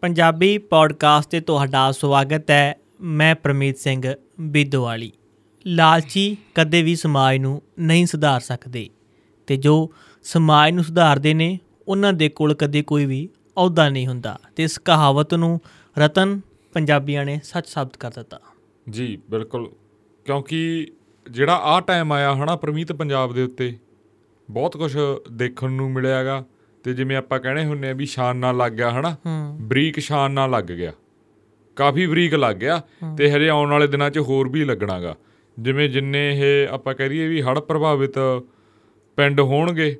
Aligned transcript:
Punjabi 0.00 0.58
podcast 0.58 1.30
ਤੇ 1.30 1.40
ਤੁਹਾਡਾ 1.40 1.92
ਸਵਾਗਤ 1.92 2.50
ਹੈ। 2.50 2.76
ਮੈਂ 3.00 3.34
ਪ੍ਰਮੀਤ 3.34 3.78
ਸਿੰਘ 3.78 4.14
ਬਿੱਦੋਵਾਲੀ। 4.40 5.12
ਲਾਲਚੀ 5.66 6.36
ਕਦੇ 6.54 6.82
ਵੀ 6.82 6.96
ਸਮਾਜ 6.96 7.36
ਨੂੰ 7.36 7.62
ਨਹੀਂ 7.78 8.06
ਸੁਧਾਰ 8.06 8.40
ਸਕਦੇ। 8.40 8.90
ਤੇ 9.46 9.56
ਜੋ 9.56 9.92
ਸਮਾਜ 10.22 10.72
ਨੂੰ 10.72 10.84
ਸੁਧਾਰਦੇ 10.84 11.34
ਨੇ, 11.34 11.58
ਉਹਨਾਂ 11.88 12.12
ਦੇ 12.12 12.28
ਕੋਲ 12.28 12.54
ਕਦੇ 12.54 12.82
ਕੋਈ 12.82 13.06
ਵੀ 13.06 13.28
ਅਹੁਦਾ 13.56 13.88
ਨਹੀਂ 13.88 14.06
ਹੁੰਦਾ। 14.06 14.38
ਤੇ 14.56 14.62
ਇਸ 14.62 14.78
ਕਹਾਵਤ 14.78 15.34
ਨੂੰ 15.34 15.60
ਰਤਨ 15.98 16.40
ਪੰਜਾਬੀਆਂ 16.72 17.24
ਨੇ 17.24 17.40
ਸੱਚ 17.44 17.68
ਸਾਬਤ 17.68 17.96
ਕਰ 17.96 18.10
ਦਿੱਤਾ। 18.10 18.40
ਜੀ, 18.90 19.18
ਬਿਲਕੁਲ। 19.30 19.70
ਕਿਉਂਕਿ 20.24 20.86
ਜਿਹੜਾ 21.30 21.56
ਆ 21.56 21.80
ਟਾਈਮ 21.80 22.12
ਆਇਆ 22.12 22.34
ਹਨਾ 22.34 22.56
ਪ੍ਰਮੀਤ 22.56 22.92
ਪੰਜਾਬ 22.92 23.32
ਦੇ 23.32 23.42
ਉੱਤੇ, 23.42 23.78
ਬਹੁਤ 24.50 24.76
ਕੁਝ 24.76 24.96
ਦੇਖਣ 25.32 25.70
ਨੂੰ 25.70 25.90
ਮਿਲਿਆਗਾ 25.90 26.44
ਤੇ 26.86 26.92
ਜਿਵੇਂ 26.94 27.16
ਆਪਾਂ 27.16 27.38
ਕਹਿੰਦੇ 27.40 27.64
ਹੁੰਨੇ 27.64 27.88
ਆ 27.90 27.92
ਵੀ 27.92 28.06
ਸ਼ਾਨ 28.06 28.36
ਨਾਲ 28.36 28.56
ਲੱਗ 28.56 28.72
ਗਿਆ 28.72 28.90
ਹਨਾ? 28.90 29.16
ਬਰੀਕ 29.60 29.98
ਸ਼ਾਨ 29.98 30.32
ਨਾਲ 30.32 30.50
ਲੱਗ 30.50 30.64
ਗਿਆ। 30.64 30.92
ਕਾਫੀ 31.76 32.06
ਬਰੀਕ 32.06 32.34
ਲੱਗ 32.34 32.56
ਗਿਆ 32.56 32.80
ਤੇ 33.18 33.30
ਹਰੇ 33.30 33.48
ਆਉਣ 33.48 33.70
ਵਾਲੇ 33.70 33.86
ਦਿਨਾਂ 33.86 34.10
'ਚ 34.10 34.18
ਹੋਰ 34.18 34.48
ਵੀ 34.48 34.64
ਲੱਗਣਾਗਾ। 34.64 35.14
ਜਿਵੇਂ 35.56 35.88
ਜਿੰਨੇ 35.88 36.20
ਇਹ 36.30 36.68
ਆਪਾਂ 36.68 36.94
ਕਹਿ 36.94 37.08
ਰਹੀਏ 37.08 37.26
ਵੀ 37.28 37.42
ਹੜ੍ਹ 37.42 37.60
ਪ੍ਰਭਾਵਿਤ 37.60 38.18
ਪਿੰਡ 39.18 39.40
ਹੋਣਗੇ 39.40 39.96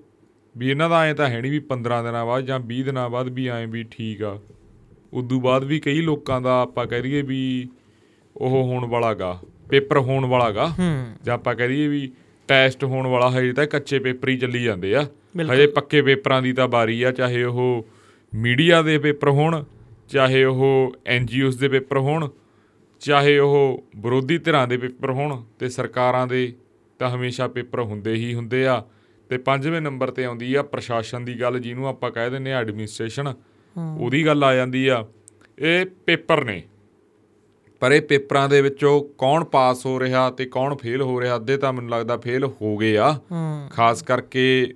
ਵੀ 0.54 0.70
ਇਹਨਾਂ 0.70 0.88
ਦਾ 0.90 1.04
ਐ 1.04 1.12
ਤਾਂ 1.14 1.28
ਹੈ 1.28 1.40
ਨਹੀਂ 1.40 1.50
ਵੀ 1.52 1.60
15 1.68 2.02
ਦਿਨਾਂ 2.02 2.24
ਬਾਅਦ 2.26 2.44
ਜਾਂ 2.44 2.58
20 2.68 2.82
ਦਿਨਾਂ 2.82 3.08
ਬਾਅਦ 3.10 3.28
ਵੀ 3.28 3.46
ਐ 3.48 3.64
ਵੀ 3.66 3.82
ਠੀਕ 3.90 4.22
ਆ। 4.22 4.38
ਉਦੋਂ 5.12 5.40
ਬਾਅਦ 5.40 5.64
ਵੀ 5.64 5.80
ਕਈ 5.80 6.00
ਲੋਕਾਂ 6.00 6.40
ਦਾ 6.40 6.60
ਆਪਾਂ 6.62 6.86
ਕਹਿ 6.86 7.02
ਰਹੀਏ 7.02 7.22
ਵੀ 7.22 7.68
ਉਹ 8.36 8.62
ਹੋਣ 8.64 8.86
ਵਾਲਾਗਾ 8.86 9.38
ਪੇਪਰ 9.68 9.98
ਹੋਣ 9.98 10.24
ਵਾਲਾਗਾ 10.26 10.70
ਜਾਂ 11.24 11.34
ਆਪਾਂ 11.34 11.54
ਕਹਿ 11.54 11.68
ਰਹੀਏ 11.68 11.88
ਵੀ 11.88 12.10
ਟੈਸਟ 12.48 12.84
ਹੋਣ 12.84 13.06
ਵਾਲਾ 13.06 13.30
ਹਜੇ 13.30 13.52
ਤਾਂ 13.52 13.66
ਕੱਚੇ 13.66 13.98
ਪੇਪਰ 13.98 14.28
ਹੀ 14.28 14.36
ਚੱਲੀ 14.38 14.62
ਜਾਂਦੇ 14.62 14.94
ਆ। 14.94 15.06
ਹਜੇ 15.54 15.66
ਪੱਕੇ 15.66 16.02
ਪੇਪਰਾਂ 16.02 16.42
ਦੀ 16.42 16.52
ਤਾਂ 16.52 16.68
ਬਾਰੀ 16.68 17.02
ਆ 17.02 17.12
ਚਾਹੇ 17.12 17.44
ਉਹ 17.44 17.86
ਮੀਡੀਆ 18.34 18.82
ਦੇ 18.82 18.98
ਪੇਪਰ 18.98 19.28
ਹੋਣ 19.28 19.64
ਚਾਹੇ 20.08 20.44
ਉਹ 20.44 20.96
ਐਨਜੀਓਸ 21.06 21.56
ਦੇ 21.56 21.68
ਪੇਪਰ 21.68 21.98
ਹੋਣ 21.98 22.28
ਚਾਹੇ 23.00 23.38
ਉਹ 23.38 23.84
ਵਿਰੋਧੀ 23.96 24.38
ਧਿਰਾਂ 24.38 24.68
ਦੇ 24.68 24.76
ਪੇਪਰ 24.76 25.10
ਹੋਣ 25.10 25.42
ਤੇ 25.58 25.68
ਸਰਕਾਰਾਂ 25.68 26.26
ਦੇ 26.26 26.52
ਤਾਂ 26.98 27.10
ਹਮੇਸ਼ਾ 27.10 27.48
ਪੇਪਰ 27.48 27.80
ਹੁੰਦੇ 27.80 28.12
ਹੀ 28.14 28.34
ਹੁੰਦੇ 28.34 28.66
ਆ। 28.66 28.84
ਤੇ 29.28 29.38
ਪੰਜਵੇਂ 29.38 29.80
ਨੰਬਰ 29.80 30.10
ਤੇ 30.10 30.24
ਆਉਂਦੀ 30.24 30.54
ਆ 30.54 30.62
ਪ੍ਰਸ਼ਾਸਨ 30.62 31.24
ਦੀ 31.24 31.40
ਗੱਲ 31.40 31.58
ਜਿਹਨੂੰ 31.58 31.88
ਆਪਾਂ 31.88 32.10
ਕਹਿ 32.10 32.30
ਦਿੰਨੇ 32.30 32.52
ਆ 32.52 32.60
ਐਡਮਿਨਿਸਟ੍ਰੇਸ਼ਨ। 32.60 33.34
ਉਹਦੀ 33.98 34.26
ਗੱਲ 34.26 34.44
ਆ 34.44 34.54
ਜਾਂਦੀ 34.54 34.88
ਆ। 34.88 35.06
ਇਹ 35.58 35.86
ਪੇਪਰ 35.86 36.44
ਨੇ। 36.44 36.62
ਪਰ 37.80 37.92
ਇਹ 37.92 38.00
ਪੇਪਰਾਂ 38.02 38.48
ਦੇ 38.48 38.60
ਵਿੱਚੋਂ 38.62 39.00
ਕੌਣ 39.18 39.44
ਪਾਸ 39.44 39.86
ਹੋ 39.86 40.00
ਰਿਹਾ 40.00 40.30
ਤੇ 40.30 40.44
ਕੌਣ 40.46 40.74
ਫੇਲ 40.76 41.02
ਹੋ 41.02 41.20
ਰਿਹਾ 41.20 41.36
ਅੱਧੇ 41.36 41.56
ਤਾਂ 41.56 41.72
ਮੈਨੂੰ 41.72 41.90
ਲੱਗਦਾ 41.90 42.16
ਫੇਲ 42.16 42.44
ਹੋ 42.44 42.76
ਗਏ 42.76 42.96
ਆ। 42.96 43.12
ਖਾਸ 43.72 44.02
ਕਰਕੇ 44.02 44.74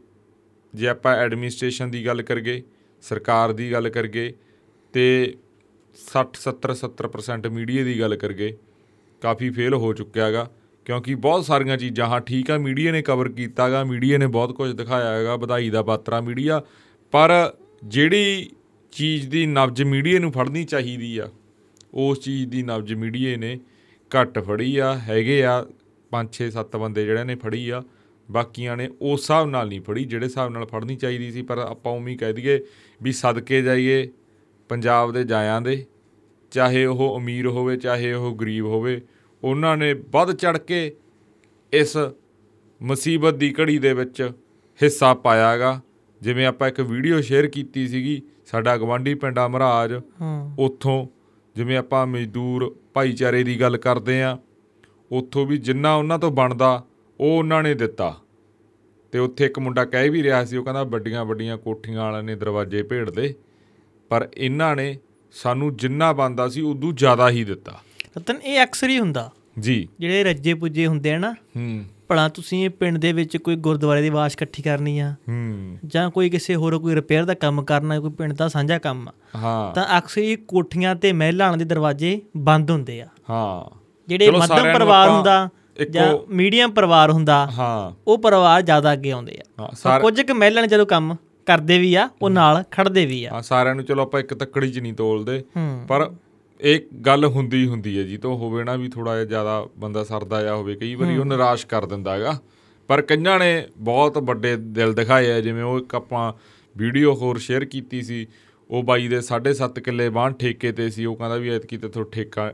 ਜੇ 0.74 0.88
ਆਪਾਂ 0.88 1.16
ਐਡਮਿਨਿਸਟ੍ਰੇਸ਼ਨ 1.16 1.90
ਦੀ 1.90 2.06
ਗੱਲ 2.06 2.22
ਕਰਗੇ 2.22 2.62
ਸਰਕਾਰ 3.02 3.52
ਦੀ 3.52 3.72
ਗੱਲ 3.72 3.88
ਕਰਗੇ 3.88 4.32
ਤੇ 4.94 5.04
60 5.98 6.40
70 6.42 6.74
70% 6.80 7.50
ਮੀਡੀਆ 7.50 7.84
ਦੀ 7.84 8.00
ਗੱਲ 8.00 8.16
ਕਰਗੇ 8.16 8.56
ਕਾਫੀ 9.22 9.50
ਫੇਲ 9.50 9.74
ਹੋ 9.74 9.92
ਚੁੱਕਿਆ 9.92 10.26
ਹੈਗਾ। 10.26 10.48
ਕਿਉਂਕਿ 10.86 11.14
ਬਹੁਤ 11.14 11.44
ਸਾਰੀਆਂ 11.44 11.76
ਚੀਜ਼ਾਂ 11.76 12.06
ਹਾਂ 12.06 12.20
ਠੀਕ 12.20 12.50
ਆ 12.50 12.58
ਮੀਡੀਆ 12.58 12.92
ਨੇ 12.92 13.02
ਕਵਰ 13.02 13.28
ਕੀਤਾਗਾ 13.28 13.84
ਮੀਡੀਆ 13.84 14.18
ਨੇ 14.18 14.26
ਬਹੁਤ 14.26 14.52
ਕੁਝ 14.52 14.70
ਦਿਖਾਇਆ 14.72 15.10
ਹੈਗਾ 15.12 15.36
ਵਧਾਈ 15.36 15.70
ਦਾ 15.70 15.82
ਬਾਤਰਾ 15.82 16.20
ਮੀਡੀਆ 16.20 16.62
ਪਰ 17.12 17.30
ਜਿਹੜੀ 17.84 18.50
ਚੀਜ਼ 18.92 19.28
ਦੀ 19.28 19.46
ਨਬਜ 19.46 19.82
ਮੀਡੀਆ 19.82 20.18
ਨੂੰ 20.18 20.32
ਫੜਨੀ 20.32 20.64
ਚਾਹੀਦੀ 20.64 21.18
ਆ 21.18 21.28
ਉਸ 21.92 22.20
ਚੀਜ਼ 22.20 22.48
ਦੀ 22.50 22.62
ਨਬਜ 22.62 22.92
ਮੀਡੀਆ 22.94 23.36
ਨੇ 23.36 23.58
ਘੱਟ 24.10 24.38
ਫੜੀ 24.38 24.76
ਆ 24.78 24.94
ਹੈਗੇ 25.02 25.42
ਆ 25.44 25.54
5 26.12 26.38
6 26.38 26.48
7 26.54 26.78
ਬੰਦੇ 26.78 27.04
ਜਿਹੜੇ 27.04 27.24
ਨੇ 27.24 27.34
ਫੜੀ 27.36 27.68
ਆ 27.70 27.82
ਬਾਕੀਆਂ 28.28 28.76
ਨੇ 28.76 28.88
ਉਸ 29.02 29.20
ਹਿਸਾਬ 29.20 29.48
ਨਾਲ 29.48 29.68
ਨਹੀਂ 29.68 29.80
ਫੜੀ 29.80 30.04
ਜਿਹੜੇ 30.04 30.26
ਹਿਸਾਬ 30.26 30.52
ਨਾਲ 30.52 30.66
ਫੜਨੀ 30.66 30.96
ਚਾਹੀਦੀ 30.96 31.30
ਸੀ 31.30 31.42
ਪਰ 31.42 31.58
ਆਪਾਂ 31.60 31.92
ਉਮੀ 31.92 32.16
ਕਹਿ 32.16 32.32
ਦਈਏ 32.32 32.58
ਵੀ 33.00 33.12
ਸਦਕੇ 33.14 33.62
ਜਾਈਏ 33.62 34.08
ਪੰਜਾਬ 34.70 35.12
ਦੇ 35.12 35.24
ਜਾਇਆਂ 35.24 35.60
ਦੇ 35.60 35.84
ਚਾਹੇ 36.52 36.84
ਉਹ 36.86 37.02
ਅਮੀਰ 37.16 37.46
ਹੋਵੇ 37.48 37.76
ਚਾਹੇ 37.76 38.12
ਉਹ 38.12 38.34
ਗਰੀਬ 38.36 38.66
ਹੋਵੇ 38.66 39.00
ਉਹਨਾਂ 39.42 39.76
ਨੇ 39.76 39.92
ਵੱਧ 40.12 40.32
ਚੜ 40.34 40.56
ਕੇ 40.58 40.90
ਇਸ 41.72 41.96
ਮੁਸੀਬਤ 42.80 43.34
ਦੀ 43.34 43.54
ਘੜੀ 43.60 43.78
ਦੇ 43.78 43.92
ਵਿੱਚ 43.92 44.22
ਹਿੱਸਾ 44.80 45.12
ਪਾਇਆਗਾ 45.16 45.80
ਜਿਵੇਂ 46.20 46.46
ਆਪਾਂ 46.46 46.68
ਇੱਕ 46.68 46.80
ਵੀਡੀਓ 46.82 47.20
ਸ਼ੇਅਰ 47.20 47.46
ਕੀਤੀ 47.46 47.86
ਸੀਗੀ 47.88 48.20
ਸਾਡਾ 48.46 48.76
ਗਵਾਂਢੀ 48.76 49.14
ਪਿੰਡਾ 49.14 49.46
ਮਹਾਰਾਜ 49.48 49.92
ਉੱਥੋਂ 50.58 51.06
ਜਿਵੇਂ 51.60 51.78
ਆਪਾਂ 51.78 52.06
ਮਜ਼ਦੂਰ 52.06 52.76
ਭਾਈਚਾਰੇ 52.94 53.42
ਦੀ 53.42 53.60
ਗੱਲ 53.60 53.76
ਕਰਦੇ 53.76 54.22
ਆ 54.22 54.38
ਉੱਥੋਂ 55.12 55.46
ਵੀ 55.46 55.56
ਜਿੰਨਾ 55.56 55.94
ਉਹਨਾਂ 55.94 56.18
ਤੋਂ 56.18 56.30
ਬਣਦਾ 56.30 56.84
ਉਹ 57.20 57.38
ਉਹਨਾਂ 57.38 57.62
ਨੇ 57.62 57.74
ਦਿੱਤਾ। 57.74 58.20
ਤੇ 59.12 59.18
ਉੱਥੇ 59.18 59.44
ਇੱਕ 59.44 59.58
ਮੁੰਡਾ 59.58 59.84
ਕਹਿ 59.84 60.08
ਵੀ 60.08 60.22
ਰਿਹਾ 60.22 60.44
ਸੀ 60.44 60.56
ਉਹ 60.56 60.64
ਕਹਿੰਦਾ 60.64 60.82
ਵੱਡੀਆਂ 60.82 61.24
ਵੱਡੀਆਂ 61.24 61.58
ਕੋਠੀਆਂ 61.58 62.02
ਵਾਲਿਆਂ 62.02 62.22
ਨੇ 62.22 62.34
ਦਰਵਾਜ਼ੇ 62.34 62.82
ਭੇੜਦੇ 62.82 63.34
ਪਰ 64.08 64.28
ਇਹਨਾਂ 64.36 64.76
ਨੇ 64.76 64.98
ਸਾਨੂੰ 65.32 65.76
ਜਿੰਨਾ 65.76 66.12
ਬਣਦਾ 66.12 66.48
ਸੀ 66.48 66.60
ਉਦੋਂ 66.60 66.92
ਜ਼ਿਆਦਾ 66.92 67.30
ਹੀ 67.30 67.44
ਦਿੱਤਾ। 67.44 67.80
ਰਤਨ 68.18 68.36
ਇਹ 68.36 68.62
ਅਕਸਰ 68.62 68.88
ਹੀ 68.88 68.98
ਹੁੰਦਾ। 68.98 69.32
ਜੀ। 69.58 69.88
ਜਿਹੜੇ 70.00 70.24
ਰੱਜੇ 70.24 70.54
ਪੁੱਜੇ 70.54 70.86
ਹੁੰਦੇ 70.86 71.12
ਆ 71.12 71.18
ਨਾ 71.18 71.32
ਹੂੰ। 71.32 71.84
ਭਲਾ 72.10 72.28
ਤੁਸੀਂ 72.28 72.64
ਇਹ 72.64 72.70
ਪਿੰਡ 72.70 72.98
ਦੇ 72.98 73.12
ਵਿੱਚ 73.12 73.36
ਕੋਈ 73.36 73.56
ਗੁਰਦੁਆਰੇ 73.56 74.02
ਦੀ 74.02 74.08
ਆਵਾਜ਼ 74.08 74.32
ਇਕੱਠੀ 74.32 74.62
ਕਰਨੀ 74.62 74.98
ਆ? 74.98 75.14
ਹੂੰ। 75.28 75.78
ਜਾਂ 75.86 76.10
ਕੋਈ 76.10 76.30
ਕਿਸੇ 76.30 76.54
ਹੋਰ 76.54 76.78
ਕੋਈ 76.78 76.94
ਰਿਪੇਅਰ 76.94 77.24
ਦਾ 77.24 77.34
ਕੰਮ 77.34 77.62
ਕਰਨਾ 77.62 78.00
ਕੋਈ 78.00 78.10
ਪਿੰਡ 78.10 78.32
ਦਾ 78.32 78.48
ਸਾਂਝਾ 78.48 78.78
ਕੰਮ 78.78 79.08
ਆ? 79.08 79.12
ਹਾਂ। 79.36 79.74
ਤਾਂ 79.74 79.98
ਅਕਸਰ 79.98 80.20
ਹੀ 80.20 80.36
ਕੋਠੀਆਂ 80.36 80.94
ਤੇ 80.94 81.12
ਮਹਿਲਾਵਾਂ 81.12 81.58
ਦੇ 81.58 81.64
ਦਰਵਾਜ਼ੇ 81.64 82.20
ਬੰਦ 82.36 82.70
ਹੁੰਦੇ 82.70 83.00
ਆ। 83.00 83.06
ਹਾਂ। 83.30 83.78
ਜਿਹੜੇ 84.08 84.30
ਮੱਧਮ 84.30 84.72
ਪਰਿਵਾਰ 84.72 85.08
ਹੁੰਦਾ 85.08 85.48
ਜਾਂ 85.90 86.18
ਮੀਡੀਅਮ 86.30 86.70
ਪਰਿਵਾਰ 86.70 87.10
ਹੁੰਦਾ 87.10 87.46
ਹਾਂ। 87.58 87.92
ਉਹ 88.06 88.18
ਪਰਿਵਾਰ 88.18 88.62
ਜ਼ਿਆਦਾ 88.62 88.92
ਅੱਗੇ 88.92 89.10
ਆਉਂਦੇ 89.10 89.38
ਆ। 89.60 89.98
ਕੁਝ 89.98 90.20
ਕੁ 90.20 90.34
ਮਹਿਲਾ 90.34 90.66
ਜਦੋਂ 90.66 90.86
ਕੰਮ 90.86 91.16
ਕਰਦੇ 91.46 91.78
ਵੀ 91.78 91.94
ਆ 91.94 92.08
ਉਹ 92.22 92.30
ਨਾਲ 92.30 92.64
ਖੜਦੇ 92.70 93.06
ਵੀ 93.06 93.24
ਆ। 93.24 93.30
ਹਾਂ 93.32 93.42
ਸਾਰਿਆਂ 93.42 93.74
ਨੂੰ 93.74 93.84
ਚਲੋ 93.84 94.02
ਆਪਾਂ 94.02 94.20
ਇੱਕ 94.20 94.34
ਤੱਕੜੀ 94.34 94.72
'ਚ 94.72 94.78
ਨਹੀਂ 94.78 94.94
ਤੋਲਦੇ। 94.94 95.44
ਪਰ 95.88 96.10
ਇਹ 96.62 96.80
ਗੱਲ 97.06 97.24
ਹੁੰਦੀ 97.24 97.66
ਹੁੰਦੀ 97.66 97.98
ਹੈ 97.98 98.02
ਜੀ 98.02 98.16
ਤੋਂ 98.16 98.36
ਹੋਵੇ 98.38 98.64
ਨਾ 98.64 98.76
ਵੀ 98.76 98.88
ਥੋੜਾ 98.88 99.24
ਜ਼ਿਆਦਾ 99.24 99.68
ਬੰਦਾ 99.78 100.04
ਸਰਦਾ 100.04 100.42
ਜਾ 100.42 100.54
ਹੋਵੇ 100.54 100.74
ਕਈ 100.74 100.94
ਵਾਰੀ 100.94 101.16
ਉਹ 101.16 101.24
ਨਿਰਾਸ਼ 101.24 101.66
ਕਰ 101.66 101.86
ਦਿੰਦਾ 101.86 102.14
ਹੈਗਾ। 102.14 102.40
ਪਰ 102.88 103.02
ਕਈਆਂ 103.02 103.38
ਨੇ 103.38 103.66
ਬਹੁਤ 103.78 104.18
ਵੱਡੇ 104.18 104.56
ਦਿਲ 104.56 104.92
ਦਿਖਾਏ 104.92 105.32
ਆ 105.32 105.40
ਜਿਵੇਂ 105.40 105.62
ਉਹ 105.62 105.80
ਇੱਕ 105.80 105.94
ਆਪਾਂ 105.94 106.32
ਵੀਡੀਓ 106.76 107.14
ਹੋਰ 107.14 107.38
ਸ਼ੇਅਰ 107.38 107.64
ਕੀਤੀ 107.64 108.02
ਸੀ 108.02 108.26
ਉਹ 108.70 108.82
ਬਾਈ 108.82 109.08
ਦੇ 109.08 109.20
7.5 109.20 109.80
ਕਿੱਲੇ 109.80 110.08
ਬਾਣ 110.08 110.32
ਠੇਕੇ 110.32 110.72
ਤੇ 110.72 110.90
ਸੀ 110.90 111.04
ਉਹ 111.04 111.16
ਕਹਿੰਦਾ 111.16 111.36
ਵੀ 111.36 111.48
ਐਤਕੀ 111.48 111.76
ਤੇ 111.76 111.88
ਥੋ 111.88 112.02
ਠੇਕਾ 112.02 112.52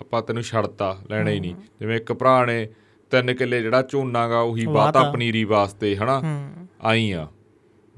ਆਪਾਂ 0.00 0.22
ਤੈਨੂੰ 0.22 0.42
ਛੱਡਤਾ 0.42 0.98
ਲੈਣਾ 1.10 1.30
ਹੀ 1.30 1.40
ਨਹੀਂ। 1.40 1.54
ਜਿਵੇਂ 1.80 1.96
ਇੱਕ 1.96 2.12
ਭਰਾ 2.12 2.44
ਨੇ 2.44 2.68
ਤਿੰਨ 3.10 3.34
ਕਿੱਲੇ 3.34 3.62
ਜਿਹੜਾ 3.62 3.82
ਝੋਨਾਗਾ 3.82 4.40
ਉਹੀ 4.40 4.66
ਬਾਤਾ। 4.66 5.10
ਪਨੀਰੀ 5.10 5.44
ਵਾਸਤੇ 5.44 5.96
ਹਨਾ? 5.96 6.22
ਆਈ 6.82 7.10
ਆ। 7.12 7.28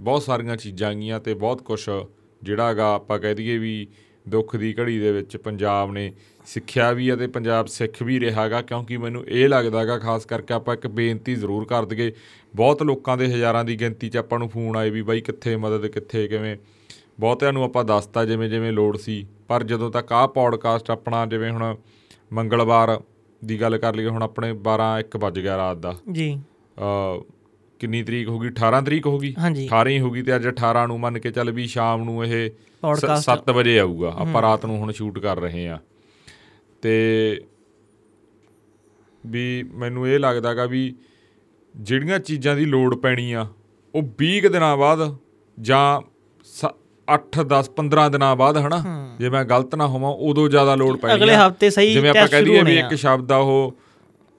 ਬਹੁਤ 0.00 0.22
ਸਾਰੀਆਂ 0.22 0.56
ਚੀਜ਼ਾਂ 0.56 0.94
ਗੀਆਂ 0.94 1.20
ਤੇ 1.20 1.34
ਬਹੁਤ 1.34 1.62
ਕੁਝ 1.62 1.90
ਜਿਹੜਾਗਾ 2.42 2.94
ਆਪਾਂ 2.94 3.18
ਕਹਿ 3.18 3.34
ਦਈਏ 3.34 3.58
ਵੀ 3.58 3.86
ਦੁੱਖ 4.28 4.56
ਦੀ 4.56 4.74
ਘੜੀ 4.80 4.98
ਦੇ 4.98 5.12
ਵਿੱਚ 5.12 5.36
ਪੰਜਾਬ 5.36 5.92
ਨੇ 5.92 6.12
ਸਿੱਖਿਆ 6.46 6.92
ਵੀ 6.92 7.08
ਆ 7.08 7.16
ਤੇ 7.16 7.26
ਪੰਜਾਬ 7.26 7.66
ਸਿੱਖ 7.66 8.02
ਵੀ 8.02 8.20
ਰਿਹਾਗਾ 8.20 8.62
ਕਿਉਂਕਿ 8.62 8.96
ਮੈਨੂੰ 8.96 9.24
ਇਹ 9.26 9.48
ਲੱਗਦਾਗਾ 9.48 9.98
ਖਾਸ 9.98 10.24
ਕਰਕੇ 10.24 10.54
ਆਪਾਂ 10.54 10.74
ਇੱਕ 10.74 10.86
ਬੇਨਤੀ 10.86 11.34
ਜ਼ਰੂਰ 11.34 11.64
ਕਰ 11.64 11.84
ਦਈਏ 11.84 12.12
ਬਹੁਤ 12.56 12.82
ਲੋਕਾਂ 12.82 13.16
ਦੇ 13.16 13.26
ਹਜ਼ਾਰਾਂ 13.26 13.64
ਦੀ 13.64 13.80
ਗਿਣਤੀ 13.80 14.08
'ਚ 14.08 14.16
ਆਪਾਂ 14.16 14.38
ਨੂੰ 14.38 14.48
ਫੋਨ 14.48 14.76
ਆਏ 14.76 14.90
ਵੀ 14.90 15.02
ਬਾਈ 15.02 15.20
ਕਿੱਥੇ 15.20 15.56
ਮਦਦ 15.56 15.86
ਕਿੱਥੇ 15.86 16.28
ਕਿਵੇਂ। 16.28 16.56
ਬਹੁਤਿਆਂ 17.20 17.52
ਨੂੰ 17.52 17.64
ਆਪਾਂ 17.64 17.84
ਦੱਸਤਾ 17.84 18.24
ਜਿਵੇਂ 18.24 18.48
ਜਿਵੇਂ 18.48 18.72
ਲੋੜ 18.72 18.96
ਸੀ 18.96 19.26
ਪਰ 19.48 19.64
ਜਦੋਂ 19.64 19.90
ਤੱਕ 19.90 20.12
ਆਹ 20.12 20.28
ਪੌਡਕਾਸਟ 20.28 20.90
ਆਪਣਾ 20.90 21.26
ਜਿਵੇਂ 21.26 21.50
ਹੁਣ 21.50 21.76
ਮੰਗਲਵਾਰ 22.32 23.00
ਦੀ 23.44 23.60
ਗੱਲ 23.60 23.78
ਕਰ 23.78 23.94
ਲਈਏ 23.94 24.06
ਹੁਣ 24.06 24.22
ਆਪਣੇ 24.22 24.52
12 24.52 25.00
1 25.00 25.18
ਵੱਜ 25.18 25.40
ਗਿਆ 25.40 25.56
ਰਾਤ 25.56 25.76
ਦਾ। 25.76 25.96
ਜੀ। 26.12 26.40
ਅ 27.18 27.22
ਕਿੰਨੀ 27.78 28.02
ਤਰੀਕ 28.02 28.28
ਹੋ 28.28 28.38
ਗਈ? 28.38 28.48
18 28.48 28.84
ਤਰੀਕ 28.86 29.06
ਹੋ 29.06 29.20
ਹਾਂਜੀ। 29.38 29.66
18 29.66 29.88
ਹੀ 29.88 30.00
ਹੋ 30.00 30.10
ਗਈ 30.10 30.22
ਤੇ 30.22 30.36
ਅੱਜ 30.36 30.48
18 30.48 30.86
ਨੂੰ 30.86 31.00
ਮੰਨ 31.00 31.18
ਕੇ 31.18 31.30
ਚੱਲ 31.30 31.50
ਵੀ 31.50 31.66
ਸ਼ਾਮ 31.66 32.04
ਨੂੰ 32.04 32.24
ਇਹ 32.24 32.50
Podcast 32.82 33.22
7 33.22 33.52
ਵਜੇ 33.52 33.78
ਆਊਗਾ। 33.78 34.14
ਆਪਾਂ 34.18 34.42
ਰਾਤ 34.42 34.66
ਨੂੰ 34.66 34.76
ਹੁਣ 34.78 34.92
ਸ਼ੂਟ 34.92 35.18
ਕਰ 35.18 35.40
ਰਹੇ 35.40 35.68
ਆ 35.68 35.78
ਤੇ 36.82 36.92
ਵੀ 39.26 39.62
ਮੈਨੂੰ 39.72 40.08
ਇਹ 40.08 40.18
ਲੱਗਦਾਗਾ 40.18 40.64
ਵੀ 40.66 40.94
ਜਿਹੜੀਆਂ 41.76 42.18
ਚੀਜ਼ਾਂ 42.18 42.56
ਦੀ 42.56 42.64
ਲੋੜ 42.64 42.94
ਪੈਣੀ 42.94 43.32
ਆ 43.32 43.46
ਉਹ 43.94 44.02
20 44.22 44.40
ਕੁ 44.40 44.48
ਦਿਨਾਂ 44.48 44.76
ਬਾਅਦ 44.76 45.16
ਜਾਂ 45.60 46.00
8 47.08 47.44
10 47.44 47.70
15 47.76 48.08
ਦਿਨਾਂ 48.08 48.36
ਬਾਅਦ 48.36 48.56
ਹਨਾ? 48.56 48.82
ਜੇ 49.18 49.28
ਮੈਂ 49.28 49.44
ਗਲਤ 49.44 49.74
ਨਾ 49.74 49.86
ਹੋਵਾਂ 49.86 50.10
ਉਦੋਂ 50.10 50.48
ਜ਼ਿਆਦਾ 50.48 50.74
ਲੋੜ 50.74 50.96
ਪੈਣੀ 50.96 51.14
ਅਗਲੇ। 51.14 51.36
ਹਫ਼ਤੇ 51.36 51.70
ਸਹੀ 51.70 51.92
ਜਿਵੇਂ 51.92 52.10
ਆਪਾਂ 52.10 52.26
ਕਹਿ 52.28 52.42
ਦਈਏ 52.42 52.62
ਵੀ 52.62 52.78
ਇੱਕ। 52.78 52.94
ਸ਼ਬਦ 52.94 53.32
ਆ 53.32 53.36
ਉਹ 53.36 53.76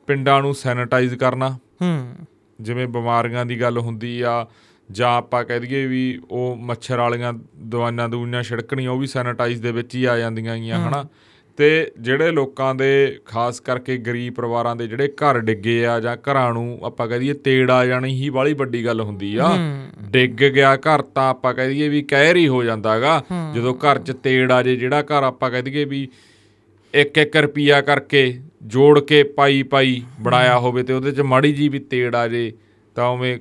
ਪਿੰਡਾਂ 0.08 0.42
ਨੂੰ 0.42 0.54
ਸੈਨੀਟਾਈਜ਼ 0.56 1.16
ਕਰਨਾ। 1.16 1.50
ਹੂੰ। 1.82 2.16
ਜਿਵੇਂ 2.62 2.88
ਬਿਮਾਰੀਆਂ 2.88 3.46
ਦੀ 3.46 3.62
ਗੱਲ 3.62 3.78
ਹੁੰਦੀ 3.78 4.22
ਆ 4.22 4.48
ਜਾਂ 4.92 5.10
ਆਪਾਂ 5.18 5.44
ਕਹਿ 5.44 5.60
ਦਈਏ 5.60 5.86
ਵੀ 5.88 6.20
ਉਹ 6.32 6.56
ਮੱਛਰ 6.56 6.98
ਵਾਲੀਆਂ 6.98 7.34
ਦਵਾਈਆਂ 7.66 8.08
ਦੂਈਆਂ 8.10 8.44
ਛਿੜਕਣੀਆਂ 8.44 8.92
ਉਹ 8.92 9.00
ਵੀ 9.00 9.08
ਸੈਨੀਟਾਈਜ਼ 9.08 9.62
ਦੇ 9.62 9.72
ਵਿੱਚ 9.72 9.96
ਹੀ 9.96 10.04
ਆ 10.06 10.18
ਜਾਂਦੀਆਂ 10.18 10.58
ਗੀਆਂ 10.58 10.80
ਹਨਾ? 10.80 11.06
ਤੇ 11.58 11.92
ਜਿਹੜੇ 12.00 12.32
ਲੋਕਾਂ 12.32 12.74
ਦੇ 12.76 12.90
ਖਾਸ 13.26 13.60
ਕਰਕੇ 13.60 13.98
ਗਰੀਬ 13.98 14.34
ਪਰਿਵਾਰਾਂ 14.34 14.76
ਦੇ 14.76 14.88
ਜਿਹੜੇ 14.88 15.08
ਘਰ 15.22 15.40
ਡਿੱਗੇ 15.40 15.86
ਆ 15.86 16.00
ਜਾਂ 16.00 16.16
ਘਰਾਂ 16.30 16.52
ਨੂੰ 16.54 16.80
ਆਪਾਂ 16.84 17.08
ਕਹਿ 17.08 17.20
ਦਈਏ 17.20 17.34
ਤੇੜ 17.34 17.70
ਆ 17.72 17.86
ਜਾਣੀ 17.86 18.14
ਹੀ 18.16 18.30
ਬਾਲੀ 18.30 18.54
ਵੱਡੀ 18.54 18.86
ਗੱਲ 18.86 19.02
ਹੁੰਦੀ 19.02 19.36
ਆ। 19.36 19.50
ਡਿੱਗ 20.10 20.44
ਗਿਆ 20.46 20.76
ਘਰ 20.78 21.02
ਤਾਂ 21.02 21.30
ਆਪਾਂ 21.30 21.54
ਕਹਿ 21.54 21.68
ਦਈਏ 21.68 21.90
ਵੀ 21.90 22.02
ਕਹਿਰ 22.04 22.36
ਹੀ 22.36 22.48
ਹੋ 22.48 22.64
ਜਾਂਦਾਗਾ 22.64 23.22
ਜਦੋਂ 23.56 23.74
ਘਰ 23.76 24.00
'ਚ 24.00 24.12
ਤੇੜ 24.24 24.52
ਆ 24.52 24.62
ਜੇ 24.64 24.76
ਜਿਹੜਾ 24.76 25.02
ਘਰ 25.02 25.24
ਆਪਾਂ 25.24 25.50
ਕਹਿ 25.52 25.62
ਦਈਏ 25.62 25.86
ਵੀ 25.86 26.08
ਇੱਕ 26.94 27.18
ਇੱਕ 27.18 27.38
ਰੁਪਿਆ 27.38 27.82
ਕਰਕੇ 27.82 28.24
ਜੋੜ 28.64 29.00
ਕੇ 29.00 29.22
ਪਾਈ 29.36 29.62
ਪਾਈ 29.64 30.02
ਬਣਾਇਆ 30.22 30.58
ਹੋਵੇ 30.60 30.84
ਤੇ 30.84 30.94
ਉਹਦੇ 30.94 31.12
'ਚ 31.12 31.22
ਮਾੜੀ 31.22 31.52
ਜੀ 31.54 31.68
ਵੀ 31.70 31.80
ਤੇੜ 31.80 32.16
ਆ 32.16 32.28
ਜੇ 32.28 32.52
ਤਾਂ 32.96 33.08
ਉਵੇਂ 33.10 33.38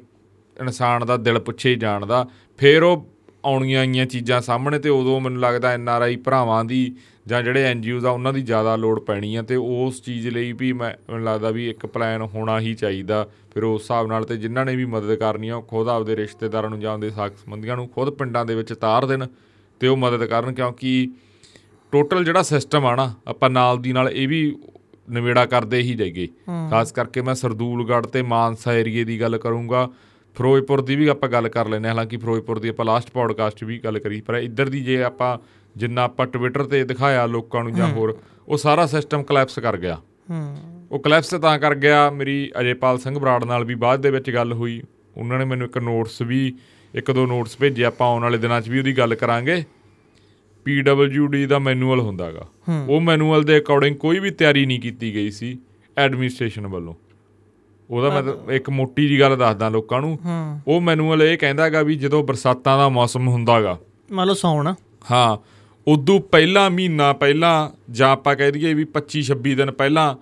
ਇਨਸਾਨ 0.61 1.07
ਦਾ 1.07 1.17
ਦਿਲ 1.17 1.39
ਪੁੱਛੇ 1.39 1.71
ਹੀ 1.71 1.77
ਜਾਣਦਾ 1.77 2.29
ਫੇਰ 2.59 2.83
ਉਹ 2.83 3.07
ਆਉਣੀਆਂ 3.45 3.81
ਆਈਆਂ 3.81 4.07
ਚੀਜ਼ਾਂ 4.07 4.41
ਸਾਹਮਣੇ 4.41 4.79
ਤੇ 4.79 4.89
ਉਦੋਂ 4.89 5.21
ਮੈਨੂੰ 5.21 5.41
ਲੱਗਦਾ 5.41 5.71
ਐਨ 5.71 5.89
ਆਰ 5.89 6.03
ਆਈ 6.03 6.17
ਭਰਾਵਾਂ 6.17 6.65
ਦੀ 6.65 6.97
ਜਾਂ 7.27 7.43
ਜਿਹੜੇ 7.43 7.65
ਐਨ 7.65 7.81
ਜੀ 7.81 7.93
ਓਜ਼ 7.93 8.07
ਆ 8.07 8.11
ਉਹਨਾਂ 8.11 8.33
ਦੀ 8.33 8.43
ਜ਼ਿਆਦਾ 8.43 8.77
ਲੋੜ 8.77 9.01
ਪੈਣੀ 9.01 9.35
ਆ 9.35 9.43
ਤੇ 9.43 9.57
ਉਸ 9.57 10.03
ਚੀਜ਼ 10.03 10.29
ਲਈ 10.29 10.53
ਵੀ 10.53 10.73
ਮੈਨੂੰ 10.73 11.23
ਲੱਗਦਾ 11.23 11.51
ਵੀ 11.51 11.71
ਇੱਕ 11.71 11.87
ਪਲਾਨ 11.87 12.23
ਹੋਣਾ 12.23 12.61
ਹੀ 12.61 12.75
ਚਾਹੀਦਾ। 12.75 13.29
ਫਿਰ 13.55 13.65
ਉਸ 13.65 13.81
ਹਿਸਾਬ 13.81 14.07
ਨਾਲ 14.07 14.25
ਤੇ 14.25 14.37
ਜਿਨ੍ਹਾਂ 14.37 14.65
ਨੇ 14.67 14.77
ਵੀ 14.77 14.85
ਮਦਦ 14.85 15.15
ਕਰਨੀ 15.15 15.49
ਆ 15.49 15.57
ਉਹ 15.57 15.63
ਖੁਦ 15.63 15.89
ਆਪਦੇ 15.89 16.17
ਰਿਸ਼ਤੇਦਾਰਾਂ 16.17 16.71
ਨੂੰ 16.71 16.81
ਜਾਂ 16.81 16.93
ਆਪਦੇ 16.95 17.11
ਸਾਕ 17.11 17.33
ਸੰਬੰਧੀਆਂ 17.37 17.77
ਨੂੰ 17.77 17.89
ਖੁਦ 17.89 18.11
ਪਿੰਡਾਂ 18.11 18.45
ਦੇ 18.45 18.55
ਵਿੱਚ 18.55 18.73
ਤਾਰ 18.73 19.07
ਦੇਣ 19.07 19.27
ਤੇ 19.81 19.89
ਉਹ 19.89 19.97
ਮਦਦ 19.97 20.25
ਕਰਨ 20.25 20.53
ਕਿਉਂਕਿ 20.53 21.09
ਟੋਟਲ 21.93 22.25
ਜਿਹੜਾ 22.25 22.43
ਸਿਸਟਮ 22.43 22.87
ਆ 22.87 22.97
ਨਾ 22.97 23.15
ਆਪਾਂ 23.29 23.51
ਨਾਲ 23.51 23.79
ਦੀ 23.79 23.93
ਨਾਲ 23.93 24.09
ਇਹ 24.09 24.29
ਵੀ 24.29 24.57
ਨਿਵੇੜਾ 25.11 25.47
ਕਰਦੇ 25.47 25.79
ਹੀ 25.79 25.95
ਜਾਈਏ। 25.95 26.27
ਖਾਸ 26.71 26.93
ਕਰਕੇ 26.93 27.21
ਮੈਂ 27.21 27.35
ਸਰਦੂਲਗੜ੍ਹ 27.35 28.07
ਤੇ 28.07 28.23
ਮਾਨਸਾ 28.23 28.73
ਏਰੀਏ 28.75 29.05
ਦੀ 29.05 29.21
ਗੱਲ 29.21 29.39
ਕਰੂੰਗਾ 29.39 29.91
ਫਿਰੋਜ਼ਪੁਰ 30.35 30.81
ਦੀ 30.81 30.97
ਵੀ 30.97 31.07
ਆਪਾਂ 31.07 31.29
ਗੱਲ 31.29 31.49
ਕਰ 31.49 31.69
ਲੈਨੇ 31.69 31.89
ਹਾਲਾਂਕਿ 31.89 32.17
ਫਿਰੋਜ਼ਪੁਰ 32.17 32.59
ਦੀ 32.59 32.69
ਆਪਾਂ 32.69 32.85
ਲਾਸਟ 32.85 33.11
ਪੌਡਕਾਸਟ 33.11 33.65
ਵੀ 33.65 33.79
ਗੱਲ 33.79 33.99
ਕਰੀ 33.99 34.21
ਪਰ 34.21 34.35
ਇੱਧਰ 34.35 34.69
ਦੀ 34.69 34.81
ਜੇ 34.81 35.03
ਆਪਾਂ 35.03 35.39
ਜਿੰਨਾ 35.77 36.03
ਆਪਾਂ 36.03 36.27
ਟਵਿੱਟਰ 36.27 36.65
ਤੇ 36.65 36.85
ਦਿਖਾਇਆ 36.85 37.27
ਲੋਕਾਂ 37.27 37.63
ਨੂੰ 37.63 37.75
ਜਾਂ 37.75 37.89
ਹੋਰ 37.89 38.19
ਉਹ 38.49 38.57
ਸਾਰਾ 38.57 38.87
ਸਿਸਟਮ 38.87 39.23
ਕਲੈਪਸ 39.23 39.59
ਕਰ 39.59 39.77
ਗਿਆ। 39.77 39.95
ਹੂੰ। 40.31 40.57
ਉਹ 40.93 40.99
ਕਲੈਪਸ 40.99 41.31
ਤਾਂ 41.31 41.59
ਕਰ 41.59 41.75
ਗਿਆ। 41.75 42.11
ਮੇਰੀ 42.11 42.53
ਅਜੇਪਾਲ 42.61 42.99
ਸਿੰਘ 42.99 43.19
ਬਰਾੜ 43.19 43.45
ਨਾਲ 43.45 43.65
ਵੀ 43.65 43.75
ਬਾਅਦ 43.75 44.03
ਦੇ 44.03 44.11
ਵਿੱਚ 44.11 44.31
ਗੱਲ 44.31 44.53
ਹੋਈ। 44.53 44.83
ਉਹਨਾਂ 45.17 45.39
ਨੇ 45.39 45.45
ਮੈਨੂੰ 45.45 45.67
ਇੱਕ 45.67 45.79
ਨੋਟਸ 45.79 46.23
ਵੀ 46.23 46.55
ਇੱਕ 46.95 47.13
ਦੋ 47.13 47.27
ਨੋਟਸ 47.27 47.57
ਭੇਜੇ 47.59 47.85
ਆਪਾਂ 47.85 48.09
ਆਉਣ 48.09 48.23
ਵਾਲੇ 48.23 48.39
ਦਿਨਾਂ 48.39 48.61
'ਚ 48.61 48.69
ਵੀ 48.69 48.79
ਉਹਦੀ 48.79 48.93
ਗੱਲ 48.93 49.15
ਕਰਾਂਗੇ। 49.15 49.65
PWD 50.67 51.49
ਦਾ 51.49 51.59
ਮੈਨੂਅਲ 51.59 52.01
ਹੁੰਦਾਗਾ। 52.01 52.49
ਉਹ 52.89 53.01
ਮੈਨੂਅਲ 53.01 53.43
ਦੇ 53.43 53.59
ਅਕੋਰਡਿੰਗ 53.59 53.97
ਕੋਈ 53.97 54.19
ਵੀ 54.19 54.31
ਤਿਆਰੀ 54.31 54.67
ਨਹੀਂ 54.67 54.81
ਕੀਤੀ 54.81 55.15
ਗਈ 55.15 55.31
ਸੀ 55.31 55.59
ਐਡਮਿਨਿਸਟ੍ਰੇਸ਼ਨ 55.99 56.67
ਵੱਲੋਂ। 56.67 56.95
ਉਹਦਾ 57.91 58.21
ਮੈਂ 58.21 58.55
ਇੱਕ 58.55 58.71
ਮੋਟੀ 58.71 59.09
ਜੀ 59.09 59.21
ਗੱਲ 59.21 59.37
ਦੱਸਦਾ 59.37 59.69
ਲੋਕਾਂ 59.69 60.01
ਨੂੰ। 60.01 60.19
ਉਹ 60.69 60.81
ਮੈਨੂਅਲ 60.81 61.23
ਇਹ 61.23 61.39
ਕਹਿੰਦਾਗਾ 61.39 61.83
ਵੀ 61.83 61.95
ਜਦੋਂ 61.95 62.25
ਬਰਸਾਤਾਂ 62.25 62.79
ਦਾ 62.79 62.89
ਮੌਸਮ 62.89 63.29
ਹੁੰਦਾਗਾ। 63.29 63.79
ਮੰਨ 64.13 64.27
ਲਓ 64.27 64.35
ਸੌਣ। 64.35 64.75
ਹਾਂ 65.11 65.37
ਉਦੋਂ 65.87 66.21
ਪਹਿਲਾ 66.21 66.69
ਮਹੀਨਾ 66.69 67.13
ਪਹਿਲਾਂ 67.13 67.71
ਜਾਂ 67.91 68.11
ਆਪਾਂ 68.11 68.37
ਕਹਿ 68.37 68.53
ਦਈਏ 68.53 68.75
ਵੀ 68.75 68.87
25 68.95 69.23
26 69.23 69.55
ਦਿਨ 69.55 69.71
ਪਹਿਲਾਂ 69.71 70.15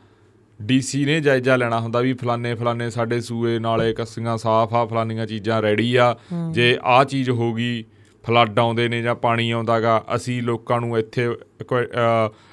ਡੀਸੀ 0.63 1.05
ਨੇ 1.05 1.21
ਜਾਇਜ਼ਾ 1.21 1.57
ਲੈਣਾ 1.57 1.81
ਹੁੰਦਾ 1.81 2.01
ਵੀ 2.01 2.13
ਫਲਾਣੇ 2.13 2.55
ਫਲਾਣੇ 2.55 2.91
ਸਾਡੇ 2.91 3.21
ਸੂਏ 3.21 3.59
ਨਾਲੇ 3.59 3.93
ਕੱਸੀਆਂ 3.93 4.37
ਸਾਫ਼ 4.37 4.75
ਆ 4.75 4.85
ਫਲਾਨੀਆਂ 4.85 5.27
ਚੀਜ਼ਾਂ 5.27 5.63
ਰੈਡੀ 5.63 5.97
ਆ। 5.97 6.17
ਜੇ 6.53 6.79
ਆਹ 6.83 7.05
ਚੀਜ਼ 7.05 7.31
ਹੋ 7.31 7.53
ਗਈ 7.55 7.85
ਫਲੱਡ 8.29 8.59
ਆਉਂਦੇ 8.59 8.89
ਨੇ 8.89 9.01
ਜਾਂ 9.03 9.15
ਪਾਣੀ 9.15 9.51
ਆਉਂਦਾਗਾ 9.51 10.03
ਅਸੀਂ 10.17 10.43
ਲੋਕਾਂ 10.43 10.81
ਨੂੰ 10.81 10.99
ਇੱਥੇ 10.99 11.29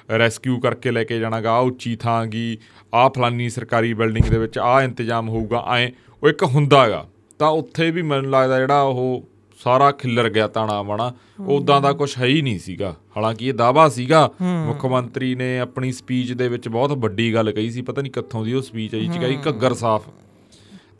ਰੈਸਕਿਊ 0.08 0.58
ਕਰਕੇ 0.60 0.90
ਲੈ 0.90 1.04
ਕੇ 1.04 1.18
ਜਾਣਾਗਾ। 1.20 1.52
ਆ 1.52 1.58
ਉੱਚੀ 1.60 1.94
ਥਾਂ 1.96 2.24
ਗੀ 2.26 2.58
ਆ 2.94 3.08
ਫਲਾਨੀ 3.16 3.48
ਸਰਕਾਰੀ 3.50 3.92
ਬਿਲਡਿੰਗ 3.94 4.30
ਦੇ 4.30 4.38
ਵਿੱਚ 4.38 4.58
ਆ 4.58 4.82
ਇੰਤਜ਼ਾਮ 4.82 5.28
ਹੋਊਗਾ 5.28 5.64
ਐ 5.76 5.88
ਉਹ 6.22 6.28
ਇੱਕ 6.28 6.44
ਹੁੰਦਾਗਾ। 6.44 7.04
ਤਾਂ 7.38 7.48
ਉੱਥੇ 7.52 7.90
ਵੀ 7.90 8.02
ਮੈਨੂੰ 8.02 8.30
ਲੱਗਦਾ 8.30 8.58
ਜਿਹੜਾ 8.58 8.80
ਉਹ 8.82 9.24
ਸਾਰਾ 9.60 9.90
ਖਿੱਲਰ 9.92 10.28
ਗਿਆ 10.30 10.46
ਤਾਣਾ 10.48 10.82
ਬਾਣਾ 10.82 11.12
ਉਦਾਂ 11.46 11.80
ਦਾ 11.80 11.92
ਕੁਝ 11.92 12.10
ਹੈ 12.18 12.26
ਹੀ 12.26 12.40
ਨਹੀਂ 12.42 12.58
ਸੀਗਾ। 12.58 12.94
ਹਾਲਾਂਕਿ 13.16 13.46
ਇਹ 13.46 13.54
ਦਾਵਾ 13.54 13.88
ਸੀਗਾ 13.88 14.28
ਮੁੱਖ 14.42 14.84
ਮੰਤਰੀ 14.86 15.34
ਨੇ 15.34 15.58
ਆਪਣੀ 15.60 15.92
ਸਪੀਚ 15.92 16.32
ਦੇ 16.32 16.48
ਵਿੱਚ 16.48 16.68
ਬਹੁਤ 16.68 16.92
ਵੱਡੀ 16.98 17.32
ਗੱਲ 17.34 17.52
ਕਹੀ 17.52 17.70
ਸੀ 17.70 17.82
ਪਤਾ 17.82 18.02
ਨਹੀਂ 18.02 18.12
ਕਿੱਥੋਂ 18.12 18.44
ਦੀ 18.44 18.52
ਉਹ 18.52 18.62
ਸਪੀਚ 18.62 18.94
ਆਈ 18.94 19.08
ਕਹੀ 19.20 19.38
ਘੱਗਰ 19.48 19.74
ਸਾਫ਼। 19.74 20.08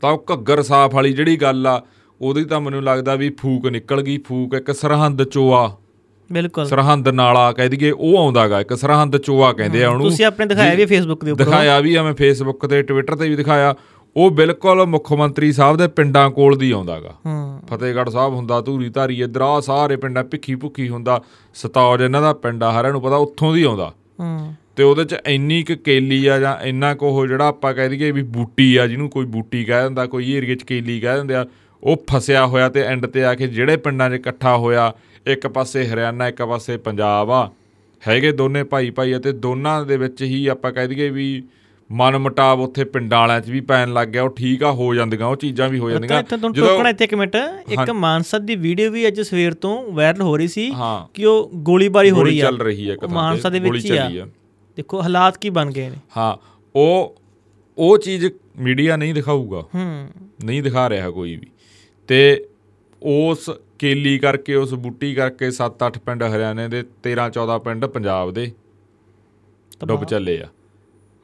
ਤਾਂ 0.01 0.11
ਉਹ 0.11 0.23
ਘੱਗਰ 0.31 0.61
ਸਾਫ਼ 0.63 0.95
ਵਾਲੀ 0.95 1.13
ਜਿਹੜੀ 1.13 1.35
ਗੱਲ 1.37 1.67
ਆ 1.67 1.81
ਉਹਦੀ 2.21 2.43
ਤਾਂ 2.43 2.61
ਮੈਨੂੰ 2.61 2.83
ਲੱਗਦਾ 2.83 3.15
ਵੀ 3.15 3.29
ਫੂਕ 3.29 3.67
ਨਿਕਲ 3.67 4.01
ਗਈ 4.01 4.17
ਫੂਕ 4.17 4.53
ਇੱਕ 4.53 4.71
ਸਰਹੰਦ 4.71 5.23
ਚੋਆ। 5.23 5.77
ਬਿਲਕੁਲ। 6.31 6.65
ਸਰਹੰਦ 6.65 7.07
ਨਾਲਾ 7.07 7.51
ਕਹਿ 7.51 7.69
ਦਈਏ 7.69 7.91
ਉਹ 7.91 8.17
ਆਉਂਦਾਗਾ 8.17 8.61
ਇੱਕ 8.61 8.73
ਸਰਹੰਦ 8.73 9.17
ਚੋਆ 9.17 9.53
ਕਹਿੰਦੇ 9.53 9.83
ਆ 9.83 9.89
ਉਹਨੂੰ। 9.89 10.09
ਤੁਸੀਂ 10.09 10.25
ਆਪਣੇ 10.25 10.45
ਦਿਖਾਇਆ 10.45 10.73
ਵੀ 10.73 10.85
ਫੇਸਬੁੱਕ 10.85 11.25
ਦੇ 11.25 11.31
ਉੱਪਰ। 11.31 11.45
ਦਿਖਾਇਆ 11.45 11.79
ਵੀ 11.79 11.95
ਆ 11.95 12.03
ਮੈਂ 12.03 12.13
ਫੇਸਬੁੱਕ 12.13 12.65
ਤੇ 12.65 12.81
ਟਵਿੱਟਰ 12.83 13.15
ਤੇ 13.15 13.29
ਵੀ 13.29 13.35
ਦਿਖਾਇਆ। 13.35 13.75
ਉਹ 14.17 14.31
ਬਿਲਕੁਲ 14.31 14.85
ਮੁੱਖ 14.85 15.13
ਮੰਤਰੀ 15.13 15.51
ਸਾਹਿਬ 15.51 15.77
ਦੇ 15.77 15.87
ਪਿੰਡਾਂ 15.87 16.29
ਕੋਲ 16.29 16.57
ਦੀ 16.57 16.71
ਆਉਂਦਾਗਾ। 16.71 17.15
ਫਤਿਹਗੜ੍ਹ 17.65 18.09
ਸਾਹਿਬ 18.09 18.33
ਹੁੰਦਾ 18.33 18.61
ਧੂਰੀ 18.61 18.89
ਧਾਰੀ 18.89 19.21
ਇੱਧਰ 19.21 19.41
ਆ 19.41 19.59
ਸਾਰੇ 19.59 19.95
ਪਿੰਡਾਂ 19.95 20.23
ਭਿੱਖੀ 20.23 20.55
ਭੁੱਖੀ 20.55 20.89
ਹੁੰਦਾ। 20.89 21.21
ਸਤੌਜ 21.53 22.01
ਇਹਨਾਂ 22.01 22.21
ਦਾ 22.21 22.33
ਪਿੰਡ 22.33 22.63
ਆ 22.63 22.71
ਹਰਿਆਂ 22.71 22.91
ਨੂੰ 22.91 23.01
ਪਤਾ 23.01 23.15
ਉੱਥੋਂ 23.15 23.53
ਦੀ 23.53 23.63
ਆਉਂਦਾ। 23.63 23.93
ਤੇ 24.75 24.83
ਉਹਦੇ 24.83 25.03
ਚ 25.03 25.15
ਇੰਨੀ 25.27 25.63
ਕੁ 25.63 25.75
ਕੇਲੀ 25.75 26.25
ਆ 26.27 26.39
ਜਾਂ 26.39 26.57
ਇੰਨਾ 26.63 26.93
ਕੁ 26.93 27.07
ਉਹ 27.07 27.27
ਜਿਹੜਾ 27.27 27.47
ਆਪਾਂ 27.47 27.73
ਕਹਿ 27.73 27.89
ਦਈਏ 27.89 28.11
ਵੀ 28.11 28.21
ਬੂਟੀ 28.21 28.75
ਆ 28.75 28.87
ਜਿਹਨੂੰ 28.87 29.09
ਕੋਈ 29.09 29.25
ਬੂਟੀ 29.25 29.63
ਕਹਿ 29.63 29.83
ਦਿੰਦਾ 29.83 30.05
ਕੋਈ 30.05 30.31
ਏਰੀਏ 30.31 30.55
ਚ 30.55 30.63
ਕੇਲੀ 30.63 30.99
ਕਹਿ 30.99 31.15
ਦਿੰਦੇ 31.15 31.35
ਆ 31.35 31.45
ਉਹ 31.83 32.03
ਫਸਿਆ 32.09 32.45
ਹੋਇਆ 32.45 32.69
ਤੇ 32.69 32.81
ਐਂਡ 32.81 33.05
ਤੇ 33.05 33.25
ਆ 33.25 33.35
ਕੇ 33.35 33.47
ਜਿਹੜੇ 33.47 33.77
ਪਿੰਡਾਂ 33.77 34.09
'ਚ 34.09 34.13
ਇਕੱਠਾ 34.13 34.57
ਹੋਇਆ 34.57 34.93
ਇੱਕ 35.27 35.47
ਪਾਸੇ 35.47 35.87
ਹਰਿਆਣਾ 35.87 36.27
ਇੱਕ 36.27 36.41
ਪਾਸੇ 36.43 36.77
ਪੰਜਾਬ 36.77 37.31
ਆ। 37.31 37.51
ਹੈਗੇ 38.07 38.31
ਦੋਨੇ 38.31 38.63
ਭਾਈ 38.63 38.89
ਭਾਈ 38.89 39.15
ਅਤੇ 39.17 39.31
ਦੋਨਾਂ 39.31 39.85
ਦੇ 39.85 39.97
ਵਿੱਚ 39.97 40.21
ਹੀ 40.21 40.47
ਆਪਾਂ 40.47 40.71
ਕਹਿ 40.71 40.87
ਦਈਏ 40.87 41.09
ਵੀ 41.09 41.43
ਮਨ 41.91 42.17
ਮਟਾਵ 42.17 42.61
ਉੱਥੇ 42.61 42.83
ਪਿੰਡਾਂ 42.83 43.19
ਵਾਲਿਆਂ 43.19 43.41
'ਚ 43.41 43.49
ਵੀ 43.49 43.59
ਪੈਣ 43.61 43.93
ਲੱਗ 43.93 44.07
ਗਿਆ 44.07 44.23
ਉਹ 44.23 44.29
ਠੀਕ 44.29 44.63
ਆ 44.63 44.71
ਹੋ 44.71 44.95
ਜਾਂਦੀਆਂ 44.95 45.27
ਉਹ 45.27 45.35
ਚੀਜ਼ਾਂ 45.35 45.69
ਵੀ 45.69 45.79
ਹੋ 45.79 45.89
ਜਾਂਦੀਆਂ। 45.89 46.23
ਤੁਹਾਨੂੰ 46.23 46.53
ਟੋਕਣਾ 46.53 46.89
ਇੱਥੇ 46.89 47.03
ਇੱਕ 47.03 47.13
ਮਿੰਟ। 47.13 47.35
ਇੱਕ 47.69 47.89
ਮਾਨਸਾ 47.89 48.37
ਦੀ 48.37 48.55
ਵੀਡੀਓ 48.55 48.91
ਵੀ 48.91 49.07
ਅੱਜ 49.07 49.21
ਸਵੇਰ 49.21 49.53
ਤੋਂ 49.53 49.91
ਵਾਇਰਲ 49.91 50.21
ਹੋ 50.21 50.37
ਰਹੀ 50.37 50.47
ਸੀ 50.47 50.73
ਕਿ 51.13 51.25
ਉਹ 51.25 51.51
ਗੋਲੀਬਾਰੀ 51.55 52.11
ਹੋ 52.11 52.23
ਰਹੀ 52.23 52.39
ਆ। 52.39 52.43
ਚੱਲ 52.43 52.57
ਰਹੀ 52.57 52.89
ਹੈ 52.89 52.95
ਥਾਂ 52.95 53.09
ਮਾਨਸਾ 53.09 53.49
ਦੇ 53.49 53.59
ਵਿੱਚ 53.59 53.85
ਹੀ 53.85 54.17
ਆ। 54.17 54.27
ਦੇਖੋ 54.75 55.01
ਹਾਲਾਤ 55.01 55.37
ਕੀ 55.37 55.49
ਬਣ 55.49 55.71
ਗਏ 55.71 55.89
ਨੇ। 55.89 55.95
ਹਾਂ 56.17 56.37
ਉਹ 56.75 57.15
ਉਹ 57.77 57.97
ਚੀਜ਼ 57.97 58.25
ਮੀਡੀਆ 58.59 58.97
ਨਹੀਂ 58.97 59.13
ਦਿਖਾਊਗਾ। 59.13 59.61
ਹੂੰ। 59.75 60.09
ਨਹੀਂ 60.45 60.63
ਦਿਖਾ 60.63 60.89
ਰਿਹਾ 60.89 61.09
ਕੋਈ 61.09 61.35
ਵੀ। 61.35 61.47
ਤੇ 62.07 62.45
ਉਸ 63.03 63.49
ਕੇਲੀ 63.79 64.19
ਕਰਕੇ 64.19 64.55
ਉਸ 64.55 64.73
ਬੂਟੀ 64.73 65.15
ਕਰਕੇ 65.15 65.47
7-8 65.47 65.99
ਪਿੰਡ 66.05 66.23
ਹਰਿਆਣੇ 66.23 66.67
ਦੇ 66.67 66.83
13-14 67.03 67.59
ਪਿੰਡ 67.59 67.85
ਪੰਜਾਬ 67.85 68.31
ਦੇ 68.31 68.51
ਡੁੱਬ 69.85 70.03
ਚੱਲੇ 70.03 70.41
ਆ। 70.41 70.47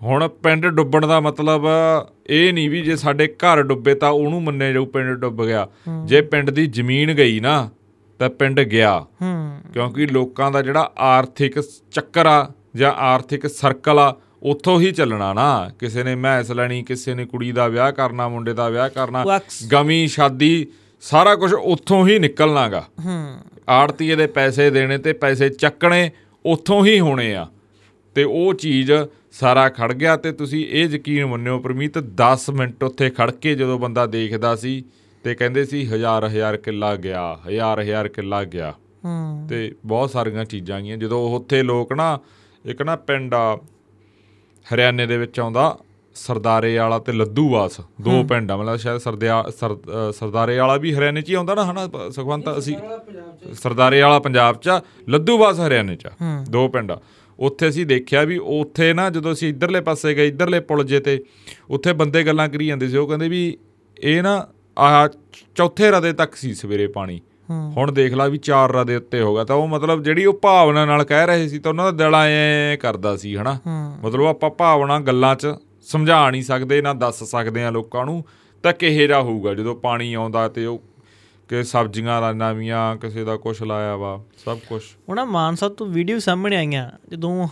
ਹੁਣ 0.02 0.28
ਪਿੰਡ 0.28 0.68
ਡੁੱਬਣ 0.68 1.08
ਦਾ 1.08 1.20
ਮਤਲਬ 1.20 1.66
ਇਹ 2.30 2.54
ਨਹੀਂ 2.54 2.70
ਵੀ 2.70 2.82
ਜੇ 2.82 2.96
ਸਾਡੇ 2.96 3.28
ਘਰ 3.28 3.64
ਡੁੱਬੇ 3.64 3.96
ਤਾਂ 3.96 4.10
ਉਹਨੂੰ 4.10 4.44
ਮੰਨੇ 4.44 4.74
ਜਾਊ 4.74 4.86
ਪਿੰਡ 4.86 5.20
ਡੁੱਬ 5.20 5.46
ਗਿਆ। 5.46 5.68
ਜੇ 6.06 6.22
ਪਿੰਡ 6.22 6.50
ਦੀ 6.50 6.68
ਜ਼ਮੀਨ 6.68 7.14
ਗਈ 7.14 7.40
ਨਾ 7.40 7.70
ਤਾਂ 8.20 8.30
ਪਿੰਡ 8.30 8.60
ਗਿਆ। 8.60 9.06
ਹੂੰ। 9.22 9.60
ਕਿਉਂਕਿ 9.74 10.08
ਲੋਕਾਂ 10.08 10.52
ਦਾ 10.52 10.62
ਜਿਹੜਾ 10.62 10.92
ਆਰਥਿਕ 10.98 11.60
ਚੱਕਰ 11.92 12.26
ਆ 12.26 12.54
ਜਾਂ 12.76 12.92
ਆਰਥਿਕ 12.92 13.48
ਸਰਕਲ 13.48 14.00
ਆ 14.00 14.16
ਉੱਥੋਂ 14.44 14.81
ਹੀ 14.81 14.92
ਚੱਲਣਾ 14.92 15.34
ਨਾ। 15.34 15.72
ਕਿਸੇ 15.80 16.04
ਨੇ 16.04 16.16
ਮੈਸ 16.16 16.51
ਲੈਣੀ 16.51 16.84
ਕਿਸੇ 16.84 17.13
ਨੇ 17.13 17.25
ਕੁੜੀ 17.25 17.51
ਦਾ 17.51 17.68
ਵਿਆਹ 17.68 17.92
ਕਰਨਾ 17.92 18.30
ਮੁੰਡੇ 18.30 18.54
ਦਾ 18.54 18.69
ਵਿਆਹ 18.69 18.90
ਕਰਨਾ 18.90 19.24
ਗਮੀ 19.72 20.07
ਸ਼ਾਦੀ 20.07 20.68
ਸਾਰਾ 21.01 21.36
ਕੁਝ 21.36 21.54
ਉੱਥੋਂ 21.54 22.07
ਹੀ 22.07 22.19
ਨਿਕਲਣਾਗਾ। 22.19 22.88
ਹੂੰ। 23.06 23.38
ਆੜਤੀਏ 23.69 24.16
ਦੇ 24.16 24.28
ਪੈਸੇ 24.28 24.69
ਦੇਣੇ 24.69 24.98
ਤੇ 24.98 25.13
ਪੈਸੇ 25.13 25.50
ਚੱਕਣੇ 25.50 26.12
ਉੱਥੋਂ 26.45 26.86
ਹੀ 26.86 27.00
ਹੋਣੇ 27.00 27.36
ਆ। 27.36 27.48
ਤੇ 28.16 28.24
ਉਹ 28.24 28.54
ਚੀਜ਼ 28.54 28.92
ਸਾਰਾ 29.31 29.69
ਖੜ 29.69 29.94
ਗਿਆ 29.94 30.18
ਤੇ 30.18 30.31
ਤੁਸੀਂ 30.31 30.68
ਇਹ 30.68 30.89
ਯਕੀਨ 30.89 31.25
ਮੰਨਿਓ 31.25 31.60
ਪ੍ਰਮੀਤ 31.60 31.98
10 31.98 32.54
ਮਿੰਟ 32.54 32.84
ਉੱਥੇ 32.84 33.10
ਖੜ 33.10 33.31
ਕੇ 33.31 33.56
ਜਦੋਂ 33.56 33.80
ਬੰਦਾ 33.80 34.06
ਦੇਖਦਾ 34.06 34.56
ਸੀ 34.56 34.84
ਤੇ 35.24 35.36
ਕਹਿੰਦੇ 35.36 35.66
ਸੀ 35.66 35.86
ਹਜ਼ਾਰ 35.86 36.25
ਹਜ਼ਾਰ 36.25 36.57
ਕਿੱਲਾ 36.57 36.96
ਗਿਆ 36.96 37.39
ਹਜ਼ਾਰ 37.48 37.80
ਹਜ਼ਾਰ 37.80 38.07
ਕਿੱਲਾ 38.07 38.44
ਗਿਆ। 38.44 38.74
ਤੇ 39.50 39.75
ਬਹੁਤ 39.86 40.10
ਸਾਰੀਆਂ 40.10 40.46
ਚੀਜ਼ਾਂ 40.46 40.81
ਗਈਆਂ 40.81 40.98
ਜਦੋਂ 40.98 41.36
ਉੱਥੇ 41.36 41.63
ਲੋਕ 41.63 41.94
ਨਾ 41.94 42.19
ਇੱਕ 42.66 42.81
ਨਾ 42.81 42.96
ਪਿੰਡ 42.96 43.34
ਆ 43.34 43.60
ਹਰਿਆਣੇ 44.67 45.05
ਦੇ 45.08 45.17
ਵਿੱਚ 45.17 45.39
ਆਉਂਦਾ 45.39 45.77
ਸਰਦਾਰੇ 46.15 46.75
ਵਾਲਾ 46.77 46.98
ਤੇ 47.00 47.12
ਲੱਦੂਵਾਸ 47.12 47.79
ਦੋ 48.01 48.24
ਪਿੰਡ 48.24 48.51
ਆ 48.51 48.58
ਮਤਲਬ 48.58 48.77
ਸ਼ਾਇਦ 48.77 48.98
ਸਰਦਿਆ 48.98 49.43
ਸਰਦਾਰੇ 50.13 50.58
ਵਾਲਾ 50.58 50.75
ਵੀ 50.77 50.93
ਹਰਿਆਣੇ 50.93 51.22
'ਚ 51.22 51.29
ਹੀ 51.29 51.34
ਆਉਂਦਾ 51.34 51.55
ਨਾ 51.55 51.63
ਹਨਾ 51.72 51.88
ਸੁਖਵੰਤ 52.10 52.58
ਅਸੀਂ 52.58 52.75
ਸਰਦਾਰੇ 53.53 54.01
ਵਾਲਾ 54.01 54.20
ਪੰਜਾਬ 54.20 54.58
'ਚ 54.58 54.79
ਲੱਦੂਵਾਸ 55.10 55.60
ਹਰਿਆਣੇ 55.60 55.96
'ਚ। 55.96 56.08
ਦੋ 56.50 56.67
ਪਿੰਡ 56.67 56.91
ਆ 56.91 57.00
ਉੱਥੇ 57.39 57.70
ਅਸੀਂ 57.70 57.86
ਦੇਖਿਆ 57.86 58.24
ਵੀ 58.24 58.38
ਉੱਥੇ 58.38 58.93
ਨਾ 58.93 59.10
ਜਦੋਂ 59.10 59.32
ਅਸੀਂ 59.34 59.50
ਇਧਰਲੇ 59.50 59.82
ਪਾਸੇ 59.82 60.13
ਗਏ 60.13 60.27
ਇਧਰਲੇ 60.27 60.60
ਪੁਲ 60.60 60.84
ਜੇ 60.84 61.00
ਤੇ 61.00 61.20
ਉੱਥੇ 61.70 61.93
ਬੰਦੇ 61.93 62.24
ਗੱਲਾਂ 62.24 62.48
ਕਰੀ 62.50 62.67
ਜਾਂਦੇ 62.67 62.88
ਸੀ 62.89 62.98
ਉਹ 62.98 63.08
ਕਹਿੰਦੇ 63.08 63.29
ਵੀ 63.29 63.58
ਇਹ 63.98 64.22
ਨਾ 64.24 64.36
ਆ 64.77 65.08
ਚੌਥੇ 65.55 65.89
ਰਦੇ 65.91 66.12
ਤੱਕ 66.13 66.36
ਸੀ 66.36 66.53
ਸਵੇਰੇ 66.53 66.88
ਪਾਣੀ। 66.88 67.20
ਹੁਣ 67.77 67.91
ਦੇਖ 67.91 68.13
ਲਾ 68.13 68.27
ਵੀ 68.27 68.38
ਚਾਰ 68.38 68.72
ਰਦੇ 68.72 68.95
ਉੱਤੇ 68.95 69.22
ਹੋ 69.22 69.36
ਗਿਆ 69.36 69.43
ਤਾਂ 69.43 69.55
ਉਹ 69.55 69.67
ਮਤਲਬ 69.67 70.03
ਜਿਹੜੀ 70.03 70.25
ਉਹ 70.25 70.33
ਭਾਵਨਾ 70.33 70.86
ਨਾਲ 70.86 71.03
ਕਹਿ 71.03 71.27
ਰਹੇ 71.27 71.48
ਸੀ 71.48 71.60
ਤਾਂ 71.60 71.72
ਉਹਨਾਂ 71.72 71.86
ਦਾ 71.86 72.03
ਦਿਲ 72.03 72.15
ਐ 72.15 72.75
ਕਰਦਾ 72.75 73.15
ਸੀ 73.17 73.38
ਹਨਾ? 73.38 73.57
ਮਤਲਬ 74.03 74.25
ਆਪਾਂ 74.25 74.50
ਭਾਵਨਾ 74.50 75.00
ਗੱਲਾਂ 75.00 75.36
'ਚ 75.36 75.48
ਸਮਝਾ 75.81 76.29
ਨਹੀਂ 76.29 76.43
ਸਕਦੇ 76.43 76.81
ਨਾ 76.81 76.93
ਦੱਸ 76.93 77.24
ਸਕਦੇ 77.24 77.63
ਆ 77.63 77.69
ਲੋਕਾਂ 77.69 78.05
ਨੂੰ 78.05 78.24
ਤਾਂ 78.63 78.74
ਕਿਹੇ 78.74 79.07
ਜਾ 79.07 79.22
ਹੋਊਗਾ 79.22 79.53
ਜਦੋਂ 79.53 79.75
ਪਾਣੀ 79.75 80.13
ਆਉਂਦਾ 80.13 80.48
ਤੇ 80.48 80.65
ਉਹ 80.65 80.81
ਕਿ 81.50 81.63
ਸਬਜ਼ੀਆਂ 81.63 82.22
ਦਾ 82.22 82.31
ਨਵੀਆਂ 82.31 82.95
ਕਿਸੇ 82.95 83.24
ਦਾ 83.24 83.36
ਕੁਛ 83.36 83.63
ਲਾਇਆ 83.63 83.95
ਵਾ 83.95 84.24
ਸਭ 84.45 84.60
ਕੁਛ। 84.69 84.83
ਉਹਨਾਂ 85.10 85.25
ਮਾਨਸਾ 85.25 85.69
ਤੋਂ 85.69 85.88
ਵੀਡੀਓ 85.88 86.19
ਸਾਹਮਣੇ 86.19 86.55
ਆਈਆਂ 86.55 86.91
ਜਦੋਂ 87.10 87.48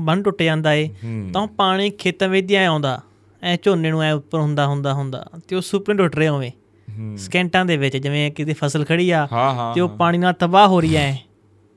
ਬੰਨ 0.00 0.22
ਟੁੱਟ 0.22 0.42
ਜਾਂਦਾ 0.42 0.74
ਏ 0.74 0.88
ਤਾਂ 1.34 1.46
ਪਾਣੀ 1.46 1.90
ਖੇਤਾਂ 1.90 2.28
ਵਿੱਚ 2.28 2.46
ਦੀ 2.46 2.54
ਆਉਂਦਾ 2.54 3.00
ਐ 3.42 3.56
ਝੋਨੇ 3.62 3.90
ਨੂੰ 3.90 4.02
ਐ 4.02 4.12
ਉੱਪਰ 4.12 4.38
ਹੁੰਦਾ 4.38 4.66
ਹੁੰਦਾ 4.66 4.92
ਹੁੰਦਾ 4.94 5.24
ਤੇ 5.48 5.56
ਉਹ 5.56 5.60
ਸੁਪਨੇ 5.60 5.94
ਟੁੱਟ 5.94 6.16
ਰਹੇ 6.16 6.28
ਹੋਵੇ। 6.28 6.52
ਸਕਿੰਟਾਂ 7.16 7.64
ਦੇ 7.64 7.76
ਵਿੱਚ 7.76 7.96
ਜਿਵੇਂ 7.96 8.30
ਕਿਤੇ 8.30 8.52
ਫਸਲ 8.52 8.84
ਖੜੀ 8.84 9.10
ਆ 9.10 9.28
ਤੇ 9.74 9.80
ਉਹ 9.80 9.88
ਪਾਣੀ 9.88 10.18
ਨਾਲ 10.18 10.32
ਤਬਾਹ 10.32 10.68
ਹੋ 10.68 10.80
ਰਹੀ 10.80 10.96
ਐ। 10.96 11.12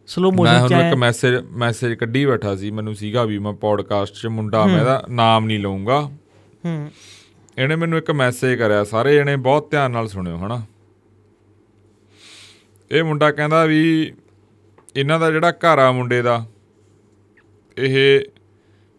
ਸਲੋ 0.08 0.32
ਮੈਂ 0.32 0.38
ਮੋਸ਼ਨ 0.38 0.68
ਚ 0.68 0.74
ਐ। 0.74 0.88
ਇੱਕ 0.90 0.96
ਮੈਸੇਜ 0.96 1.36
ਮੈਸੇਜ 1.52 1.94
ਕੱਢੀ 1.94 2.26
ਬੈਠਾ 2.26 2.56
ਸੀ 2.56 2.72
ਮੈਨੂੰ 2.72 2.96
ਸੀਗਾ 2.96 3.24
ਵੀ 3.24 3.40
ਮੈਂ 3.40 3.54
ਪੋਡਕਾਸਟ 3.54 4.14
'ਚ 4.14 4.28
ਮੁੰਡਾ 4.28 4.66
ਮੈਂ 4.66 4.80
ਇਹਦਾ 4.80 5.06
ਨਾਮ 5.10 5.46
ਨਹੀਂ 5.46 5.60
ਲਵਾਂਗਾ 5.60 6.02
ਹੂੰ। 6.66 6.92
ਇਹਨੇ 7.58 7.76
ਮੈਨੂੰ 7.76 7.98
ਇੱਕ 7.98 8.12
ਮੈਸੇਜ 8.12 8.60
ਕਰਿਆ 8.60 8.84
ਸਾਰੇ 8.84 9.16
ਜਣੇ 9.16 9.36
ਬਹੁਤ 9.36 9.72
ਧਿਆਨ 9.72 9.92
ਨਾਲ 9.92 10.08
ਸੁਣਿਓ 10.08 10.38
ਹਨਾ। 10.38 10.62
ਇਹ 12.92 13.04
ਮੁੰਡਾ 13.04 13.32
ਕਹਿੰਦਾ 13.32 13.66
ਵੀ 13.66 14.14
ਇਹਨਾਂ 14.96 15.20
ਦਾ 15.20 15.32
ਜਿਹੜਾ 15.32 15.52
ਘਰ 15.52 15.80
ਆ 15.80 15.92
ਮੁੰਡੇ 15.92 16.22
ਦਾ 16.22 16.46
ਇਹ 17.78 18.22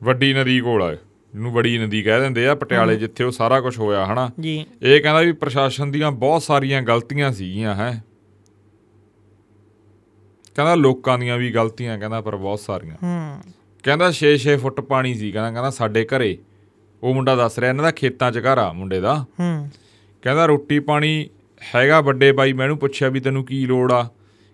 ਵੱਡੀ 0.03 0.35
ਨਦੀ 0.35 0.61
ਕੋਲ 0.61 0.83
ਆ। 0.83 0.97
ਇਹਨੂੰ 1.34 1.52
ਬੜੀ 1.52 1.78
ਨਦੀ 1.78 2.02
ਕਹਿ 2.02 2.20
ਦਿੰਦੇ 2.20 2.46
ਆ 2.46 2.54
ਪਟਿਆਲੇ 2.54 2.96
ਜਿੱਥੇ 2.96 3.25
ਉਹ 3.25 3.30
ਸਾਰਾ 3.30 3.60
ਕੁਝ 3.60 3.78
ਹੋਇਆ 3.78 4.06
ਹਨਾ? 4.06 4.30
ਜੀ। 4.40 4.66
ਇਹ 4.82 5.00
ਕਹਿੰਦਾ 5.00 5.20
ਵੀ 5.20 5.32
ਪ੍ਰਸ਼ਾਸਨ 5.32 5.90
ਦੀਆਂ 5.90 6.10
ਬਹੁਤ 6.10 6.42
ਸਾਰੀਆਂ 6.42 6.82
ਗਲਤੀਆਂ 6.82 7.32
ਸੀਗੀਆਂ 7.32 7.75
ਹੈ। 7.75 8.04
ਕਹਿੰਦਾ 10.56 10.75
ਲੋਕਾਂ 10.75 11.18
ਦੀਆਂ 11.18 11.38
ਵੀ 11.38 11.52
ਗਲਤੀਆਂ 11.52 11.99
ਕਹਿੰਦਾ 11.99 12.20
ਪਰ 12.20 12.37
ਬਹੁਤ 12.37 12.60
ਸਾਰੀਆਂ। 12.60 12.96
ਹੂੰ। 13.02 13.40
ਕਹਿੰਦਾ 13.82 14.12
6-6 14.12 14.56
ਫੁੱਟ 14.58 14.80
ਪਾਣੀ 14.80 15.14
ਸੀ 15.14 15.32
ਕਹਿੰਦਾ 15.32 15.50
ਕਹਿੰਦਾ 15.50 15.70
ਸਾਡੇ 15.70 16.04
ਘਰੇ। 16.04 16.38
ਉਹ 17.02 17.14
ਮੁੰਡਾ 17.14 17.37
ਦੱਸ 17.37 17.58
ਰਿਹਾ 17.58 17.70
ਇਹਨਾਂ 17.70 17.84
ਦਾ 17.84 17.90
ਖੇਤਾਂ 17.90 18.32
'ਚ 18.32 18.38
ਘਰ 18.38 18.58
ਆ 18.58 18.72
ਮੁੰਡੇ 18.72 19.00
ਦਾ। 19.00 19.25
ਹੂੰ। 19.40 19.70
ਕਹਿੰਦਾ 20.22 20.46
ਰੋਟੀ 20.46 20.78
ਪਾਣੀ 20.78 21.28
ਹੈਗਾ 21.75 22.00
ਵੱਡੇ 22.00 22.32
ਬਾਈ 22.32 22.52
ਮੈਂ 22.52 22.64
ਇਹਨੂੰ 22.64 22.78
ਪੁੱਛਿਆ 22.78 23.08
ਵੀ 23.08 23.20
ਤੈਨੂੰ 23.20 23.44
ਕੀ 23.44 23.66
ਲੋੜ 23.66 23.92
ਆ? 23.92 24.08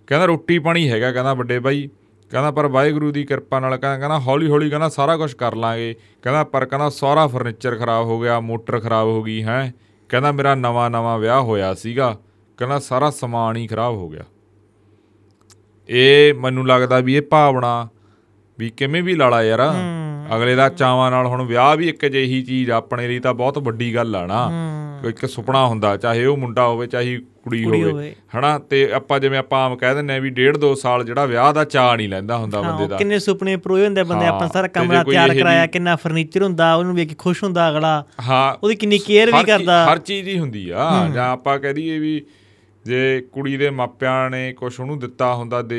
ਕਹਿੰਦਾ 0.07 0.27
ਰੋਟੀ 0.27 0.59
ਪਾਣੀ 0.59 0.91
ਹੈਗਾ 0.91 1.13
ਕਹਿੰਦਾ 1.13 1.35
ਵੱਡੇ 1.35 1.59
ਬਾਈ। 1.59 1.89
ਕਹਿੰਦਾ 2.31 2.51
ਪਰ 2.51 2.67
ਵਾਹਿਗੁਰੂ 2.67 3.13
ਦੀ 3.13 3.25
ਕਿਰਪਾ 3.25 3.61
ਨਾਲ 3.61 3.71
ਕਹਿੰਦਾ 3.71 3.99
ਕਹਿੰਦਾ 3.99 4.21
ਹੌਲੀ 4.21 4.51
ਹੌਲੀ 4.51 4.71
ਕਹਿੰਦਾ 4.71 4.89
ਸਾਰਾ 4.89 5.17
ਕੁਝ 5.17 5.33
ਕਰ 5.33 5.55
ਲਾਂਗੇ। 5.55 5.95
ਕਹਿੰਦਾ 6.23 6.45
ਪਰ 6.45 6.65
ਕਹਿੰਦਾ 6.65 6.89
ਸਾਰਾ 6.89 7.27
ਫਰਨੀਚਰ 7.27 7.77
ਖਰਾਬ 7.77 8.05
ਹੋ 8.05 8.21
ਗਿਆ 8.21 8.41
ਮੋਟਰ 8.41 8.81
ਖਰਾਬ 8.81 9.07
ਹੋ 9.07 9.23
ਗਈ 9.23 9.43
ਹੈ? 9.43 9.75
ਕਹਿੰਦਾ 10.09 10.33
ਮੇਰਾ 10.33 10.55
ਨਵਾਂ 10.55 10.91
ਨਵਾਂ 10.91 11.19
ਵਿਆਹ 11.19 11.41
ਹੋਇਆ 11.41 11.75
ਸੀਗਾ। 11.75 12.19
ਕਹਿੰਦਾ 12.57 12.79
ਸਾਰਾ 12.79 13.11
ਸਮਾਨ 13.11 13.57
ਹੀ 13.57 13.67
ਖਰਾਬ 13.67 13.95
ਹੋ 13.95 14.09
ਗਿਆ। 14.09 14.23
ਇਹ 15.89 16.35
ਮੈਨੂੰ 16.35 16.67
ਲੱਗਦਾ 16.67 16.99
ਵੀ 16.99 17.15
ਇਹ 17.15 17.23
ਭਾਵਨਾ 17.23 17.89
ਵੀ 18.59 18.71
ਕਿਵੇਂ 18.71 19.03
ਵੀ 19.03 19.15
ਲਾਲਾ 19.15 19.43
ਯਾਰ। 19.43 19.75
ਅਗਲੇ 20.37 20.55
ਦਾ 20.55 20.69
ਚਾਵਾਂ 20.69 21.11
ਨਾਲ 21.11 21.27
ਹੁਣ 21.27 21.43
ਵਿਆਹ 21.43 21.77
ਵੀ 21.77 21.89
ਇੱਕ 21.89 22.07
ਅਜਿਹੀ 22.07 22.43
ਚੀਜ਼ 22.43 22.71
ਆਪਣੇ 22.71 23.09
ਲਈ 23.09 23.19
ਤਾਂ 23.19 23.35
ਬਹੁਤ 23.35 23.59
ਵੱਡੀ 23.59 23.95
ਗੱਲ 23.95 24.17
ਆ 24.17 24.27
ਨਾ। 24.27 24.51
ਇੱਕ 25.09 25.27
ਸੁਪਨਾ 25.27 25.67
ਹੁੰਦਾ 25.67 25.97
ਚਾਹੇ 25.97 26.25
ਉਹ 26.25 26.37
ਮੁੰਡਾ 26.37 26.67
ਹੋਵੇ 26.67 26.87
ਚਾਹੇ 26.87 27.21
ਕੁੜੀ 27.55 27.83
ਹੋਵੇ। 27.83 28.15
ਹਨਾ? 28.39 28.59
ਤੇ 28.59 28.93
ਆਪਾਂ 28.93 29.21
ਜਿਵੇਂ 29.21 29.39
ਆਪਾਂ 29.39 29.67
ਆਮ 29.67 29.77
ਕਹਿ 29.77 29.95
ਦਿੰਨੇ 29.95 30.17
ਆ 30.17 30.19
ਵੀ 30.19 30.31
ਡੇਢ 30.31 30.57
ਦੋ 30.57 30.75
ਸਾਲ 30.75 31.05
ਜਿਹੜਾ 31.05 31.27
ਵਿਆਹ 31.27 31.53
ਦਾ 31.53 31.65
ਚਾਅ 31.65 31.97
ਨਹੀਂ 31.97 32.09
ਲੈਂਦਾ 32.09 32.37
ਹੁੰਦਾ 32.37 32.63
ਬੰਦੇ 32.63 32.87
ਦਾ। 32.87 32.97
ਕਿੰਨੇ 32.97 33.19
ਸੁਪਨੇ 33.19 33.57
ਪਰੋਏ 33.57 33.85
ਹੁੰਦੇ 33.85 34.03
ਬੰਦੇ 34.03 34.27
ਹਾਂ, 34.27 34.33
ਆਪਣਾ 34.33 34.49
ਸਾਰਾ 34.49 34.67
ਕਮਰਾ 34.67 35.03
ਤਿਆਰ 35.03 35.35
ਕਰਾਇਆ 35.35 35.67
ਕਿੰਨਾ 35.67 35.97
ਫਰਨੀਚਰ 35.97 36.43
ਹੁੰਦਾ 36.43 36.75
ਉਹਨੂੰ 36.75 36.95
ਵੇਖ 36.95 37.09
ਕੇ 37.09 37.15
ਖੁਸ਼ 37.15 37.45
ਹੁੰਦਾ 37.45 37.71
ਅਗਲਾ। 37.71 38.05
ਹਾਂ। 38.29 38.55
ਉਹਦੀ 38.63 38.75
ਕਿੰਨੀ 38.75 38.99
ਕੇਅਰ 38.99 39.33
ਵੀ 39.33 39.45
ਕਰਦਾ। 39.45 39.93
ਹਰ 39.93 39.99
ਚੀਜ਼ 39.99 40.29
ਹੀ 40.29 40.39
ਹੁੰਦੀ 40.39 40.71
ਆ। 40.71 41.09
ਜਾਂ 41.15 41.29
ਆਪਾਂ 41.29 41.59
ਕਹਿ 41.59 41.75
ਦਈਏ 41.75 41.99
ਵੀ 41.99 42.23
ਜੇ 42.87 43.21
ਕੁੜੀ 43.33 43.57
ਦੇ 43.57 43.71
ਮਾਪਿਆਂ 43.71 44.31
ਨੇ 44.31 44.53
ਕੁਝ 44.53 44.81
ਉਹਨੂੰ 44.81 44.99
ਦਿੱਤਾ 44.99 45.35
ਹੁੰਦਾ 45.35 45.63
ਦੇ 45.63 45.79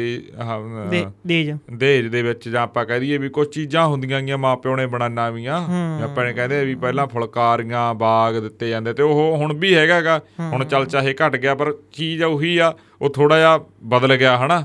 ਦੇਜ। 1.28 1.52
ਦਹੇਜ 1.74 2.08
ਦੇ 2.08 2.22
ਵਿੱਚ 2.22 2.48
ਜਾਂ 2.50 2.62
ਆਪਾਂ 2.62 2.86
ਕਹਿ 2.86 3.00
ਦਈਏ 3.00 3.18
ਵੀ 3.18 3.30
ਕੁਝ 3.30 3.48
ਚੀਜ਼ਾਂ 3.48 3.86
ਹੁੰਦੀਆਂ 3.88 4.22
ਗੀਆਂ 4.22 4.38
ਮਾਪਿਓ 4.38 4.76
ਨੇ 4.76 4.86
ਬਣਾਣਾ 4.86 5.30
ਵੀਆਂ 5.30 5.60
ਆਪਾਂ 6.04 6.26
ਨੇ 6.26 6.34
ਕਹਿੰਦੇ 6.34 6.64
ਵੀ 6.66 6.76
ਪਹਿਲਾਂ 6.76 7.08
ਫੁਲਕਾਰੀਆਂ 7.08 7.94
ਬਾਗ 7.94 8.36
ਦਿੱਤੇ 8.36 8.70
ਜਾਂਦੇ 8.70 8.94
ਤੇ 8.94 9.04
ਉਹ 9.04 9.38
ਹੁਣ 9.38 9.54
ਵੀ 9.54 9.76
ਹੈਗਾਗਾ। 9.76 10.20
ਹੁਣ 10.40 10.66
ਚੱਲ 10.66 10.86
ਚਾਹੇ 10.86 11.14
ਘਟ 11.14 11.36
ਗਿਆ 11.36 11.56
ਪਰ 11.56 11.74
ਚੀਜ਼ 11.92 12.24
ਉਹੀ 12.24 12.58
ਆ 12.58 12.74
ਉਹ 13.02 13.10
ਥੋੜਾ 13.10 13.38
ਜਿਹਾ 13.38 13.60
ਬਦਲ 13.84 14.16
ਗਿਆ 14.16 14.38
ਹਨਾ? 14.38 14.64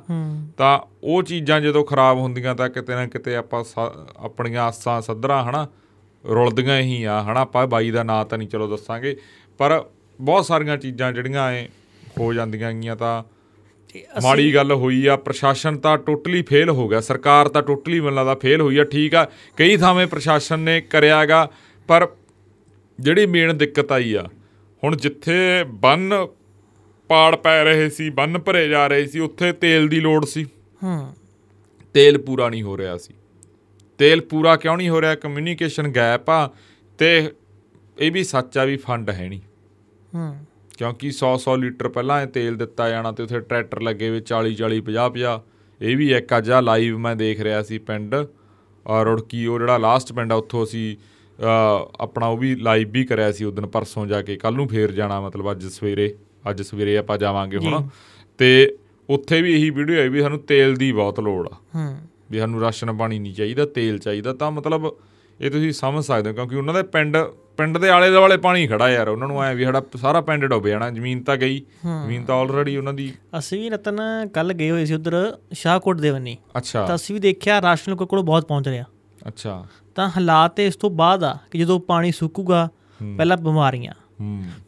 ਤਾਂ 0.57 0.79
ਉਹ 1.05 1.23
ਚੀਜ਼ਾਂ 1.23 1.61
ਜਦੋਂ 1.61 1.85
ਖਰਾਬ 1.85 2.19
ਹੁੰਦੀਆਂ 2.19 2.55
ਤਾਂ 2.55 2.69
ਕਿਤੇ 2.69 2.95
ਨਾ 2.95 3.07
ਕਿਤੇ 3.07 3.37
ਆਪਾਂ 3.37 3.65
ਆਪਣੀਆਂ 4.17 4.63
ਆਸਾਂ 4.63 5.01
ਸੱਧਰਾਂ 5.01 5.43
ਹਨਾ? 5.45 5.67
ਰੁਲਦੀਆਂ 6.25 6.81
ਹੀ 6.81 7.03
ਆ 7.05 7.23
ਹਨਾ? 7.23 7.41
ਆਪਾਂ 7.41 7.67
ਬਾਈ 7.67 7.91
ਦਾ 7.91 8.03
ਨਾਂ 8.03 8.25
ਤਾਂ 8.25 8.39
ਨਹੀਂ 8.39 8.49
ਚਲੋ 8.49 8.67
ਦੱਸਾਂਗੇ 8.67 9.17
ਪਰ 9.59 9.83
ਬਹੁਤ 10.21 10.45
ਸਾਰੀਆਂ 10.47 10.77
ਚੀਜ਼ਾਂ 10.77 11.13
ਜਿਹੜੀਆਂ 11.13 11.49
ਐ 11.53 11.65
ਹੋ 12.21 12.33
ਜਾਂਦੀਆਂ 12.33 12.97
ਤਾਂ 12.97 13.23
ਤੇ 13.93 14.05
ਮਾੜੀ 14.23 14.55
ਗੱਲ 14.55 14.73
ਹੋਈ 14.73 15.07
ਆ 15.07 15.17
ਪ੍ਰਸ਼ਾਸਨ 15.17 15.79
ਤਾਂ 15.79 15.99
ਟੋਟਲੀ 15.99 16.43
ਫੇਲ 16.43 16.71
ਹੋ 16.71 16.89
ਗਿਆ 16.89 17.01
ਸਰਕਾਰ 17.01 17.49
ਤਾਂ 17.49 17.63
ਟੋਟਲੀ 17.63 18.01
ਮੈਨੂੰ 18.01 18.19
ਲੱਗਦਾ 18.19 18.35
ਫੇਲ 18.35 18.61
ਹੋਈ 18.61 18.79
ਆ 18.79 18.85
ਠੀਕ 18.85 19.15
ਆ 19.15 19.27
ਕਈ 19.57 19.77
ਥਾਵੇਂ 19.77 20.07
ਪ੍ਰਸ਼ਾਸਨ 20.07 20.59
ਨੇ 20.59 20.81
ਕਰਿਆਗਾ 20.81 21.51
ਪਰ 21.89 22.09
ਜਿਹੜੀ 23.01 23.27
ਮੇਨ 23.27 23.59
ਦਿੱਕਤ 23.59 23.93
ਆਈ 23.93 24.15
ਆ 24.15 24.29
ਹੁਣ 24.85 24.97
ਜਿੱਥੇ 24.97 25.65
ਬੰਨ 25.69 26.29
ਪਾੜ 27.09 27.37
ਪੈ 27.37 27.65
ਰਹੇ 27.65 27.91
ਸੀ 27.91 28.11
ਬੰਨ 28.11 28.39
ਭਰੇ 28.39 28.69
ਜਾ 28.69 28.87
ਰਹੇ 28.87 29.07
ਸੀ 29.07 29.19
ਉੱਥੇ 29.19 29.53
ਤੇਲ 29.53 29.89
ਦੀ 29.89 30.01
ਲੋੜ 30.01 30.25
ਸੀ। 30.27 30.45
ਹੂੰ। 30.83 31.15
ਤੇਲ 31.95 32.19
ਪੂਰਾ 32.19 32.49
ਨਹੀਂ 32.49 32.63
ਹੋ 32.63 32.77
ਰਿਹਾ 32.77 32.97
ਸੀ। 32.97 33.15
ਤੇਲ 33.99 34.21
ਪੂਰਾ 34.21 34.57
ਕਿਉਂ 34.57 34.77
ਨਹੀਂ 34.77 34.89
ਹੋ 34.89 35.01
ਰਿਹਾ? 35.01 35.15
ਕਮਿਊਨੀਕੇਸ਼ਨ 35.15 35.89
ਗੈਪ 35.89 36.31
ਆ 36.31 36.51
ਤੇ 36.99 37.33
ਇਹ 37.99 38.13
ਵੀ 38.13 38.25
ਸੱਚ 38.25 38.59
ਆ 38.59 38.65
ਵੀ 38.65 38.77
ਫੰਡ 38.77 39.11
ਹੈ 39.11 39.29
ਨਹੀਂ। 39.29 39.41
ਹੂੰ। 40.15 40.37
ਕਿਉਂਕਿ 40.79 41.09
100-100 41.09 41.57
ਲੀਟਰ 41.59 41.89
ਪਹਿਲਾਂ 41.89 42.23
ਇਹ 42.23 42.27
ਤੇਲ 42.27 42.57
ਦਿੱਤਾ 42.57 42.89
ਜਾਣਾ 42.89 43.13
ਤੇ 43.13 43.23
ਉੱਥੇ 43.23 43.41
ਟਰੈਕਟਰ 43.41 43.83
ਲੱਗੇ 43.83 44.11
ਵੇ 44.11 44.21
40-40 44.21 44.81
50-50 44.81 45.39
ਇਹ 45.81 45.97
ਵੀ 45.97 46.13
ਇੱਕ 46.13 46.39
ਅੱਜ 46.39 46.51
ਆ 46.51 46.61
ਲਾਈਵ 46.61 46.99
ਮੈਂ 46.99 47.17
ਦੇਖ 47.17 47.41
ਰਿਹਾ 47.41 47.63
ਸੀ 47.63 47.79
ਪਿੰਡ। 47.79 48.15
ਔਰ 48.87 49.07
ਰੁੜਕੀ 49.07 49.47
ਉਹ 49.47 49.59
ਜਿਹੜਾ 49.59 49.77
ਲਾਸਟ 49.79 50.13
ਪਿੰਡ 50.13 50.33
ਆ 50.33 50.35
ਉੱਥੋਂ 50.35 50.65
ਅਸੀਂ 50.65 50.97
ਆਪਣਾ 52.01 52.27
ਉਹ 52.27 52.39
ਵੀ 52.39 52.55
ਲਾਈਵ 52.55 52.91
ਵੀ 52.91 53.05
ਕਰਿਆ 53.05 53.33
ਸੀ 53.33 53.45
ਉਦੋਂ 53.45 53.69
ਪਰਸੋਂ 53.69 54.07
ਜਾ 54.07 54.23
ਕੇ। 54.23 54.37
ਕੱਲ 54.37 54.55
ਨੂੰ 54.55 54.69
ਫੇਰ 54.69 54.93
ਜਾਣਾ 54.93 55.21
ਮਤਲਬ 55.21 55.51
ਅੱਜ 55.51 55.67
ਸਵੇਰੇ। 55.67 56.15
ਅੱਜ 56.51 56.63
ਸਵੇਰੇ 56.63 56.97
ਆਪਾਂ 56.99 57.19
ਜਾਵਾਂਗੇ 57.19 57.57
ਹੁਣ। 57.57 57.89
ਤੇ 58.39 58.77
ਉੱਥੇ 59.11 59.43
ਵੀ 59.43 59.53
ਇਹੀ 59.55 59.71
ਵੀਡੀਓ 59.71 59.97
ਹੈ 59.97 60.09
ਵੀ 60.09 60.21
ਸਾਨੂੰ 60.21 60.39
ਤੇਲ 60.39 60.75
ਦੀ 60.77 60.93
ਬਹੁਤ 60.93 61.21
ਲੋੜ 61.21 61.49
ਆ। 61.49 61.57
ਹੂੰ। 61.75 61.97
ਵੀ 62.31 62.39
ਸਾਨੂੰ 62.39 62.61
ਰਾਸ਼ਨ 62.61 62.97
ਪਾਣੀ 62.97 63.19
ਨਹੀਂ 63.19 63.35
ਚਾਹੀਦਾ 63.35 63.67
ਤੇਲ 63.67 63.99
ਚਾਹੀਦਾ। 63.99 64.33
ਤਾਂ 64.33 64.51
ਮਤਲਬ 64.51 64.95
ਇਹ 65.41 65.51
ਤੁਸੀਂ 65.51 65.73
ਸਮਝ 65.73 66.05
ਸਕਦੇ 66.05 66.31
ਹੋ 66.31 66.35
ਕਿਉਂਕਿ 66.35 66.57
ਉਹਨਾਂ 66.57 66.75
ਦੇ 66.75 66.83
ਪਿੰਡ 66.83 67.17
ਪਿੰਡ 67.57 67.79
ਦੇ 67.79 67.89
ਆਲੇ 67.89 68.11
ਦੁਆਲੇ 68.11 68.37
ਪਾਣੀ 68.37 68.67
ਖੜਾ 68.67 68.91
ਯਾਰ 68.91 69.09
ਉਹਨਾਂ 69.09 69.29
ਨੂੰ 69.29 69.45
ਐ 69.45 69.55
ਵੀ 69.55 69.65
ਸਾਡਾ 69.65 69.83
ਸਾਰਾ 69.97 70.21
ਪਿੰਡ 70.21 70.45
ਡੁੱਬ 70.45 70.69
ਜਾਣਾ 70.69 70.91
ਜ਼ਮੀਨ 70.91 71.23
ਤਾਂ 71.23 71.37
ਗਈ 71.37 71.59
ਜ਼ਮੀਨ 71.59 72.25
ਤਾਂ 72.25 72.37
ਆਲਰੇਡੀ 72.37 72.77
ਉਹਨਾਂ 72.77 72.93
ਦੀ 72.93 73.13
ਅਸੀਂ 73.39 73.61
ਵੀ 73.61 73.71
ਰਤਨ 73.71 74.01
ਕੱਲ 74.35 74.53
ਗਏ 74.53 74.71
ਹੋਏ 74.71 74.85
ਸੀ 74.85 74.95
ਉਧਰ 74.95 75.39
ਸ਼ਾਹਕੋਟ 75.53 76.01
ਦੇ 76.01 76.13
ਬੰਨੀ। 76.13 76.37
ਅੱਛਾ। 76.57 76.87
ਤਾਂ 76.87 76.95
ਅਸੀਂ 76.95 77.15
ਵੀ 77.15 77.21
ਦੇਖਿਆ 77.21 77.63
ਰਾਸ਼ਨ 77.63 77.91
ਲੋਕਾਂ 77.91 78.07
ਕੋਲ 78.07 78.23
ਬਹੁਤ 78.23 78.49
ਪਹੁੰਚ 78.49 78.69
ਰਿਹਾ। 78.69 78.85
ਅੱਛਾ। 79.29 79.67
ਤਾਂ 79.95 80.09
ਹਾਲਾਤ 80.09 80.61
ਇਸ 80.61 80.77
ਤੋਂ 80.77 80.91
ਬਾਅਦ 80.91 81.25
ਆ 81.25 81.39
ਕਿ 81.51 81.59
ਜਦੋਂ 81.59 81.81
ਪਾਣੀ 81.81 82.13
ਸੁੱਕੂਗਾ 82.13 82.69
ਪਹਿਲਾਂ 83.17 83.37
ਬਿਮਾਰੀਆਂ। 83.37 83.93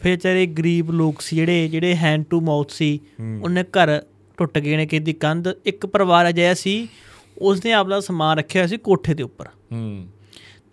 ਫਿਰ 0.00 0.16
ਚਾਰੇ 0.16 0.46
ਗਰੀਬ 0.46 0.90
ਲੋਕ 0.90 1.20
ਸੀ 1.20 1.36
ਜਿਹੜੇ 1.36 1.68
ਜਿਹੜੇ 1.68 1.94
ਹੈਂਡ 1.94 2.24
ਟੂ 2.30 2.40
ਮਾਊਥ 2.40 2.70
ਸੀ 2.70 3.00
ਉਹਨੇ 3.42 3.62
ਘਰ 3.62 4.02
ਟੁੱਟ 4.36 4.58
ਗਏ 4.58 4.76
ਨੇ 4.76 4.86
ਕਿਸੇ 4.86 5.04
ਦੀ 5.04 5.12
ਕੰਧ। 5.12 5.48
ਇੱਕ 5.66 5.86
ਪਰਿਵਾਰ 5.86 6.28
ਅਜਿਹਾ 6.28 6.54
ਸੀ 6.54 6.88
ਉਸਨੇ 7.38 7.72
ਆਪਣਾ 7.72 8.00
ਸਮਾਨ 8.00 8.38
ਰੱਖਿਆ 8.38 8.66
ਸੀ 8.66 8.76
ਕੋਠੇ 8.76 9.14
ਦੇ 9.14 9.22
ਉੱਪਰ। 9.22 9.46
ਹੂੰ। 9.72 10.06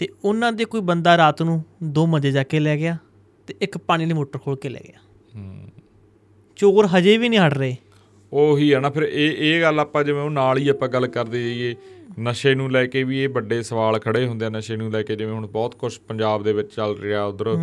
ਤੇ 0.01 0.08
ਉਹਨਾਂ 0.25 0.51
ਦੇ 0.51 0.65
ਕੋਈ 0.65 0.81
ਬੰਦਾ 0.81 1.17
ਰਾਤ 1.17 1.41
ਨੂੰ 1.41 1.63
ਦੋ 1.84 2.05
ਮੰਜੇ 2.05 2.31
ਜਾ 2.31 2.43
ਕੇ 2.43 2.60
ਲੈ 2.60 2.77
ਗਿਆ 2.77 2.98
ਤੇ 3.48 3.55
ਇੱਕ 3.62 3.77
ਪਾਣੀ 3.77 4.03
ਵਾਲੀ 4.03 4.13
ਮੋਟਰ 4.13 4.39
ਖੋਲ 4.39 4.55
ਕੇ 4.55 4.70
ਲੈ 4.70 4.79
ਗਿਆ। 4.88 5.00
ਚੋਰ 6.55 6.86
ਹਜੇ 6.86 7.17
ਵੀ 7.17 7.29
ਨਹੀਂ 7.29 7.39
ਹਟ 7.39 7.53
ਰਹੇ। 7.53 7.75
ਉਹੀ 8.34 8.72
ਆ 8.72 8.79
ਨਾ 8.79 8.89
ਫਿਰ 8.89 9.03
ਇਹ 9.03 9.31
ਇਹ 9.38 9.62
ਗੱਲ 9.62 9.79
ਆਪਾਂ 9.79 10.03
ਜਿਵੇਂ 10.03 10.22
ਉਹ 10.22 10.29
ਨਾਲ 10.29 10.58
ਹੀ 10.58 10.70
ਆਪਾਂ 10.70 10.88
ਗੱਲ 10.88 11.08
ਕਰਦੇ 11.08 11.43
ਜਾਈਏ 11.43 11.75
ਨਸ਼ੇ 12.20 12.55
ਨੂੰ 12.55 12.72
ਲੈ 12.72 12.86
ਕੇ 12.86 13.03
ਵੀ 13.03 13.24
ਇਹ 13.24 13.29
ਵੱਡੇ 13.29 13.62
ਸਵਾਲ 13.63 14.00
ਖੜੇ 14.00 14.27
ਹੁੰਦੇ 14.27 14.46
ਆ 14.46 14.50
ਨਸ਼ੇ 14.50 14.75
ਨੂੰ 14.75 14.91
ਲੈ 14.91 15.03
ਕੇ 15.03 15.15
ਜਿਵੇਂ 15.15 15.34
ਹੁਣ 15.34 15.48
ਬਹੁਤ 15.48 15.75
ਕੁਝ 15.75 15.98
ਪੰਜਾਬ 15.98 16.43
ਦੇ 16.43 16.53
ਵਿੱਚ 16.53 16.75
ਚੱਲ 16.75 16.98
ਰਿਹਾ 16.98 17.25
ਉਧਰ। 17.25 17.58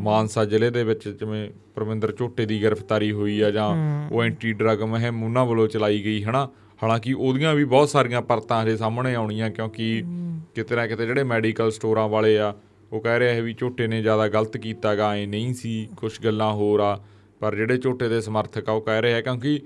ਮਾਨਸਾ 0.00 0.44
ਜ਼ਿਲ੍ਹੇ 0.44 0.70
ਦੇ 0.70 0.84
ਵਿੱਚ 0.84 1.08
ਜਿਵੇਂ 1.08 1.50
ਪਰਮਿੰਦਰ 1.74 2.12
ਝੋਟੇ 2.18 2.46
ਦੀ 2.46 2.62
ਗ੍ਰਿਫਤਾਰੀ 2.62 3.12
ਹੋਈ 3.12 3.40
ਆ 3.40 3.50
ਜਾਂ 3.50 3.68
ਉਹ 4.12 4.22
ਐਂਟੀ 4.22 4.52
ਡਰੱਗ 4.52 4.82
ਮੁਹਿੰਮ 4.82 5.22
ਉਹਨਾਂ 5.22 5.46
ਵੱਲੋਂ 5.46 5.68
ਚਲਾਈ 5.68 6.04
ਗਈ 6.04 6.22
ਹਨਾ? 6.22 6.48
ਹਾਲਾਂਕਿ 6.82 7.12
ਉਹਦੀਆਂ 7.12 7.54
ਵੀ 7.54 7.64
ਬਹੁਤ 7.64 7.88
ਸਾਰੀਆਂ 7.88 8.22
ਪਰਤਾਂ 8.22 8.62
ਹਜੇ 8.62 8.76
ਸਾਹਮਣੇ 8.76 9.14
ਆਉਣੀਆਂ 9.14 9.50
ਕਿਉਂਕਿ 9.50 10.02
ਕਿਤੇ 10.54 10.76
ਨਾ 10.76 10.86
ਕਿਤੇ 10.86 11.06
ਜਿਹੜੇ 11.06 11.22
ਮੈਡੀਕਲ 11.22 11.70
ਸਟੋਰਾਂ 11.70 12.08
ਵਾਲੇ 12.08 12.38
ਆ 12.38 12.54
ਉਹ 12.92 13.00
ਕਹਿ 13.00 13.18
ਰਹੇ 13.18 13.38
ਆ 13.38 13.42
ਵੀ 13.42 13.54
ਝੋਟੇ 13.54 13.86
ਨੇ 13.86 14.02
ਜ਼ਿਆਦਾ 14.02 14.28
ਗਲਤ 14.28 14.56
ਕੀਤਾਗਾ 14.56 15.14
ਐ 15.14 15.26
ਨਹੀਂ 15.26 15.54
ਸੀ 15.54 15.88
ਕੁਝ 15.96 16.12
ਗੱਲਾਂ 16.24 16.52
ਹੋਰ 16.52 16.80
ਆ 16.80 17.00
ਪਰ 17.40 17.54
ਜਿਹੜੇ 17.54 17.76
ਝੋਟੇ 17.76 18.08
ਦੇ 18.08 18.20
ਸਮਰਥਕ 18.20 18.68
ਆ 18.68 18.72
ਉਹ 18.72 18.80
ਕਹਿ 18.80 19.02
ਰਹੇ 19.02 19.14
ਆ 19.14 19.20
ਕਿਉਂਕਿ 19.20 19.60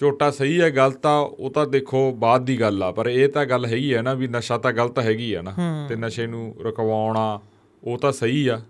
ਝੋਟਾ 0.00 0.30
ਸਹੀ 0.30 0.60
ਹੈ 0.60 0.70
ਗਲਤ 0.70 1.06
ਆ 1.06 1.18
ਉਹ 1.18 1.50
ਤਾਂ 1.50 1.66
ਦੇਖੋ 1.66 2.12
ਬਾਅਦ 2.12 2.44
ਦੀ 2.44 2.60
ਗੱਲ 2.60 2.82
ਆ 2.82 2.92
ਪਰ 2.92 3.06
ਇਹ 3.08 3.28
ਤਾਂ 3.28 3.46
ਗੱਲ 3.46 3.66
ਹੈਗੀ 3.66 3.92
ਆ 3.92 4.02
ਨਾ 4.02 4.14
ਵੀ 4.14 4.26
ਨਸ਼ਾ 4.28 4.58
ਤਾਂ 4.58 4.72
ਗਲਤ 4.72 4.98
ਹੈਗੀ 4.98 5.34
ਆ 5.34 5.42
ਨਾ 5.42 5.54
ਤੇ 5.88 5.96
ਨਸ਼ੇ 5.96 6.26
ਨੂੰ 6.26 6.54
ਰੁਕਵਾਉਣਾ 6.60 7.40
ਉਹ 7.84 7.98
ਤਾਂ 7.98 8.12
ਸਹੀ 8.12 8.48
ਆ 8.48 8.60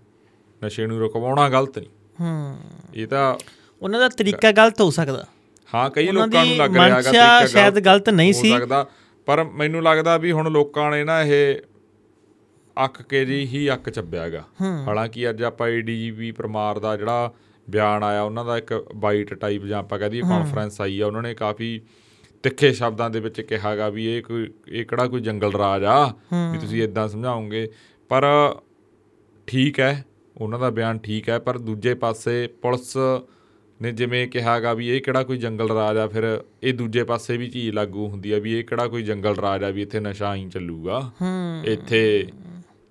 ਨਸ਼ੇ 0.65 0.87
ਨੂੰ 0.87 0.99
ਰੁਕਵਾਉਣਾ 0.99 1.49
ਗਲਤ 1.49 1.77
ਨਹੀਂ। 1.79 1.89
ਹੂੰ। 2.21 2.57
ਇਹ 2.95 3.07
ਤਾਂ 3.07 3.37
ਉਹਨਾਂ 3.81 3.99
ਦਾ 3.99 4.09
ਤਰੀਕਾ 4.09 4.51
ਗਲਤ 4.51 4.81
ਹੋ 4.81 4.89
ਸਕਦਾ। 4.91 5.25
ਹਾਂ 5.73 5.89
ਕਈ 5.89 6.07
ਲੋਕਾਂ 6.07 6.45
ਨੂੰ 6.45 6.55
ਲੱਗ 6.57 6.75
ਰਿਹਾ 6.75 6.85
ਹੈਗਾ 6.85 7.01
ਤਰੀਕਾ 7.01 7.45
ਸ਼ਾਇਦ 7.45 7.79
ਗਲਤ 7.85 8.09
ਨਹੀਂ 8.09 8.33
ਸੀ। 8.33 8.51
ਪਰ 9.27 9.43
ਮੈਨੂੰ 9.43 9.81
ਲੱਗਦਾ 9.83 10.17
ਵੀ 10.17 10.31
ਹੁਣ 10.31 10.49
ਲੋਕਾਂ 10.51 10.89
ਨੇ 10.91 11.03
ਨਾ 11.03 11.21
ਇਹ 11.21 11.61
ਅੱਕ 12.77 13.01
ਕੇ 13.01 13.23
ਜੀ 13.25 13.45
ਹੀ 13.47 13.67
ਅੱਕ 13.73 13.89
ਚੱਬਿਆਗਾ 13.89 14.43
ਹਾਲਾਂਕਿ 14.61 15.29
ਅੱਜ 15.29 15.43
ਆਪਾਂ 15.43 15.67
ਏਡੀਜੀਪੀ 15.69 16.31
ਪਰਮਾਰ 16.31 16.79
ਦਾ 16.79 16.95
ਜਿਹੜਾ 16.97 17.31
ਬਿਆਨ 17.67 18.03
ਆਇਆ 18.03 18.21
ਉਹਨਾਂ 18.21 18.45
ਦਾ 18.45 18.57
ਇੱਕ 18.57 18.73
ਬਾਈਟ 18.95 19.33
ਟਾਈਪ 19.33 19.65
ਜਾਂ 19.65 19.79
ਆਪਾਂ 19.79 19.99
ਕਹਦੇ 19.99 20.19
ਕਾਨਫਰੰਸ 20.21 20.79
ਆਈ 20.81 20.99
ਆ 20.99 21.05
ਉਹਨਾਂ 21.07 21.21
ਨੇ 21.21 21.33
ਕਾਫੀ 21.35 21.79
ਤਿੱਖੇ 22.43 22.71
ਸ਼ਬਦਾਂ 22.73 23.09
ਦੇ 23.09 23.19
ਵਿੱਚ 23.19 23.41
ਕਿਹਾਗਾ 23.41 23.89
ਵੀ 23.89 24.05
ਇਹ 24.15 24.21
ਕੋਈ 24.23 24.47
ਇਹ 24.69 24.85
ਕਿਹੜਾ 24.85 25.07
ਕੋਈ 25.07 25.21
ਜੰਗਲ 25.21 25.51
ਰਾਜ 25.53 25.83
ਆ 25.85 26.05
ਵੀ 26.51 26.57
ਤੁਸੀਂ 26.59 26.83
ਇਦਾਂ 26.83 27.07
ਸਮਝਾਓਗੇ। 27.07 27.67
ਪਰ 28.11 28.25
ਠੀਕ 29.47 29.79
ਹੈ 29.79 30.03
ਉਹਨਾਂ 30.35 30.59
ਦਾ 30.59 30.69
ਬਿਆਨ 30.69 30.97
ਠੀਕ 30.99 31.29
ਹੈ 31.29 31.39
ਪਰ 31.39 31.57
ਦੂਜੇ 31.57 31.93
ਪਾਸੇ 31.93 32.47
ਪੁਲਿਸ 32.61 32.93
ਨੇ 33.81 33.91
ਜਿਵੇਂ 33.91 34.27
ਕਿਹਾਗਾ 34.27 34.73
ਵੀ 34.73 34.87
ਇਹ 34.89 35.01
ਕਿਹੜਾ 35.01 35.23
ਕੋਈ 35.23 35.37
ਜੰਗਲ 35.37 35.69
ਰਾਜ 35.69 35.97
ਆ 35.97 36.07
ਫਿਰ 36.07 36.43
ਇਹ 36.63 36.73
ਦੂਜੇ 36.73 37.03
ਪਾਸੇ 37.03 37.37
ਵੀ 37.37 37.47
ਚੀਜ਼ 37.47 37.75
ਲਾਗੂ 37.75 38.07
ਹੁੰਦੀ 38.07 38.31
ਆ 38.31 38.39
ਵੀ 38.39 38.59
ਇਹ 38.59 38.63
ਕਿਹੜਾ 38.63 38.87
ਕੋਈ 38.87 39.03
ਜੰਗਲ 39.03 39.35
ਰਾਜ 39.35 39.63
ਆ 39.63 39.69
ਵੀ 39.69 39.81
ਇੱਥੇ 39.81 39.99
ਨਸ਼ਾ 39.99 40.35
ਹੀ 40.35 40.47
ਚੱਲੂਗਾ। 40.49 41.11
ਇੱਥੇ 41.65 42.27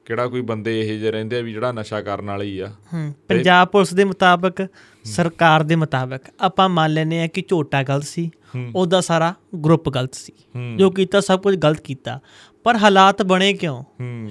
ਕਿਹੜਾ 0.05 0.27
ਕੋਈ 0.27 0.41
ਬੰਦੇ 0.41 0.81
ਇਹੋ 0.81 0.99
ਜਿਹੇ 0.99 1.11
ਰਹਿੰਦੇ 1.11 1.39
ਆ 1.39 1.41
ਵੀ 1.41 1.53
ਜਿਹੜਾ 1.53 1.73
ਨਸ਼ਾ 1.73 2.01
ਕਰਨ 2.01 2.27
ਵਾਲੇ 2.27 2.47
ਹੀ 2.47 2.59
ਆ। 2.59 2.69
ਹੂੰ 2.93 3.15
ਪੰਜਾਬ 3.29 3.69
ਪੁਲਿਸ 3.69 3.95
ਦੇ 3.95 4.05
ਮੁਤਾਬਕ 4.05 4.67
ਸਰਕਾਰ 5.05 5.63
ਦੇ 5.63 5.77
ਮੁਤਾਬਕ 5.77 6.21
ਆਪਾਂ 6.41 6.69
ਮੰਨ 6.69 6.93
ਲੈਨੇ 6.93 7.23
ਆ 7.23 7.27
ਕਿ 7.27 7.43
ਝੋਟਾ 7.49 7.83
ਗਲਤ 7.83 8.05
ਸੀ 8.05 8.31
ਉਹਦਾ 8.75 9.01
ਸਾਰਾ 9.01 9.35
ਗਰੁੱਪ 9.65 9.89
ਗਲਤ 9.89 10.15
ਸੀ 10.15 10.33
ਜੋ 10.77 10.91
ਕੀਤਾ 10.91 11.21
ਸਭ 11.21 11.41
ਕੁਝ 11.41 11.57
ਗਲਤ 11.57 11.81
ਕੀਤਾ। 11.81 12.21
ਪਰ 12.67 12.77
ਹਾਲਾਤ 12.77 13.23
ਬਣੇ 13.23 13.53
ਕਿਉਂ? 13.53 13.85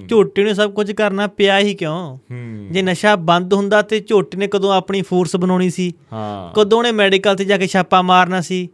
ਝੋਟੇ 0.09 0.43
ਨੇ 0.43 0.53
ਸਭ 0.53 0.71
ਕੁਝ 0.71 0.91
ਕਰਨਾ 0.91 1.27
ਪਿਆ 1.27 1.59
ਹੀ 1.59 1.73
ਕਿਉਂ? 1.73 2.17
ਜੇ 2.71 2.81
ਨਸ਼ਾ 2.81 3.15
ਬੰਦ 3.15 3.53
ਹੁੰਦਾ 3.53 3.81
ਤੇ 3.81 3.99
ਝੋਟੇ 3.99 4.37
ਨੇ 4.37 4.47
ਕਦੋਂ 4.47 4.73
ਆਪਣੀ 4.73 5.01
ਫੋਰਸ 5.01 5.35
ਬਣਾਉਣੀ 5.35 5.69
ਸੀ? 5.69 5.93
ਹਾਂ। 6.13 6.53
ਕਦੋਂ 6.53 6.83
ਨੇ 6.83 6.91
ਮੈਡੀਕਲ 6.91 7.35
ਤੇ 7.35 7.45
ਜਾ 7.45 7.57
ਕੇ 7.57 7.67
ਛਾਪਾ 7.67 8.01
ਮਾਰਨਾ 8.01 8.41
ਸੀ? 8.41 8.69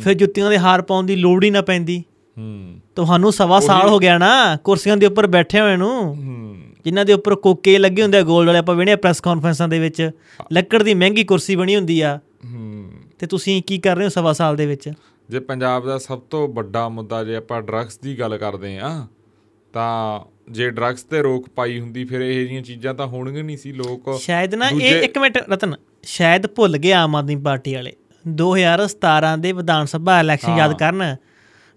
ਫਿਰ 0.00 0.14
ਜੁੱਤੀਆਂ 0.14 0.50
ਦੇ 0.50 0.58
ਹਾਰ 0.58 0.82
ਪਾਉਣ 0.82 1.06
ਦੀ 1.06 1.16
ਲੋੜ 1.16 1.44
ਹੀ 1.44 1.50
ਨਾ 1.50 1.62
ਪੈਂਦੀ। 1.62 2.04
ਹੂੰ। 2.38 2.80
ਤੁਹਾਨੂੰ 2.96 3.32
ਸਵਾ 3.32 3.60
ਸਾਲ 3.60 3.88
ਹੋ 3.88 3.98
ਗਿਆ 3.98 4.18
ਨਾ 4.18 4.56
ਕੁਰਸੀਆਂ 4.56 4.96
ਦੇ 4.96 5.06
ਉੱਪਰ 5.06 5.26
ਬੈਠੇ 5.26 5.60
ਹੋਏ 5.60 5.76
ਨੂੰ। 5.76 6.16
ਜਿਨ੍ਹਾਂ 6.84 7.04
ਦੇ 7.04 7.12
ਉੱਪਰ 7.12 7.34
ਕੋਕੇ 7.34 7.78
ਲੱਗੇ 7.78 8.02
ਹੁੰਦੇ 8.02 8.18
ਆ 8.18 8.22
ਗੋਲਡ 8.22 8.46
ਵਾਲੇ 8.46 8.58
ਆਪਾਂ 8.58 8.74
ਵੇਣੇ 8.74 8.96
ਪ੍ਰੈਸ 8.96 9.20
ਕਾਨਫਰੰਸਾਂ 9.20 9.68
ਦੇ 9.68 9.78
ਵਿੱਚ। 9.78 10.10
ਲੱਕੜ 10.52 10.82
ਦੀ 10.82 10.94
ਮਹਿੰਗੀ 10.94 11.24
ਕੁਰਸੀ 11.24 11.56
ਬਣੀ 11.56 11.76
ਹੁੰਦੀ 11.76 12.00
ਆ। 12.00 12.18
ਤੇ 13.18 13.26
ਤੁਸੀਂ 13.26 13.62
ਕੀ 13.62 13.78
ਕਰ 13.78 13.96
ਰਹੇ 13.96 14.04
ਹੋ 14.04 14.08
ਸਵਾ 14.08 14.32
ਸਾਲ 14.32 14.56
ਦੇ 14.56 14.66
ਵਿੱਚ? 14.66 14.90
ਜੇ 15.30 15.40
ਪੰਜਾਬ 15.40 15.86
ਦਾ 15.86 15.98
ਸਭ 15.98 16.18
ਤੋਂ 16.18 16.48
ਵੱਡਾ 16.48 16.88
ਮੁੱਦਾ 16.88 17.24
ਜੇ 17.24 17.36
ਆਪਾਂ 17.36 17.62
ਡਰੱਗਸ 17.62 17.98
ਦੀ 17.98 18.20
ਗੱਲ 18.20 18.38
ਕਰਦੇ 18.38 18.78
ਆ 18.78 19.06
ਤਾਂ 19.72 20.20
ਜੇ 20.52 20.70
ਡਰੱਗਸ 20.70 21.02
ਤੇ 21.02 21.22
ਰੋਕ 21.22 21.48
ਪਾਈ 21.48 21.80
ਹੁੰਦੀ 21.80 22.04
ਫਿਰ 22.04 22.20
ਇਹ 22.20 22.40
ਜਿਹੀਆਂ 22.40 22.62
ਚੀਜ਼ਾਂ 22.62 22.94
ਤਾਂ 22.94 23.06
ਹੋਣਗੀਆਂ 23.06 23.44
ਨਹੀਂ 23.44 23.56
ਸੀ 23.56 23.72
ਲੋਕ। 23.72 24.20
ਸ਼ਾਇਦ 24.20 24.54
ਨਾ 24.54 24.68
ਇਹ 24.68 25.02
ਇੱਕ 25.02 25.18
ਮਿੰਟ 25.18 25.36
ਰਤਨ 25.36 25.74
ਸ਼ਾਇਦ 26.02 26.46
ਭੁੱਲ 26.46 26.78
ਗਏ 26.78 26.92
ਆਮ 26.92 27.16
ਆਦਮੀ 27.16 27.36
ਪਾਰਟੀ 27.36 27.74
ਵਾਲੇ। 27.74 27.92
2017 28.28 29.36
ਦੇ 29.38 29.52
ਵਿਧਾਨ 29.52 29.86
ਸਭਾ 29.86 30.20
ਇਲੈਕਸ਼ਨ 30.20 30.56
ਯਾਦ 30.56 30.78
ਕਰਨ 30.78 31.16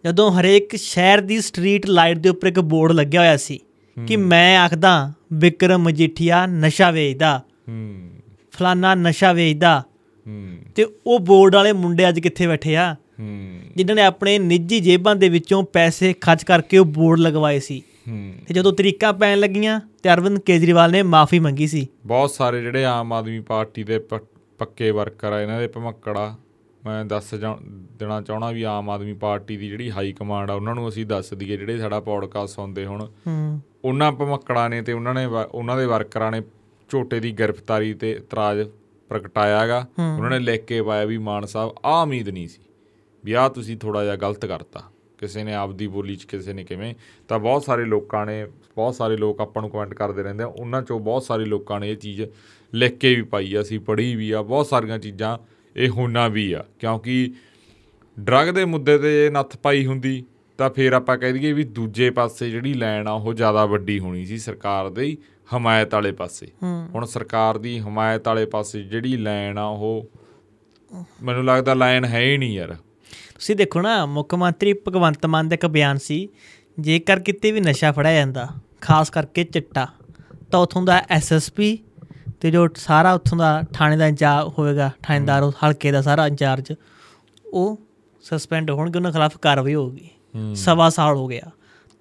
ਜਦੋਂ 0.05 0.31
ਹਰੇਕ 0.31 0.75
ਸ਼ਹਿਰ 0.75 1.21
ਦੀ 1.21 1.41
ਸਟਰੀਟ 1.41 1.85
ਲਾਈਟ 1.85 2.17
ਦੇ 2.17 2.29
ਉੱਪਰ 2.29 2.47
ਇੱਕ 2.47 2.59
ਬੋਰਡ 2.59 2.91
ਲੱਗਿਆ 2.91 3.21
ਹੋਇਆ 3.21 3.37
ਸੀ 3.37 3.59
ਕਿ 4.07 4.15
ਮੈਂ 4.15 4.59
ਆਖਦਾ 4.59 5.13
ਵਿਕਰਮ 5.33 5.81
ਮਜੀਠੀਆ 5.81 6.45
ਨਸ਼ਾ 6.45 6.91
ਵੇਚਦਾ। 6.91 7.41
ਹੂੰ। 7.69 8.09
ਫਲਾਨਾ 8.51 8.95
ਨਸ਼ਾ 8.95 9.33
ਵੇਚਦਾ। 9.33 9.83
ਹੂੰ। 10.27 10.57
ਤੇ 10.75 10.85
ਉਹ 11.07 11.19
ਬੋਰਡ 11.19 11.55
ਵਾਲੇ 11.55 11.71
ਮੁੰਡੇ 11.71 12.09
ਅੱਜ 12.09 12.19
ਕਿੱਥੇ 12.19 12.47
ਬੈਠੇ 12.47 12.75
ਆ? 12.75 12.95
ਜਿਨ੍ਹਾਂ 13.75 13.95
ਨੇ 13.95 14.01
ਆਪਣੇ 14.01 14.39
ਨਿੱਜੀ 14.39 14.79
ਜੇਬਾਂ 14.79 15.15
ਦੇ 15.15 15.29
ਵਿੱਚੋਂ 15.29 15.63
ਪੈਸੇ 15.63 16.13
ਖਰਚ 16.13 16.43
ਕਰਕੇ 16.43 16.77
ਉਹ 16.77 16.85
ਬੋਰਡ 16.85 17.19
ਲਗਵਾਏ 17.19 17.59
ਸੀ। 17.59 17.81
ਹੂੰ। 18.09 18.33
ਤੇ 18.47 18.53
ਜਦੋਂ 18.53 18.73
ਤਰੀਕਾਂ 18.73 19.13
ਪੈਣ 19.13 19.39
ਲੱਗੀਆਂ 19.39 19.79
ਤੇ 20.03 20.13
ਅਰਵਿੰਦ 20.13 20.39
ਕੇਜਰੀਵਾਲ 20.39 20.91
ਨੇ 20.91 21.03
ਮਾਫੀ 21.03 21.39
ਮੰਗੀ 21.39 21.67
ਸੀ। 21.67 21.87
ਬਹੁਤ 22.05 22.31
ਸਾਰੇ 22.31 22.61
ਜਿਹੜੇ 22.61 22.85
ਆਮ 22.85 23.13
ਆਦਮੀ 23.13 23.39
ਪਾਰਟੀ 23.39 23.83
ਦੇ 23.83 23.99
ਪੱਕੇ 24.59 24.91
ਵਰਕਰ 24.91 25.31
ਆ 25.31 25.41
ਇਹਨਾਂ 25.41 25.59
ਦੇ 25.59 25.67
ਭਮੱਕੜਾ। 25.67 26.35
ਮੈਂ 26.85 27.05
ਦੱਸ 27.05 27.33
ਦੇਣਾ 27.99 28.21
ਚਾਹਣਾ 28.21 28.51
ਵੀ 28.51 28.63
ਆਮ 28.63 28.89
ਆਦਮੀ 28.89 29.13
ਪਾਰਟੀ 29.13 29.57
ਦੀ 29.57 29.67
ਜਿਹੜੀ 29.67 29.91
ਹਾਈ 29.91 30.11
ਕਮਾਂਡ 30.11 30.51
ਆ 30.51 30.53
ਉਹਨਾਂ 30.53 30.75
ਨੂੰ 30.75 30.89
ਅਸੀਂ 30.89 31.05
ਦੱਸ 31.05 31.33
ਦਈਏ 31.33 31.57
ਜਿਹੜੇ 31.57 31.77
ਸਾਡਾ 31.77 31.99
ਪੌਡਕਾਸਟ 31.99 32.55
ਸੁਣਦੇ 32.55 32.85
ਹੁਣ। 32.85 33.05
ਹੂੰ। 33.27 33.61
ਉਹਨਾਂ 33.85 34.11
ਭਮੱਕੜਾਂ 34.11 34.69
ਨੇ 34.69 34.81
ਤੇ 34.81 34.93
ਉਹਨਾਂ 34.93 35.13
ਨੇ 35.13 35.25
ਉਹਨਾਂ 35.25 35.77
ਦੇ 35.77 35.85
ਵਰਕਰਾਂ 35.85 36.31
ਨੇ 36.31 36.41
ਝੋਟੇ 36.89 37.19
ਦੀ 37.19 37.31
ਗ੍ਰਿਫਤਾਰੀ 37.31 37.93
ਤੇ 37.93 38.11
ਇਤਰਾਜ਼ 38.11 38.69
ਪ੍ਰਗਟਾਇਆਗਾ। 39.09 39.87
ਉਹਨਾਂ 40.17 40.29
ਨੇ 40.29 40.39
ਲਿਖ 40.39 40.65
ਕੇ 40.65 40.81
ਪਾਇਆ 40.81 41.05
ਵੀ 41.05 41.17
ਮਾਨ 41.17 41.45
ਸਾਹਿਬ 41.45 41.71
ਆ 41.85 42.01
ਉਮੀਦ 42.01 42.29
ਨਹੀਂ 42.29 42.47
ਸੀ। 42.47 42.61
ਵੀ 43.25 43.33
ਆ 43.33 43.47
ਤੁਸੀਂ 43.49 43.77
ਥੋੜਾ 43.77 44.03
ਜਿਹਾ 44.03 44.15
ਗਲਤ 44.15 44.45
ਕਰਤਾ। 44.45 44.81
ਕਿਸੇ 45.17 45.43
ਨੇ 45.43 45.53
ਆਪਦੀ 45.53 45.87
ਬੋਲੀ 45.87 46.15
'ਚ 46.15 46.23
ਕਿਸੇ 46.23 46.53
ਨੇ 46.53 46.63
ਕਿਵੇਂ 46.63 46.93
ਤਾਂ 47.27 47.39
ਬਹੁਤ 47.39 47.63
ਸਾਰੇ 47.63 47.85
ਲੋਕਾਂ 47.85 48.25
ਨੇ 48.25 48.45
ਬਹੁਤ 48.75 48.95
ਸਾਰੇ 48.95 49.17
ਲੋਕ 49.17 49.41
ਆਪਾਂ 49.41 49.61
ਨੂੰ 49.61 49.69
ਕਮੈਂਟ 49.71 49.93
ਕਰਦੇ 49.93 50.23
ਰਹਿੰਦੇ 50.23 50.43
ਆ 50.43 50.47
ਉਹਨਾਂ 50.47 50.81
'ਚੋਂ 50.81 50.99
ਬਹੁਤ 50.99 51.23
ਸਾਰੇ 51.23 51.45
ਲੋਕਾਂ 51.45 51.79
ਨੇ 51.79 51.91
ਇਹ 51.91 51.97
ਚੀਜ਼ 51.97 52.21
ਲਿਖ 52.73 52.97
ਕੇ 52.97 53.13
ਵੀ 53.15 53.21
ਪਾਈ 53.21 53.53
ਆ 53.55 53.61
ਅਸੀਂ 53.61 53.79
ਪੜ੍ਹੀ 53.79 54.15
ਵੀ 54.15 54.31
ਆ 54.31 54.41
ਬਹੁਤ 54.41 54.67
ਸਾਰੀਆਂ 54.67 54.99
ਚੀਜ਼ਾਂ 54.99 55.37
ਇਹ 55.75 55.89
ਹੋਣਾ 55.89 56.27
ਵੀ 56.27 56.51
ਆ। 56.53 56.63
ਕਿਉਂਕਿ 56.79 57.33
ਡਰੱਗ 58.17 58.47
ਦੇ 58.47 58.65
ਮੁੱਦੇ 58.65 58.97
ਤੇ 58.97 59.29
ਨੱਥ 59.29 59.57
ਪਾਈ 59.57 59.85
ਹੁੰਦੀ 59.85 60.23
ਤਾਂ 60.57 60.69
ਫਿਰ 60.69 60.93
ਆਪਾਂ 60.93 61.17
ਕਹਿ 61.17 61.33
ਦਈਏ 61.33 61.51
ਵੀ 61.53 61.63
ਦੂਜੇ 61.63 62.09
ਪਾਸੇ 62.09 62.49
ਜਿਹੜੀ 62.49 62.73
ਲਾਈਨ 62.73 63.07
ਆ 63.07 63.11
ਉਹ 63.11 63.33
ਜ਼ਿਆਦਾ 63.33 63.65
ਵੱਡੀ 63.65 63.99
ਹੋਣੀ 63.99 64.25
ਸੀ 64.25 64.37
ਸਰਕਾਰ 64.37 64.89
ਦੇ 64.89 65.15
ਹਮਾਇਤ 65.55 65.93
ਵਾਲੇ 65.93 66.11
ਪਾਸੇ। 66.11 66.47
ਹੁਣ 66.63 67.05
ਸਰਕਾਰ 67.05 67.57
ਦੀ 67.57 67.79
ਹਮਾਇਤ 67.79 68.27
ਵਾਲੇ 68.27 68.45
ਪਾਸੇ 68.45 68.81
ਜਿਹੜੀ 68.83 69.17
ਲਾਈਨ 69.17 69.57
ਆ 69.57 69.65
ਉਹ 69.65 70.09
ਮੈਨੂੰ 71.23 71.45
ਲੱਗਦਾ 71.45 71.73
ਲਾਈਨ 71.73 72.05
ਹੈ 72.05 72.21
ਹੀ 72.21 72.37
ਨਹੀਂ 72.37 72.55
ਯਾਰ। 72.55 72.75
ਤੁਸੀਂ 73.35 73.55
ਦੇਖੋ 73.55 73.81
ਨਾ 73.81 74.05
ਮੁੱਖ 74.05 74.35
ਮੰਤਰੀ 74.35 74.73
ਭਗਵੰਤ 74.73 75.25
ਮਾਨ 75.25 75.49
ਦਾ 75.49 75.53
ਇੱਕ 75.53 75.65
ਬਿਆਨ 75.65 75.97
ਸੀ 75.97 76.29
ਜੇਕਰ 76.79 77.19
ਕਿਤੇ 77.19 77.51
ਵੀ 77.51 77.59
ਨਸ਼ਾ 77.59 77.91
ਫੜਿਆ 77.91 78.13
ਜਾਂਦਾ 78.13 78.47
ਖਾਸ 78.81 79.09
ਕਰਕੇ 79.09 79.43
ਚਿੱਟਾ 79.43 79.87
ਤਾਂ 80.51 80.59
ਉਥੋਂ 80.59 80.81
ਦਾ 80.81 81.03
ਐਸਐਸਪੀ 81.09 81.79
ਤੇ 82.41 82.51
ਜੋ 82.51 82.67
ਸਾਰਾ 82.75 83.13
ਉਥੋਂ 83.13 83.37
ਦਾ 83.37 83.63
ਥਾਣੇ 83.73 83.97
ਦਾ 83.97 84.07
ਇੰਚਾਰਜ 84.07 84.51
ਹੋਵੇਗਾ 84.59 84.91
ਥਾਣੇਦਾਰ 85.03 85.43
ਹਲਕੇ 85.43 85.91
ਦਾ 85.91 86.01
ਸਾਰਾ 86.01 86.27
ਇੰਚਾਰਜ 86.27 86.73
ਉਹ 87.45 87.81
ਸਸਪੈਂਡ 88.21 88.71
ਹੋਣਗੇ 88.71 88.99
ਉਹਨਾਂ 88.99 89.11
ਖਿਲਾਫ 89.11 89.37
ਕਾਰਵਾਈ 89.37 89.73
ਹੋਊਗੀ। 89.73 90.09
ਸਵਾ 90.55 90.89
ਸਾਲ 90.89 91.15
ਹੋ 91.15 91.27
ਗਿਆ। 91.27 91.51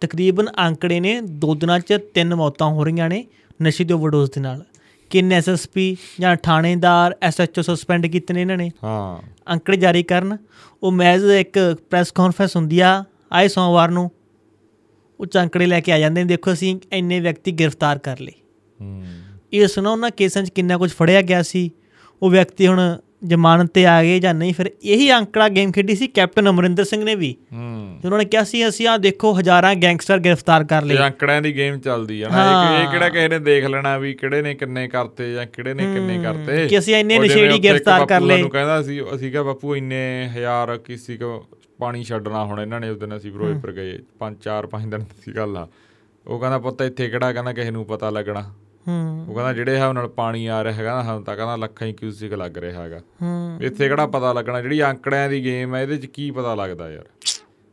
ਤਕਰੀਬਨ 0.00 0.46
ਅੰਕੜੇ 0.58 1.00
ਨੇ 1.00 1.20
ਦੋ 1.20 1.54
ਦਿਨਾਂ 1.54 1.80
'ਚ 1.80 1.98
ਤਿੰਨ 2.14 2.34
ਮੌਤਾਂ 2.34 2.66
ਹੋ 2.66 2.84
ਰਹੀਆਂ 2.84 3.08
ਨੇ 3.08 3.26
ਨਸ਼ੇ 3.62 3.84
ਦੀ 3.84 3.94
ਓਵਰਡੋਜ਼ 3.94 4.30
ਦੇ 4.30 4.40
ਨਾਲ। 4.40 4.64
ਕਿੰਨੇ 5.12 5.35
ਐਸਐਸਪੀ 5.35 5.97
ਜਾਂ 6.21 6.37
ਥਾਣੇਦਾਰ 6.37 7.16
ਐਸਐਚਓ 7.23 7.62
ਸਸਪੈਂਡ 7.62 8.07
ਕੀਤੇ 8.07 8.35
ਨੇ 8.35 8.40
ਇਹਨਾਂ 8.40 8.57
ਨੇ? 8.57 8.71
ਹਾਂ। 8.85 9.23
ਅੰਕੜੇ 9.52 9.76
ਜਾਰੀ 9.76 10.02
ਕਰਨ। 10.02 10.37
ਉਹ 10.83 10.92
ਮੈਜ਼ 10.92 11.25
ਇੱਕ 11.25 11.76
ਪ੍ਰੈਸ 11.90 12.12
ਕਾਨਫਰੰਸ 12.12 12.57
ਹੁੰਦੀ 12.57 12.81
ਆ 12.81 13.04
ਆਏ 13.33 13.49
ਸੋਮਵਾਰ 13.49 13.88
ਨੂੰ। 13.88 14.11
ਉਹ 15.21 15.26
'ਚ 15.26 15.38
ਅੰਕੜੇ 15.38 15.66
ਲੈ 15.66 15.81
ਕੇ 15.81 15.92
ਆ 15.92 15.99
ਜਾਂਦੇ 15.99 16.21
ਨੇ। 16.23 16.28
ਦੇਖੋ 16.28 16.52
ਅਸੀਂ 16.52 16.81
ਇੰਨੇ 16.92 17.21
ਵਿਅਕਤੀ 17.21 17.52
ਗ੍ਰਿਫਤਾਰ 17.52 17.99
ਕਰ 17.99 18.19
ਲਏ। 18.19 18.33
ਹੂੰ। 18.81 19.05
ਇਹ 19.53 19.66
ਸੁਣੋ 19.66 19.92
ਉਹਨਾਂ 19.92 20.11
ਕੇਸਾਂ 20.11 20.42
'ਚ 20.42 20.51
ਕਿੰਨਾ 20.51 20.79
ਕੁਝ 20.79 20.90
ਫੜਿਆ 20.90 21.22
ਗਿਆ 21.22 21.42
ਸੀ। 21.42 21.70
ਉਹ 22.22 22.31
ਵਿਅਕਤੀ 22.31 22.66
ਹੁਣ 22.66 22.98
ਜ਼ਮਾਨਤ 23.24 23.70
ਤੇ 23.74 23.87
ਆ 23.87 24.02
ਗਏ 24.02 24.18
ਜਾਂ 24.18 24.35
ਨਹੀਂ 24.35 24.54
ਫਿਰ 24.54 24.70
ਇਹੀ 24.82 25.12
ਅੰਕੜਾ 25.12 25.48
ਗੇਮ 25.48 25.72
ਖੇਡੀ 25.72 25.94
ਸੀ 25.94 26.06
ਕੈਪਟਨ 26.06 26.50
ਅਮਰਿੰਦਰ 26.50 26.85
ਸਿੰਘ 26.85 27.04
ਨੇ 27.04 27.14
ਵੀ। 27.14 27.37
ਹੂੰ। 27.52 28.00
ਉਹਨਾਂ 28.04 28.18
ਨੇ 28.18 28.24
ਕਿਹਾ 28.24 28.44
ਸੀ 28.44 28.68
ਅਸੀਂ 28.68 28.88
ਆ 28.88 28.96
ਦੇਖੋ 28.96 29.38
ਹਜ਼ਾਰਾਂ 29.40 29.74
ਗੈਂਗਸਟਰ 29.74 30.18
ਗ੍ਰਿਫਤਾਰ 30.18 30.64
ਕਰ 30.64 30.82
ਲਏ। 30.82 30.96
ਅੰਕੜਿਆਂ 30.96 31.42
ਦੀ 31.42 31.56
ਗੇਮ 31.56 31.78
ਚੱਲਦੀ 31.78 32.22
ਆ 32.22 32.28
ਨਾ 32.28 32.80
ਇਹ- 32.80 32.90
ਕਿਹੜਾ 32.90 33.08
ਕਿਸੇ 33.08 33.28
ਨੇ 33.28 33.38
ਦੇਖ 33.38 33.64
ਲੈਣਾ 33.64 33.98
ਵੀ 33.98 34.14
ਕਿਹੜੇ 34.14 34.42
ਨੇ 34.42 34.54
ਕਿੰਨੇ 34.54 34.88
ਕਰਤੇ 34.88 35.35
ਜਾਂ 35.35 35.46
ਕਿਹੜੇ 35.46 35.74
ਨੇ 35.74 35.82
ਕਿੰਨੇ 35.82 36.22
ਕਰਤੇ। 36.22 36.68
ਕਿ 36.68 36.78
ਅਸੀਂ 36.78 36.94
ਇੰਨੇ 36.94 37.18
ਨਸ਼ੇੜੀ 37.18 37.58
ਗ੍ਰਿਫਤਾਰ 37.58 38.06
ਕਰ 38.06 38.20
ਲਏ। 38.20 38.37
ਸਾਨੂੰ 38.37 38.50
ਕਹਿੰਦਾ 38.50 38.82
ਸੀ 38.82 39.02
ਅਸੀਂ 39.02 39.30
ਕਿਹਾ 39.30 39.42
ਬਾਪੂ 39.42 39.76
ਇੰਨੇ 39.76 40.30
ਹਜ਼ਾਰ 40.37 40.76
ਕਿਸੇ 40.76 41.16
ਕੋ 41.16 41.46
ਪਾਣੀ 41.78 42.04
ਛੱਡਣਾ 42.04 42.44
ਹੁਣ 42.44 42.61
ਇਹਨਾਂ 42.61 42.80
ਨੇ 42.80 42.88
ਉਸ 42.88 42.98
ਦਿਨ 42.98 43.16
ਅਸੀਂ 43.16 43.32
ਫਿਰੋਜ਼ਪੁਰ 43.32 43.72
ਗਏ। 43.72 43.98
ਪੰਜ 44.18 44.37
ਚਾਰ 44.42 44.66
ਪੰਜ 44.66 44.90
ਦਿਨ 44.90 45.00
ਦੀ 45.00 45.37
ਗੱਲ 45.37 45.56
ਆ। 45.56 45.68
ਉਹ 46.26 46.38
ਕਹਿੰਦਾ 46.38 46.58
ਪੁੱਤ 46.58 46.82
ਇੱਥੇ 46.82 47.08
ਕਿਹੜਾ? 47.08 47.32
ਕਹਿੰਦਾ 47.32 47.52
ਕਿਸੇ 47.52 47.70
ਨੂੰ 47.70 47.85
ਪਤਾ 47.85 48.11
ਲੱਗਣਾ। 48.11 48.54
ਹੂੰ। 48.88 49.27
ਉਹ 49.29 49.35
ਕਹਿੰਦਾ 49.35 49.53
ਜਿਹੜੇ 49.53 49.75
ਹਿਸਾਬ 49.75 49.92
ਨਾਲ 49.92 50.09
ਪਾਣੀ 50.09 50.47
ਆ 50.47 50.64
ਰਿਹਾ 50.64 50.75
ਹੈਗਾ 50.75 51.03
ਸਾਨੂੰ 51.03 51.25
ਤਾਂ 51.25 51.37
ਕਹਿੰਦਾ 51.37 51.57
ਲੱਖਾਂ 51.57 51.87
ਹੀ 51.87 51.92
ਕਿਊਸਿਕ 51.92 52.33
ਲੱਗ 52.35 52.59
ਰਿਹਾ 52.59 52.83
ਹੈਗਾ। 52.83 53.01
ਹੂੰ। 53.23 53.59
ਇੱਥੇ 53.62 53.88
ਕਿਹੜਾ 53.88 54.07
ਪਤਾ 54.07 54.33
ਲੱਗਣਾ 54.33 54.61
ਜਿਹੜੀ 54.61 54.83
ਅੰਕੜਿਆਂ 54.83 55.29
ਦੀ 55.29 55.45
ਗੇਮ 55.45 55.75
ਹੈ 55.75 55.83
ਇਹਦੇ 55.83 55.97
'ਚ 55.97 56.07
ਕੀ 56.07 56.31
ਪਤਾ 56.31 56.55
ਲੱਗਦਾ 56.55 56.90
ਯਾਰ? 56.90 57.05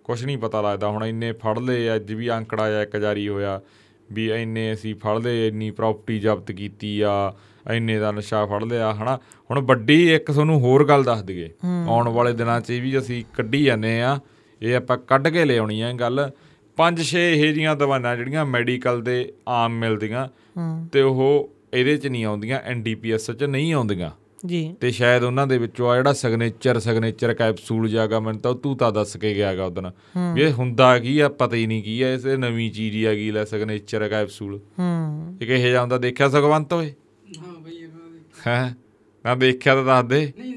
ਕੁਝ 0.04 0.26
ਨਹੀਂ 0.26 0.38
ਪਤਾ 0.38 0.62
ਲੱਗਦਾ। 0.62 0.88
ਹੁਣ 0.88 1.06
ਇੰਨੇ 1.06 1.32
ਫੜ 1.32 1.60
ਲਏ 1.60 1.96
ਅੱਜ 1.96 2.14
ਵੀ 2.14 2.32
ਅੰਕੜਾ 2.32 2.64
ਆ 2.64 2.82
ਇੱਕ 2.82 2.98
ਜਾਰੀ 2.98 3.30
ਹੋਇਆ 3.30 3.62
ਵੀ 4.12 4.32
ਇੰਨੇ 4.32 4.74
ਅਸੀਂ 4.74 4.96
ਫੜ 4.96 5.18
ਲਏ 5.18 5.48
ਇੰਨੀ 5.48 5.72
ਪ੍ਰਾਪਰਟੀ 5.72 6.20
ਜ਼ਬਤ 6.20 6.52
ਕੀਤੀ 6.52 7.02
ਆ 7.02 7.34
ਇੰਨੇ 7.72 8.00
ਦਾ 8.00 8.12
ਨਸ਼ਾ 8.12 8.46
ਫੜ 8.46 8.64
ਲਿਆ 8.64 8.94
ਹਨਾ? 8.94 9.20
ਹੁਣ 9.52 9.60
ਵੱਡੀ 9.60 10.14
ਇੱਕ 10.14 10.32
ਤੁਹਾਨੂੰ 10.32 10.60
ਹੋਰ 10.60 10.88
ਗੱਲ 10.88 11.04
ਦੱਸ 11.04 11.22
ਦਈਏ। 11.22 11.50
ਆਉਣ 11.88 12.10
ਵਾਲੇ 12.10 12.34
ਦਿਨਾਂ 12.34 12.62
'ਚ 12.62 12.70
ਇਹ 12.70 12.82
ਵੀ 12.82 12.98
ਅਸੀਂ 12.98 13.24
ਕੱਢੀ 13.36 13.64
ਜਾਂਦੇ 13.64 14.02
ਆ। 14.02 14.20
ਇਹ 14.62 14.76
ਆਪਾਂ 14.76 14.98
ਕੱਢ 14.98 15.28
ਕੇ 15.28 15.46
ਲਿਆਉਣੀ 15.46 15.82
ਆ 15.82 15.94
ਗੱਲ। 15.94 16.32
ਪੰਜ 16.80 17.02
ਛੇ 17.02 17.34
ਇਹ 17.34 17.54
ਜੀਆਂ 17.54 17.76
ਦਵਾਈਆਂ 17.76 18.16
ਜਿਹੜੀਆਂ 18.18 18.46
ਮੈਡੀਕਲ 18.46 19.02
ਦੇ 19.02 19.34
ਆਮ 19.48 19.80
ਮਿਲਦੀਆਂ 19.80 20.28
ਤੇ 20.92 21.02
ਉਹ 21.02 21.50
ਇਹਦੇ 21.74 21.98
'ਚ 21.98 22.08
ਨਹੀਂ 22.08 22.26
ਆਉਂਦੀਆਂ 22.26 22.60
ਐਨਡੀਪੀਐਸ 22.60 23.32
'ਚ 23.32 23.44
ਨਹੀਂ 23.44 23.74
ਆਉਂਦੀਆਂ। 23.74 24.12
ਜੀ। 24.46 24.76
ਤੇ 24.80 24.92
ਸ਼ਾਇਦ 24.92 25.24
ਉਹਨਾਂ 25.24 25.48
ਦੇ 25.48 25.58
ਵਿੱਚੋਂ 25.58 25.90
ਆ 25.90 25.96
ਜਿਹੜਾ 25.96 26.14
ਸਿਗਨੇਚਰ 26.14 26.80
ਸਿਗਨੇਚਰ 26.80 27.34
ਕੈਪਸੂਲ 27.34 27.88
ਜਾਗਾ 27.90 28.20
ਮੈਨੂੰ 28.20 28.42
ਤਾਂ 28.42 28.54
ਤੂੰ 28.56 28.78
ਤਾਂ 28.78 28.92
ਦੱਸ 28.92 29.18
ਕੇ 29.18 29.34
ਗਿਆਗਾ 29.36 29.66
ਉਦੋਂ 29.66 29.92
ਵੀ 30.36 30.42
ਇਹ 30.42 30.52
ਹੁੰਦਾ 30.52 31.00
ਕੀ 31.00 31.20
ਆ 31.20 31.30
ਪਤਾ 31.30 31.56
ਹੀ 31.56 31.68
ਨਹੀਂ 31.68 31.84
ਕੀ 31.84 32.02
ਆ 32.02 32.10
ਇਹ 32.10 32.38
ਨਵੀਂ 32.38 32.72
ਚੀਜ਼ 32.72 32.96
ਹੀ 32.96 33.06
ਹੈਗੀ 33.06 33.32
ਲੈ 33.32 33.46
ਸਿਗਨੇਚਰ 33.46 34.08
ਕੈਪਸੂਲ 34.10 34.60
ਹੂੰ। 34.80 35.38
ਇਹ 35.42 35.48
ਕਿਹੇ 35.48 35.72
ਜਾਂਦਾ 35.72 35.98
ਦੇਖਿਆ 35.98 36.30
ਸੁਖਵੰਤ 36.30 36.74
ਓਏ? 36.74 36.94
ਹਾਂ 37.40 37.54
ਬਈ 37.62 37.88
ਹੈ? 38.48 38.76
ਨਾ 39.26 39.36
ਦੇਖਿਆ 39.36 39.76
ਤਾਂ 39.76 39.84
ਦੱਸ 39.84 40.06
ਦੇ। 40.06 40.34
ਨਹੀਂ 40.40 40.49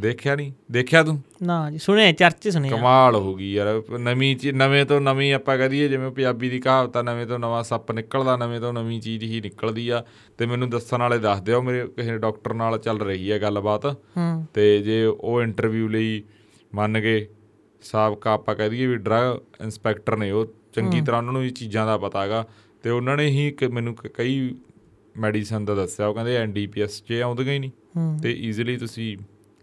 ਦੇਖਿਆ 0.00 0.34
ਨਹੀਂ? 0.36 0.52
ਦੇਖਿਆ 0.70 1.02
ਤੂੰ? 1.02 1.22
ਨਾ 1.42 1.70
ਜੀ 1.70 1.78
ਸੁਣਿਆ 1.78 2.12
ਚਰਚੇ 2.12 2.50
ਸੁਣਿਆ। 2.50 2.70
ਕਮਾਲ 2.70 3.16
ਹੋ 3.16 3.34
ਗਈ 3.34 3.52
ਯਾਰ। 3.52 3.98
ਨਵੀਂ 3.98 4.36
ਨਵੇਂ 4.52 4.84
ਤੋਂ 4.86 5.00
ਨਵੀਂ 5.00 5.34
ਆਪਾਂ 5.34 5.58
ਕਹਦੀਏ 5.58 5.88
ਜਿਵੇਂ 5.88 6.10
ਪੰਜਾਬੀ 6.10 6.50
ਦੀ 6.50 6.58
ਕਹਾਵਤ 6.58 6.96
ਆ 6.96 7.02
ਨਵੇਂ 7.02 7.26
ਤੋਂ 7.26 7.38
ਨਵਾਂ 7.38 7.62
ਸੱਪ 7.62 7.92
ਨਿਕਲਦਾ 7.92 8.36
ਨਵੇਂ 8.36 8.60
ਤੋਂ 8.60 8.72
ਨਵੀਂ 8.72 9.00
ਚੀਜ਼ 9.00 9.24
ਹੀ 9.24 9.40
ਨਿਕਲਦੀ 9.40 9.88
ਆ। 9.88 10.04
ਤੇ 10.38 10.46
ਮੈਨੂੰ 10.46 10.70
ਦੱਸਣ 10.70 10.98
ਵਾਲੇ 10.98 11.18
ਦੱਸ 11.18 11.40
ਦਿਓ 11.40 11.62
ਮੇਰੇ 11.62 11.86
ਕਿਸੇ 11.86 12.18
ਡਾਕਟਰ 12.18 12.54
ਨਾਲ 12.54 12.78
ਚੱਲ 12.78 13.00
ਰਹੀ 13.00 13.32
ਹੈ 13.32 13.38
ਗੱਲਬਾਤ। 13.38 13.86
ਹੂੰ। 13.86 14.46
ਤੇ 14.54 14.78
ਜੇ 14.78 15.04
ਉਹ 15.04 15.42
ਇੰਟਰਵਿਊ 15.42 15.88
ਲਈ 15.88 16.22
ਮੰਨ 16.74 17.00
ਗਏ 17.00 17.26
ਸਾਬਕਾ 17.82 18.32
ਆਪਾਂ 18.32 18.54
ਕਹਿ 18.54 18.70
ਦਈਏ 18.70 18.86
ਵੀ 18.86 18.96
ਡਰਗ 18.96 19.62
ਇਨਸਪੈਕਟਰ 19.62 20.16
ਨੇ 20.16 20.30
ਉਹ 20.30 20.46
ਚੰਗੀ 20.72 21.00
ਤਰ੍ਹਾਂ 21.00 21.20
ਉਹਨਾਂ 21.20 21.32
ਨੂੰ 21.32 21.44
ਇਹ 21.44 21.50
ਚੀਜ਼ਾਂ 21.50 21.86
ਦਾ 21.86 21.98
ਪਤਾ 21.98 22.22
ਹੈਗਾ 22.22 22.46
ਤੇ 22.82 22.90
ਉਹਨਾਂ 22.90 23.16
ਨੇ 23.16 23.26
ਹੀ 23.26 23.54
ਮੈਨੂੰ 23.70 23.94
ਕਈ 23.94 24.54
ਮੈਡੀਸਨ 25.16 25.64
ਦਾ 25.64 25.74
ਦੱਸਿਆ 25.74 26.06
ਉਹ 26.06 26.14
ਕਹਿੰਦੇ 26.14 26.36
ਐਨਡੀਪੀਐਸ 26.36 27.02
'ਚ 27.02 27.12
ਆਉਂਦੀਆਂ 27.12 27.52
ਹੀ 27.54 27.58
ਨਹੀਂ। 27.58 27.70
ਤੇ 28.22 28.32
ਈਜ਼ੀਲੀ 28.32 28.76
ਤੁਸੀਂ 28.76 29.16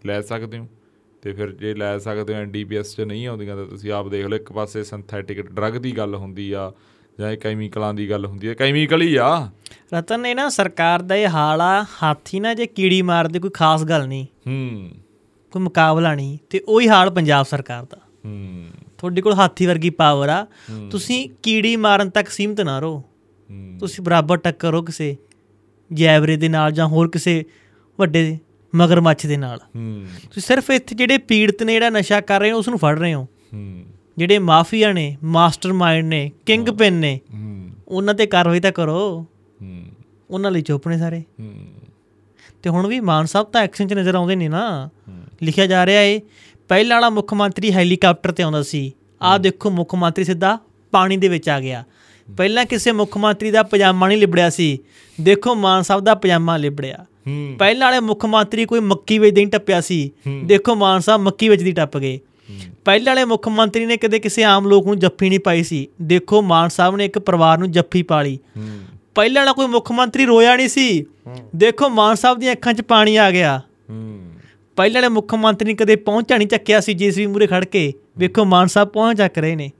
ਲੈ 0.06 0.20
ਸਕਦੇ 0.20 0.58
ਹੋ। 0.58 0.68
ਤੇ 1.22 1.32
ਫਿਰ 1.32 1.52
ਜੇ 1.52 1.74
ਲੈ 1.74 1.98
ਸਕਦੇ 1.98 2.34
ਹੋ 2.34 2.38
ਐਨਡੀਪੀਐਸ 2.38 2.96
'ਚ 2.96 3.00
ਨਹੀਂ 3.00 3.26
ਆਉਂਦੀਆਂ 3.26 3.56
ਤਾਂ 3.56 3.66
ਤੁਸੀਂ 3.66 3.92
ਆਪ 3.92 4.08
ਦੇਖ 4.08 4.26
ਲਓ 4.26 4.36
ਇੱਕ 4.36 4.52
ਪਾਸੇ 4.52 4.84
ਸਿੰਥੈਟਿਕ 4.84 5.52
ਡਰਗ 5.52 5.72
ਦੀ 5.72 5.96
ਗੱਲ 5.96 6.14
ਹੁੰਦੀ 6.14 6.52
ਆ 6.52 6.72
ਜਾਂ 7.20 7.30
ਇਹ 7.30 7.38
ਕੈਮੀਕਲਾਂ 7.38 7.94
ਦੀ 7.94 8.10
ਗੱਲ 8.10 8.26
ਹੁੰਦੀ 8.26 8.48
ਹੈ 8.48 8.54
ਕੈਮੀਕਲ 8.54 9.02
ਹੀ 9.02 9.16
ਆ। 9.16 9.50
ਰਤਨ 9.94 10.20
ਨੇ 10.20 10.34
ਨਾ 10.34 10.48
ਸਰਕਾਰ 10.48 11.02
ਦਾ 11.02 11.14
ਇਹ 11.16 11.28
ਹਾਲ 11.28 11.60
ਆ 11.60 11.86
ਹਾਥੀ 12.02 12.40
ਨਾ 12.40 12.54
ਜੇ 12.54 12.66
ਕੀੜੀ 12.66 13.02
ਮਾਰਦੇ 13.02 13.38
ਕੋਈ 13.38 13.50
ਖਾਸ 13.50 13.84
ਗੱਲ 13.84 14.08
ਨਹੀਂ। 14.08 14.24
ਹੂੰ। 14.24 14.90
ਕੋਈ 15.50 15.62
ਮੁਕਾਬਲਾ 15.62 16.14
ਨਹੀਂ 16.14 16.38
ਤੇ 16.50 16.60
ਉਹੀ 16.68 16.88
ਹਾਲ 16.88 17.10
ਪੰਜਾਬ 17.10 17.46
ਸਰਕਾਰ 17.46 17.84
ਦਾ। 17.84 17.98
ਹੂੰ। 18.24 18.66
ਤੁਹਾਡੇ 18.98 19.22
ਕੋਲ 19.22 19.32
ਹਾਥੀ 19.32 19.66
ਵਰਗੀ 19.66 19.90
ਪਾਵਰ 19.90 20.28
ਆ। 20.28 20.46
ਤੁਸੀਂ 20.90 21.28
ਕੀੜੀ 21.42 21.76
ਮਾਰਨ 21.76 22.10
ਤੱਕ 22.10 22.28
ਸੀਮਤ 22.28 22.60
ਨਾ 22.60 22.78
ਰਹੋ। 22.78 23.02
ਹੂੰ। 23.50 23.76
ਤੁਸੀਂ 23.80 24.04
ਬਰਾਬਰ 24.04 24.36
ਟੱਕਰੋ 24.36 24.82
ਕਿਸੇ 24.82 25.16
ਜੈਵਰੇ 25.92 26.36
ਦੇ 26.36 26.48
ਨਾਲ 26.48 26.72
ਜਾਂ 26.72 26.86
ਹੋਰ 26.86 27.08
ਕਿਸੇ 27.08 27.44
ਵੱਡੇ 27.98 28.38
ਮਗਰਮੱਛ 28.74 29.26
ਦੇ 29.26 29.36
ਨਾਲ। 29.36 29.58
ਤੁਸੀਂ 30.24 30.42
ਸਿਰਫ 30.42 30.70
ਇੱਥੇ 30.70 30.94
ਜਿਹੜੇ 30.94 31.18
ਪੀੜਤ 31.18 31.62
ਨੇ 31.62 31.72
ਜਿਹੜਾ 31.72 31.90
ਨਸ਼ਾ 31.90 32.20
ਕਰ 32.20 32.40
ਰਹੇ 32.40 32.52
ਹੋ 32.52 32.58
ਉਸ 32.58 32.68
ਨੂੰ 32.68 32.78
ਫੜ 32.78 32.98
ਰਹੇ 32.98 33.14
ਹੋ। 33.14 33.26
ਜਿਹੜੇ 34.18 34.38
ਮਾਫੀਆ 34.38 34.92
ਨੇ 34.92 35.16
ਮਾਸਟਰਮਾਈਂਡ 35.24 36.06
ਨੇ 36.06 36.30
ਕਿੰਗ 36.46 36.68
ਪਿਨ 36.68 36.92
ਨੇ 36.92 37.20
ਉਹਨਾਂ 37.88 38.14
ਤੇ 38.14 38.26
ਕਾਰਵਾਈ 38.26 38.60
ਤਾਂ 38.60 38.72
ਕਰੋ। 38.72 39.26
ਉਹਨਾਂ 40.30 40.50
ਲਈ 40.50 40.62
ਚੁੱਪ 40.62 40.88
ਨੇ 40.88 40.98
ਸਾਰੇ। 40.98 41.22
ਤੇ 42.62 42.70
ਹੁਣ 42.70 42.86
ਵੀ 42.86 43.00
ਮਾਨ 43.00 43.26
ਸਾਹਿਬ 43.26 43.46
ਤਾਂ 43.46 43.62
ਐਕਸ਼ਨ 43.62 43.86
'ਚ 43.86 43.94
ਨਜ਼ਰ 43.94 44.14
ਆਉਂਦੇ 44.14 44.36
ਨੇ 44.36 44.48
ਨਾ। 44.48 44.88
ਲਿਖਿਆ 45.42 45.66
ਜਾ 45.66 45.86
ਰਿਹਾ 45.86 46.02
ਏ 46.02 46.20
ਪਹਿਲਾਂ 46.68 46.96
ਵਾਲਾ 46.96 47.10
ਮੁੱਖ 47.10 47.34
ਮੰਤਰੀ 47.34 47.72
ਹੈਲੀਕਾਪਟਰ 47.72 48.32
ਤੇ 48.32 48.42
ਆਉਂਦਾ 48.42 48.62
ਸੀ। 48.62 48.92
ਆਹ 49.22 49.38
ਦੇਖੋ 49.38 49.70
ਮੁੱਖ 49.70 49.94
ਮੰਤਰੀ 49.94 50.24
ਸਿੱਧਾ 50.24 50.58
ਪਾਣੀ 50.90 51.16
ਦੇ 51.16 51.28
ਵਿੱਚ 51.28 51.48
ਆ 51.48 51.60
ਗਿਆ। 51.60 51.84
ਪਹਿਲਾਂ 52.36 52.64
ਕਿਸੇ 52.64 52.92
ਮੁੱਖ 52.92 53.16
ਮੰਤਰੀ 53.16 53.50
ਦਾ 53.50 53.62
ਪਜਾਮਾ 53.62 54.08
ਨਹੀਂ 54.08 54.18
ਲਿਬੜਿਆ 54.18 54.50
ਸੀ। 54.50 54.78
ਦੇਖੋ 55.20 55.54
ਮਾਨ 55.54 55.82
ਸਾਹਿਬ 55.82 56.04
ਦਾ 56.04 56.14
ਪਜਾਮਾ 56.14 56.56
ਲਿਬੜਿਆ। 56.56 57.06
ਪਹਿਲਾਂ 57.58 57.86
ਵਾਲੇ 57.86 58.00
ਮੁੱਖ 58.00 58.24
ਮੰਤਰੀ 58.26 58.64
ਕੋਈ 58.64 58.80
ਮੱਕੀ 58.80 59.18
ਵੇਚਦੇ 59.18 59.40
ਨਹੀਂ 59.40 59.52
ਟੱਪਿਆ 59.52 59.80
ਸੀ। 59.80 60.10
ਦੇਖੋ 60.44 60.74
ਮਾਨ 60.74 61.00
ਸਾਹਿਬ 61.00 61.22
ਮੱਕੀ 61.22 61.48
ਵੇਚਦੀ 61.48 61.72
ਟੱਪ 61.72 61.98
ਗਏ। 61.98 62.18
ਪਹਿਲੇ 62.84 63.04
ਵਾਲੇ 63.06 63.24
ਮੁੱਖ 63.24 63.48
ਮੰਤਰੀ 63.48 63.86
ਨੇ 63.86 63.96
ਕਦੇ 63.96 64.18
ਕਿਸੇ 64.18 64.42
ਆਮ 64.44 64.66
ਲੋਕ 64.68 64.86
ਨੂੰ 64.86 64.98
ਜੱਫੀ 64.98 65.28
ਨਹੀਂ 65.28 65.40
ਪਾਈ 65.40 65.62
ਸੀ। 65.62 65.86
ਦੇਖੋ 66.02 66.42
ਮਾਨ 66.42 66.68
ਸਾਹਿਬ 66.68 66.96
ਨੇ 66.96 67.04
ਇੱਕ 67.04 67.18
ਪਰਿਵਾਰ 67.18 67.58
ਨੂੰ 67.58 67.70
ਜੱਫੀ 67.70 68.02
ਪਾਲੀ 68.02 68.38
ਪਹਿਲੇ 69.14 69.40
ਵਾਲਾ 69.40 69.52
ਕੋਈ 69.52 69.66
ਮੁੱਖ 69.66 69.92
ਮੰਤਰੀ 69.92 70.24
ਰੋਇਆ 70.24 70.56
ਨਹੀਂ 70.56 70.68
ਸੀ। 70.68 71.04
ਦੇਖੋ 71.56 71.88
ਮਾਨ 71.88 72.14
ਸਾਹਿਬ 72.14 72.38
ਦੀਆਂ 72.38 72.52
ਅੱਖਾਂ 72.52 72.72
'ਚ 72.74 72.80
ਪਾਣੀ 72.80 73.16
ਆ 73.16 73.30
ਗਿਆ। 73.30 73.60
ਪਹਿਲੇ 74.76 74.94
ਵਾਲੇ 74.94 75.08
ਮੁੱਖ 75.08 75.34
ਮੰਤਰੀ 75.34 75.68
ਨੇ 75.68 75.74
ਕਦੇ 75.74 75.96
ਪਹੁੰਚਾ 75.96 76.36
ਨਹੀਂ 76.36 76.48
ਚੱਕਿਆ 76.48 76.80
ਸੀ 76.80 76.94
ਜੀਸੀ 76.94 77.26
ਮੂਰੇ 77.26 77.46
ਖੜ 77.46 77.64
ਕੇ। 77.64 77.92
ਵੇਖੋ 78.18 78.44
ਮਾਨ 78.44 78.66
ਸਾਹਿਬ 78.66 78.88
ਪਹੁੰਚ 78.88 79.18
ਚੱਕ 79.18 79.38
ਰਹੇ 79.38 79.56
ਨੇ। 79.56 79.70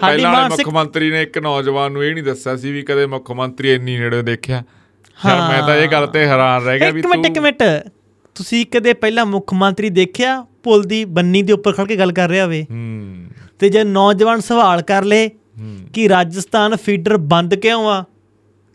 ਪਹਿਲਾਂ 0.00 0.48
ਮੁੱਖ 0.50 0.68
ਮੰਤਰੀ 0.68 1.10
ਨੇ 1.10 1.22
ਇੱਕ 1.22 1.38
ਨੌਜਵਾਨ 1.38 1.92
ਨੂੰ 1.92 2.04
ਇਹ 2.04 2.14
ਨਹੀਂ 2.14 2.24
ਦੱਸਿਆ 2.24 2.56
ਸੀ 2.56 2.72
ਵੀ 2.72 2.82
ਕਦੇ 2.82 3.06
ਮੁੱਖ 3.06 3.30
ਮੰਤਰੀ 3.32 3.72
ਇੰਨੀ 3.72 3.96
ਨੇੜੇ 3.98 4.22
ਦੇਖਿਆ। 4.22 4.62
ਯਾਰ 5.26 5.50
ਮੈਂ 5.50 5.66
ਤਾਂ 5.66 5.76
ਇਹ 5.76 5.88
ਗੱਲ 5.88 6.06
ਤੇ 6.06 6.26
ਹੈਰਾਨ 6.26 6.62
ਰਹਿ 6.62 6.78
ਗਿਆ 6.78 6.90
ਵੀ 6.90 6.98
ਇੱਕ 6.98 7.06
ਮਿੰਟ 7.06 7.26
ਇੱਕ 7.26 7.34
ਤੂੰ 7.34 7.42
ਮਿੰਟ। 7.42 7.62
ਤੁਸੀਂ 8.34 8.66
ਕਦੇ 8.66 8.92
ਪਹਿਲਾਂ 8.92 9.26
ਮੁੱਖ 9.26 9.54
ਮੰਤਰੀ 9.54 9.90
ਦੇਖਿਆ 9.90 10.46
ਪੁਲ 10.62 10.82
ਦੀ 10.82 11.04
ਬੰਨੀ 11.04 11.42
ਦੇ 11.42 11.52
ਉੱਪਰ 11.52 11.72
ਖੜ 11.72 11.84
ਕੇ 11.86 11.96
ਗੱਲ 11.96 12.12
ਕਰ 12.12 12.28
ਰਿਹਾ 12.28 12.44
ਹੋਵੇ 12.44 12.66
ਹੂੰ। 12.70 13.26
ਤੇ 13.58 13.68
ਜੇ 13.68 13.84
ਨੌਜਵਾਨ 13.84 14.40
ਸਵਾਲ 14.40 14.82
ਕਰ 14.82 15.04
ਲੇ 15.04 15.30
ਕਿ 15.94 16.08
ਰਾਜਸਥਾਨ 16.08 16.76
ਫੀਡਰ 16.76 17.16
ਬੰਦ 17.16 17.54
ਕਿਉਂ 17.54 17.90
ਆ? 17.90 18.04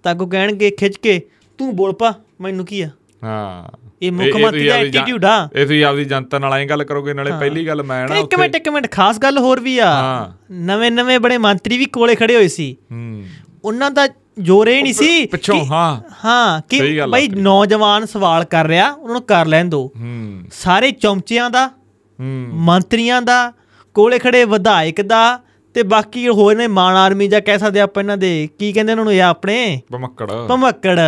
ਤਾਂ 0.03 0.15
ਕੋ 0.15 0.25
ਕਹਿਣਗੇ 0.25 0.71
ਖਿੱਚ 0.71 0.97
ਕੇ 0.97 1.21
ਤੂੰ 1.57 1.75
ਬੋਲ 1.75 1.93
ਪਾ 1.93 2.13
ਮੈਨੂੰ 2.41 2.65
ਕੀ 2.65 2.81
ਆ? 2.81 2.89
ਹਾਂ। 3.23 3.77
ਇਹ 4.01 4.11
ਮੁੱਖ 4.11 4.35
ਮੰਤਰੀ 4.35 4.67
ਦਾ 4.67 4.75
attitude 4.79 5.27
ਆ। 5.27 5.49
ਇਹ 5.55 5.65
ਤੁਸੀਂ 5.65 5.85
ਆਪਦੀ 5.85 6.05
ਜਨਤਾ 6.05 6.39
ਨਾਲ 6.39 6.53
ਐਂ 6.53 6.65
ਗੱਲ 6.65 6.83
ਕਰੋਗੇ 6.83 7.13
ਨਾਲੇ 7.13 7.31
ਪਹਿਲੀ 7.31 7.67
ਗੱਲ 7.67 7.83
ਮੈਂ 7.83 8.07
ਨਾ 8.07 8.15
ਇੱਕ 8.15 8.35
ਮਿੰਟ 8.35 8.55
ਇੱਕ 8.55 8.69
ਮਿੰਟ 8.69 8.91
ਖਾਸ 8.91 9.19
ਗੱਲ 9.19 9.37
ਹੋਰ 9.37 9.59
ਵੀ 9.59 9.79
ਆ। 9.79 9.91
ਹਾਂ। 9.91 10.45
ਨਵੇਂ 10.51 10.91
ਨਵੇਂ 10.91 11.19
ਬੜੇ 11.19 11.37
ਮੰਤਰੀ 11.37 11.77
ਵੀ 11.77 11.85
ਕੋਲੇ 11.85 12.15
ਖੜੇ 12.15 12.35
ਹੋਏ 12.35 12.47
ਸੀ। 12.47 12.77
ਹੂੰ। 12.91 13.23
ਉਹਨਾਂ 13.63 13.91
ਦਾ 13.91 14.07
ਜ਼ੋਰ 14.41 14.67
ਇਹ 14.67 14.83
ਨਹੀਂ 14.83 14.93
ਸੀ 14.93 15.25
ਪਿੱਛੋਂ 15.25 15.65
ਹਾਂ। 15.65 16.11
ਹਾਂ 16.25 16.61
ਕਿ 16.69 17.01
ਬਈ। 17.11 17.27
ਨੌਜਵਾਨ 17.27 18.05
ਸਵਾਲ 18.05 18.43
ਕਰ 18.43 18.67
ਰਿਹਾ 18.67 18.91
ਉਹਨਾਂ 18.91 19.13
ਨੂੰ 19.13 19.21
ਕਰ 19.21 19.45
ਲੈਣ 19.45 19.69
ਦਿਓ 19.69 19.89
ਸਾਰੇ 20.53 20.91
ਚੌਂਚਿਆਂ 20.91 21.49
ਦਾ 21.49 21.69
ਮੰਤਰੀਆਂ 22.63 23.21
ਦਾ 23.21 23.53
ਕੋਲੇ 23.95 24.19
ਖੜੇ 24.19 24.45
ਵਿਧਾਇਕ 24.45 25.01
ਦਾ 25.01 25.39
ਤੇ 25.75 25.83
ਬਾਕੀ 25.83 26.27
ਹੋਰ 26.27 26.55
ਨੇ 26.55 26.67
ਮਾਨ 26.67 26.95
ਆਰਮੀ 26.95 27.27
ਜਾਂ 27.27 27.41
ਕਹਿ 27.41 27.59
ਸਕਦੇ 27.59 27.79
ਆਪਾਂ 27.79 28.03
ਇਹਨਾਂ 28.03 28.17
ਦੇ 28.17 28.49
ਕੀ 28.59 28.71
ਕਹਿੰਦੇ 28.73 28.91
ਉਹਨਾਂ 28.91 29.05
ਨੂੰ 29.05 29.13
ਇਹ 29.13 29.21
ਆਪਣੇ? 29.21 29.81
ਬਮੱਕੜ 29.91 30.31
ਭਮੱਕੜ। 30.31 30.99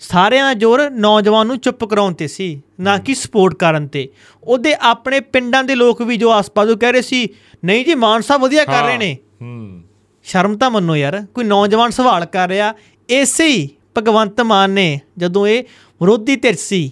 ਸਾਰਿਆਂ 0.00 0.44
ਦਾ 0.44 0.54
ਜ਼ੋਰ 0.54 0.90
ਨੌਜਵਾਨ 0.90 1.46
ਨੂੰ 1.46 1.58
ਚੁੱਪ 1.58 1.84
ਕਰਾਉਣ 1.84 2.12
ਤੇ 2.14 2.26
ਸੀ 2.26 2.62
ਨਾ 2.80 2.96
ਕਿ 2.98 3.14
ਸਪੋਰਟ 3.14 3.54
ਕਰਨ 3.54 3.86
ਤੇ। 3.88 4.08
ਉਹਦੇ 4.44 4.74
ਆਪਣੇ 4.80 5.20
ਪਿੰਡਾਂ 5.20 5.64
ਦੇ 5.64 5.74
ਲੋਕ 5.74 6.02
ਵੀ 6.02 6.16
ਜੋ 6.16 6.30
ਆਸ-ਪਾਸ 6.30 6.68
ਉਹ 6.68 6.76
ਕਹਿ 6.76 6.92
ਰਹੇ 6.92 7.02
ਸੀ 7.02 7.28
ਨਹੀਂ 7.64 7.84
ਜੀ 7.84 7.94
ਮਾਨ 7.94 8.22
ਸਾਹਿਬ 8.22 8.42
ਵਧੀਆ 8.42 8.64
ਕਰ 8.64 8.84
ਰਹੇ 8.84 8.98
ਨੇ। 8.98 9.16
ਹੂੰ। 9.42 9.83
ਸ਼ਰਮ 10.24 10.56
ਤਾਂ 10.56 10.70
ਮੰਨੋ 10.70 10.96
ਯਾਰ 10.96 11.26
ਕੋਈ 11.34 11.44
ਨੌਜਵਾਨ 11.44 11.90
ਸਵਾਲ 11.90 12.24
ਕਰ 12.24 12.48
ਰਿਹਾ। 12.48 12.74
ਇਸੇ 13.08 13.46
ਹੀ 13.46 13.68
ਭਗਵੰਤ 13.98 14.40
ਮਾਨ 14.40 14.70
ਨੇ 14.70 15.00
ਜਦੋਂ 15.18 15.46
ਇਹ 15.46 15.62
ਵਿਰੋਧੀ 16.00 16.36
ਧਿਰ 16.36 16.54
ਸੀ 16.54 16.90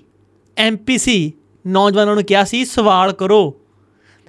ਐਮਪੀ 0.56 0.98
ਸੀ 0.98 1.32
ਨੌਜਵਾਨਾਂ 1.66 2.14
ਨੂੰ 2.14 2.24
ਕਿਹਾ 2.24 2.44
ਸੀ 2.44 2.64
ਸਵਾਲ 2.64 3.12
ਕਰੋ। 3.12 3.58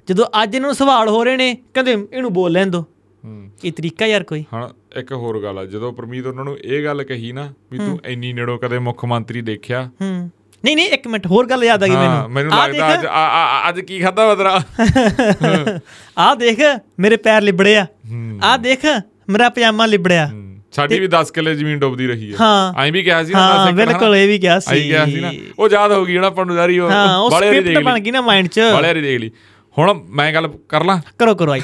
ਜਦੋਂ 0.08 0.26
ਅੱਜ 0.42 0.54
ਇਹਨਾਂ 0.54 0.68
ਨੂੰ 0.68 0.74
ਸਵਾਲ 0.76 1.08
ਹੋ 1.08 1.24
ਰਹੇ 1.24 1.36
ਨੇ 1.36 1.54
ਕਹਿੰਦੇ 1.74 1.92
ਇਹਨੂੰ 2.12 2.32
ਬੋਲ 2.32 2.52
ਲੈਣ 2.52 2.74
ਹੂੰ। 2.74 3.50
ਇਹ 3.64 3.72
ਤਰੀਕਾ 3.72 4.06
ਯਾਰ 4.06 4.22
ਕੋਈ? 4.22 4.44
ਹੁਣ 4.52 4.68
ਇੱਕ 4.96 5.12
ਹੋਰ 5.12 5.42
ਗੱਲ 5.42 5.58
ਆ 5.58 5.64
ਜਦੋਂ 5.64 5.92
ਪ੍ਰਮੀਤ 5.92 6.26
ਉਹਨਾਂ 6.26 6.44
ਨੂੰ 6.44 6.58
ਇਹ 6.58 6.84
ਗੱਲ 6.84 7.02
ਕਹੀ 7.02 7.32
ਨਾ 7.32 7.52
ਵੀ 7.72 7.78
ਤੂੰ 7.78 7.98
ਇੰਨੀ 8.06 8.32
ਨੇੜੋਂ 8.32 8.58
ਕਦੇ 8.58 8.78
ਮੁੱਖ 8.78 9.04
ਮੰਤਰੀ 9.04 9.40
ਦੇਖਿਆ 9.42 9.90
ਹੂੰ। 10.02 10.30
ਨਹੀਂ 10.64 10.76
ਨਹੀਂ 10.76 10.86
ਇੱਕ 10.86 11.06
ਮਿੰਟ 11.08 11.26
ਹੋਰ 11.26 11.46
ਗੱਲ 11.46 11.64
ਯਾਦ 11.64 11.82
ਆ 11.84 11.86
ਗਈ 11.86 11.96
ਮੈਨੂੰ। 11.96 12.30
ਮੈਨੂੰ 12.30 12.52
ਲੱਗਦਾ 12.52 12.94
ਅੱਜ 12.94 13.06
ਆ- 13.06 13.10
ਆ- 13.10 13.68
ਅੱਜ 13.68 13.80
ਕੀ 13.80 14.00
ਖਾਦਾ 14.00 14.34
ਬਦਰਾ 14.34 14.60
ਆਹ 16.18 16.34
ਦੇਖ 16.36 16.60
ਮੇਰੇ 16.98 17.16
ਪੈਰ 17.16 17.42
ਲਿਬੜਿਆ। 17.42 17.86
ਹੂੰ। 18.10 18.40
ਆਹ 18.42 18.58
ਦੇਖ 18.58 18.86
ਮੇਰਾ 19.28 19.48
ਪਜਾਮਾ 19.48 19.86
ਲਿਬੜਿਆ। 19.86 20.30
ਸਾਡੀ 20.72 20.98
ਵੀ 21.00 21.06
10 21.06 21.30
ਕਿੱਲੇ 21.34 21.54
ਜ਼ਮੀਨ 21.54 21.78
ਡੁੱਬਦੀ 21.78 22.06
ਰਹੀ 22.06 22.30
ਹੈ 22.32 22.36
ਹਾਂ। 22.40 22.84
ਐਂ 22.84 22.92
ਵੀ 22.92 23.02
ਕਿਹਾ 23.02 23.22
ਸੀ 23.24 23.32
ਨਾ 23.32 23.40
ਹਾਂ 23.40 23.72
ਬਿਲਕੁਲ? 23.72 24.16
ਇਹ 24.16 24.26
ਵੀ 24.28 24.38
ਕਿਹਾ 24.38 24.58
ਆਈ 24.68 24.82
ਕਿਹਾ 24.88 25.04
ਸੀ 25.06 25.20
ਨਾ। 25.20 25.30
ਸੀ। 25.30 25.40
ਉਹ 25.58 25.68
ਯਾਦ 25.72 25.92
ਹੋ 25.92 26.04
ਗਈ 26.04 26.12
ਜਿਹੜਾ 26.12 26.26
ਆਪਾਂ 26.26 26.46
ਨੂੰ 26.46 26.56
ਜਾਰੀ 26.56 26.78
ਉਹ 26.78 26.90
ਹਾਂ 26.90 27.18
ਉਹ 27.18 27.30
ਬਾਹਲੇ 27.30 27.46
ਵਾਰੀ 27.46 27.58
ਸਕ੍ਰਿਪਟ 27.58 27.76
ਦੇਖ 27.78 27.84
ਬਣ 27.86 27.94
ਲਈ 27.94 28.00
ਗਈ 28.00 28.10
ਨਾ 28.10 28.20
ਮਾਈਂਡ 28.20 28.46
'ਚ। 28.48 28.60
ਬਾਹਲੇ 28.60 28.88
ਵਾਰੀ 28.88 29.00
ਦੇਖ 29.00 29.20
ਲਈ। 29.20 29.30
ਹੁਣ 29.78 30.00
ਮੈਂ 30.08 30.32
ਗੱਲ 30.32 30.48
ਕਰ 30.68 30.84
ਲਾਂ। 30.84 31.00
ਕਰੋ 31.18 31.34
ਕਰੋ 31.34 31.52
ਆਈ 31.52 31.60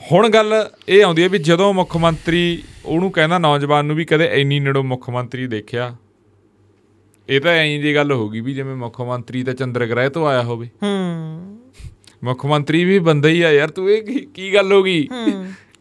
ਹੁਣ 0.00 0.28
ਗੱਲ 0.28 0.70
ਇਹ 0.88 1.04
ਆਉਂਦੀ 1.04 1.22
ਹੈ 1.22 1.28
ਵੀ 1.28 1.38
ਜਦੋਂ 1.38 1.74
ਮੁੱਖ 1.74 1.96
ਮੰਤਰੀ 1.96 2.62
ਉਹਨੂੰ 2.84 3.10
ਕਹਿੰਦਾ 3.12 3.38
ਨੌਜਵਾਨ 3.38 3.84
ਨੂੰ 3.84 3.96
ਵੀ 3.96 4.04
ਕਦੇ 4.04 4.30
ਇੰਨੀ 4.32 4.60
ਨੇੜੋਂ 4.60 4.84
ਮੁੱਖ 4.84 5.10
ਮੰਤਰੀ 5.10 5.46
ਦੇਖਿਆ 5.46 5.96
ਇਹ 7.28 7.40
ਤਾਂ 7.40 7.52
ਐਂ 7.52 7.80
ਦੀ 7.80 7.94
ਗੱਲ 7.94 8.12
ਹੋ 8.12 8.28
ਗਈ 8.28 8.40
ਵੀ 8.40 8.54
ਜਿਵੇਂ 8.54 8.76
ਮੁੱਖ 8.76 9.00
ਮੰਤਰੀ 9.00 9.44
ਤਾਂ 9.44 9.54
ਚੰਦਰ 9.54 9.86
ਗ੍ਰਹਿ 9.86 10.10
ਤੋਂ 10.10 10.28
ਆਇਆ 10.28 10.42
ਹੋਵੇ। 10.42 10.66
ਹੂੰ। 10.66 11.58
ਮੁੱਖ 12.24 12.46
ਮੰਤਰੀ 12.46 12.84
ਵੀ 12.84 12.98
ਬੰਦਾ 12.98 13.28
ਹੀ 13.28 13.42
ਆ 13.42 13.50
ਯਾਰ 13.50 13.68
ਤੂੰ 13.68 13.90
ਇਹ 13.90 14.26
ਕੀ- 14.26 14.54
ਗੱਲ 14.54 14.72
ਹੋ 14.72 14.82
ਗਈ? 14.82 15.08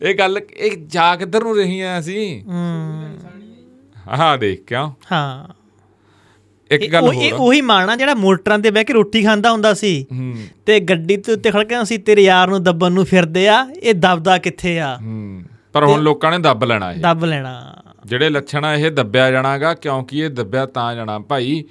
ਇਹ 0.01 0.15
ਗੱਲ 0.15 0.39
ਇਹ 0.57 0.71
ਜਾ 0.87 1.15
ਕਿੱਧਰ 1.15 1.43
ਨੂੰ 1.43 1.57
ਰਹੀ 1.57 1.79
ਆ 1.79 1.99
ਅਸੀਂ? 1.99 2.43
ਹੂੰ। 2.43 3.17
ਹਾਂ 4.07 4.37
ਦੇਖ 4.37 4.63
ਕਿਉਂ? 4.65 4.91
ਹਾਂ। 5.11 5.53
ਇੱਕ 6.71 6.91
ਗੱਲ 6.93 7.03
ਉਹ- 7.03 7.13
ਇਹ 7.13 7.31
ਹੋਰ। 7.31 7.39
ਉਹੀ 7.39 7.61
ਮਾਣਾ 7.61 7.95
ਜਿਹੜਾ 7.95 8.13
ਮੋਟਰਾਂ 8.13 8.59
ਤੇ 8.59 8.71
ਬਹਿ 8.71 8.83
ਕੇ 8.83 8.93
ਰੋਟੀ 8.93 9.23
ਖਾਂਦਾ 9.23 9.51
ਹੁੰਦਾ 9.51 9.73
ਸੀ 9.73 10.05
ਹੂੰ। 10.11 10.35
ਤੇ 10.65 10.79
ਗੱਡੀ 10.79 11.17
ਤੇ 11.17 11.33
ਉੱਤੇ 11.33 11.51
ਖੜ 11.51 11.63
ਕੇ 11.63 11.81
ਅਸੀਂ 11.81 11.99
ਤੇਰੇ 11.99 12.21
ਯਾਰ 12.21 12.47
ਨੂੰ 12.47 12.63
ਦੱਬਣ 12.63 12.91
ਨੂੰ 12.91 13.05
ਫਿਰਦੇ 13.05 13.47
ਆ 13.47 13.67
ਇਹ 13.83 13.93
ਦਬਦਾ 13.93 14.37
ਕਿੱਥੇ 14.37 14.79
ਆ? 14.79 14.97
ਹੂੰ। 15.01 15.43
ਪਰ 15.73 15.85
ਹੁਣ 15.85 16.01
ਲੋਕਾਂ 16.01 16.31
ਨੇ 16.31 16.37
ਦੱਬ 16.39 16.63
ਲੈਣਾ 16.63 16.93
ਇਹ। 16.93 16.97
ਦੱਬ 16.97 17.25
ਲੈਣਾ। 17.25 17.76
ਜਿਹੜੇ 18.07 18.29
ਲੱਛਣ 18.29 18.65
ਆ 18.65 18.73
ਇਹ 18.75 18.91
ਦੱਬਿਆ 18.91 19.29
ਜਾਣਾਗਾ 19.31 19.73
ਕਿਉਂਕਿ 19.73 20.19
ਇਹ 20.19 20.29
ਦੱਬਿਆ 20.29 20.65
ਤਾਂ 20.65 20.93
ਜਾਣਾ 20.95 21.17
ਭਾਈ 21.19 21.63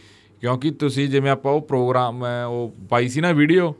ਕਿਉਂਕਿ 0.42 0.70
ਤੁਸੀਂ 0.70 1.08
ਜਿਵੇਂ 1.08 1.30
ਆਪਾਂ 1.30 1.52
ਉਹ 1.52 1.60
ਪ੍ਰੋਗਰਾਮ 1.60 2.24
ਉਹ 2.48 2.72
ਪਾਈ 2.90 3.08
ਸੀ 3.08 3.20
ਨਾ 3.20 3.32
ਵੀਡੀਓ 3.32 3.74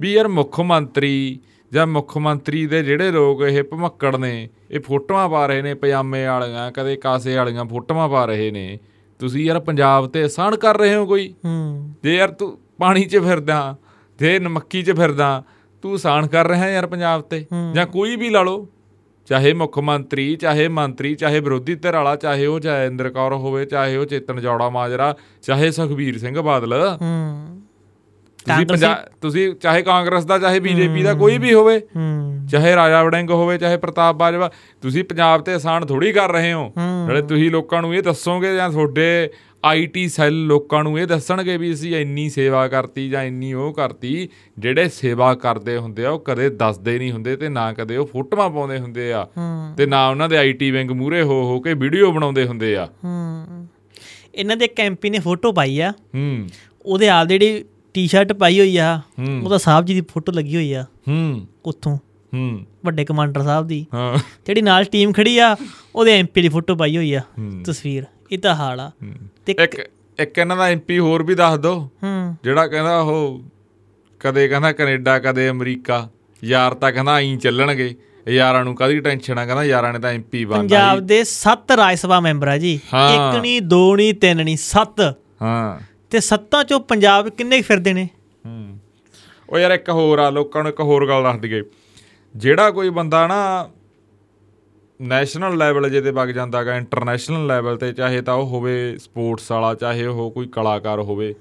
ਵੀ 0.00 0.12
ਯਾਰ 0.12 0.28
ਮੁੱਖ 0.28 0.60
ਮੰਤਰੀ 0.60 1.38
ਜਾਂ 1.72 1.86
ਮੁੱਖ 1.86 2.16
ਮੰਤਰੀ 2.18 2.66
ਦੇ 2.66 2.82
ਜਿਹੜੇ 2.82 3.10
ਲੋਕ 3.10 3.42
ਇਹ 3.42 3.62
ਭਮੱਕੜ 3.64 4.16
ਨੇ 4.16 4.48
ਇਹ 4.70 4.80
ਫੋਟੋਆਂ 4.80 5.28
ਪਾ 5.28 5.46
ਰਹੇ 5.46 5.62
ਨੇ 5.62 5.74
ਪਜਾਮੇ 5.74 6.24
ਵਾਲੀਆਂ 6.26 6.70
ਕਦੇ 6.72 6.96
ਕਾਸੇ 6.96 7.36
ਵਾਲੀਆਂ 7.36 7.64
ਫੋਟੋਆਂ 7.64 8.08
ਪਾ 8.08 8.24
ਰਹੇ 8.24 8.50
ਨੇ 8.50 8.78
ਤੁਸੀਂ 9.20 9.44
ਯਾਰ 9.44 9.60
ਪੰਜਾਬ 9.60 10.06
ਤੇ 10.06 10.22
ਆਸਾਨ 10.22 10.56
ਕਰ 10.56 10.78
ਰਹੇ 10.78 10.94
ਹੋ 10.94 11.06
ਕੋਈ? 11.06 11.34
ਜੇ 12.02 12.14
ਯਾਰ 12.16 12.30
ਤੂੰ 12.30 12.56
ਪਾਣੀ 12.78 13.04
'ਚ 13.04 13.18
ਫਿਰਦਾ 13.18 13.76
ਜੇ 14.18 14.38
ਨਮੱਕੀ 14.38 14.82
'ਚ 14.82 14.92
ਫਿਰਦਾ 14.92 15.42
ਤੂੰ 15.84 15.94
ਆਸਾਨ 15.94 16.26
ਕਰ 16.26 16.48
ਰਿਹਾ 16.48 16.68
ਯਾਰ 16.70 16.86
ਪੰਜਾਬ 16.86 17.20
ਤੇ 17.20 17.44
ਜਾਂ 17.74 17.86
ਕੋਈ 17.86 18.16
ਵੀ 18.16 18.30
ਲਾ 18.30 18.42
ਲਓ 18.42 18.66
ਚਾਹੇ 19.26 19.52
ਮੁੱਖ 19.52 19.78
ਮੰਤਰੀ 19.78 20.36
ਚਾਹੇ 20.36 20.68
ਮੰਤਰੀ 20.68 21.14
ਚਾਹੇ 21.14 21.40
ਵਿਰੋਧੀ 21.40 21.74
ਧਿਰ 21.74 21.94
ਵਾਲਾ 21.94 22.16
ਚਾਹੇ 22.16 22.46
ਉਹ 22.46 22.60
ਜੈਇੰਦਰ 22.60 23.10
ਕੌਰ 23.10 23.32
ਹੋਵੇ 23.32 23.64
ਚਾਹੇ 23.64 23.96
ਉਹ 23.96 24.04
ਚੇਤਨ 24.04 24.40
ਜੌੜਾ 24.40 24.70
ਮਾਜਰਾ 24.70 25.14
ਚਾਹੇ 25.42 25.70
ਸੁਖਬੀਰ 25.70 26.18
ਸਿੰਘ 26.18 26.40
ਬਾਦਲ। 26.40 26.96
ਹੂੰ। 27.02 27.60
ਤੁਸੀਂ 28.64 28.88
ਤੁਸੀਂ 29.20 29.54
ਚਾਹੇ 29.54 29.82
ਕਾਂਗਰਸ 29.82 30.24
ਦਾ 30.24 30.38
ਚਾਹੇ 30.38 30.60
ਬੀਜੇਪੀ 30.60 31.02
ਦਾ 31.02 31.14
ਕੋਈ 31.14 31.38
ਵੀ 31.38 31.54
ਹੋਵੇ 31.54 31.78
ਹੂੰ। 31.96 32.46
ਚਾਹੇ 32.50 32.76
ਰਾਜਾ 32.76 33.02
ਵੜਿੰਗ 33.02 33.30
ਹੋਵੇ 33.30 33.58
ਚਾਹੇ 33.58 33.76
ਪ੍ਰਤਾਪ 33.76 34.16
ਬਾਜਵਾ 34.16 34.50
ਤੁਸੀਂ 34.82 35.04
ਪੰਜਾਬ 35.04 35.42
ਤੇ 35.42 35.54
ਆਸਾਨ 35.54 35.86
ਥੋੜੀ 35.86 36.12
ਕਰ 36.12 36.32
ਰਹੇ 36.32 36.52
ਹੋ। 36.52 36.72
ਨਾਲੇ 36.78 37.22
ਤੁਸੀਂ 37.22 37.50
ਲੋਕਾਂ 37.50 37.82
ਨੂੰ 37.82 37.94
ਇਹ 37.94 38.02
ਦੱਸੋਗੇ 38.02 38.56
ਜਾਂ 38.56 38.70
ਤੁਹਾਡੇ 38.70 39.30
ਆਈਟੀ 39.64 40.08
ਸੈੱਲ 40.08 40.46
ਲੋਕਾਂ 40.46 40.84
ਨੂੰ 40.84 40.98
ਇਹ 40.98 41.06
ਦੱਸਣਗੇ 41.06 41.56
ਵੀ 41.56 41.74
ਅਸੀਂ 41.74 41.96
ਇੰਨੀ 41.96 42.30
ਸੇਵਾ 42.30 42.68
ਕਰਤੀ 42.68 43.08
ਜਾਂ 43.08 43.22
ਇੰਨੀ 43.22 43.52
ਉਹ 43.52 43.72
ਕਰਤੀ 43.72 44.28
ਜਿਹੜੇ 44.58 44.88
ਸੇਵਾ 44.88 45.34
ਕਰਦੇ 45.34 45.76
ਹੁੰਦੇ 45.76 46.04
ਆ 46.04 46.10
ਉਹ 46.10 46.20
ਕਦੇ 46.20 46.50
ਦੱਸਦੇ 46.50 46.98
ਨਹੀਂ 46.98 47.12
ਹੁੰਦੇ 47.12 47.36
ਤੇ 47.36 47.48
ਨਾ 47.48 47.72
ਕਦੇ 47.72 47.96
ਉਹ 47.96 48.06
ਫੋਟੋਆਂ 48.06 48.50
ਪਾਉਂਦੇ 48.50 48.78
ਹੁੰਦੇ 48.78 49.12
ਆ 49.12 49.26
ਤੇ 49.76 49.86
ਨਾ 49.86 50.08
ਉਹਨਾਂ 50.08 50.28
ਦੇ 50.28 50.36
ਆਈਟੀ 50.36 50.70
ਵਿੰਗ 50.70 50.90
ਮੂਰੇ 50.90 51.22
ਹੋ 51.22 51.42
ਹੋ 51.42 51.60
ਕੇ 51.60 51.74
ਵੀਡੀਓ 51.74 52.12
ਬਣਾਉਂਦੇ 52.12 52.46
ਹੁੰਦੇ 52.46 52.76
ਆ। 52.76 52.88
ਹੂੰ। 53.04 53.66
ਇਹਨਾਂ 54.34 54.56
ਦੇ 54.56 54.68
ਕੈਂਪੀ 54.68 55.10
ਨੇ 55.10 55.18
ਫੋਟੋ 55.18 55.52
ਪਾਈ 55.52 55.80
ਆ। 55.80 55.90
ਹੂੰ। 55.90 56.48
ਉਹਦੇ 56.82 57.08
ਆਲ 57.08 57.26
ਜਿਹੜੀ 57.26 57.64
ਟੀ-ਸ਼ਰਟ 57.94 58.32
ਪਾਈ 58.32 58.58
ਹੋਈ 58.58 58.76
ਆ। 58.76 59.00
ਉਹਦਾ 59.44 59.58
ਸਾਹਿਬ 59.58 59.84
ਜੀ 59.84 59.94
ਦੀ 59.94 60.00
ਫੋਟੋ 60.00 60.32
ਲੱਗੀ 60.32 60.56
ਹੋਈ 60.56 60.72
ਆ। 60.72 60.82
ਹੂੰ। 61.08 61.46
ਉੱਥੋਂ। 61.64 61.96
ਹੂੰ। 62.34 62.66
ਵੱਡੇ 62.84 63.04
ਕਮਾਂਡਰ 63.04 63.42
ਸਾਹਿਬ 63.42 63.66
ਦੀ। 63.66 63.86
ਹਾਂ। 63.94 64.18
ਜਿਹੜੀ 64.46 64.62
ਨਾਲ 64.62 64.84
ਟੀਮ 64.84 65.12
ਖੜੀ 65.12 65.38
ਆ 65.38 65.56
ਉਹਦੇ 65.94 66.18
ਐਮਪੀ 66.18 66.42
ਦੀ 66.42 66.48
ਫੋਟੋ 66.48 66.76
ਪਾਈ 66.76 66.96
ਹੋਈ 66.96 67.14
ਆ। 67.14 67.20
ਤਸਵੀਰ। 67.64 68.04
ਇਹ 68.32 68.38
ਤਾਂ 68.38 68.54
ਹਾਲ 68.54 68.80
ਆ। 68.80 68.90
ਤੇ 69.46 69.54
ਇੱਕ 69.60 69.90
ਇੱਕ 70.18 70.38
ਇਹਨਾਂ 70.38 70.56
ਦਾ 70.56 70.68
ਐਮਪੀ 70.68 70.98
ਹੋਰ 70.98 71.22
ਵੀ 71.22 71.34
ਦੱਸ 71.34 71.58
ਦੋ। 71.58 71.74
ਹੂੰ। 72.02 72.36
ਜਿਹੜਾ 72.44 72.66
ਕਹਿੰਦਾ 72.66 73.00
ਉਹ 73.00 73.42
ਕਦੇ 74.20 74.48
ਕਹਿੰਦਾ 74.48 74.72
ਕੈਨੇਡਾ 74.72 75.18
ਕਦੇ 75.18 75.48
ਅਮਰੀਕਾ 75.50 76.08
ਯਾਰ 76.44 76.74
ਤਾਂ 76.74 76.92
ਕਹਿੰਦਾ 76.92 77.20
ਐਂ 77.20 77.36
ਚੱਲਣਗੇ। 77.36 77.94
ਯਾਰਾਂ 78.28 78.64
ਨੂੰ 78.64 78.74
ਕਾਦੀ 78.74 79.00
ਟੈਨਸ਼ਨ 79.00 79.38
ਆ? 79.38 79.46
ਕਹਿੰਦਾ 79.46 79.64
ਯਾਰਾਂ 79.64 79.92
ਨੇ 79.92 79.98
ਤਾਂ 79.98 80.10
ਐਮਪੀ 80.10 80.44
ਬਣਨਾ 80.44 80.62
ਪੰਜਾਬ 80.62 81.00
ਦੇ 81.00 81.24
7 81.24 81.76
ਰਾਜ 81.76 81.98
ਸਭਾ 81.98 82.20
ਮੈਂਬਰ 82.20 82.48
ਆ 82.48 82.58
ਜੀ। 82.58 82.74
ਇੱਕ 83.14 83.40
ਨਹੀਂ 83.40 83.62
ਦੋ 83.62 83.96
ਨਹੀਂ 83.96 84.14
ਤਿੰਨ 84.14 84.44
ਨਹੀਂ 84.44 84.56
7 84.56 85.14
ਹਾਂ। 85.42 85.80
ਤੇ 86.10 86.20
ਸੱਤਾਂ 86.20 86.64
ਚੋਂ 86.64 86.80
ਪੰਜਾਬ 86.80 87.28
ਕਿੰਨੇ 87.28 87.62
ਫਿਰਦੇ 87.62 87.92
ਨੇ? 87.92 88.08
ਹੂੰ। 88.46 88.78
ਉਹ 89.50 89.58
ਯਾਰ 89.58 89.70
ਇੱਕ 89.70 89.90
ਹੋਰ 89.90 90.18
ਆ 90.18 90.30
ਲੋਕਾਂ 90.30 90.62
ਨੂੰ 90.62 90.72
ਇੱਕ 90.72 90.80
ਹੋਰ 90.80 91.08
ਗੱਲ 91.08 91.22
ਦੱਸ 91.22 91.36
ਦਈਏ। 91.36 91.62
ਜਿਹੜਾ 92.36 92.70
ਕੋਈ 92.70 92.90
ਬੰਦਾ 92.90 93.26
ਨਾ 93.26 93.70
ਨੈਸ਼ਨਲ 95.02 95.56
ਲੈਵਲ 95.56 95.90
ਜੇ 95.90 96.00
ਤੇ 96.00 96.10
ਵਗ 96.10 96.28
ਜਾਂਦਾਗਾ 96.28 96.76
ਇੰਟਰਨੈਸ਼ਨਲ 96.76 97.46
ਲੈਵਲ 97.46 97.76
ਤੇ 97.76 97.92
ਚਾਹੇ 97.92 98.20
ਤਾਂ 98.20 98.34
ਉਹ 98.34 98.46
ਹੋਵੇ 98.46 98.96
ਸਪੋਰਟਸ 98.98 99.52
ਵਾਲਾ 99.52 99.74
ਚਾਹੇ 99.74 100.06
ਉਹ 100.06 100.30
ਕੋਈ 100.30 100.46
ਕਲਾਕਾਰ 100.46 101.00
ਹੋਵੇ 101.00 101.34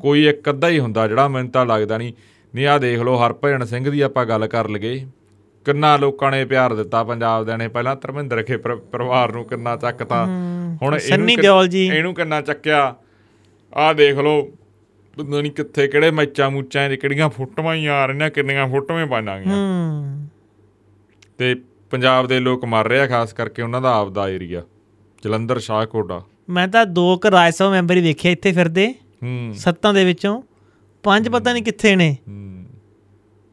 ਕੋਈ 0.00 0.26
ਇੱਕ 0.26 0.50
ਅੱਧਾ 0.50 0.68
ਹੀ 0.68 0.78
ਹੁੰਦਾ 0.78 1.08
ਜਿਹੜਾ 1.08 1.28
ਮੈਨੂੰ 1.28 1.50
ਤਾਂ 1.50 1.66
ਲੱਗਦਾ 1.66 1.98
ਨਹੀਂ। 1.98 2.12
ਨਹੀਂ 2.54 2.66
ਆ 2.66 2.78
ਦੇਖ 2.78 3.00
ਲਓ 3.00 3.16
ਹਰਭਜਨ 3.16 3.64
ਸਿੰਘ 3.64 3.90
ਦੀ 3.90 4.00
ਆਪਾਂ 4.00 4.26
ਗੱਲ 4.26 4.46
ਕਰ 4.46 4.68
ਲਈਏ। 4.68 5.06
ਕਿੰਨਾ 5.64 5.96
ਲੋਕਾਂ 5.96 6.30
ਨੇ 6.30 6.44
ਪਿਆਰ 6.44 6.74
ਦਿੱਤਾ 6.74 7.04
ਪੰਜਾਬ 7.04 7.46
ਦੇ 7.46 7.56
ਨੇ। 7.56 7.68
ਪਹਿਲਾਂ 7.68 7.96
ਧਰਮਿੰਦਰ 7.96 8.42
ਖੇ 8.42 8.56
ਪਰ- 8.56 8.76
ਪਰਿਵਾਰ 8.76 9.32
ਨੂੰ 9.32 9.44
ਕਿੰਨਾ 9.44 9.76
ਚੱਕਤਾ। 9.76 10.24
ਹੁਣ 10.82 10.98
ਇਹਨੂੰ 11.86 12.14
ਕਿੰਨਾ 12.14 12.40
ਚੱਕਿਆ। 12.40 12.94
ਆਹ 13.74 13.94
ਦੇਖ 13.94 14.18
ਲਓ 14.18 14.42
ਪਤਾ 15.16 15.40
ਨਹੀਂ 15.40 15.52
ਕਿੱਥੇ 15.52 15.88
ਕਿਹੜੇ 15.88 16.10
ਮੈਚਾਂ 16.10 16.50
ਮੂਚਾਂ 16.50 16.90
'ਚ 16.90 16.94
ਕਿਹੜੀਆਂ 16.94 17.28
ਫੋਟੋਆਂ 17.28 17.74
ਹੀ 17.74 17.86
ਆ 17.86 18.06
ਰਹੀਆਂ 18.06 18.30
ਕਿੰਨੀਆਂ 18.30 18.68
ਫੋਟੋਆਂ 18.68 19.06
ਪਾਣਾਗੀਆਂ 19.06 19.54
ਤੇ 21.38 21.56
ਪੰਜਾਬ 21.92 22.26
ਦੇ 22.26 22.40
ਲੋਕ 22.40 22.64
ਮਰ 22.64 22.88
ਰਹੇ 22.88 23.00
ਆ 23.00 23.06
ਖਾਸ 23.06 23.32
ਕਰਕੇ 23.32 23.62
ਉਹਨਾਂ 23.62 23.80
ਦਾ 23.80 23.94
ਆਪਦਾ 23.94 24.28
ਏਰੀਆ 24.28 24.62
ਜਲੰਧਰ 25.24 25.58
ਸ਼ਾਹਕੋਟਾ 25.58 26.22
ਮੈਂ 26.50 26.68
ਤਾਂ 26.68 26.86
ਦੋ 26.86 27.16
ਕੁ 27.16 27.30
ਰਾਜ 27.30 27.54
ਸਭਾ 27.54 27.70
ਮੈਂਬਰ 27.70 27.96
ਹੀ 27.96 28.00
ਵੇਖੇ 28.00 28.32
ਇੱਥੇ 28.32 28.52
ਫਿਰਦੇ। 28.52 28.94
ਹੂੰ। 29.22 29.54
ਸੱਤਾਂ 29.54 29.94
ਦੇ 29.94 30.04
ਵਿੱਚੋਂ 30.04 30.42
ਪੰਜ 31.02 31.28
ਪਤਾ 31.28 31.52
ਨਹੀਂ 31.52 31.62
ਕਿੱਥੇ 31.62 31.96
ਨੇ। 31.96 32.16
ਹੂੰ। 32.28 32.64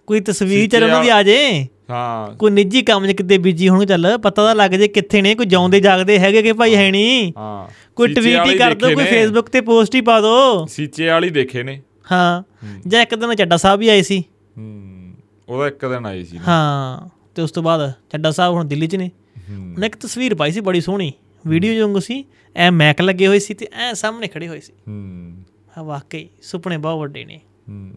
ਕੋਈ 0.07 0.19
ਤਸਵੀਰ 0.19 0.69
ਚੱਲ 0.69 0.83
ਉਹਨਾਂ 0.83 1.03
ਦੀ 1.03 1.09
ਆ 1.09 1.23
ਜੇ। 1.23 1.67
ਹਾਂ। 1.89 2.35
ਕੋਈ 2.35 2.51
ਨਿੱਜੀ 2.51 2.81
ਕੰਮ 2.81 3.07
'ਚ 3.07 3.11
ਕਿਤੇ 3.11 3.37
ਬਿਜ਼ੀ 3.37 3.69
ਹੋਣ 3.69 3.85
ਚੱਲ 3.85 4.17
ਪਤਾ 4.17 4.45
ਤਾਂ 4.45 4.55
ਲੱਗ 4.55 4.71
ਜੇ 4.71 4.87
ਕਿੱਥੇ 4.87 5.21
ਨੇ 5.21 5.35
ਕੋਈ 5.35 5.45
ਜਾਉਂਦੇ 5.45 5.79
ਜਾਗਦੇ 5.79 6.19
ਹੈਗੇ 6.19 6.41
ਕਿ 6.41 6.53
ਭਾਈ 6.53 6.75
ਹੈ 6.75 6.91
ਨਹੀਂ 6.91 7.33
ਹਾਂ। 7.37 7.91
ਕੋਈ 7.95 8.13
ਟਵੀਟ 8.13 8.39
ਹੀ 8.45 8.57
ਕਰ 8.57 8.73
ਦੋ 8.73 8.93
ਕੋਈ। 8.93 9.05
ਫੇਸਬੁੱਕ 9.05 9.49
ਤੇ 9.49 9.61
ਪੋਸਟ 9.61 9.95
ਹੀ 9.95 10.01
ਪਾ 10.01 10.21
ਦੋ। 10.21 10.65
ਸੀਚੇ 10.65 11.07
ਵਾਲੀ 11.07 11.29
ਦੇਖੇ 11.29 11.63
ਨੇ। 11.63 11.81
ਹਾਂ। 12.11 12.43
ਜਾਂ 12.87 13.01
ਇੱਕ 13.01 13.15
ਦਿਨ 13.15 13.35
ਚੱਡਾ 13.35 13.57
ਸਾਹਿਬ 13.57 13.79
ਵੀ 13.79 13.89
ਆਏ 13.89 14.01
ਸੀ। 14.01 14.23
ਹੂੰ। 14.57 15.13
ਉਹਦਾ 15.49 15.67
ਇੱਕ 15.67 15.85
ਦਿਨ 15.85 16.05
ਆਈ 16.05 16.23
ਸੀ 16.23 16.37
ਹਾਂ। 16.37 17.18
ਤੇ 17.39 17.43
ਉਸ 17.43 17.51
ਤੋਂ 17.51 17.63
ਬਾਅਦ 17.63 17.93
ਚੱਡਾ 18.11 18.31
ਸਾਹਿਬ 18.31 18.53
ਹੁਣ 18.53 18.65
ਦਿੱਲੀ 18.65 18.87
'ਚ 18.87 18.95
ਨੇ। 18.95 19.11
ਉਹਨੇ 19.51 19.87
ਇੱਕ 19.87 19.95
ਤਸਵੀਰ 19.95 20.35
ਪਾਈ 20.35 20.51
ਸੀ 20.51 20.59
ਬੜੀ 20.59 20.81
ਸੋਹਣੀ। 20.81 21.13
ਵੀਡੀਓ 21.47 21.73
ਜੋਂਗ 21.73 21.97
ਸੀ 21.97 22.25
ਐ 22.55 22.71
ਮੈਕ 22.71 23.01
ਲੱਗੇ 23.01 23.27
ਹੋਏ 23.27 23.39
ਸੀ 23.39 23.53
ਤੇ 23.53 23.67
ਐ 23.73 23.93
ਸਾਹਮਣੇ 23.93 24.27
ਖੜੇ 24.27 24.47
ਹੋਏ 24.47 24.59
ਸੀ। 24.59 24.73
ਹੂੰ। 24.87 25.33
ਹਾਂ 25.77 25.83
ਵਾਕਈ 25.83 26.29
ਸੁਪਨੇ 26.41 26.77
ਬਹੁਤ 26.77 26.99
ਵੱਡੇ 26.99 27.25
ਨੇ। 27.25 27.41
ਹੂੰ। 27.69 27.91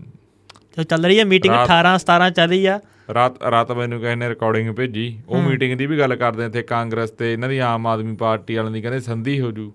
ਤੇ 0.77 0.85
ਚੱਲ 0.85 1.07
ਰਹੀ 1.07 1.19
ਹੈ 1.19 1.25
ਮੀਟਿੰਗ 1.25 1.55
ਰਾਤ- 1.55 1.65
18 1.65 1.99
17 1.99 2.31
ਚੱਲ 2.31 2.49
ਰਹੀ 2.49 2.67
ਆ। 2.67 2.81
ਰਾਤ 3.15 3.43
ਰਾਤ 3.43 3.73
ਮੈਨੂੰ 3.73 4.01
ਕਿਸੇ 4.01 4.15
ਨੇ 4.15 4.29
ਰਿਕਾਰਡਿੰਗ 4.29 4.71
ਭੇਜੀ। 4.71 5.21
ਉਹ 5.29 5.43
ਮੀਟਿੰਗ 5.43 5.79
ਦੀ 5.79 5.87
ਵੀ 5.87 5.99
ਗੱਲ 5.99 6.17
ਕਰਦੇ 6.17 6.45
ਇੱਥੇ 6.45 6.63
ਕਾਂਗਰਸ 6.63 7.11
ਤੇ 7.11 7.33
ਇਹਨਾਂ 7.33 7.49
ਦੀ 7.49 7.59
ਆਮ 7.59 7.87
ਆਦਮੀ 7.87 8.17
ਪਾਰਟੀ 8.17 8.55
ਵਾਲਿਆਂ 8.55 8.73
ਦੀ। 8.73 8.83
ਕਹਿੰਦੇ 8.83 9.01
ਸੰਧੀ 9.01 9.41
ਹੋ 9.41 9.51
ਜੂ। 9.51 9.73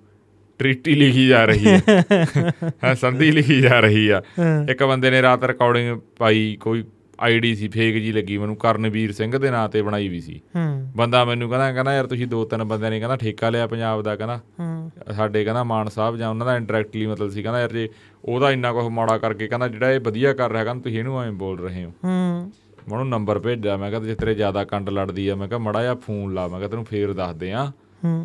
ਟ੍ਰੀਟੀ 0.60 0.96
ਲਿਖੀ 0.96 1.28
ਜਾ 1.28 1.46
ਰਹੀ 1.46 1.68
ਹੈ 1.68 1.82
ਹਾਂ 2.84 2.96
ਸੰਧੀ 2.96 3.32
ਲਿਖੀ 3.32 3.62
ਜਾ 3.62 3.80
ਰਹੀ 3.80 4.10
ਆ। 4.10 4.22
ਇੱਕ 4.70 4.84
ਬੰਦੇ 4.84 5.12
ਨੇ 5.12 5.22
ਰਾਤ 5.22 5.44
ਰਿਕਾਰਡਿੰਗ 5.44 6.02
ਪਾਈ 6.18 6.58
ਕੋਈ 6.62 6.84
ਆਈਡੀ 7.20 7.56
ਸੀ 7.56 7.68
ਫੇਕ 7.68 7.96
ਜੀ 7.96 8.12
ਲੱਗੀ 8.12 8.38
ਮੈਨੂੰ 8.38 8.56
ਕਰਨਵੀਰ 8.56 9.12
ਸਿੰਘ 9.12 9.38
ਦੇ 9.38 9.52
ਨਾਂ 9.52 9.70
ਤੇ 9.70 9.82
ਬਣਾਈ 9.82 10.08
ਵੀ 10.08 10.22
ਸੀ। 10.22 10.42
ਹੂੰ। 10.56 10.92
ਬੰਦਾ 10.98 11.26
ਮੈਨੂੰ 11.26 11.50
ਕਹਿੰਦਾ 11.50 11.72
ਕਹਿੰਦਾ 11.72 11.94
ਯਾਰ 11.94 12.08
ਤੁਸੀਂ 12.08 12.28
ਦੋ 12.28 12.46
ਤਿੰਨ 12.46 12.64
ਬੰਦਿਆਂ 12.64 12.92
ਨੇ 12.92 13.00
ਕਹਿੰਦਾ 13.00 13.16
ਠੇਕਾ 13.16 13.50
ਲਿਆ 13.50 13.68
ਪੰਜਾਬ 13.68 14.02
ਦਾ 14.02 14.16
ਕਹਿੰਦਾ। 14.16 14.38
ਹੂੰ। 14.38 14.92
ਸਾਡੇ 15.14 15.44
ਕਹਿੰਦਾ 15.44 15.64
ਮਾਨ 15.64 15.90
ਸਾਹਿਬ 15.90 16.18
ਜਾਂ 16.18 16.30
ਉਹਨਾਂ 16.30 16.46
ਦਾ 16.46 16.56
ਇੰਡਾਇਰੈਕਟਲੀ 16.56 17.08
ਮਤਲਬ 17.08 17.30
ਸੀ 17.30 17.44
ਕਹਿੰਦਾ 17.44 17.60
ਯਾਰ 17.60 17.72
ਜੇ 17.72 17.90
ਉਹਦਾ 18.26 18.52
ਇੰਨਾ 18.52 18.74
ਕੁਝ 18.74 18.86
ਮਾੜਾ 18.86 19.18
ਕਰਕੇ 19.18 19.48
ਕਹਿੰਦਾ 19.48 19.68
ਜਿਹੜਾ 19.68 19.92
ਇਹ 19.92 20.00
ਵਧੀਆ 20.00 20.34
ਕਰ 20.34 20.52
ਰਿਹਾ 20.52 20.64
ਕਹਿੰਦਾ 20.64 20.82
ਤੁਸੀਂ 20.84 21.00
ਇਹਨੂੰ 21.00 21.22
ਐਵੇਂ 21.22 21.32
ਬੋਲ 21.32 21.60
ਰਹੇ 21.60 21.86
ਹੋ? 21.86 21.90
ਹੂੰ। 21.90 22.52
ਮੈਂ 22.90 23.00
ਉਹਨੂੰ 23.00 23.10
ਨੰਬਰ 23.10 23.40
ਭੇਜਿਆ 23.40 23.78
ਮੈਂ 23.78 23.90
ਕਿਹਾ 23.90 24.02
ਜੇ 24.02 24.16
ਤੇਰੇ 24.16 24.36
ਜ਼ਿਆਦਾ 24.36 24.64
ਕੰਡ 24.64 24.90
ਲੜਦੀ 24.90 25.28
ਆ 25.28 25.36
ਮੈਂ 25.36 25.48
ਕਿਹਾ 25.48 25.60
ਮੜਾ 25.60 25.82
ਜਿਹਾ 25.82 25.96
ਫੋਨ 25.96 26.34
ਲਾ 26.34 26.48
ਮੈਂ 26.48 26.60
ਕਿਹਾ 26.60 26.70
ਤੈਨੂੰ 26.70 26.86
ਫੇਰ 26.86 27.14
ਦੱਸਦੇ 27.14 27.52
ਆ 27.52 27.72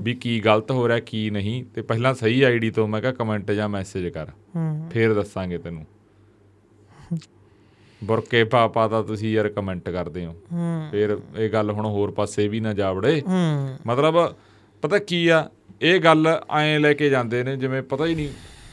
ਵੀ 0.02 0.14
ਕੀ 0.14 0.40
ਗਲਤ 0.40 0.70
ਹੋ 0.70 0.88
ਰਿਹਾ 0.88 1.00
ਕੀ 1.00 1.30
ਨਹੀਂ 1.30 1.64
ਤੇ 1.74 1.82
ਪਹਿਲਾਂ 1.82 2.14
ਸਹੀ 2.14 2.42
ਆਈਡੀ 2.42 2.70
ਤੋਂ 2.70 2.88
ਮੈਂ 2.88 3.00
ਕਿਹਾ 3.00 3.12
ਕਮੈਂਟ 3.12 3.50
ਜਾਂ 3.50 3.68
ਮੈਸੇਜ 3.68 4.08
ਕਰ 4.08 4.26
ਫੇਰ 4.90 5.14
ਦੱਸਾਂਗੇ 5.14 5.58
ਤੈਨੂੰ। 5.58 5.86
ਬੁਰਕੇ 8.04 8.44
ਪਾਪਾ 8.44 8.88
ਤਾਂ 8.88 9.02
ਤੁਸੀਂ 9.02 9.32
ਯਾਰ 9.32 9.48
ਕਮੈਂਟ 9.48 9.90
ਕਰਦੇ 9.90 10.26
ਹੋ। 10.26 10.34
ਫੇਰ 10.90 11.18
ਇਹ 11.38 11.50
ਗੱਲ 11.50 11.70
ਹੁਣ 11.70 11.86
ਹੋਰ 11.86 12.10
ਪਾਸੇ 12.10 12.48
ਵੀ 12.48 12.60
ਨਾ 12.60 12.72
ਜਾਵੜੇ। 12.74 13.22
ਮਤਲਬ 13.86 14.34
ਪਤਾ 14.82 14.98
ਕੀ 14.98 15.28
ਆ 15.28 15.48
ਇਹ 15.82 16.00
ਗੱਲ 16.00 16.40
ਐਂ 16.58 16.80
ਲੈ 16.80 16.92
ਕੇ 16.92 17.08
ਜਾਂਦੇ 17.10 17.42
ਨੇ 17.42 17.56
ਜਿਵੇਂ 17.56 17.82
ਪਤਾ 17.82 18.06
ਹੀ 18.06 18.14
ਨਹੀਂ 18.14 18.28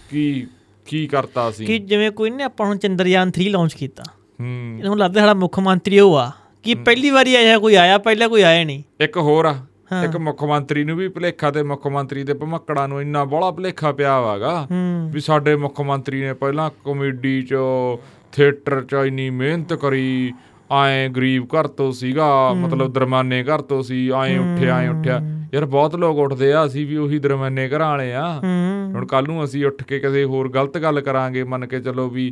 ਕੀ 0.09 0.47
ਕੀ 0.85 1.07
ਕਰਤਾ 1.07 1.51
ਸੀ। 1.51 1.65
ਕਿ 1.65 1.79
ਜਿਵੇਂ 1.79 2.11
ਕੋਈ 2.11 2.29
ਨੇ 2.29 2.43
ਆਪਾਂ 2.43 2.67
ਹੁਣ 2.67 2.77
ਚੰਦਰਯਾਨ 2.77 3.31
3 3.31 3.49
ਲਾਂਚ 3.49 3.73
ਕੀਤਾ। 3.73 4.03
ਹੂੰ। 4.41 4.77
ਇਹਨੂੰ 4.79 4.97
ਲੱਗਦਾ 4.97 5.19
ਸਾਡਾ 5.19 5.33
ਮੁੱਖ 5.33 5.59
ਮੰਤਰੀ 5.59 5.99
ਉਹ 5.99 6.15
ਆ। 6.15 6.31
ਕਿ 6.63 6.73
ਪਹਿਲੀ 6.75 7.09
ਵਾਰੀ 7.09 7.35
ਆਇਆ 7.35 7.57
ਕੋਈ 7.59 7.75
ਆਇਆ 7.75 7.97
ਪਹਿਲਾਂ 7.97 8.29
ਕੋਈ 8.29 8.41
ਆਇਆ 8.41 8.63
ਨਹੀਂ। 8.63 8.83
ਇੱਕ 8.99 9.17
ਹੋਰ 9.17 9.45
ਆ 9.45 9.55
ਇੱਕ 10.03 10.17
ਮੁੱਖ 10.17 10.43
ਮੰਤਰੀ 10.43 10.83
ਨੂੰ 10.83 10.97
ਵੀ 10.97 11.07
ਭੁਲੇਖਾ 11.07 11.51
ਤੇ 11.51 11.63
ਮੁੱਖ 11.63 11.87
ਮੰਤਰੀ 11.87 12.23
ਦੇ 12.23 12.33
ਭਮੱਕੜਾਂ 12.33 12.87
ਨੂੰ 12.87 13.01
ਇੰਨਾ 13.01 13.23
ਬੜਾ 13.25 13.51
ਭੁਲੇਖਾ 13.51 13.91
ਪਿਆ 13.91 14.19
ਵਾਗਾ 14.19 14.67
ਵੀ 15.11 15.19
ਸਾਡੇ 15.19 15.55
ਮੁੱਖ 15.55 15.81
ਮੰਤਰੀ 15.81 16.21
ਨੇ 16.21 16.33
ਪਹਿਲਾਂ 16.33 16.69
ਕਮੇਡੀ 16.85 17.41
'ਚ 17.41 17.55
ਥੀਏਟਰ 18.33 18.81
'ਚ 18.81 19.05
ਇੰਨੀ 19.05 19.29
ਮਿਹਨਤ 19.29 19.73
ਕਰੀ 19.73 20.33
ਆਏ 20.71 21.07
ਗਰੀਬ 21.09 21.45
ਘਰ 21.45 21.67
ਤੋਂ 21.67 21.91
ਸੀਗਾ 21.91 22.27
ਮਤਲਬ 22.53 22.91
ਦਰਮਾਨੇ 22.93 23.43
ਘਰ 23.43 23.61
ਤੋਂ 23.61 23.81
ਸੀ 23.83 24.07
ਆਏ 24.09 24.37
ਉੱਠਿਆ 24.37 24.75
ਆਏ 24.75 24.87
ਉੱਠਿਆ। 24.87 25.21
ਯਾਰ 25.53 25.65
ਬਹੁਤ 25.65 25.95
ਲੋਕ 25.95 26.17
ਉੱਠਦੇ 26.17 26.51
ਆ 26.53 26.65
ਅਸੀਂ 26.65 26.85
ਵੀ 26.87 26.97
ਉਹੀ 26.97 27.19
ਦਰਮਾਨੇ 27.19 27.67
ਘਰਾਂ 27.69 27.89
ਵਾਲੇ 27.89 28.13
ਆ। 28.13 28.27
ਹੁਣ 28.93 29.05
ਕੱਲ 29.05 29.27
ਨੂੰ 29.27 29.43
ਅਸੀਂ 29.43 29.65
ਉੱਠ 29.65 29.83
ਕੇ 29.83 29.99
ਕਿਸੇ 29.99 30.23
ਹੋਰ 30.23 30.49
ਗਲਤ 30.51 30.77
ਗੱਲ 30.77 31.01
ਕਰਾਂਗੇ 31.01 31.43
ਮੰਨ 31.43 31.65
ਕੇ 31.65 31.79
ਚੱਲੋ 31.79 32.07
ਵੀ 32.09 32.31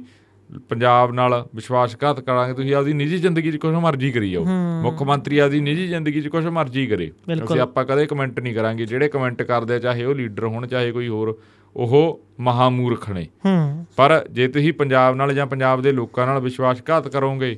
ਪੰਜਾਬ 0.69 1.11
ਨਾਲ 1.13 1.33
ਵਿਸ਼ਵਾਸਘਾਤ 1.55 2.19
ਕਰਾਂਗੇ 2.19 2.53
ਤੁਸੀਂ 2.53 2.73
ਆਪਦੀ 2.75 2.93
ਨਿੱਜੀ 2.93 3.17
ਜ਼ਿੰਦਗੀ 3.17 3.51
'ਚ 3.51 3.57
ਕੁਝ 3.57 3.73
ਮਰਜ਼ੀ 3.75 4.11
ਕਰੀ 4.11 4.31
ਜਾਓ। 4.31 4.45
ਮੁੱਖ 4.83 5.01
ਮੰਤਰੀ 5.03 5.37
ਆਪਦੀ 5.37 5.59
ਨਿੱਜੀ 5.59 5.87
ਜ਼ਿੰਦਗੀ 5.87 6.21
'ਚ 6.21 6.27
ਕੁਝ 6.27 6.45
ਮਰਜ਼ੀ 6.47 6.85
ਕਰੇ। 6.87 7.11
ਅਸੀਂ 7.33 7.59
ਆਪਾਂ 7.59 7.85
ਕਦੇ 7.85 8.05
ਕਮੈਂਟ 8.05 8.39
ਨਹੀਂ 8.39 8.53
ਕਰਾਂਗੇ 8.55 8.85
ਜਿਹੜੇ 8.85 9.09
ਕਮੈਂਟ 9.09 9.41
ਕਰਦੇ 9.43 9.79
ਚਾਹੇ 9.79 10.05
ਉਹ 10.05 10.15
ਲੀਡਰ 10.15 10.45
ਹੋਣ 10.45 10.67
ਚਾਹੇ 10.67 10.91
ਕੋਈ 10.91 11.07
ਹੋਰ 11.07 11.37
ਉਹ 11.77 12.19
ਮਹਾਮੂਰਖ 12.39 13.09
ਨੇ 13.09 13.25
ਹੂੰ। 13.45 13.85
ਪਰ 13.97 14.23
ਜੇ 14.31 14.47
ਤੁਸੀਂ 14.47 14.73
ਪੰਜਾਬ 14.73 15.15
ਨਾਲ 15.15 15.33
ਜਾਂ 15.33 15.45
ਪੰਜਾਬ 15.47 15.81
ਦੇ 15.81 15.91
ਲੋਕਾਂ 15.91 16.25
ਨਾਲ 16.27 16.39
ਵਿਸ਼ਵਾਸਘਾਤ 16.39 17.07
ਕਰੋਗੇ 17.07 17.55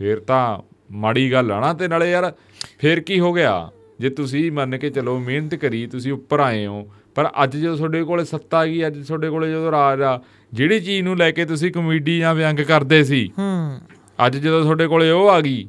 ਫਿਰ 0.00 0.20
ਤਾਂ 0.20 0.58
ਮਾੜੀ 0.94 1.30
ਗੱਲ 1.32 1.52
ਆ 1.52 1.60
ਨਾ 1.60 1.72
ਤੇ 1.72 1.88
ਨਾਲੇ 1.88 2.10
ਯਾਰ 2.10 2.32
ਫਿਰ 2.78 3.00
ਕੀ 3.00 3.18
ਹੋ 3.20 3.32
ਗਿਆ? 3.32 3.70
ਜੇ 4.00 4.10
ਤੁਸੀਂ 4.10 4.50
ਮੰਨ 4.52 4.76
ਕੇ 4.78 4.90
ਚਲੋ 4.90 5.18
ਮਿਹਨਤ 5.18 5.54
ਕਰੀ 5.54 5.86
ਤੁਸੀਂ 5.86 6.12
ਉੱਪਰ 6.12 6.40
ਆਏ 6.40 6.66
ਹੋ 6.66 6.86
ਪਰ 7.14 7.28
ਅੱਜ 7.42 7.56
ਜਦੋਂ 7.56 7.76
ਤੁਹਾਡੇ 7.76 8.02
ਕੋਲੇ 8.02 8.24
ਸੱਤਾ 8.24 8.58
ਆ 8.58 8.66
ਗਈ 8.66 8.86
ਅੱਜ 8.86 8.98
ਤੁਹਾਡੇ 9.06 9.28
ਕੋਲੇ 9.30 9.50
ਜਦੋਂ 9.50 9.70
ਰਾਜ 9.72 10.02
ਆ 10.02 10.18
ਜਿਹੜੀ 10.52 10.78
ਚੀਜ਼ 10.80 11.02
ਨੂੰ 11.02 11.16
ਲੈ 11.16 11.30
ਕੇ 11.30 11.44
ਤੁਸੀਂ 11.44 11.72
ਕਮੇਡੀ 11.72 12.18
ਜਾਂ 12.18 12.34
ਵਿਅੰਗ 12.34 12.60
ਕਰਦੇ 12.60 13.02
ਸੀ 13.04 13.26
ਹੂੰ। 13.38 13.80
ਅੱਜ 14.26 14.36
ਜਦੋਂ 14.36 14.62
ਤੁਹਾਡੇ 14.62 14.86
ਕੋਲੇ 14.86 15.10
ਉਹ 15.10 15.28
ਆ 15.30 15.40
ਗਈ 15.40 15.68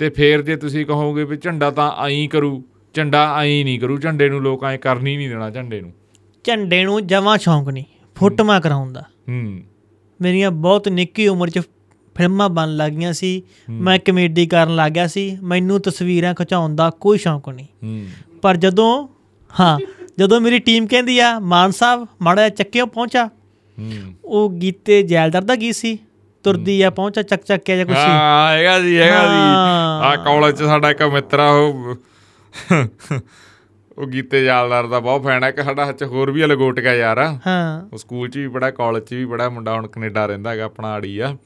ਤੇ 0.00 0.08
ਫੇਰ 0.10 0.42
ਜੇ 0.42 0.56
ਤੁਸੀਂ 0.56 0.84
ਕਹੋਗੇ 0.86 1.24
ਵੀ 1.24 1.36
ਝੰਡਾ 1.36 1.70
ਤਾਂ 1.70 1.90
ਐਂ 2.06 2.28
ਕਰੂ 2.28 2.62
ਝੰਡਾ 2.94 3.24
ਐਂ 3.36 3.64
ਨਹੀਂ 3.64 3.78
ਕਰੂ 3.80 3.96
ਝੰਡੇ 3.98 4.28
ਨੂੰ 4.28 4.42
ਲੋਕ 4.42 4.64
ਐਂ 4.64 4.76
ਕਰਨੀ 4.78 5.16
ਨਹੀਂ 5.16 5.28
ਦੇਣਾ 5.28 5.50
ਝੰਡੇ 5.50 5.80
ਨੂੰ। 5.80 5.92
ਝੰਡੇ 6.46 6.84
ਨੂੰ 6.84 7.06
ਜਮਾਂ 7.06 7.38
ਸ਼ੌਂਕ 7.38 7.68
ਨਹੀਂ 7.68 7.84
ਫੋਟੋਆਂ 8.16 8.60
ਕਰਾਉਣ 8.60 8.92
ਦਾ 8.92 9.00
ਹੂੰ। 9.28 9.60
ਮੇਰੀਆਂ 10.20 10.50
ਬਹੁਤ 10.50 10.88
ਨਿੱਕੀ 10.88 11.28
ਉਮਰ 11.28 11.50
'ਚ 11.50 11.60
ਫਿਲਮਾਂ 12.16 12.48
ਬਣ 12.48 12.76
ਲੱਗੀਆਂ 12.76 13.12
ਸੀ 13.12 13.42
ਮੈਂ 13.70 13.98
ਕਮੇਡੀ 13.98 14.46
ਕਰਨ 14.46 14.74
ਲੱਗ 14.76 14.92
ਗਿਆ 14.92 15.06
ਸੀ 15.06 15.38
ਮੈਨੂੰ 15.42 15.80
ਤਸਵੀਰਾਂ 15.80 16.34
ਖਿਚਾਉਣ 16.34 16.76
ਦਾ 16.76 16.90
ਕੋਈ 16.90 17.18
ਸ਼ੌਂਕ 17.18 17.48
ਨਹੀਂ। 17.48 17.66
ਹੂੰ। 17.84 18.06
ਪਰ 18.42 18.56
ਜਦੋਂ 18.56 19.08
ਹਾਂ 19.60 19.78
ਜਦੋਂ 20.18 20.40
ਮੇਰੀ 20.40 20.58
ਟੀਮ 20.58 20.86
ਕਹਿੰਦੀ 20.86 21.18
ਆ 21.18 21.38
ਮਾਨ 21.38 21.70
ਸਾਹਿਬ 21.70 22.06
ਮਾੜਾ 22.22 22.48
ਚੱਕਿਓ 22.48 22.86
ਪਹੁੰਚਾ। 22.86 23.28
ਉਹ 24.24 24.50
ਗੀਤੇ 24.50 25.02
ਜੈਲਦਾਰ 25.02 25.42
ਦਾ 25.42 25.56
ਗੀਤ 25.56 25.74
ਸੀ 25.74 25.98
ਤੁਰਦੀ 26.44 26.82
ਆ 26.82 26.90
ਪਹੁੰਚਾ 26.90 27.22
ਚੱਕ 27.22 27.44
ਚੱਕ 27.44 27.62
ਕੇ 27.64 27.76
ਜਾਂ 27.76 27.86
ਕੁਛ 27.86 27.96
ਹਾਂ 27.96 28.52
ਹੈਗਾ 28.52 28.78
ਜੀ 28.80 28.98
ਹੈਗਾ 28.98 29.22
ਜੀ। 29.22 30.06
ਆ 30.06 30.16
ਕਾਲਜ 30.16 30.56
ਚ 30.56 30.62
ਸਾਡਾ 30.62 30.90
ਇੱਕ 30.90 31.02
ਮਿੱਤਰ 31.02 31.38
ਆ 31.38 31.50
ਉਹ 31.50 31.96
ਉਹ 33.98 34.06
ਗੀਤੇ 34.06 34.44
ਜਾਲਦਾਰ 34.44 34.86
ਦਾ 34.86 35.00
ਬਹੁਤ 35.00 35.22
ਫੈਨ 35.24 35.44
ਹੈ 35.44 35.50
ਕਿ 35.50 35.62
ਸਾਡਾ 35.62 35.92
ਚ 35.92 36.04
ਹੋਰ 36.04 36.30
ਵੀ 36.30 36.40
ਆ 36.42 36.46
ਲਗੋਟ 36.46 36.80
ਗਿਆ 36.80 36.94
ਯਾਰ 36.94 37.18
ਹਾਂ। 37.18 37.88
ਉਹ 37.92 37.98
ਸਕੂਲ 37.98 38.28
ਚ 38.28 38.36
ਵੀ 38.36 38.48
ਪੜਾ 38.48 38.70
ਕਾਲਜ 38.70 39.02
ਚ 39.02 39.14
ਵੀ 39.14 39.26
ਪੜਾ 39.26 39.48
ਮੁੰਡਾ 39.48 39.74
ਹੁਣ 39.74 39.86
ਕੈਨੇਡਾ 39.86 40.26
ਰਹਿੰਦਾ 40.26 40.50
ਹੈਗਾ 40.50 40.64
ਆਪਣਾ 40.64 40.88
ਆੜੀ 40.88 41.18
ਆ। 41.18 41.36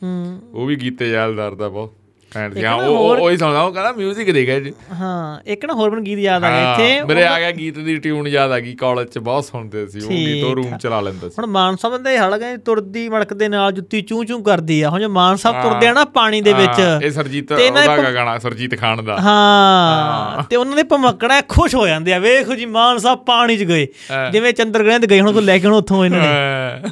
ਉਹ 0.52 0.66
ਵੀ 0.66 0.76
ਗੀਤੇ 0.76 1.10
ਜਾਲਦਾਰ 1.10 1.54
ਦਾ 1.54 1.68
ਬਹੁਤ। 1.68 1.94
ਹਾਂ 2.36 2.48
ਨਾ 2.56 2.74
ਉਹ 2.74 2.96
ਉਹ 3.10 3.30
ਹੀ 3.30 3.36
ਸੁਣਦਾ 3.36 3.62
ਉਹ 3.62 3.72
ਕਹਿੰਦਾ 3.72 3.90
뮤직 3.98 4.32
ਦੇਖਿਆ 4.32 4.58
ਜੀ। 4.60 4.72
ਹਾਂ 5.00 5.40
ਇੱਕ 5.52 5.64
ਨਾ 5.64 5.74
ਹੋਰ 5.74 5.90
ਮੈਨੂੰ 5.90 6.04
ਗੀਤ 6.04 6.18
ਯਾਦ 6.18 6.44
ਆ 6.44 6.50
ਗਿਆ 6.50 6.72
ਇੱਥੇ 6.72 7.02
ਮੇਰੇ 7.04 7.24
ਆ 7.26 7.38
ਗਿਆ 7.40 7.50
ਗੀਤ 7.52 7.78
ਦੀ 7.78 7.96
ਟਿਊਨ 8.00 8.26
ਯਾਦ 8.28 8.52
ਆ 8.52 8.58
ਗਈ 8.60 8.74
ਕਾਲਜ 8.80 9.08
ਚ 9.08 9.18
ਬਹੁਤ 9.20 9.44
ਸੁਣਦੇ 9.44 9.86
ਸੀ 9.86 10.00
ਉਹ 10.00 10.10
ਗੀਤ 10.10 10.44
ਉਹ 10.44 10.54
ਰੂਮ 10.56 10.76
ਚਲਾ 10.76 11.00
ਲੈਂਦਾ 11.00 11.28
ਸੀ। 11.28 11.34
ਹੁਣ 11.38 11.46
ਮਾਨ 11.50 11.76
ਸਾਹਿਬ 11.76 12.02
ਦੇ 12.02 12.16
ਹਲ 12.18 12.36
ਗਏ 12.38 12.56
ਤੁਰਦੀ 12.66 13.08
ਮੜਕ 13.08 13.34
ਦੇ 13.34 13.48
ਨਾਲ 13.48 13.72
ਜੁੱਤੀ 13.72 14.00
ਚੂੰ 14.02 14.24
ਚੂੰ 14.26 14.42
ਕਰਦੀ 14.44 14.80
ਆ। 14.82 14.90
ਹੁਣ 14.90 15.00
ਜੇ 15.00 15.06
ਮਾਨ 15.08 15.36
ਸਾਹਿਬ 15.36 15.62
ਤੁਰਦੇ 15.62 15.86
ਆ 15.86 15.92
ਨਾ 15.92 16.04
ਪਾਣੀ 16.14 16.40
ਦੇ 16.40 16.52
ਵਿੱਚ 16.52 16.80
ਇਹ 17.04 17.10
ਸਰਜੀਤ 17.10 17.52
ਉਹਦਾ 17.52 18.12
ਗਾਣਾ 18.12 18.38
ਸਰਜੀਤ 18.38 18.78
ਖਾਨ 18.80 19.04
ਦਾ। 19.04 19.16
ਹਾਂ 19.20 20.42
ਤੇ 20.50 20.56
ਉਹਨਾਂ 20.56 20.76
ਦੇ 20.76 20.82
ਭਮਕੜਾ 20.90 21.40
ਖੁਸ਼ 21.48 21.74
ਹੋ 21.74 21.86
ਜਾਂਦੇ 21.86 22.14
ਆ। 22.14 22.18
ਵੇਖੋ 22.18 22.54
ਜੀ 22.54 22.66
ਮਾਨ 22.66 22.98
ਸਾਹਿਬ 22.98 23.24
ਪਾਣੀ 23.26 23.56
'ਚ 23.56 23.64
ਗਏ। 23.64 23.86
ਜਿਵੇਂ 24.32 24.52
ਚੰਦਰਗ੍ਰਹਿ 24.52 24.98
ਤੇ 24.98 25.06
ਗਏ 25.06 25.20
ਹੁਣ 25.20 25.32
ਕੋ 25.32 25.40
ਲੈ 25.40 25.58
ਕੇ 25.58 25.66
ਹੁਣ 25.66 25.74
ਉੱਥੋਂ 25.74 26.04
ਇਹਨਾਂ 26.04 26.20
ਨੇ। 26.20 26.90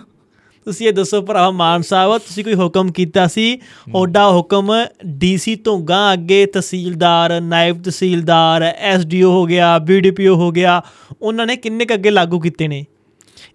ਤੁਸੀਂ 0.69 0.87
ਇਹ 0.89 0.93
ਦੱਸੋ 0.93 1.21
ਭਰਾ 1.23 1.51
ਮਾਨ 1.51 1.83
ਸਾਹਿਬ 1.83 2.19
ਤੁਸੀਂ 2.19 2.45
ਕੋਈ 2.45 2.55
ਹੁਕਮ 2.55 2.91
ਕੀਤਾ 2.93 3.27
ਸੀ? 3.27 3.61
ਓਡਾ 3.95 4.27
ਹੁਕਮ 4.31 4.71
ਡੀਸੀ 5.07 5.55
ਤੋਂ 5.57 5.79
ਗਾਂ 5.81 6.13
ਅੱਗੇ 6.13 6.47
ਤਹਿਸੀਲਦਾਰ 6.47 7.41
ਨਾਇਬ 7.41 7.83
ਤਹਿਸੀਲਦਾਰ 7.83 8.63
ਐਸਡੀਓ 8.63 9.31
ਹੋ 9.31 9.45
ਗਿਆ 9.47 9.79
ਬੀਡੀਪੀਓ 9.79 10.35
ਹੋ 10.35 10.51
ਗਿਆ 10.51 10.81
ਉਹਨਾਂ 11.23 11.47
ਨੇ 11.47 11.57
ਕਿੰਨੇ 11.57 11.85
ਕ 11.85 11.95
ਅੱਗੇ 11.95 12.11
ਲਾਗੂ 12.11 12.41
ਕੀਤੇ 12.41 12.69
ਨੇ? 12.69 12.85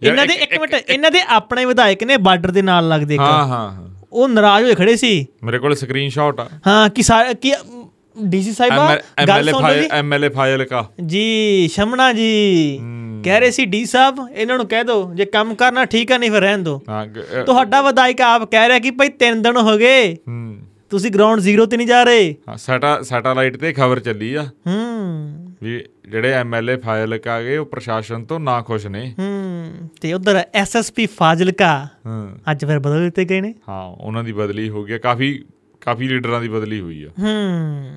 ਇਹਨਾਂ 0.03 0.25
ਦੇ 0.27 0.33
ਇੱਕ- 0.33 0.59
ਮਿੰਟ 0.59 0.73
ਇਹਨਾਂ 0.89 1.11
ਦੇ 1.11 1.19
ਆਪਣੇ 1.29 1.65
ਵਿਧਾਇਕ 1.65 2.03
ਨੇ 2.03 2.17
ਬਾਰਡਰ 2.17 2.51
ਦੇ 2.51 2.61
ਨਾਲ 2.61 2.87
ਲੱਗਦੇ 2.87 3.13
ਇੱਕ। 3.13 3.21
ਹਾਂ 3.21 3.47
ਹਾਂ 3.47 3.89
ਉਹ 4.11 4.27
ਨਾਰਾਜ਼ 4.27 4.65
ਹੋਏ 4.65 4.73
ਖੜੇ 4.75 4.95
ਸੀ? 4.95 5.25
ਮੇਰੇ 5.43 5.59
ਕੋਲ 5.59 5.75
ਸਕਰੀਨਸ਼ਾਟ 5.75 6.39
ਆ। 6.39 6.47
ਹਾਂ 6.67 6.89
ਕਿ 6.89 7.03
ਕਿ 7.41 7.53
ਡੀਸੀ 8.17 8.51
ਸਾਹਿਬਾ 8.51 8.95
ਗੱਲ 9.27 9.49
ਸੁਣ 9.51 9.61
ਲਓ 9.63 9.73
ਜੀ? 9.73 9.87
ਐਮਐਲਏ 9.91 10.29
ਫਾਈਲ 10.29 10.63
ਕਾ। 10.65 10.85
ਜੀ 11.05 11.67
ਸ਼ਮਣਾ 11.73 12.11
ਜੀ। 12.13 12.79
ਕਹਿ 13.23 13.39
ਰਹੇ 13.39 13.51
ਸੀ 13.51 13.65
ਡੀ 13.65 13.85
ਸਾਹਿਬ 13.85 14.15
ਇਹਨਾਂ 14.31 14.57
ਨੂੰ 14.57 14.67
ਕਹਿ 14.67 14.83
ਦਿਓ 14.83 15.13
ਜੇ 15.13 15.25
ਕੰਮ 15.25 15.53
ਕਰਨਾ 15.55 15.85
ਠੀਕ 15.85 16.11
ਆ 16.11 16.17
ਨਹੀਂ 16.17 16.31
ਫਿਰ 16.31 16.41
ਰਹਿਣ 16.41 16.63
ਦਿਓ 16.63 16.81
ਤੁਹਾਡਾ 17.45 17.81
ਵਿਧਾਇਕ 17.81 18.21
ਆਪ 18.21 18.43
ਕਹਿ 18.51 18.67
ਰਿਹਾ 18.67 18.79
ਕਿ 18.79 18.91
ਭਾਈ 18.91 19.09
3 19.23 19.41
ਦਿਨ 19.41 19.57
ਹੋ 19.57 19.77
ਗਏ। 19.77 20.15
ਤੁਸੀਂ 20.89 21.11
ਗਰਾਊਂਡ 21.11 21.39
ਜ਼ੀਰੋ 21.39 21.65
ਤੇ 21.65 21.77
ਨਹੀਂ 21.77 21.87
ਜਾ 21.87 22.03
ਰਹੇ। 22.03 22.35
ਹਾਂ 22.49 22.57
ਸੈਟਾ 22.57 23.01
ਸੈਟੇਲਾਈਟ 23.01 23.57
ਤੇ 23.57 23.71
ਖਬਰ 23.73 23.99
ਚੱਲੀ 23.99 24.33
ਆ। 24.33 24.43
ਹੂੰ। 24.67 25.55
ਵੀ 25.63 25.79
ਜਿਹੜੇ 26.09 26.31
ਐਮਐਲਏ 26.33 26.75
ਫਾਈਲ 26.77 27.17
ਕਾ 27.17 27.41
ਗਏ 27.41 27.57
ਉਹ 27.57 27.65
ਪ੍ਰਸ਼ਾਸਨ 27.65 28.25
ਤੋਂ 28.25 28.39
ਨਾ 28.39 28.61
ਖੁਸ਼ 28.61 28.87
ਨੇ। 28.87 29.13
ਹੂੰ। 29.19 29.89
ਤੇ 30.01 30.13
ਉਧਰ 30.13 30.41
ਐਸਐਸਪੀ 30.53 31.05
ਫਾਜ਼ਿਲਕਾ 31.05 31.67
ਹਾਂ। 32.05 32.51
ਅੱਜ 32.51 32.65
ਫਿਰ 32.65 32.79
ਬਦਲ 32.79 33.03
ਦਿੱਤੇ 33.03 33.25
ਗਏ 33.25 33.41
ਨੇ। 33.41 33.53
ਹਾਂ 33.69 33.83
ਉਹਨਾਂ 33.83 34.23
ਦੀ 34.23 34.31
ਬਦਲੀ 34.31 34.69
ਹੋ 34.69 34.83
ਗਈ 34.83 34.93
ਆ। 34.93 34.97
ਕਾਫੀ 34.97 35.33
ਕਾਫੀ 35.85 36.07
ਲੀਡਰਾਂ 36.07 36.41
ਦੀ 36.41 36.47
ਬਦਲੀ 36.47 36.79
ਹੋਈ 36.79 37.03
ਆ। 37.03 37.07
ਹੂੰ। 37.07 37.89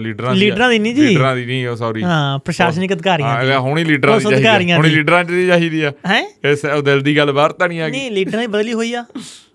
ਲੀਡਰਾਂ 0.00 0.34
ਦੀ 0.34 0.40
ਲੀਡਰਾਂ 0.40 0.70
ਦੀ 0.70 0.78
ਨਹੀਂ 0.78 0.94
ਜੀ। 0.94 1.06
ਲੀਡਰਾਂ 1.06 1.36
ਦੀ 1.36 1.46
ਨਹੀਂ 1.46 1.76
ਸੌਰੀ 1.76 2.02
ਹਾਂ 2.02 2.38
ਪ੍ਰਸ਼ਾਸਨਿਕ 2.38 2.92
ਅਧਿਕਾਰੀਆਂ 2.92 3.44
ਦੀ। 3.44 3.50
ਹਾਂ 3.50 3.60
ਹੁਣੀ 3.60 3.84
ਲੀਡਰਾਂ 3.84 4.18
ਦੀ 4.18 4.24
ਚਾਹੀਦੀ 4.24 4.72
ਹੁਣੀ 4.72 4.90
ਦੀ। 4.90 4.96
ਲੀਡਰਾਂ 4.96 5.24
ਦੀ 5.24 5.46
ਚਾਹੀਦੀ 5.46 5.82
ਆ। 5.82 5.90
ਹੈ? 5.90 6.36
ਇਸ 6.44 6.64
ਉਹ 6.64 6.82
ਦਿਲ 6.82 7.00
ਦੀ 7.00 7.16
ਗੱਲ 7.16 7.32
ਬਾਹਰ 7.32 7.52
ਤਾਂ 7.52 7.68
ਨਹੀਂ 7.68 7.80
ਆ 7.80 7.88
ਗਈ। 7.88 7.90
ਨਹੀਂ 7.90 8.10
ਲੀਡਰਾਂ 8.10 8.40
ਦੀ 8.40 8.46
ਬਦਲੀ 8.46 8.72
ਹੋਈ 8.72 8.94
ਆ। 8.94 9.04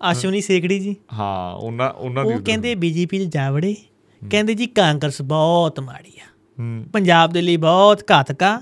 ਆਸ਼ਵਨੀ 0.02 0.40
ਸੇਖੜੀ 0.40 0.78
ਜੀ। 0.78 0.96
ਹਾਂ 1.12 1.54
ਉਹਨਾਂ 1.54 1.90
ਉਹਨਾਂ 1.90 2.24
ਦੀ 2.24 2.34
ਉਹ 2.34 2.38
ਕਹਿੰਦੇ 2.38 2.74
ਬੀਜੇਪੀ 2.74 3.18
ਚ 3.18 3.34
ਜਾ 3.34 3.50
ਵੜੇ। 3.50 3.76
ਕਹਿੰਦੇ 4.30 4.54
ਜੀ 4.54 4.66
ਕਾਂਗਰਸ 4.66 5.22
ਬਹੁਤ 5.22 5.80
ਮਾੜੀ 5.80 6.12
ਆ। 6.18 6.26
ਹੂੰ। 6.58 6.84
ਪੰਜਾਬ 6.92 7.30
ਦੇ 7.30 7.42
ਲਈ 7.42 7.56
ਬਹੁਤ 7.56 8.02
ਘਾਤਕ 8.10 8.42
ਆ। 8.42 8.60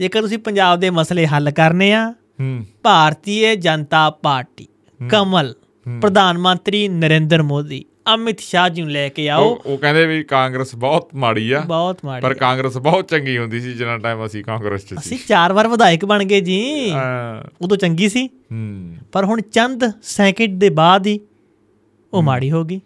ਜੇਕਰ 0.00 0.20
ਤੁਸੀਂ 0.20 0.38
ਪੰਜਾਬ 0.38 0.80
ਦੇ 0.80 0.90
ਮਸਲੇ 0.90 1.26
ਹੱਲ 1.26 1.50
ਕਰਨੇ 1.50 1.92
ਆ 1.92 2.14
ਹੂੰ। 2.40 2.66
ਭਾਰਤੀ 2.82 3.56
ਜਨਤਾ 3.56 4.10
ਪਾਰਟੀ 4.10 4.66
ਕਮਲ 5.08 5.54
ਪ੍ਰਧਾਨ 6.02 6.38
ਮੰਤਰੀ 6.38 6.88
ਨਰਿੰਦਰ 6.88 7.42
ਮੋਦੀ। 7.42 7.84
ਅਮਿਤ 8.14 8.40
ਸ਼ਾਹ 8.40 8.68
ਜੀ 8.68 8.82
ਨੂੰ 8.82 8.90
ਲੈ 8.90 9.08
ਕੇ 9.08 9.28
ਆਓ। 9.28 9.44
ਉਹ 9.66 9.78
ਕਹਿੰਦੇ 9.78 10.06
ਵੀ 10.06 10.22
ਕਾਂਗਰਸ 10.22 10.74
ਬਹੁਤ 10.74 11.14
ਮਾੜੀ 11.14 11.50
ਆ। 11.52 11.60
ਬਹੁਤ 11.60 11.98
ਮਾੜੀ 12.04 12.22
ਪਰ 12.22 12.34
ਕਾਂਗਰਸ 12.34 12.76
ਬਹੁਤ 12.78 13.08
ਚੰਗੀ 13.08 13.36
ਹੁੰਦੀ 13.38 13.60
ਸੀ 13.60 13.72
ਜਿੰਨਾ 13.72 13.96
ਟਾਈਮ 13.98 14.24
ਅਸੀਂ 14.26 14.44
ਕਾਂਗਰਸ 14.44 14.84
'ਚ 14.84 14.88
ਸੀ। 14.88 14.96
ਅਸੀਂ 14.96 15.18
ਚਾਰ 15.28 15.52
ਵਾਰ 15.52 15.68
ਵਿਧਾਇਕ 15.68 16.04
ਬਣ 16.04 16.24
ਗਏ 16.24 16.40
ਜੀ। 16.40 16.92
ਉਦੋਂ 17.62 17.76
ਚੰਗੀ 17.76 18.08
ਸੀ। 18.08 18.26
ਹੂੰ। 18.26 18.94
ਪਰ 19.12 19.24
ਹੁਣ 19.24 19.40
ਚੰਦ 19.52 19.84
ਸੈਕਿੰਡ 20.02 20.60
ਦੇ 20.60 20.70
ਬਾਅਦ 20.70 21.06
ਹੀ 21.06 21.20
ਉਹ 22.12 22.22
ਮਾੜੀ 22.22 22.50
ਹੋ 22.50 22.64
ਗਈ। 22.64 22.80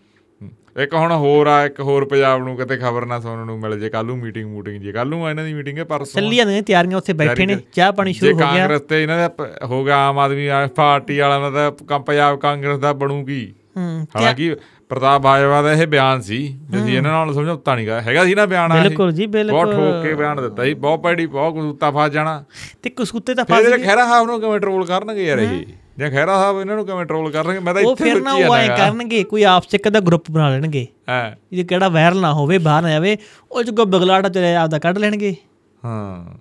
ਇੱਕ 0.82 0.94
ਹੁਣ 0.94 1.12
ਹੋਰ 1.12 1.46
ਆ 1.46 1.64
ਇੱਕ 1.66 1.80
ਹੋਰ 1.80 2.04
ਪੰਜਾਬ 2.04 2.42
ਨੂੰ 2.44 2.56
ਕਿਤੇ 2.56 2.76
ਖਬਰ 2.76 3.06
ਨਾ 3.06 3.18
ਸੁਣਨ 3.20 3.46
ਨੂੰ 3.46 3.58
ਮਿਲ 3.60 3.78
ਜੇ। 3.80 3.88
ਕੱਲ 3.90 4.12
ਮੀਟਿੰਗ 4.14 4.50
ਮੂਟਿੰਗ 4.50 4.82
ਜੀ। 4.82 4.92
ਕੱਲ 4.92 5.14
ਇਹਨਾਂ 5.14 5.44
ਦੀ 5.44 5.54
ਮੀਟਿੰਗ 5.54 5.78
ਹੈ 5.78 5.84
ਪਰਸੋਂ 5.84 6.20
ਚੱਲੀ 6.20 6.36
ਜਾਂਦੀਆਂ 6.36 6.56
ਨੇ 6.56 6.62
ਤਿਆਰੀਆਂ 6.62 6.96
ਉੱਥੇ 6.96 7.12
ਬੈਠੇ 7.12 7.46
ਨੇ। 7.46 7.56
ਚਾਹ 7.72 7.92
ਪਾਣੀ 7.92 8.12
ਜੇ 8.12 8.18
ਸ਼ੁਰੂ 8.18 8.32
ਹੋ 8.32 8.38
ਗਿਆ। 8.38 8.46
ਕਾਂਗਰਸ 8.46 8.80
ਤੇ 8.80 9.02
ਇਹਨਾਂ 9.02 9.18
ਦਾ 9.18 9.66
ਹੋ 9.66 9.84
ਗਿਆ 9.84 9.98
ਆਮ 9.98 10.18
ਆਦਮੀ 10.18 10.48
ਪਾਰਟੀ 10.76 11.18
ਵਾਲਾ 11.18 11.50
ਦਾ 11.50 11.70
ਪੰਜਾਬ 11.98 12.38
ਕਾਂਗਰਸ 12.38 12.78
ਦਾ 12.78 12.92
ਬਣੂਗੀ 12.94 13.54
ਹੂੰ। 13.76 14.06
ਹਾਲਾਂਕਿ 14.16 14.54
ਪ੍ਰਤਾਪ 14.88 15.22
ਬਾਜਵਾ 15.22 15.62
ਦਾ 15.62 15.72
ਇਹ 15.72 15.86
ਬਿਆਨ 15.86 16.20
ਸੀ 16.20 16.56
ਜੇ 16.70 16.78
ਅਸੀਂ 16.78 16.96
ਇਹਨਾਂ 16.96 17.10
ਨਾਲ 17.10 17.34
ਸਮਝੌਤਾ 17.34 17.74
ਨਹੀਂ 17.74 17.86
ਗਾ 17.86 18.00
ਹੈਗਾ 18.00 18.24
ਸੀ 18.24 18.34
ਨਾ 18.34 18.46
ਬਿਆਨ 18.46 18.72
ਆ? 18.72 18.82
ਬਿਲਕੁਲ 18.82 19.12
ਜੀ, 19.12 19.26
ਬਿਲਕੁਲ। 19.26 19.64
ਬਹੁਤ 19.64 19.76
ਠੋਕ 19.76 20.02
ਕੇ 20.02 20.14
ਬਿਆਨ 20.14 20.36
ਦਿੱਤਾ 20.36 20.64
ਸੀ 20.64 20.74
ਬਹੁਤ 20.74 21.02
ਪੈੜੀ 21.02 21.26
ਬਹੁਤ 21.26 21.54
ਕੁੱਤਾ 21.54 21.90
ਫਸ 21.90 22.12
ਜਾਣਾ। 22.12 22.44
ਤੇ 22.82 22.90
ਕਸੂਤੇ 22.90 23.34
ਤਾਂ 23.34 23.44
ਫਸ 23.44 23.62
ਜਿਹੜੇ 23.62 23.78
ਗਏ। 23.78 23.82
ਖਹਿਰਾ 23.82 24.06
ਸਾਹਿਬ 24.06 24.26
ਨੂੰ 24.26 24.40
ਕਿਵੇਂ 24.40 24.60
ਟਰੋਲ 24.60 24.86
ਕਰਨਗੇ 24.86 25.26
ਯਾਰ 25.26 25.38
ਇਹ? 25.38 25.66
ਜੇ 25.98 26.10
ਖਹਿਰਾ 26.10 26.36
ਸਾਹਿਬ 26.36 26.60
ਇਹਨਾਂ 26.60 26.76
ਨੂੰ 26.76 26.86
ਕਿਵੇਂ 26.86 27.04
ਟਰੋਲ 27.04 27.30
ਕਰਨਗੇ? 27.30 27.58
ਮੈਂ 27.58 27.74
ਤਾਂ 27.74 27.82
ਉਹ 27.82 27.92
ਇੱਥੇ 27.92 28.04
ਫਿਰ 28.04 28.22
ਨਾ 28.22 28.32
ਉਹ 28.32 28.56
ਐ। 28.56 28.76
ਕਰਨਗੇ 28.76 29.24
ਕੋਈ 29.24 29.42
ਆਪਸ 29.42 29.66
ਚ 29.66 29.76
ਕਦਾ 29.76 30.00
ਗਰੁੱਪ 30.00 30.30
ਬਣਾ 30.30 30.48
ਲੈਣਗੇ। 30.50 30.86
ਹਾਂ। 31.08 31.32
ਇਹ 31.52 31.64
ਕਿਹੜਾ 31.64 31.88
ਵਾਇਰਲ 31.88 32.20
ਨਾ 32.20 32.34
ਹੋਵੇ 32.34 32.58
ਬਾਹਰ 32.58 32.82
ਨਾ 32.82 32.90
ਜਾਵੇ 32.90 33.16
ਉਹ 33.52 33.62
ਚ 33.62 33.70
ਕੋ 33.70 33.84
ਬਗਲਾਟਾ 33.84 34.28
ਚਲੇ 34.28 34.54
ਆਪਦਾ 34.54 34.78
ਕੱਢ 34.78 34.98
ਲੈਣਗੇ। 34.98 35.36
ਹਾਂ। 35.84 36.38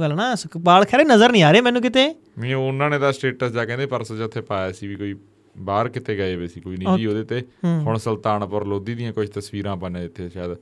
ਗੱਲ 0.00 0.14
ਨਾ 0.14 0.34
ਸੁਖਪਾਲ 0.34 0.84
ਖੈਰੇ 0.84 1.04
ਨਜ਼ਰ 1.04 1.32
ਨਹੀਂ 1.32 1.42
ਆ 1.42 1.52
ਰਹੇ 1.52 1.60
ਮੈਨੂੰ 1.60 1.82
ਕਿਤੇ। 1.82 2.14
ਨਹੀਂ 2.38 2.54
ਉਹਨਾਂ 2.54 2.90
ਨੇ 2.90 2.98
ਤਾਂ 2.98 3.12
ਸਟੇਟਸ 3.12 3.52
ਜਾ 3.52 3.64
ਕਹਿੰਦੇ 3.64 3.86
ਪਰਸੋਂ 3.86 4.16
ਜਿੱਥੇ 4.16 4.40
ਪਾਇਆ 4.40 4.72
ਸੀ 4.72 4.86
ਵੀ 4.86 4.96
ਕੋਈ 4.96 5.14
ਬਾਹਰ 5.58 5.88
ਕਿਤੇ 5.88 6.16
ਗਏ 6.16 6.36
ਵੇ 6.36 6.48
ਸੀ 6.48 6.60
ਕੋਈ 6.60 6.76
ਨਹੀਂ 6.76 6.98
ਜੀ 6.98 7.06
ਉਹਦੇ 7.06 7.24
ਤੇ 7.24 7.42
ਹੁਣ 7.64 7.98
ਸੁਲਤਾਨਪੁਰ 7.98 8.66
ਲੋਧੀ 8.66 8.94
ਦੀਆਂ 8.94 9.12
ਕੁਝ 9.12 9.30
ਤਸਵੀਰਾਂ 9.30 9.76
ਪਾਣੇ 9.76 10.04
ਇੱਥੇ 10.04 10.28
ਸ਼ਾਇਦ 10.28 10.54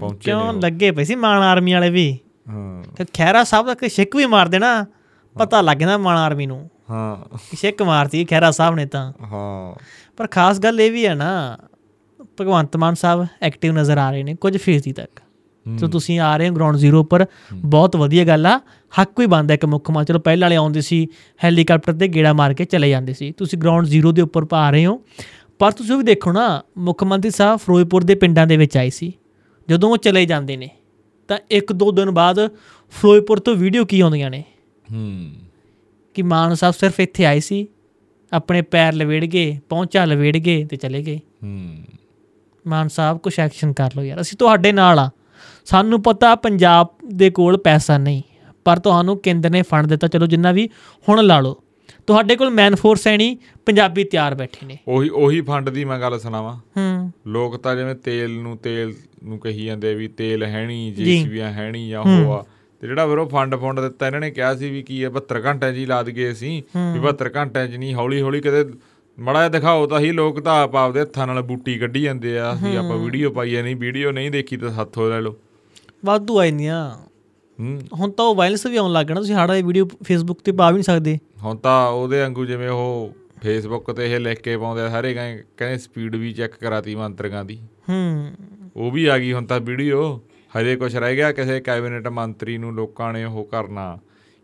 ਪਹੁੰਚੇ 0.00 0.30
ਕਿਉਂ 0.30 0.52
ਲੱਗੇ 0.54 0.90
ਪਏ 0.90 1.04
ਸੀ 1.04 1.14
ਮਾਨ 1.14 1.42
ਆਰਮੀ 1.42 1.72
ਵਾਲੇ 1.72 1.90
ਵੀ? 1.90 2.18
ਹਾਂ। 2.48 2.84
ਤੇ 2.96 3.04
ਖੈਰਾ 3.14 3.44
ਸਾਹਿਬ 3.44 3.66
ਦਾ 3.66 3.74
ਕਿ 3.74 3.88
ਛਿੱਕ 3.88 4.16
ਵੀ 4.16 4.26
ਮਾਰ 4.26 4.48
ਦੇਣਾ 4.48 4.86
ਪਤਾ 5.38 5.60
ਲੱਗ 5.60 5.76
ਜਾਂਦਾ 5.76 5.98
ਮਾਨ 5.98 6.16
ਆਰਮੀ 6.16 6.46
ਨੂੰ। 6.46 6.70
ਹਾਂ। 6.90 7.36
ਕਿ 7.50 7.56
ਛਿੱਕ 7.56 7.82
ਮਾਰਤੀ 7.82 8.24
ਖੈਰਾ 8.24 8.50
ਸਾਹਿਬ 8.50 8.74
ਨੇ 8.74 8.86
ਤਾਂ। 8.86 9.12
ਹਾਂ। 9.22 9.74
ਪਰ 10.16 10.26
ਖਾਸ 10.26 10.58
ਗੱਲ 10.58 10.80
ਇਹ 10.80 10.92
ਵੀ 10.92 11.06
ਹੈ 11.06 11.14
ਨਾ 11.14 11.58
ਭਗਵੰਤ 12.40 12.76
ਮਾਨ 12.76 12.94
ਸਾਹਿਬ 12.94 13.26
ਐਕਟਿਵ 13.42 13.72
ਨਜ਼ਰ 13.72 13.98
ਆ 13.98 14.10
ਰਹੇ 14.10 14.22
ਨੇ 14.22 14.34
ਕੁਝ 14.34 14.56
ਫੀਸਦੀ 14.56 14.92
ਤੱਕ। 14.92 15.20
ਸੋ 15.76 15.86
ਤੁਸੀਂ 15.86 16.20
ਆ 16.20 16.36
ਰਹੇ 16.36 16.48
ਹੋ 16.48 16.54
ਗਰਾਊਂਡ 16.54 16.76
ਜ਼ੀਰੋ 16.76 17.00
ਉੱਪਰ 17.00 17.26
ਬਹੁਤ 17.54 17.96
ਵਧੀਆ 17.96 18.24
ਗੱਲ 18.24 18.46
ਆ। 18.46 18.60
ਹੱਕ 19.00 19.10
ਕੋਈ 19.10 19.26
ਬੰਦਾ 19.26 19.54
ਇੱਕ 19.54 19.64
ਮੁੱਖ 19.64 19.90
ਮੰਤਰੀ 19.90 20.14
ਚਲੋ 20.14 20.20
ਪਹਿਲਾਂ 20.20 20.46
ਵਾਲੇ 20.46 20.56
ਆਉਂਦੇ 20.56 20.80
ਸੀ 20.80 21.06
ਹੈਲੀਕਾਪਟਰ 21.44 21.92
ਤੇ 21.92 22.08
ਗੇੜਾ 22.08 22.32
ਮਾਰ 22.32 22.54
ਕੇ 22.54 22.64
ਚਲੇ 22.64 22.90
ਜਾਂਦੇ 22.90 23.12
ਸੀ। 23.12 23.32
ਤੁਸੀਂ 23.32 23.58
ਗਰਾਊਂਡ 23.58 23.86
ਜ਼ੀਰੋ 23.86 24.12
ਦੇ 24.12 24.22
ਉੱਪਰ 24.22 24.44
ਪਾ 24.44 24.70
ਰਹੇ 24.70 24.86
ਹੋ। 24.86 25.00
ਪਰ 25.58 25.72
ਤੁਸੀਂ 25.72 25.92
ਉਹ 25.92 25.98
ਵੀ 25.98 26.04
ਦੇਖੋ 26.04 26.32
ਨਾ 26.32 26.62
ਮੁੱਖ 26.78 27.04
ਮੰਤਰੀ 27.04 27.30
ਸਾਹਿਬ 27.30 27.58
ਫਿਰੋਜ਼ਪੁਰ 27.58 28.04
ਦੇ 28.04 28.14
ਪਿੰਡਾਂ 28.14 28.46
ਦੇ 28.46 28.56
ਵਿੱਚ 28.56 28.76
ਆਏ 28.76 28.90
ਸੀ। 28.90 29.12
ਜਦੋਂ 29.68 29.90
ਉਹ 29.90 29.96
ਚਲੇ 29.96 30.24
ਜਾਂਦੇ 30.24 30.56
ਨੇ 30.56 30.70
ਤਾਂ 31.28 31.38
ਇੱਕ 31.50 31.72
ਦੋ 31.72 31.92
ਦਿਨ 31.92 32.10
ਬਾਅਦ 32.10 32.48
ਫਿਰੋਜ਼ਪੁਰ 32.90 33.38
ਤੋਂ 33.38 33.54
ਵੀਡੀਓ 33.54 33.84
ਕੀ 33.84 34.00
ਆਉਂਦੀਆਂ 34.00 34.30
ਨੇ? 34.30 34.44
ਹੂੰ। 34.92 35.30
ਕਿ 36.14 36.22
ਮਾਨ 36.22 36.54
ਸਾਹਿਬ 36.54 36.74
ਸਿਰਫ 36.74 37.00
ਇੱਥੇ 37.00 37.24
ਆਏ 37.24 37.40
ਸੀ 37.40 37.66
ਆਪਣੇ 38.32 38.62
ਪੈਰ 38.62 38.92
ਲਵੇੜ 38.92 39.24
ਗਏ 39.24 39.58
ਪਹੁੰਚਾ 39.68 40.04
ਲਵੇੜ 40.04 40.36
ਗਏ 40.36 40.64
ਤੇ 40.64 40.76
ਚਲੇ 40.76 41.02
ਗਏ। 41.02 41.20
ਹੂੰ। 41.44 41.76
ਮਾਨ 42.66 42.88
ਸਾਹਿਬ 42.88 43.18
ਕੁਛ 43.18 43.40
ਐਕਸ਼ਨ 43.40 43.72
ਕਰ 43.72 43.90
ਲਓ 43.96 44.02
ਯਾਰ 44.02 44.20
ਅਸੀਂ 44.20 44.38
ਤੁਹਾਡੇ 44.38 44.72
ਨਾਲ 44.72 44.98
ਆ। 44.98 45.10
ਸਾਨੂੰ 45.70 46.02
ਪਤਾ 46.02 46.34
ਪੰਜਾਬ 46.34 46.86
ਦੇ 47.14 47.30
ਕੋਲ 47.30 47.56
ਪੈਸਾ 47.56 47.98
ਨਹੀਂ 47.98 48.22
ਪਰ 48.64 48.78
ਤੁਹਾਨੂੰ 48.78 49.18
ਕੇਂਦਰ 49.18 49.50
ਨੇ 49.50 49.62
ਫੰਡ 49.62 49.86
ਦਿੱਤਾ? 49.86 50.06
ਚਲੋ 50.06 50.26
ਜਿੰਨਾ 50.26 50.52
ਵੀ 50.52 50.68
ਹੁਣ 51.08 51.24
ਲਾ 51.24 51.40
ਲਓ। 51.40 51.62
ਤੁਹਾਡੇ 52.06 52.36
ਕੋਲ 52.36 52.50
ਮੈਨ 52.50 52.74
ਫੋਰਸ 52.74 53.06
ਹੈ 53.06 53.16
ਨਹੀਂ 53.16 53.36
ਪੰਜਾਬੀ 53.66 54.04
ਤਿਆਰ 54.04 54.34
ਬੈਠੇ 54.34 54.66
ਨੇ। 54.66 54.78
ਉਹੀ 54.88 55.08
ਉਹੀ 55.08 55.40
ਫੰਡ 55.40 55.70
ਦੀ 55.70 55.84
ਮੈਂ 55.84 56.00
ਗੱਲ 56.00 56.18
ਸੁਣਾਵਾਂ। 56.18 56.56
ਹੂੰ। 56.56 57.12
ਲੋਕ 57.26 57.56
ਤਾਂ 57.56 57.76
ਜਿਵੇਂ 57.76 57.94
ਤੇਲ 57.94 58.30
ਨੂੰ 58.30 58.56
ਤੇਲ 58.56 58.94
ਨੂੰ 59.24 59.38
ਕਹੀ 59.38 59.64
ਜਾਂਦੇ 59.64 59.94
ਵੀ 59.94 60.08
ਤੇਲ 60.08 60.42
ਹੈ 60.42 60.66
ਨਹੀਂ 60.66 60.92
ਜੀ। 60.92 61.04
ਜੀਸੀਬੀਆਂ 61.04 61.52
ਹੈ 61.52 61.70
ਨਹੀਂ 61.70 61.90
ਜਾਂ 61.90 62.00
ਉਹ 62.00 62.32
ਆ। 62.32 62.44
ਤੇ 62.80 62.86
ਜਿਹੜਾ 62.86 63.06
ਫਿਰ 63.06 63.18
ਉਹ 63.18 63.28
ਫੰਡ 63.28 63.54
ਫੰਡ 63.54 63.80
ਦਿੱਤਾ 63.80 64.06
ਇਹਨਾਂ 64.06 64.20
ਨੇ 64.20 64.30
ਕਿਹਾ 64.30 64.54
ਸੀ 64.54 64.70
ਵੀ 64.70 64.82
ਕੀ 64.82 65.04
ਹੈ 65.04 65.10
72 65.10 65.44
ਘੰਟਿਆਂ 65.46 65.72
'ਚ 65.72 65.76
ਹੀ 65.76 65.86
ਲਾ 65.86 66.02
ਦਈਏ 66.02 66.32
ਅਸੀਂ 66.32 66.62
ਵੀ 66.94 67.00
72 67.00 67.30
ਘੰਟਿਆਂ 67.36 67.68
'ਚ 67.68 67.74
ਨਹੀਂ 67.74 67.94
ਹੌਲੀ 67.94 68.20
ਹੌਲੀ 68.22 68.40
ਕਿਤੇ 68.40 68.64
ਮੜਾ 69.18 69.38
ਜਿਹਾ 69.38 69.48
ਦਿਖਾਓ 69.48 69.86
ਤਾਂ 69.86 70.00
ਹੀ 70.00 70.12
ਲੋਕ 70.12 70.40
ਤਾਂ 70.40 70.62
ਆਪ 70.62 70.76
ਆਪਦੇ 70.76 71.00
ਹੱਥਾਂ 71.00 71.26
ਨਾਲ 71.26 71.42
ਬੂਟੀ 71.42 71.78
ਕੱਢੀ 71.78 72.02
ਜਾਂਦੇ 72.02 72.38
ਆ। 72.38 72.54
ਅਸੀਂ 72.54 72.78
ਆਪਾਂ 72.78 72.98
ਵੀਡੀਓ 72.98 73.30
ਪਾਈਏ 73.30 73.62
ਨਹੀਂ 73.62 73.76
ਵੀਡੀਓ 73.76 74.12
ਨਹੀਂ 74.12 74.30
ਦੇਖੀ 74.30 74.56
ਤਾਂ 74.56 74.70
ਹੱਥੋਂ 74.70 75.10
ਲੈ 75.10 75.20
ਲਓ। 75.20 75.36
ਵਾਧੂ 76.04 76.38
ਆਈਆਂ 76.38 76.96
ਹੂੰ। 77.60 77.80
ਹੁਣ 77.94 78.10
ਤਾਂ 78.10 78.24
ਉਹ 78.24 78.34
ਵਾਇਲੈਂਸ 78.34 78.66
ਵੀ 78.66 78.76
ਆਉਣ 78.76 78.92
ਲੱਗ 78.92 79.06
ਗਿਆ 79.06 79.16
ਤੁਸੀਂ 79.16 79.34
ਸਾਡਾ 79.34 79.56
ਇਹ 79.56 79.64
ਵੀਡੀਓ 79.64 79.88
ਫੇਸਬੁੱਕ 80.04 80.40
ਤੇ 80.40 80.52
ਪਾ 80.52 80.68
ਵੀ 80.70 80.74
ਨਹੀਂ 80.74 80.82
ਸਕਦੇ। 80.82 81.18
ਹੁਣ 81.42 81.56
ਤਾਂ 81.56 81.88
ਉਹਦੇ 81.88 82.20
ਵਾਂਗੂ 82.20 82.44
ਜਿਵੇਂ 82.44 82.68
ਉਹ 82.68 83.12
ਫੇਸਬੁੱਕ 83.42 83.92
ਤੇ 83.92 84.14
ਇਹ 84.14 84.20
ਲਿਖ 84.20 84.40
ਕੇ 84.40 84.56
ਪਾਉਂਦੇ 84.56 84.82
ਆ 84.82 84.88
ਸਾਰੇ 84.88 85.14
ਕਹਿੰਦੇ 85.14 85.44
ਕਹਿੰਦੇ 85.56 85.78
ਸਪੀਡ 85.78 86.16
ਵੀ 86.16 86.32
ਚੈੱਕ 86.32 86.54
ਕਰਾਤੀ 86.54 86.94
ਮੰਤਰੀਆਂ 86.94 87.44
ਦੀ। 87.44 87.58
ਹੂੰ। 87.88 88.32
ਉਹ 88.76 88.90
ਵੀ 88.90 89.06
ਆ 89.06 89.18
ਗਈ 89.18 89.32
ਹੁਣ 89.32 89.46
ਤਾਂ 89.46 89.60
ਵੀਡੀਓ। 89.60 90.20
ਹਜੇ 90.60 90.76
ਕੁਝ 90.76 90.96
ਰਹਿ 90.96 91.16
ਗਿਆ 91.16 91.32
ਕਿਸੇ 91.32 91.60
ਕੈਬਨਿਟ 91.60 92.08
ਮੰਤਰੀ 92.08 92.58
ਨੂੰ 92.58 92.74
ਲੋਕਾਂ 92.74 93.12
ਨੇ 93.12 93.24
ਉਹ 93.24 93.44
ਕਰਨਾ। 93.44 93.98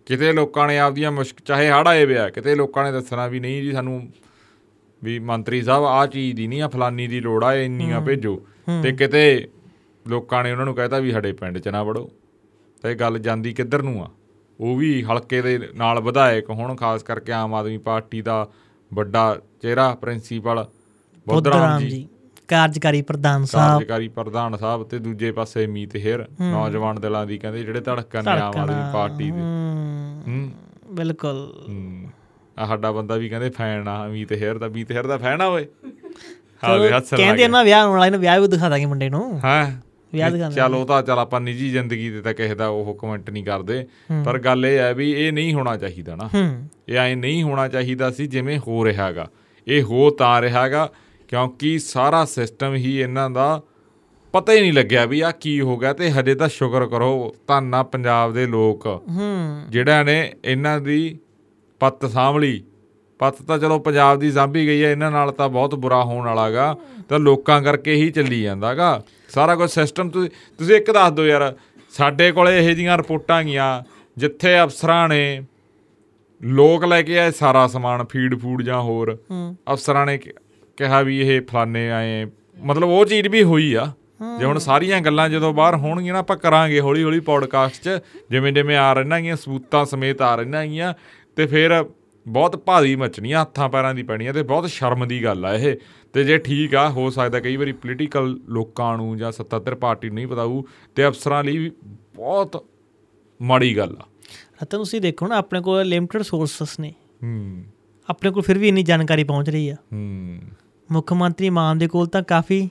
ਕਿਤੇ 0.06 0.32
ਲੋਕਾਂ 0.32 0.68
ਨੇ 0.68 0.78
ਆਪਦੀਆਂ 0.78 1.12
ਮੁਸ਼ਕ 1.12 1.36
ਚਾਹੇ 1.44 1.70
ਹੜ੍ਹ 1.70 1.88
ਆਏ 1.88 2.04
ਵਿਆ 2.04 2.30
ਕਿਤੇ 2.30 2.54
ਲੋਕਾਂ 2.54 2.84
ਨੇ 2.84 2.92
ਦੱਸਣਾ 2.92 3.26
ਵੀ 3.26 3.40
ਨਹੀਂ 3.40 3.62
ਜੀ 3.62 3.72
ਸਾਨੂੰ 3.72 4.08
ਵੀ 5.02 5.18
ਮੰਤਰੀ 5.18 5.62
ਸਾਹਿਬ 5.62 5.84
ਆਹ 5.84 6.06
ਚੀਜ਼ 6.06 6.36
ਦੀ 6.36 6.46
ਨਹੀਂ 6.46 6.62
ਆ 6.62 6.68
ਫਲਾਨੀ 6.68 7.06
ਦੀ 7.06 7.20
ਲੋੜ 7.20 7.44
ਆ 7.44 7.54
ਇੰਨੀਆਂ 7.54 8.00
ਭੇਜੋ। 8.00 8.46
ਤੇ 8.82 8.92
ਕਿਤੇ 8.92 9.48
ਲੋਕਾਂ 10.08 10.44
ਨੇ 10.44 10.52
ਉਹਨਾਂ 10.52 10.64
ਨੂੰ 10.64 10.74
ਕਹਿਤਾ 10.74 10.98
ਵੀ 10.98 11.12
ਸਾਡੇ 11.12 11.32
ਪਿੰਡ 11.32 11.58
'ਚ 11.58 11.68
ਨਾ 11.68 11.82
ਵੜੋ। 11.82 12.10
ਤੇ 12.82 12.90
ਇਹ 12.90 12.96
ਗੱਲ 12.96 13.18
ਜਾਂਦੀ 13.18 13.52
ਕਿੱਧਰ 13.52 13.82
ਨੂੰ 13.82 14.04
ਆ? 14.04 14.10
ਉਹ 14.60 14.76
ਵੀ 14.76 15.02
ਹਲਕੇ 15.02 15.42
ਦੇ 15.42 15.68
ਨਾਲ 15.74 16.00
ਵਿਧਾਇਕ 16.00 16.50
ਹੁਣ 16.50 16.74
ਖਾਸ 16.76 17.02
ਕਰਕੇ 17.02 17.32
ਆਮ 17.32 17.54
ਆਦਮੀ 17.54 17.78
ਪਾਰਟੀ 17.78 18.22
ਦਾ 18.22 18.48
ਵੱਡਾ 18.94 19.38
ਚਿਹਰਾ 19.62 19.94
ਪ੍ਰਿੰਸੀਪਲ 19.94 20.66
ਬੁੱਧਰਾਮ 21.28 21.80
ਜੀ। 21.80 22.08
ਕਾਰਜਕਾਰੀ 22.48 23.02
ਪ੍ਰਧਾਨ 23.02 23.44
ਸਾਹਿਬ। 23.44 23.72
ਕਾਰਜਕਾਰੀ 23.72 24.08
ਪ੍ਰਧਾਨ 24.08 24.56
ਸਾਹਿਬ 24.56 24.82
ਤੇ 24.82 24.98
ਦੂਜੇ 24.98 25.32
ਪਾਸੇ 25.32 25.66
ਮੀਤ 25.66 25.96
ਹੇਰ 25.96 26.26
ਨੌਜਵਾਨ 26.40 27.00
ਦਿਲਾਂ 27.00 27.26
ਦੀ 27.26 27.38
ਕਹਿੰਦੇ 27.38 27.62
ਜਿਹੜੇ 27.64 27.80
ਧੜਕਣ 27.80 28.24
ਨੇ 28.24 28.30
ਆਮ 28.30 28.58
ਆਦਮੀ 28.58 28.92
ਪਾਰਟੀ 28.92 29.30
ਦੇ। 29.30 29.40
ਹੂੰ 30.26 30.50
ਬਿਲਕੁਲ। 30.90 31.54
ਆ 32.58 32.66
ਸਾਡਾ 32.66 32.92
ਬੰਦਾ 32.92 33.16
ਵੀ 33.16 33.28
ਕਹਿੰਦੇ 33.28 33.50
ਫੈਨ 33.50 33.88
ਆ 33.88 34.06
ਮੀਤ 34.08 34.32
ਹੇਰ 34.32 34.58
ਦਾ 34.58 34.68
ਮੀਤ 34.68 34.90
ਹੇਰ 34.92 35.06
ਦਾ 35.06 35.16
ਫੈਨ 35.18 35.40
ਆ 35.40 35.46
ਓਏ। 35.46 35.66
ਹਾਂ 36.64 36.78
ਵੇ 36.78 36.90
ਹੱਸਣ 36.92 37.16
ਲੱਗ 37.16 37.24
ਕਹਿੰਦੇ। 37.24 37.42
ਇਹਨਾਂ 37.42 37.64
ਵਿਆਹ 37.64 37.86
ਹੋਣ 37.86 37.98
ਵਾਲੇ 37.98 38.10
ਨੂੰ 38.10 38.20
ਵਿਆਹ 38.20 38.40
ਵੀ 38.40 38.48
ਦਿਖਾ 38.48 38.68
ਦਾਂਗੇ 38.68 38.86
ਮੁੰਡੇ 38.86 39.08
ਨੂੰ। 39.08 39.40
ਹਾਂ? 39.44 39.83
ਵਿਆਹ 40.14 40.30
ਦਿਖਾਉਂਦੇ 40.30 40.56
ਚੱਲ 40.56 40.74
ਉਹ 40.74 40.86
ਤਾਂ 40.86 41.02
ਚੱਲ 41.02 41.18
ਆਪਾਂ 41.18 41.40
ਨਿੱਜੀ 41.40 41.70
ਜ਼ਿੰਦਗੀ 41.70 42.10
ਤੇ 42.10 42.20
ਤਾਂ 42.20 42.34
ਕਿਸੇ 42.34 42.54
ਦਾ 42.54 42.68
ਉਹ 42.68 42.94
ਕਮੈਂਟ 42.94 43.30
ਨਹੀਂ 43.30 43.44
ਕਰਦੇ। 43.44 43.86
ਪਰ 44.24 44.38
ਗੱਲ 44.38 44.66
ਇਹ 44.66 44.78
ਹੈ 44.78 44.94
ਵੀ 44.94 45.12
ਇਹ 45.12 45.32
ਨਹੀਂ 45.32 45.54
ਹੋਣਾ 45.54 45.76
ਚਾਹੀਦਾ 45.76 46.16
ਨਾ। 46.16 46.30
ਇਹ 46.88 46.98
ਐ 46.98 47.14
ਨਹੀਂ 47.14 47.42
ਹੋਣਾ 47.42 47.68
ਚਾਹੀਦਾ 47.68 48.10
ਸੀ 48.10 48.26
ਜਿਵੇਂ 48.26 48.58
ਹੋ 48.58 48.84
ਰਿਹਾਗਾ 48.84 49.30
ਇਹ 49.68 49.82
ਹੋ 49.82 50.10
ਤਾਂ 50.10 50.42
ਰਿਹਾਗਾ 50.42 50.92
ਕਿਉਂਕਿ 51.28 51.78
ਸਾਰਾ 51.78 52.24
ਸਿਸਟਮ 52.24 52.74
ਹੀ 52.74 53.00
ਇਹਨਾਂ 53.00 53.30
ਦਾ 53.30 53.62
ਪਤਾ 54.32 54.52
ਹੀ 54.52 54.60
ਨਹੀਂ 54.60 54.72
ਲੱਗਿਆ 54.72 55.04
ਵੀ 55.06 55.20
ਆ 55.20 55.30
ਕੀ 55.30 55.60
ਹੋ 55.60 55.76
ਗਿਆ 55.76 55.92
ਤੇ 55.92 56.10
ਹਜੇ 56.10 56.34
ਤਾਂ 56.34 56.48
ਸ਼ੁਕਰ 56.48 56.86
ਕਰੋ 56.86 57.36
ਧੰਨਾ 57.46 57.82
ਪੰਜਾਬ 57.82 58.32
ਦੇ 58.32 58.46
ਲੋਕ। 58.46 58.86
ਹੂੰ। 58.86 59.62
ਜਿਹੜਾ 59.70 60.02
ਨੇ 60.02 60.32
ਇਹਨਾਂ 60.44 60.80
ਦੀ 60.80 61.18
ਪੱਤ 61.80 62.06
ਸਾਂਭਲੀ। 62.06 62.64
ਪੱਤ 63.18 63.42
ਤਾਂ 63.42 63.58
ਚਲੋ 63.58 63.78
ਪੰਜਾਬ 63.78 64.18
ਦੀ 64.18 64.32
ਸਾਂਭੀ 64.32 64.66
ਗਈ 64.66 64.84
ਹੈ 64.84 64.92
ਇਹਨਾਂ 64.92 65.10
ਨਾਲ 65.10 65.32
ਤਾਂ 65.32 65.48
ਬਹੁਤ 65.48 65.74
ਬੁਰਾ 65.74 66.04
ਹੋਣ 66.04 66.24
ਵਾਲਾਗਾ 66.24 66.76
ਤਾਂ 67.08 67.18
ਲੋਕਾਂ 67.18 67.62
ਕਰਕੇ 67.62 67.94
ਹੀ 67.94 68.10
ਚੱਲੀ 68.10 68.42
ਜਾਂਦਾਗਾ 68.42 69.02
ਸਾਰਾ 69.34 69.54
ਕੁਝ 69.56 69.70
ਸਿਸਟਮ 69.70 70.10
ਤੁਸੀਂ 70.10 70.30
ਤੁਸੀਂ 70.58 70.76
ਇੱਕ 70.76 70.90
ਦੱਸ 70.90 71.12
ਦਿਓ 71.12 71.24
ਯਾਰ 71.24 71.54
ਸਾਡੇ 71.90 72.32
ਕੋਲੇ 72.32 72.58
ਇਹੋ 72.58 72.74
ਜੀਆਂ 72.74 72.96
ਰਿਪੋਰਟਾਂ 72.98 73.42
ਗਈਆਂ 73.44 73.82
ਜਿੱਥੇ 74.16 74.62
ਅਫਸਰਾਂ 74.62 75.08
ਨੇ 75.08 75.42
ਲੋਕ 76.42 76.84
ਲੈ 76.84 77.02
ਕੇ 77.02 77.18
ਆਏ 77.18 77.30
ਸਾਰਾ 77.30 77.66
ਸਮਾਨ 77.66 78.04
ਫੀਡ 78.04 78.38
ਫੂਡ 78.38 78.62
ਜਾਂ 78.62 78.80
ਹੋਰ। 78.82 79.18
ਅਫਸਰਾਂ 79.72 80.06
ਨੇ 80.06 80.18
ਕਿਹਾ 80.18 81.02
ਵੀ 81.02 81.20
ਇਹ 81.20 81.40
ਫਲਾਣੇ 81.42 81.90
ਆਏ 81.90 82.26
ਮਤਲਬ 82.64 82.88
ਉਹ 82.88 83.04
ਚੀਜ਼ 83.06 83.28
ਵੀ 83.28 83.42
ਹੋਈ 83.42 83.74
ਆ। 83.74 83.92
ਜੇ 84.38 84.44
ਹੁਣ 84.44 84.58
ਸਾਰੀਆਂ 84.58 85.00
ਗੱਲਾਂ 85.00 85.28
ਜਦੋਂ 85.28 85.52
ਬਾਹਰ 85.54 85.76
ਹੋਣਗੀਆਂ 85.76 86.12
ਨਾ 86.12 86.18
ਆਪਾਂ 86.18 86.36
ਕਰਾਂਗੇ 86.36 86.80
ਹੌਲੀ 86.80 87.02
ਹੌਲੀ 87.02 87.20
ਪੌਡਕਾਸਟ 87.20 87.82
'ਚ 87.82 88.00
ਜਿਵੇਂ 88.30 88.52
ਜਿਵੇਂ 88.52 88.76
ਆ 88.76 88.92
ਰਹਿਣਾ 88.92 89.20
ਗੀਆਂ 89.20 89.36
ਸਬੂਤਾਂ 89.36 89.84
ਸਮੇਤ 89.84 90.22
ਆ 90.22 90.34
ਰਹਿਣਾ 90.36 90.64
ਗੀਆਂ 90.66 90.94
ਤੇ 91.36 91.46
ਫਿਰ 91.46 91.84
ਬਹੁਤ 92.26 92.56
ਭਾਰੀ 92.56 92.96
ਮਚਣੀਆਂ 92.96 93.42
ਹੱਥਾਂ 93.42 93.68
ਪੈਰਾਂ 93.68 93.94
ਦੀ 93.94 94.02
ਪੈਣੀਆਂ 94.02 94.34
ਤੇ 94.34 94.42
ਬਹੁਤ 94.42 94.68
ਸ਼ਰਮ 94.70 95.06
ਦੀ 95.08 95.24
ਗੱਲ 95.24 95.44
ਆ 95.46 95.54
ਇਹ। 95.54 95.76
ਤੇ 96.14 96.24
ਜੇ 96.24 96.38
ਠੀਕ 96.38 96.74
ਆ 96.74 96.90
ਹੋ 96.90 97.10
ਸਕਦਾ 97.10 97.40
ਕਈ 97.40 97.56
ਵਾਰੀ 97.56 97.72
ਪੋਲੀਟੀਕਲ 97.72 98.40
ਲੋਕਾਂ 98.48 98.96
ਨੂੰ 98.96 99.16
ਜਾਂ 99.16 99.32
ਸੱਤਾਧਰ 99.32 99.74
ਪਾਰਟੀ 99.74 100.08
ਨੂੰ 100.08 100.14
ਨਹੀਂ 100.14 100.26
ਪਤਾ 100.26 100.44
ਹੋਊ 100.44 100.62
ਤੇ 100.94 101.08
ਅਫਸਰਾਂ 101.08 101.44
ਲਈ 101.44 101.70
ਬਹੁਤ 102.14 102.66
ਮਾੜੀ 103.42 103.76
ਗੱਲ 103.76 103.96
ਆ। 104.00 104.04
ਰਤਨ 104.62 104.78
ਤੁਸੀਂ 104.78 105.00
ਦੇਖੋ 105.00 105.26
ਨਾ 105.26 105.36
ਆਪਣੇ 105.36 105.60
ਕੋਲ 105.60 105.86
ਲਿਮਟਿਡ 105.86 106.22
ਸੋਰਸਸ 106.22 106.80
ਨੇ। 106.80 106.94
ਹੂੰ। 107.22 107.62
ਆਪਣੇ 108.10 108.30
ਕੋਲ 108.30 108.42
ਫਿਰ 108.42 108.58
ਵੀ 108.58 108.68
ਇੰਨੀ 108.68 108.82
ਜਾਣਕਾਰੀ 108.82 109.24
ਪਹੁੰਚ 109.24 109.50
ਰਹੀ 109.50 109.68
ਆ। 109.68 109.74
ਹੂੰ। 109.74 110.38
ਮੁੱਖ 110.92 111.12
ਮੰਤਰੀ 111.12 111.50
ਮਾਨ 111.50 111.78
ਦੇ 111.78 111.88
ਕੋਲ 111.88 112.06
ਤਾਂ 112.06 112.22
ਕਾਫੀ 112.22 112.70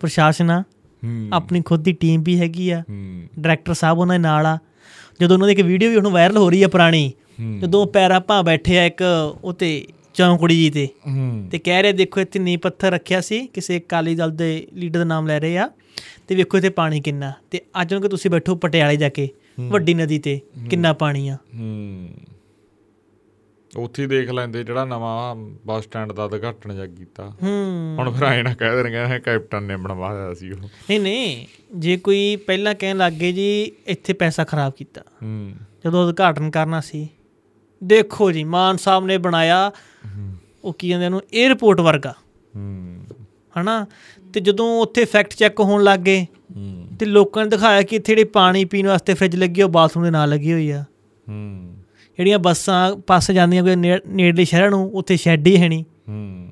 ਪ੍ਰਸ਼ਾਸਨ 0.00 0.50
ਆ। 0.50 0.60
ਹੂੰ। 1.04 1.28
ਆਪਣੀ 1.32 1.62
ਖੁਦ 1.62 1.82
ਦੀ 1.82 1.92
ਟੀਮ 1.92 2.22
ਵੀ 2.22 2.40
ਹੈਗੀ 2.40 2.70
ਆ। 2.70 2.80
ਹੂੰ। 2.80 3.22
ਡਾਇਰੈਕਟਰ 3.40 3.74
ਸਾਹਿਬ 3.74 3.98
ਉਹਨਾਂ 3.98 4.14
ਦੇ 4.14 4.22
ਨਾਲ 4.22 4.46
ਆ। 4.46 4.58
ਜਦੋਂ 5.20 5.36
ਉਹਨਾਂ 5.36 5.46
ਦੀ 5.46 5.52
ਇੱਕ 5.52 5.60
ਵੀਡੀਓ 5.60 5.90
ਵੀ 5.90 5.96
ਹੁਣ 5.96 6.08
ਵਾਇਰਲ 6.08 6.36
ਹੋ 6.36 6.50
ਰਹੀ 6.50 6.62
ਆ 6.62 6.68
ਪੁਰਾਣੀ 6.68 7.12
ਜਦੋਂ 7.58 7.86
ਪੈਰਾ 7.86 8.20
ਭਾ 8.20 8.42
ਬੈਠੇ 8.42 8.78
ਆ 8.78 8.84
ਇੱਕ 8.84 9.02
ਉਤੇ 9.44 9.86
ਚੌਂਕੜੀ 10.20 10.56
ਜੀ 10.56 10.70
ਤੇ। 10.70 10.88
ਤੇ 11.50 11.58
ਕਹਿ 11.58 11.82
ਰਹੇ 11.82 11.92
ਦੇਖੋ 11.92 12.20
ਇੱਥੇ 12.20 12.38
ਨੀ 12.38 12.56
ਪੱਥਰ 12.56 12.90
ਰੱਖਿਆ 12.90 13.20
ਸੀ 13.20 13.46
ਕਿਸੇ 13.46 13.78
ਅਕਾਲੀ 13.78 14.14
ਦਲ 14.14 14.30
ਦੇ 14.30 14.66
ਲੀਡਰ 14.74 14.98
ਦਾ 14.98 15.04
ਨਾਮ 15.04 15.26
ਲੈ 15.26 15.40
ਰਹੇ 15.40 15.58
ਆ। 15.58 15.70
ਤੇ 16.28 16.34
ਵੇਖੋ 16.34 16.56
ਇੱਥੇ 16.58 16.68
ਪਾਣੀ 16.68 17.00
ਕਿੰਨਾ। 17.00 17.32
ਤੇ 17.50 17.60
ਅੱਜ 17.80 17.92
ਨੂੰ 17.92 18.02
ਕਿ 18.02 18.08
ਤੁਸੀਂ 18.08 18.30
ਬੈਠੋ 18.30 18.54
ਪਟਿਆਲੇ 18.54 18.96
ਜਾ 18.96 19.08
ਕੇ 19.08 19.28
ਵੱਡੀ 19.60 19.94
ਨਦੀ 19.94 20.18
ਤੇ 20.18 20.40
ਕਿੰਨਾ 20.70 20.92
ਪਾਣੀ 20.92 21.28
ਆ। 21.28 21.34
ਹੂੰ। 21.34 22.08
ਉੱਥੇ 23.76 24.06
ਦੇਖ 24.06 24.30
ਲੈਂਦੇ 24.30 24.64
ਜਿਹੜਾ 24.64 24.84
ਨਵਾਂ 24.84 25.36
ਬੱਸ 25.66 25.84
ਸਟੈਂਡ 25.84 26.12
ਦਾ 26.12 26.24
ਉਦਘਾਟਨ 26.24 26.76
ਜਾ 26.76 26.86
ਕੀਤਾ। 26.86 27.32
ਹੂੰ। 27.42 27.96
ਹੁਣ 27.98 28.12
ਫਿਰ 28.12 28.22
ਆਏ 28.22 28.42
ਨਾ 28.42 28.54
ਕਹਿ 28.54 28.76
ਦੇਣਗੇ 28.76 29.20
ਕੈਪਟਨ 29.20 29.62
ਨੇ 29.62 29.76
ਬਣਵਾਇਆ 29.76 30.34
ਸੀ 30.34 30.50
ਉਹ। 30.50 30.58
ਨਹੀਂ 30.58 31.00
ਨਹੀਂ 31.00 31.46
ਜੇ 31.74 31.96
ਕੋਈ 31.96 32.36
ਪਹਿਲਾਂ 32.36 32.74
ਕਹਿਣ 32.74 32.96
ਲੱਗੇ 32.96 33.32
ਜੀ 33.32 33.72
ਇੱਥੇ 33.86 34.12
ਪੈਸਾ 34.12 34.44
ਖਰਾਬ 34.44 34.72
ਕੀਤਾ। 34.72 35.00
ਹੂੰ। 35.22 35.52
ਜਦੋਂ 35.84 36.08
ਉਦਘਾਟਨ 36.08 36.50
ਕਰਨਾ 36.50 36.80
ਸੀ 36.80 37.08
ਦੇਖੋ 37.84 38.32
ਜੀ 38.32 38.44
ਮਾਨ 38.44 38.76
ਸਾਹਿਬ 38.76 39.06
ਨੇ 39.06 39.18
ਬਣਾਇਆ 39.18 39.72
ਉਹ 40.64 40.72
ਕੀ 40.72 40.88
ਕਹਿੰਦੇ 40.88 41.06
ਉਹਨੂੰ 41.06 41.20
에어ਪੋਰਟ 41.20 41.80
ਵਰਗਾ 41.80 42.14
ਹਨਾ? 43.60 43.86
ਤੇ 44.32 44.40
ਜਦੋਂ 44.40 44.82
ਉੱਥੇ 44.82 45.04
ਫੈਕਟ 45.04 45.34
ਚੈੱਕ 45.34 45.60
ਹੋਣ 45.60 45.82
ਲੱਗ 45.82 46.00
ਗਏ 46.00 46.26
ਤੇ 47.00 47.06
ਲੋਕਾਂ 47.06 47.44
ਨੇ 47.44 47.50
ਦਿਖਾਇਆ 47.50 47.82
ਕਿ 47.82 47.96
ਇੱਥੇ 47.96 48.12
ਜਿਹੜੀ 48.12 48.24
ਪਾਣੀ 48.24 48.64
ਪੀਣ 48.64 48.86
ਵਾਸਤੇ 48.86 49.14
ਫ੍ਰਿਜ 49.14 49.36
ਲੱਗੀ 49.36 49.62
ਉਹ 49.62 49.68
ਬਾਥਰੂਮ 49.68 50.04
ਦੇ 50.04 50.10
ਨਾਲ 50.10 50.30
ਲੱਗੀ 50.30 50.52
ਹੋਈ 50.52 50.70
ਆ। 50.70 50.84
ਹੂੰ। 51.28 51.74
ਜਿਹੜੀਆਂ 52.16 52.38
ਬੱਸਾਂ 52.38 52.96
ਪਾਸੇ 52.96 53.34
ਜਾਂਦੀਆਂ 53.34 53.62
ਕੋਈ 53.62 53.76
ਨੇੜ- 53.76 54.02
ਨੇੜਲੇ 54.08 54.44
ਸ਼ਹਿਰਾਂ 54.44 54.70
ਨੂੰ 54.70 54.90
ਉੱਥੇ 54.94 55.16
ਸ਼ੈੱਡ 55.16 55.46
ਹੀ 55.46 55.56
ਹੈ 55.56 55.68
ਨਹੀਂ। 55.68 55.84
ਹੂੰ। 56.08 56.48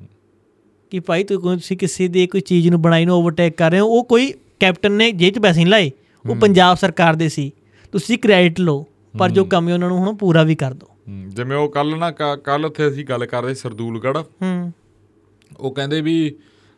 ਕਿ 0.91 1.01
ਭਾਈ 1.01 1.25
ਤੂੰ 1.25 1.43
ਕੋਈ- 1.43 1.59
ਤੁਸੀਂ 1.59 1.77
ਕਿਸੇ 1.77 2.09
ਦੀ 2.09 2.27
ਕੋਈ 2.27 2.41
ਚੀਜ਼ 2.41 2.69
ਨੂੰ 2.69 2.83
ਬਣਾਈ 2.83 3.05
ਨੂੰ 3.05 3.17
ਓਵਰਟੇਕ 3.17 3.57
ਕਰ 3.57 3.71
ਰਹੇ 3.71 3.81
ਹੋ 3.81 3.87
ਉਹ 3.87 4.05
ਕੋਈ 4.05 4.35
ਕੈਪਟਨ 4.61 4.93
ਨੇ 4.93 5.13
ਜੇਬ 5.13 5.35
'ਚ 5.35 5.39
ਪੈਸੇ 5.39 5.57
ਨਹੀਂ 5.57 5.67
ਲਾਏ 5.67 5.91
ਉਹ 6.29 6.37
ਪੰਜਾਬ 6.37 6.77
ਸਰਕਾਰ 6.77 7.17
ਦੇ 7.17 7.29
ਸੀ। 7.29 7.53
ਤੁਸੀਂ 7.93 8.19
ਕ੍ਰੈਡਿਟ 8.19 8.61
ਲਓ 8.61 8.87
ਪਰ 9.19 9.31
ਜੋ 9.31 9.45
ਕੰਮ 9.45 9.73
ਉਹਨਾਂ 9.73 9.89
ਨੂੰ 9.89 9.99
ਹੁਣ 9.99 10.17
ਪੂਰਾ 10.17 10.43
ਵੀ 10.43 10.55
ਕਰ 10.55 10.73
ਦਿਓ। 10.75 10.89
ਜਿਵੇਂ 11.29 11.57
ਉਹ 11.57 11.69
ਕੱਲ 11.69 11.99
ਨਾ 11.99 12.11
ਕੱਲ 12.45 12.65
ਉੱਥੇ 12.65 12.89
ਅਸੀਂ 12.89 13.05
ਗੱਲ 13.05 13.27
ਕਰਦੇ 13.27 13.55
ਸੀ 13.55 13.61
ਸਰਦੂਲਗੜ੍ਹ। 13.61 14.19
ਹੂੰ। 14.19 14.73
ਉਹ 15.61 15.75
ਕਹਿੰਦੇ 15.75 16.01
ਵੀ 16.01 16.37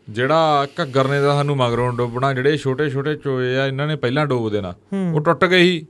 ਜਿਹੜਾ 0.09 0.66
ਘੱਗਰ 0.83 1.09
ਨੇ 1.09 1.20
ਤਾਂ 1.20 1.35
ਸਾਨੂੰ 1.35 1.57
ਮਗਰੋਂ 1.57 1.93
ਡੋਬਣਾ 1.93 2.35
ਜਿਹੜੇ 2.35 2.57
ਛੋਟੇ 2.57 2.91
ਛੋਟੇ 2.91 3.16
ਚੋਏ 3.16 3.57
ਆ 3.57 3.66
ਇਹਨਾਂ 3.66 3.87
ਨੇ 3.87 3.97
ਪਹਿਲਾਂ 3.97 4.26
ਡੋਬ 4.26 4.51
ਦੇਣਾ। 4.51 4.74
ਉਹ 5.14 5.20
ਟੁੱਟ 5.20 5.45
ਗਏ 5.45 5.62
ਸੀ। 5.62 5.87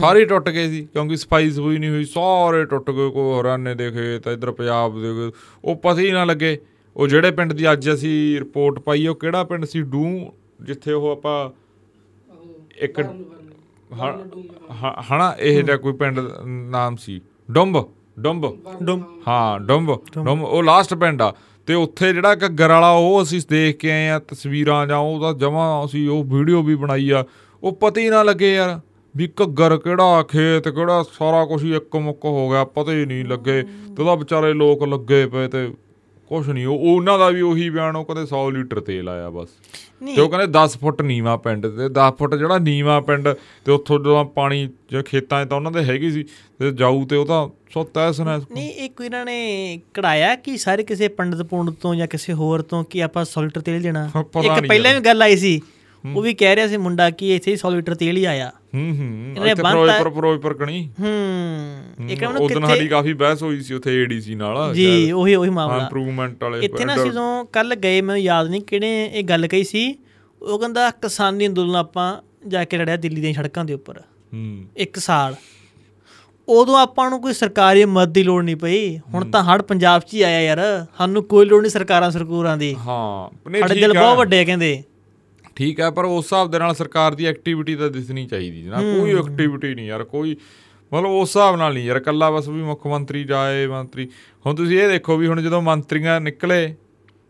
ਸਾਰੇ 0.00 0.20
ਹੀ 0.20 0.24
ਟੁੱਟ 0.24 0.48
ਗਏ 0.48 0.68
ਸੀ 0.68 0.88
ਕਿਉਂਕਿ 0.92 1.16
ਸਫ਼ਾਈ 1.16 1.50
ਸਫੂਈ 1.50 1.78
ਨਹੀਂ 1.78 1.90
ਹੋਈ 1.90 2.04
ਸਾਰੇ 2.04 2.64
ਟੁੱਟ 2.64 2.90
ਗਏ 2.90 3.10
ਕੋ 3.10 3.40
ਹਰਾਨੇ 3.40 3.74
ਦੇ 3.74 3.90
ਖੇਤ 3.90 4.28
ਇਧਰ 4.28 4.52
ਪੰਜਾਬ 4.52 5.02
ਦੇ। 5.02 5.32
ਉਹ 5.64 5.76
ਪਤਾ 5.76 6.00
ਹੀ 6.00 6.10
ਨਾ 6.10 6.24
ਲੱਗੇ। 6.24 6.58
ਉਹ 6.96 7.08
ਜਿਹੜੇ 7.08 7.30
ਪਿੰਡ 7.30 7.52
ਦੀ 7.52 7.72
ਅੱਜ 7.72 7.90
ਅਸੀਂ 7.90 8.38
ਰਿਪੋਰਟ 8.38 8.78
ਪਾਈ 8.78 9.06
ਉਹ 9.06 9.14
ਕਿਹੜਾ 9.14 9.44
ਪਿੰਡ 9.44 9.64
ਸੀ? 9.64 9.82
ਡੂ 9.82 10.32
ਜਿੱਥੇ 10.62 10.92
ਉਹ 10.92 11.10
ਆਪਾਂ 11.10 11.50
ਇੱਕ 12.78 12.98
ਹਾਂ- 13.00 14.18
ਹਾਂ- 14.70 15.02
ਹਨਾ 15.02 15.36
ਇਹ 15.38 15.62
ਜਿਹਾ 15.62 15.76
ਕੋਈ 15.76 15.92
ਪਿੰਡ 15.92 16.20
ਦਾ 16.20 16.42
ਨਾਮ 16.46 16.96
ਸੀ। 16.96 17.20
ਡੁੰਬ 17.50 17.88
ਡੁੰਬ। 18.20 18.56
ਡੁੰਬ। 18.82 19.02
ਹਾਂ 19.28 19.60
ਡੁੰਬ 19.60 19.94
ਡੁੰਬ। 19.94 20.42
ਉਹ 20.42 20.62
ਲਾਸਟ 20.62 20.94
ਪਿੰਡ 20.94 21.22
ਆ। 21.22 21.34
ਤੇ 21.66 21.74
ਉੱਥੇ 21.74 22.12
ਜਿਹੜਾ 22.12 22.34
ਘੱਗਰ 22.34 22.68
ਵਾਲਾ 22.68 22.90
ਉਹ 22.90 23.22
ਅਸੀਂ 23.22 23.40
ਦੇਖ 23.48 23.76
ਕੇ 23.76 23.90
ਆਏ 23.90 24.08
ਆ 24.08 24.18
ਤਸਵੀਰਾਂ 24.18 24.86
ਜਾਂ 24.86 24.98
ਉਹਦਾ 24.98 25.32
ਜਮਾ 25.32 25.84
ਅਸੀਂ 25.84 26.08
ਉਹ 26.08 26.24
ਵੀਡੀਓ 26.24 26.62
ਵੀ 26.62 26.74
ਬਣਾਈ 26.74 27.10
ਆ। 27.10 27.24
ਉਹ 27.62 27.72
ਪਤਾ 27.72 28.00
ਹੀ 28.00 28.08
ਨਾ 28.08 28.22
ਲੱਗੇ 28.22 28.54
ਯਾਰ 28.54 28.80
ਵੀ 29.16 29.32
ਘੱਗਰ 29.42 29.76
ਕਿਹੜਾ 29.76 30.22
ਖੇਤ 30.22 30.68
ਕਿਹੜਾ 30.68 31.02
ਸਾਰਾ 31.02 31.44
ਕੁਝ 31.44 31.64
ਇੱਕ 31.64 31.96
ਮੁੱਕ 31.96 32.24
ਹੋ 32.24 32.50
ਗਿਆ 32.50 32.64
ਪਤਾ 32.64 32.92
ਹੀ 32.92 33.04
ਨਹੀਂ 33.06 33.24
ਲੱਗੇ। 33.24 33.62
ਤੇ 33.62 34.02
ਉਹਦਾ 34.02 34.14
ਵਿਚਾਰੇ 34.14 34.52
ਲੋਕ 34.52 34.84
ਲੱਗੇ 34.84 35.26
ਪਏ 35.26 35.48
ਤੇ 35.48 35.74
ਕੁਛ 36.28 36.48
ਨਹੀਂ 36.48 36.66
ਉਹ 36.66 36.78
ਉਹਨਾਂ 36.78 37.18
ਦਾ 37.18 37.28
ਵੀ 37.30 37.40
ਉਹੀ 37.40 37.70
ਬਿਆਨ 37.70 37.96
ਉਹ 37.96 38.04
ਕਹਿੰਦੇ 38.04 38.22
100 38.24 38.50
ਲੀਟਰ 38.50 38.80
ਤੇਲ 38.80 39.08
ਆਇਆ 39.08 39.30
ਬਸ। 39.30 39.48
ਤੇ 40.14 40.20
ਉਹ 40.20 40.28
ਕਹਿੰਦੇ 40.28 40.46
10 40.58 40.78
ਫੁੱਟ 40.80 41.02
ਨੀਵਾ 41.02 41.36
ਪਿੰਡ 41.36 41.66
ਤੇ 41.66 41.86
10 41.90 42.10
ਫੁੱਟ 42.18 42.34
ਜਿਹੜਾ 42.34 42.58
ਨੀਵਾ 42.58 43.00
ਪਿੰਡ 43.00 43.28
ਤੇ 43.64 43.72
ਉੱਥੋਂ 43.72 43.98
ਜਦੋਂ 43.98 44.24
ਪਾਣੀ 44.24 44.68
ਜੇ 44.90 45.02
ਖੇਤਾਂ 45.02 45.44
'ਚ 45.44 45.48
ਤਾਂ 45.48 45.56
ਉਹਨਾਂ 45.56 45.72
ਦੇ 45.72 45.84
ਹੈਗੀ 45.84 46.10
ਸੀ 46.10 46.22
ਤੇ 46.58 46.70
ਜਾਊ 46.70 47.06
ਤੇ 47.06 47.16
ਉਹ 47.16 47.26
ਤਾਂ 47.26 47.48
ਸੁੱਤਾ 47.74 48.12
ਸਨੈਸ 48.12 48.42
ਨਹੀਂ 48.52 48.70
ਇਹ 48.70 48.90
ਕੋਈ 48.90 49.06
ਇਹਨਾਂ 49.06 49.24
ਨੇ 49.24 49.80
ਕਢਾਇਆ 49.94 50.34
ਕਿ 50.36 50.56
ਸਾਰੇ 50.56 50.82
ਕਿਸੇ 50.82 51.08
ਪੰਡਤ 51.08 51.42
ਪੁੰਡਤ 51.42 51.74
ਤੋਂ 51.80 51.94
ਜਾਂ 51.94 52.06
ਕਿਸੇ 52.06 52.32
ਹੋਰ 52.32 52.62
ਤੋਂ 52.62 52.84
ਕਿ 52.84 53.02
ਆਪਾਂ 53.02 53.24
100 53.24 53.44
ਲੀਟਰ 53.44 53.60
ਤੇਲ 53.60 53.82
ਦੇਣਾ। 53.82 54.10
ਇੱਕ 54.44 54.66
ਪਹਿਲਾਂ 54.68 54.94
ਵੀ 54.94 55.00
ਗੱਲ 55.00 55.22
ਆਈ 55.22 55.36
ਸੀ 55.36 55.60
ਉਹ 56.14 56.22
ਵੀ 56.22 56.34
ਕਹਿ 56.34 56.56
ਰਿਹਾ 56.56 56.68
ਸੀ 56.68 56.76
ਮੁੰਡਾ 56.76 57.10
ਕਿ 57.10 57.36
ਇੱਥੇ 57.36 57.50
ਹੀ 57.50 57.56
100 57.56 57.70
ਲੀਟਰ 57.70 57.94
ਤੇਲ 57.94 58.16
ਹੀ 58.16 58.24
ਆਇਆ। 58.24 58.52
ਹੂੰ 58.74 58.80
ਹੂੰ 58.80 59.34
ਇਹਨੇ 59.36 59.50
ਇੱਥੇ 59.50 59.62
ਬੰਨ੍ਹਤਾ- 59.62 59.86
ਫਿਰੋਜ਼ਪੁਰ 59.86 60.10
ਫਿਰੋਜ਼ਪੁਰ 60.10 60.54
ਕਣੀ? 60.54 60.90
ਹੂੰ 61.00 62.10
ਇੱਕ 62.10 62.22
ਉਹਨਾਂ 62.22 62.40
ਉਦੋਂ 62.40 62.60
ਸਾਡੀ 62.60 62.72
ਕਿੱਥੇ 62.72 62.86
ਕਾਫੀ 62.86 63.12
ਬਹਿਸ 63.12 63.42
ਹੋਈ 63.42 63.60
ਸੀ 63.60 63.74
ਉੱਥੇ 63.74 64.02
ਏਡੀਸੀ 64.02 64.34
ਨਾਲ। 64.34 64.74
ਜੀ 64.74 65.12
ਉਹੀ 65.12 65.34
ਉਹੀ 65.34 65.50
ਮਾਮਲਾ। 65.50 65.82
ਇੰਪਰੂਵਮੈਂਟ 65.82 66.44
ਵਾਲੇ 66.44 66.60
ਇੱਥੇ 66.60 66.84
ਨਾ 66.84 66.94
ਅਸੀਂ 66.94 67.10
ਜਦੋਂ 67.10 67.44
ਕੱਲ 67.44 67.74
ਗਏ 67.74 68.00
ਮੈਨੂੰ 68.00 68.22
ਯਾਦ 68.22 68.48
ਨਹੀਂ 68.48 68.60
ਕਿਹੜੇ 68.60 69.10
ਇਹ 69.12 69.24
ਗੱਲ 69.24 69.46
ਕਹੀ 69.46 69.64
ਸੀ। 69.64 69.94
ਉਹ 70.42 70.58
ਕਹਿੰਦਾ 70.58 70.90
ਕਿਸਾਨੀ 70.90 71.46
ਅੰਦੋਲਨ 71.46 71.76
ਆਪਾਂ 71.76 72.16
ਜਾ 72.48 72.64
ਕੇ 72.64 72.78
ਲੜਿਆ 72.78 72.96
ਦਿੱਲੀ 72.96 73.20
ਦੀਆਂ 73.20 73.34
ਸੜਕਾਂ 73.34 73.64
ਦੇ 73.64 73.74
ਉੱਪਰ। 73.74 73.98
ਹੂੰ। 74.34 74.64
ਇੱਕ 74.76 74.98
ਸਾਲ। 74.98 75.34
ਉਦੋਂ 76.48 76.78
ਆਪਾਂ 76.78 77.10
ਨੂੰ 77.10 77.20
ਕੋਈ 77.20 77.32
ਸਰਕਾਰੀ 77.32 77.84
ਮਦਦ 77.84 78.12
ਦੀ 78.12 78.22
ਲੋੜ 78.22 78.44
ਨਹੀਂ 78.44 78.56
ਪਈ। 78.56 78.98
ਹੁਣ 78.98 79.30
ਤਾਂ 79.30 79.44
ਹੜ 79.44 79.62
ਪੰਜਾਬ 79.62 80.02
'ਚ 80.02 80.14
ਹੀ 80.14 80.22
ਆਇਆ 80.22 80.40
ਯਾਰ। 80.40 80.86
ਸਾਨੂੰ 80.98 81.24
ਕੋਈ 81.24 81.46
ਲੋੜ 81.46 81.62
ਨਹੀਂ 81.62 81.70
ਸਰਕਾਰਾਂ 81.70 82.10
ਸਰਕੂਰਾਂ 82.10 82.56
ਦੀ। 82.56 82.74
ਹਾਂ 82.74 83.50
ਠੀਕ 83.52 83.66
ਦਿਲ 83.66 83.92
ਬਹੁਤ 83.92 84.18
ਵੱਡੇ 84.18 84.44
ਕਹਿੰਦੇ। 84.44 84.82
ਠੀਕ 85.56 85.80
ਹੈ 85.80 85.90
ਪਰ 85.90 86.04
ਉਸ 86.04 86.24
ਹਿਸਾਬ 86.24 86.50
ਦੇ 86.50 86.58
ਨਾਲ 86.58 86.74
ਸਰਕਾਰ 86.74 87.14
ਦੀ 87.14 87.24
ਐਕਟੀਵਿਟੀ 87.24 87.74
ਤਾਂ 87.76 87.90
ਦਿਸਣੀ 87.90 88.26
ਚਾਹੀਦੀ 88.26 88.62
ਜਨਾ 88.62 88.80
ਕੋਈ 88.82 89.14
ਐਕਟੀਵਿਟੀ 89.14 89.74
ਨਹੀਂ 89.74 89.86
ਯਾਰ 89.86 90.04
ਕੋਈ 90.04 90.36
ਮਤਲਬ 90.92 91.10
ਉਸ 91.10 91.28
ਹਿਸਾਬ 91.28 91.56
ਨਾਲ 91.56 91.74
ਨਹੀਂ 91.74 91.84
ਯਾਰ 91.84 91.98
ਕੱਲਾ 92.00 92.30
ਬਸ 92.30 92.48
ਵੀ 92.48 92.62
ਮੁੱਖ 92.62 92.86
ਮੰਤਰੀ 92.86 93.24
ਜਾਏ 93.24 93.66
ਮੰਤਰੀ। 93.66 94.08
ਹੁਣ 94.46 94.54
ਤੁਸੀਂ 94.54 94.78
ਇਹ 94.80 94.88
ਦੇਖੋ 94.88 95.16
ਵੀ 95.16 95.26
ਹੁਣ 95.26 95.42
ਜਦੋਂ 95.42 95.62
ਮੰਤਰੀਆਂ 95.62 96.20
ਨਿਕਲੇ 96.20 96.74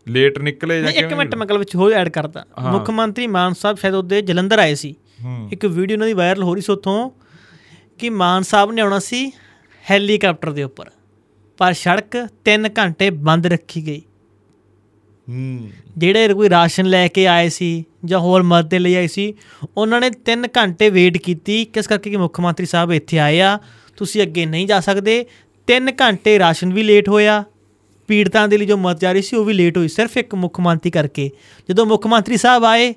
ਲੇਟ 0.07 0.37
ਨਿਕਲੇ 0.39 0.81
ਜਾਂ 0.81 0.91
ਨਹੀਂ 0.91 1.03
ਇੱਕ 1.03 1.13
ਮਿੰਟ 1.13 1.35
ਮੈਂ 1.35 1.47
ਗੱਲ 1.47 1.57
ਵਿੱਚ 1.57 1.75
ਹੋਰ 1.75 1.93
ਐਡ 1.93 2.09
ਕਰਦਾ। 2.09 2.45
ਮੁੱਖ 2.71 2.89
ਮੰਤਰੀ 2.89 3.27
ਮਾਨ 3.27 3.53
ਸਾਹਿਬ 3.53 3.77
ਸ਼ਾਇਦ 3.77 3.95
ਉਹਦੇ 3.95 4.21
ਜਲੰਧਰ 4.21 4.59
ਆਏ 4.59 4.75
ਸੀ। 4.75 4.95
ਇੱਕ 5.51 5.65
ਵੀਡੀਓ 5.65 5.95
ਉਹਨਾਂ 5.95 6.07
ਦੀ 6.07 6.13
ਵਾਇਰਲ 6.13 6.43
ਹੋ 6.43 6.53
ਰਹੀ 6.53 6.61
ਸੀ 6.61 6.71
ਉੱਥੋਂ 6.71 7.09
ਕਿ 7.99 8.09
ਮਾਨ 8.09 8.43
ਸਾਹਿਬ 8.43 8.71
ਨੇ 8.71 8.81
ਆਉਣਾ 8.81 8.99
ਸੀ 8.99 9.31
ਹੈਲੀਕਾਪਟਰ 9.85 10.51
ਦੇ 10.51 10.63
ਉੱਪਰ। 10.63 10.89
ਪਰ 11.59 11.73
ਸੜਕ 11.73 12.17
3 12.45 12.69
ਘੰਟੇ 12.79 13.09
ਬੰਦ 13.09 13.47
ਰੱਖੀ 13.47 13.85
ਗਈ। 13.87 14.01
ਜਿਹੜੇ 15.97 16.33
ਕੋਈ 16.33 16.49
ਰਾਸ਼ਨ 16.49 16.85
ਲੈ 16.85 17.07
ਕੇ 17.07 17.27
ਆਏ 17.27 17.49
ਸੀ 17.49 17.85
ਜਾਂ 18.05 18.19
ਹੋਰ 18.19 18.43
ਮਦਦ 18.43 18.73
ਲਈ 18.73 18.95
ਆਏ 18.95 19.07
ਸੀ 19.07 19.33
ਉਹਨਾਂ 19.77 20.01
ਨੇ 20.01 20.09
3 20.09 20.47
ਘੰਟੇ 20.57 20.89
ਵੇਟ 20.89 21.17
ਕੀਤੀ। 21.17 21.65
ਕਿਸ 21.65 21.87
ਕਰਕੇ 21.87 22.09
ਕਿ 22.09 22.17
ਮੁੱਖ 22.17 22.39
ਮੰਤਰੀ 22.39 22.65
ਸਾਹਿਬ 22.65 22.91
ਇੱਥੇ 22.91 23.19
ਆਏ 23.19 23.39
ਆ 23.39 23.59
ਤੁਸੀਂ 23.97 24.21
ਅੱਗੇ 24.21 24.45
ਨਹੀਂ 24.45 24.67
ਜਾ 24.67 24.79
ਸਕਦੇ। 24.79 25.25
3 25.67 25.91
ਘੰਟੇ 26.01 26.39
ਰਾਸ਼ਨ 26.39 26.73
ਵੀ 26.73 26.83
ਲੇਟ 26.83 27.09
ਹੋਇਆ। 27.09 27.43
ਪੀੜਤਾਂ 28.07 28.47
ਦੇ 28.47 28.57
ਲਈ 28.57 28.65
ਜੋ 28.65 28.77
ਮਦਦ 28.77 28.99
ਜਾ 28.99 29.11
ਰਹੀ 29.11 29.21
ਸੀ 29.21 29.35
ਉਹ 29.35 29.45
ਵੀ 29.45 29.53
ਲੇਟ 29.53 29.77
ਹੋਈ। 29.77 29.87
ਸਿਰਫ 29.87 30.17
ਇੱਕ 30.17 30.35
ਮੁੱਖ 30.35 30.59
ਮੰਤਰੀ 30.59 30.91
ਕਰਕੇ। 30.91 31.31
ਜਦੋਂ 31.69 31.85
ਮੁੱਖ 31.85 32.07
ਮੰਤਰੀ 32.07 32.37
ਸਾਹਿਬ 32.37 32.65
ਆਏ 32.65 32.93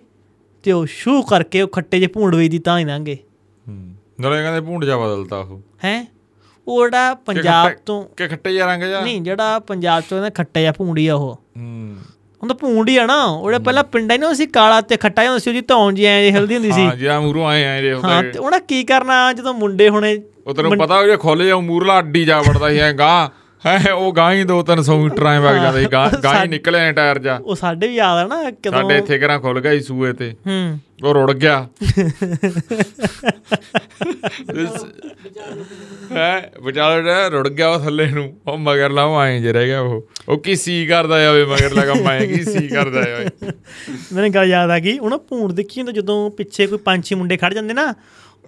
ਤੇ 0.63 0.73
ਉਹ 0.73 0.87
ਸ਼ੂ 0.87 1.23
ਕਰਕੇ 1.23 1.63
ਉਹ 1.63 1.69
ਖੱਟੇ 1.69 2.01
ਜੇ 2.01 2.07
ਭੂੰਡਵੇ 2.07 2.49
ਦੀ 2.49 2.59
ਤਾਂ 2.59 2.79
ਹੀ 2.79 2.85
ਲੰਘੇ। 2.85 3.19
ਹੂੰ। 3.69 3.95
ਨਾਲੇ 4.21 4.43
ਕਹਿੰਦੇ 4.43 4.61
ਭੂੰਡ 4.61 4.85
ਜਾ 4.85 4.97
ਬਦਲਤਾ 4.97 5.37
ਉਹ। 5.37 5.61
ਹੈ? 5.85 6.13
ਉਹ 6.69 6.87
ਜਿਹੜਾ 6.87 7.15
ਪੰਜਾਬ 7.15 7.73
ਤੋਂ 7.87 8.05
ਕਿ 8.17 8.29
ਖੱਟੇ 8.29 8.55
ਜਾ 8.55 8.67
ਰੰਗ 8.67 8.83
ਜਾ 8.83 9.01
ਨਹੀਂ 9.01 9.23
ਜਿਹੜਾ 9.23 9.59
ਪੰਜਾਬ 9.59 10.03
ਤੋਂ 10.09 10.19
ਇਹਦਾ 10.19 10.31
ਖੱਟਾ 10.31 10.61
ਜਾਂ 10.61 10.73
ਭੂੰਡੀ 10.73 11.07
ਆ 11.07 11.15
ਉਹ। 11.15 11.35
ਹੂੰ। 11.59 11.97
ਹੁਣ 12.43 12.49
ਤਾਂ 12.49 12.55
ਭੂੰਡੀ 12.57 12.97
ਆ 12.97 13.05
ਨਾ। 13.07 13.25
ਉਹਦੇ 13.25 13.59
ਪਹਿਲਾਂ 13.59 13.83
ਪਿੰਡਾਂ 13.85 14.17
ਹੀ 14.17 14.21
ਨਾ 14.21 14.33
ਸੀ 14.33 14.47
ਕਾਲਾ 14.47 14.81
ਤੇ 14.81 14.97
ਖੱਟਾ 14.97 15.23
ਹੁੰਦਾ 15.23 15.39
ਸੀ 15.39 15.51
ਉਹਦੀ 15.51 15.61
ਧੌਣ 15.61 15.95
ਜੀ 15.95 16.05
ਐਂ 16.05 16.31
ਹਿਲਦੀ 16.33 16.55
ਹੁੰਦੀ 16.55 16.71
ਸੀ। 16.73 16.87
ਹਾਂ 16.87 16.97
ਜੀ 16.97 17.07
ਆ 17.07 17.19
ਮੂਰੋਂ 17.21 17.47
ਆਏ 17.47 17.65
ਆਏ 17.65 17.83
ਜੇ 17.83 17.95
ਹਾਂ 18.05 18.23
ਤੇ 18.23 18.39
ਉਹਨਾਂ 18.39 18.61
ਕੀ 18.61 18.83
ਕਰਨਾ 18.85 19.33
ਜਦੋਂ 19.33 19.55
ਮੁੰਡੇ 19.55 19.89
ਹੁਣੇ 19.89 20.19
ਉਹ 20.47 20.55
ਤੈਨੂੰ 20.55 20.77
ਪਤਾ 20.79 20.99
ਉਹ 20.99 21.07
ਜੇ 21.07 21.17
ਖੋਲੇ 21.17 21.47
ਜਾ 21.47 21.57
ਮੂਰਲਾ 21.61 21.99
ਅੱਡੀ 21.99 22.25
ਜਾ 22.25 22.41
ਵੜਦਾ 22.41 22.69
ਸੀ 22.71 22.79
ਐ 22.79 22.93
ਗਾਂ 22.93 23.29
ਹੈ 23.67 23.93
ਉਹ 23.93 24.13
ਗਾਂ 24.13 24.33
ਹੀ 24.33 24.45
2-300 24.45 24.97
ਮੀਟਰ 25.03 25.27
ਐ 25.27 25.39
ਵਗ 25.39 25.55
ਜਾਂਦਾ 25.55 25.81
ਸੀ 25.81 25.87
ਗਾਂ 26.25 26.43
ਹੀ 26.43 26.49
ਨਿਕਲੇ 26.49 26.79
ਐ 26.79 26.93
ਟਾਇਰ 26.93 27.19
ਜਾ। 27.19 27.39
ਉਹ 27.45 27.55
ਸਾਡੇ 27.55 27.89
ਵੀ 27.89 27.95
ਯਾਦ 27.95 28.19
ਆ 28.19 28.27
ਨਾ 28.27 28.51
ਕਦੋਂ 28.51 28.73
ਸਾਡੇ 28.73 28.97
ਇੱਥੇ 28.99 29.19
ਘਰਾਂ 29.19 29.41
ਖੁੱਲ 29.41 29.61
ਗਿਆ 29.61 29.73
ਸੀ 29.73 29.81
ਸੂਏ 29.81 30.13
ਤੇ। 30.13 30.35
ਹੂੰ। 30.47 30.79
ਉਹ 31.05 31.15
ਰੁੜ 31.15 31.33
ਗਿਆ। 31.33 31.67
ਹੈ 36.13 36.53
ਵਿਚਾਰਾ 36.63 37.29
ਰੁੜ 37.29 37.49
ਗਿਆ 37.49 37.69
ਉਹ 37.69 37.81
ਥੱਲੇ 37.81 38.07
ਨੂੰ 38.07 38.37
ਉਹ 38.47 38.59
ਮਗਰ 38.59 38.91
ਲਾ 38.91 39.05
ਆਏ 39.19 39.41
ਜੇ 39.41 39.53
ਰਹਿ 39.53 39.67
ਗਿਆ 39.67 39.81
ਉਹ। 39.81 40.09
ਉਹ 40.29 40.39
ਕੀ 40.39 40.57
ਸੀ 40.57 40.87
ਕਰਦਾ 40.87 41.29
ਆਵੇ 41.29 41.45
ਮਗਰ 41.45 41.75
ਲਾ 41.75 41.85
ਕੰਮ 41.87 42.07
ਆਏ 42.07 42.27
ਕੀ 42.27 42.45
ਸੀ 42.45 42.69
ਕਰਦਾ 42.69 43.01
ਆਵੇ 43.01 43.27
ਮੈਨੂੰ 44.13 44.31
ਗੱਲ 44.31 44.47
ਯਾਦ 44.47 44.71
ਆ 44.71 44.79
ਗਈ 44.79 44.99
ਉਹਨਾਂ 44.99 45.19
ਭੂੰਡ 45.19 45.53
ਦੇਖੀ 45.53 45.83
ਜਦੋਂ 45.83 46.31
ਪਿੱਛੇ 46.31 46.67
ਕੋਈ 46.67 46.79
ਪੰਜ 46.79 47.05
ਛੇ 47.05 47.15
ਮੁੰਡੇ 47.15 47.37
ਖੜ 47.37 47.55
ਜਾਂਦੇ 47.55 47.75
ਨਾ 47.75 47.95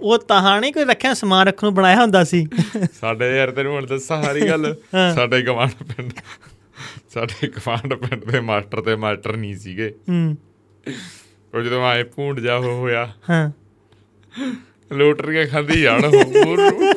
ਉਹ 0.00 0.18
ਤਾਂ 0.18 0.60
ਨਹੀਂ 0.60 0.72
ਕੋਈ 0.72 0.84
ਰੱਖਿਆ 0.84 1.14
ਸਮਾਨ 1.14 1.46
ਰੱਖਣ 1.46 1.66
ਨੂੰ 1.66 1.74
ਬਣਾਇਆ 1.74 1.96
ਹੁੰਦਾ 1.96 2.24
ਸੀ। 2.24 2.46
ਸਾਡੇ 3.00 3.36
ਯਾਰ 3.36 3.50
ਤੈਨੂੰ 3.50 3.72
ਹੁਣ 3.72 3.86
ਦੱਸਾਂ 3.86 4.22
ਸਾਰੀ 4.22 4.48
ਗੱਲ। 4.48 4.76
ਸਾਡੇ 5.14 5.42
ਗਵਾਂਡ 5.42 5.82
ਪਿੰਡ 5.82 6.10
ਸਾਡੇ 7.14 7.48
ਗਵਾਂਡ 7.48 7.94
ਪਿੰਡ 7.94 8.24
ਦੇ 8.24 8.40
ਮਾਸਟਰ 8.40 8.80
ਤੇ 8.80 8.96
ਮਾਸਟਰ 8.96 9.36
ਨਹੀਂ 9.36 9.56
ਸੀਗੇ। 9.56 9.94
ਹੂੰ। 10.10 10.36
ਉਹ 11.54 11.60
ਜਦੋਂ 11.60 11.86
ਆਏ 11.86 12.02
ਭੂੰਡ 12.02 12.40
ਜਾ 12.40 12.58
ਹੋ 12.58 12.80
ਹੋਇਆ। 12.80 13.12
ਹਾਂ। 13.30 13.50
ਲੋਟਰੀਆਂ 14.92 15.46
ਖਾਂਦੀ 15.46 15.80
ਜਾਣ 15.80 16.02
ਨੂੰ। 16.02 16.94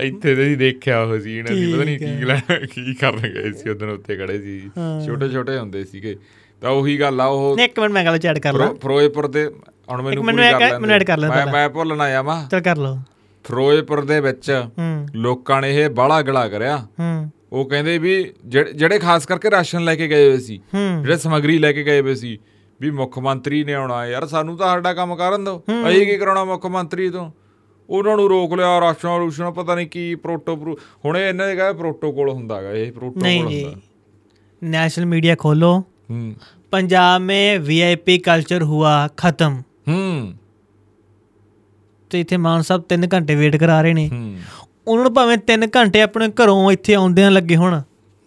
ਇੱਥੇ 0.00 0.34
ਤੇ 0.34 0.54
ਦੇਖਿਆ 0.54 1.00
ਉਹ 1.00 1.18
ਸੀ 1.18 1.38
ਇਹਨਾਂ 1.38 1.52
ਦੀ 1.52 1.74
ਪਤਾ 1.74 1.84
ਨਹੀਂ 1.84 1.98
ਕੀ 1.98 2.06
ਲੈਣ 2.06 2.66
ਕੀ 2.66 2.94
ਕਰਨ 2.94 3.20
ਗਏ 3.20 3.52
ਸੀ 3.52 3.70
ਉਦੋਂ 3.70 3.88
ਉੱਤੇ 3.88 4.16
ਖੜੇ 4.16 4.38
ਸੀ। 4.38 4.70
ਛੋਟੇ 5.06 5.28
ਛੋਟੇ 5.28 5.58
ਹੁੰਦੇ 5.58 5.84
ਸੀਗੇ। 5.84 6.16
ਤਾਂ 6.60 6.70
ਉਹੀ 6.70 7.00
ਗੱਲ 7.00 7.20
ਆ 7.20 7.26
ਉਹ 7.26 7.56
ਇੱਕ 7.58 7.80
ਮਿੰਟ 7.80 7.92
ਮੈਂ 7.92 8.04
ਗੱਲ 8.04 8.18
ਚੈਟ 8.18 8.38
ਕਰ 8.38 8.52
ਲਾਂ। 8.52 8.66
ਫਿਰੋ- 8.66 8.78
ਫਿਰੋਜ਼ਪੁਰ 8.80 9.26
ਦੇ 9.26 9.50
ਹੁਣ 9.91 10.01
ਮੈਨੂੰ 10.01 10.23
ਮੈਨੂੰ 10.23 10.35
ਪੂਰੀ 10.35 10.47
ਇਹ 10.47 10.53
ਕਰ 10.53 10.59
ਕਹਿ- 10.61 10.79
ਮੈਨੂੰ 10.79 10.95
add 10.95 11.05
ਕਰ 11.05 11.17
ਲੈਣ 11.17 11.29
ਮੈਂ 11.29 11.37
ਪਹਿਲਾਂ। 11.37 11.53
ਮੈਂ 11.53 11.69
ਭੁੱਲਣਾ 11.69 12.03
ਆ 12.15 12.21
ਮਾ 12.23 12.41
ਚਲ 12.51 12.61
ਕਰ 12.61 12.77
ਲਓ 12.77 12.97
ਫਿਰੋਜ਼ਪੁਰ 13.45 14.03
ਦੇ 14.05 14.19
ਵਿੱਚ 14.19 14.49
ਹੂੰ 14.51 15.07
ਲੋਕਾਂ 15.15 15.61
ਨੇ 15.61 15.73
ਇਹ 15.75 15.89
ਬਾਹਲਾ 15.91 16.21
ਗਲਾ 16.21 16.47
ਕਰਿਆ 16.47 16.77
ਹੂੰ 16.99 17.29
ਉਹ 17.51 17.65
ਕਹਿੰਦੇ 17.69 17.97
ਵੀ 17.97 18.13
ਜਿਹੜੇ 18.45 18.73
ਜਿਹੜੇ 18.73 18.99
ਖਾਸ 18.99 19.25
ਕਰਕੇ 19.25 19.51
ਰਾਸ਼ਨ 19.51 19.83
ਲੈ 19.83 19.95
ਕੇ 19.95 20.07
ਗਏ 20.07 20.27
ਹੋਏ 20.29 20.37
ਸੀ 20.39 20.57
ਹੂੰ 20.75 21.01
ਜਿਹੜੇ 21.01 21.17
ਸਮਗਰੀ 21.17 21.57
ਲੈ 21.57 21.71
ਕੇ 21.71 21.83
ਗਏ 21.83 22.01
ਹੋਏ 22.01 22.15
ਸੀ 22.15 22.37
ਵੀ 22.79 22.89
ਮੁੱਖ 22.91 23.17
ਮੰਤਰੀ 23.19 23.63
ਨੇ 23.63 23.73
ਆਉਣਾ 23.73 24.05
ਯਾਰ 24.05 24.25
ਸਾਨੂੰ 24.27 24.57
ਤਾਂ 24.57 24.67
ਸਾਡਾ 24.67 24.93
ਕੰਮ 24.93 25.15
ਕਰਨ 25.15 25.43
ਦਿਓ 25.43 25.61
ਅਸੀਂ 25.87 26.05
ਕੀ 26.05 26.17
ਕਰਾਉਣਾ 26.17 26.43
ਮੁੱਖ 26.43 26.65
ਮੰਤਰੀ 26.69 27.09
ਤੋਂ 27.09 27.29
ਉਹਨਾਂ 27.89 28.15
ਨੂੰ 28.17 28.27
ਰੋਕ 28.29 28.53
ਲਿਆ 28.53 28.79
ਰਾਸ਼ਨ 28.81 29.17
ਰੂਸ਼ਨ 29.19 29.51
ਪਤਾ 29.51 29.75
ਨਹੀਂ 29.75 29.87
ਕੀ 29.87 30.13
ਪ੍ਰੋਟੋ 30.17 30.55
ਹੁਣ 31.05 31.17
ਇਹ 31.17 31.27
ਇਹਨਾਂ 31.29 31.47
ਦੇ 31.47 31.55
ਕਹਿੰਦੇ 31.55 31.77
ਪ੍ਰੋਟੋਕੋਲ 31.79 32.29
ਹੁੰਦਾਗਾ 32.29 32.71
ਇਹ 32.71 32.91
ਪ੍ਰੋਟੋਕੋਲ 32.91 33.27
नहीं 33.27 33.45
जी 33.47 33.63
ਹੁੰਦਾ 33.63 33.75
नेशनल 34.61 35.05
मीडिया 35.07 35.33
खोलो 35.37 35.67
ਹੂੰ 36.09 36.21
पंजाब 36.73 37.21
में 37.21 37.65
वीआईपी 37.65 38.13
कल्चर 38.21 38.63
हुआ 38.65 38.93
खत्म 39.17 39.49
ਹੂੰ। 39.88 40.34
ਤੇ 42.10 42.20
ਇੱਥੇ 42.20 42.36
ਮਾਨ 42.36 42.62
ਸਾਹਿਬ 42.62 42.82
3 42.88 43.06
ਘੰਟੇ 43.14 43.34
ਵੇਟ 43.34 43.56
ਕਰਾ 43.56 43.82
ਰਹੇ 43.82 43.94
ਨੇ। 43.94 44.08
ਹੂੰ। 44.08 44.36
ਉਹਨਾਂ 44.86 45.04
ਨੂੰ 45.04 45.14
ਭਾਵੇਂ 45.14 45.38
3 45.38 45.66
ਘੰਟੇ 45.76 46.02
ਆਪਣੇ 46.02 46.28
ਘਰੋਂ 46.28 46.72
ਇੱਥੇ 46.72 46.94
ਆਉਂਦਿਆਂ 46.94 47.30
ਲੱਗੇ 47.30 47.56
ਹੋਣ। 47.56 47.80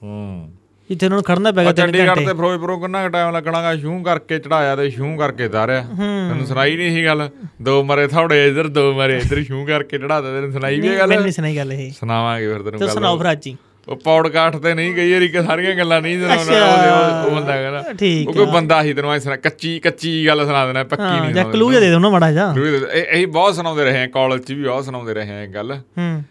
ਹੂੰ। 0.04 0.52
ਜਿੱਥੇ 0.90 1.06
ਉਹਨਾਂ 1.06 1.18
ਨੂੰ 1.18 1.24
ਖੜਨਾ 1.24 1.52
ਪੈਗਾ 1.52 1.70
3 1.70 1.76
ਚੰਡੀਗੜ੍ਹ 1.76 2.10
ਘੰਟੇ। 2.10 2.26
ਤੇ 2.26 2.34
ਫਿਰੋਜ਼ਪੁਰੋਂ 2.34 2.80
ਕਿੰਨਾ 2.80 3.10
ਟਾਈਮ 3.10 3.36
ਲੱਗਣਾਗਾ 3.36 3.76
ਸ਼ੂ 3.76 4.04
ਕਰਕੇ 4.04 4.40
ਚੜਾਇਆ 4.40 4.76
ਤੇ 4.76 4.90
ਸ਼ੂ 4.90 5.18
ਕਰਕੇ 5.18 5.48
ਤਾਰਿਆ। 5.48 5.82
ਤੈਨੂੰ 6.30 6.46
ਸੁਣਾਈ 6.46 6.78
ਨਹੀਂ 6.78 6.92
ਸੀ 6.96 7.06
ਗੱਲ? 7.06 7.30
ਦੋ 7.62 7.84
ਮਰੇ 7.84 8.08
ਥੋੜੇ 8.08 8.48
ਇੱਧਰ 8.48 8.68
ਦੋ 8.68 8.94
ਮਰੇ 8.94 9.18
ਇੱਧਰ 9.18 9.44
ਸ਼ੂ 9.44 9.66
ਕਰਕੇ 9.66 9.98
ਚੜਾਤਾ 9.98 10.34
ਤੈਨੂੰ 10.34 10.52
ਸੁਣਾਈ 10.52 10.82
ਵੀ 10.82 10.88
ਇਹ 10.88 10.94
ਮੈਨੂੰ 10.94 11.10
ਗੱਲ 11.10 11.22
ਨਹੀਂ 11.22 11.32
ਸੁਣਾਈ 11.32 11.58
ਗੱਲ 11.58 11.74
ਇਹ। 11.74 11.92
ਸੁਣਾਵਾਂਗੇ 11.92 12.48
ਫਿਰ 12.48 12.58
ਤੈਨੂੰ 12.58 12.80
ਤੇ 12.80 12.86
ਗੱਲ। 12.86 12.94
ਸੁਣਾਓ 12.94 13.18
ਫਿਰ 13.18 13.32
ਅੱਜ 13.32 13.48
ਹੀ। 13.48 13.58
ਉਹ 13.90 13.96
ਪੌਡਕਾਸਟ 13.96 14.58
ਤੇ 14.58 14.74
ਨਹੀਂ 14.74 14.96
ਗਈ 14.96 15.10
ਯਾਰੀ 15.12 15.28
ਕਿ 15.28 15.44
ਸਾਰੀਆਂ 15.44 15.76
ਗੱਲਾਂ 15.76 16.02
ਨਹੀਂ 16.02 16.22
ਸੁਣਾਉਣਾ। 16.22 17.26
ਉਹ- 17.26 17.36
ਬੰਦਾ 17.36 17.62
ਕਹਿੰਦਾ 17.62 17.94
ਠੀਕ 18.00 18.30
ਉਹ 18.30 18.34
ਕੋਈ 18.34 18.46
ਬੰਦਾ 18.46 18.84
ਸੀ 18.84 18.94
ਤੈਨੂੰ 18.94 19.12
ਐ 19.14 19.20
ਸੁਣਾ 19.20 19.36
ਕੱਚੀ 19.36 19.80
ਕੱਚੀ 19.80 20.28
ਗੱਲ 20.28 20.46
ਸੁਣਾ 20.46 20.66
ਦੇਣਾ 20.68 20.84
ਪੱਕੀ 20.84 21.04
ਹਾਂ 21.04 21.22
ਨਹੀਂ 21.24 21.34
ਜਾਂ 21.34 21.46
ਕਲੂ 21.46 21.72
ਦੇ 21.72 21.80
ਦੇ 21.80 21.94
ਉਹਨਾਂ 21.94 22.12
ਮਾੜਾ 22.12 22.32
ਜਾ 22.32 22.54
ਇਹ 22.94 23.06
ਇਹ 23.12 23.28
ਬਹੁਤ 23.28 23.56
ਸੁਣਾਉਂਦੇ 23.56 23.84
ਰਹੇ 23.84 24.02
ਆ 24.04 24.08
ਕਾਲਜ 24.08 24.44
'ਚ 24.44 24.52
ਵੀ 24.54 24.64
ਬਹੁਤ 24.64 24.86
ਸੁਣਾਉਂਦੇ 24.86 25.14
ਰਹੇ 25.14 25.32
ਆ 25.32 25.46
ਗੱਲ। 25.46 25.72
ਹੂੰ। 25.98 26.24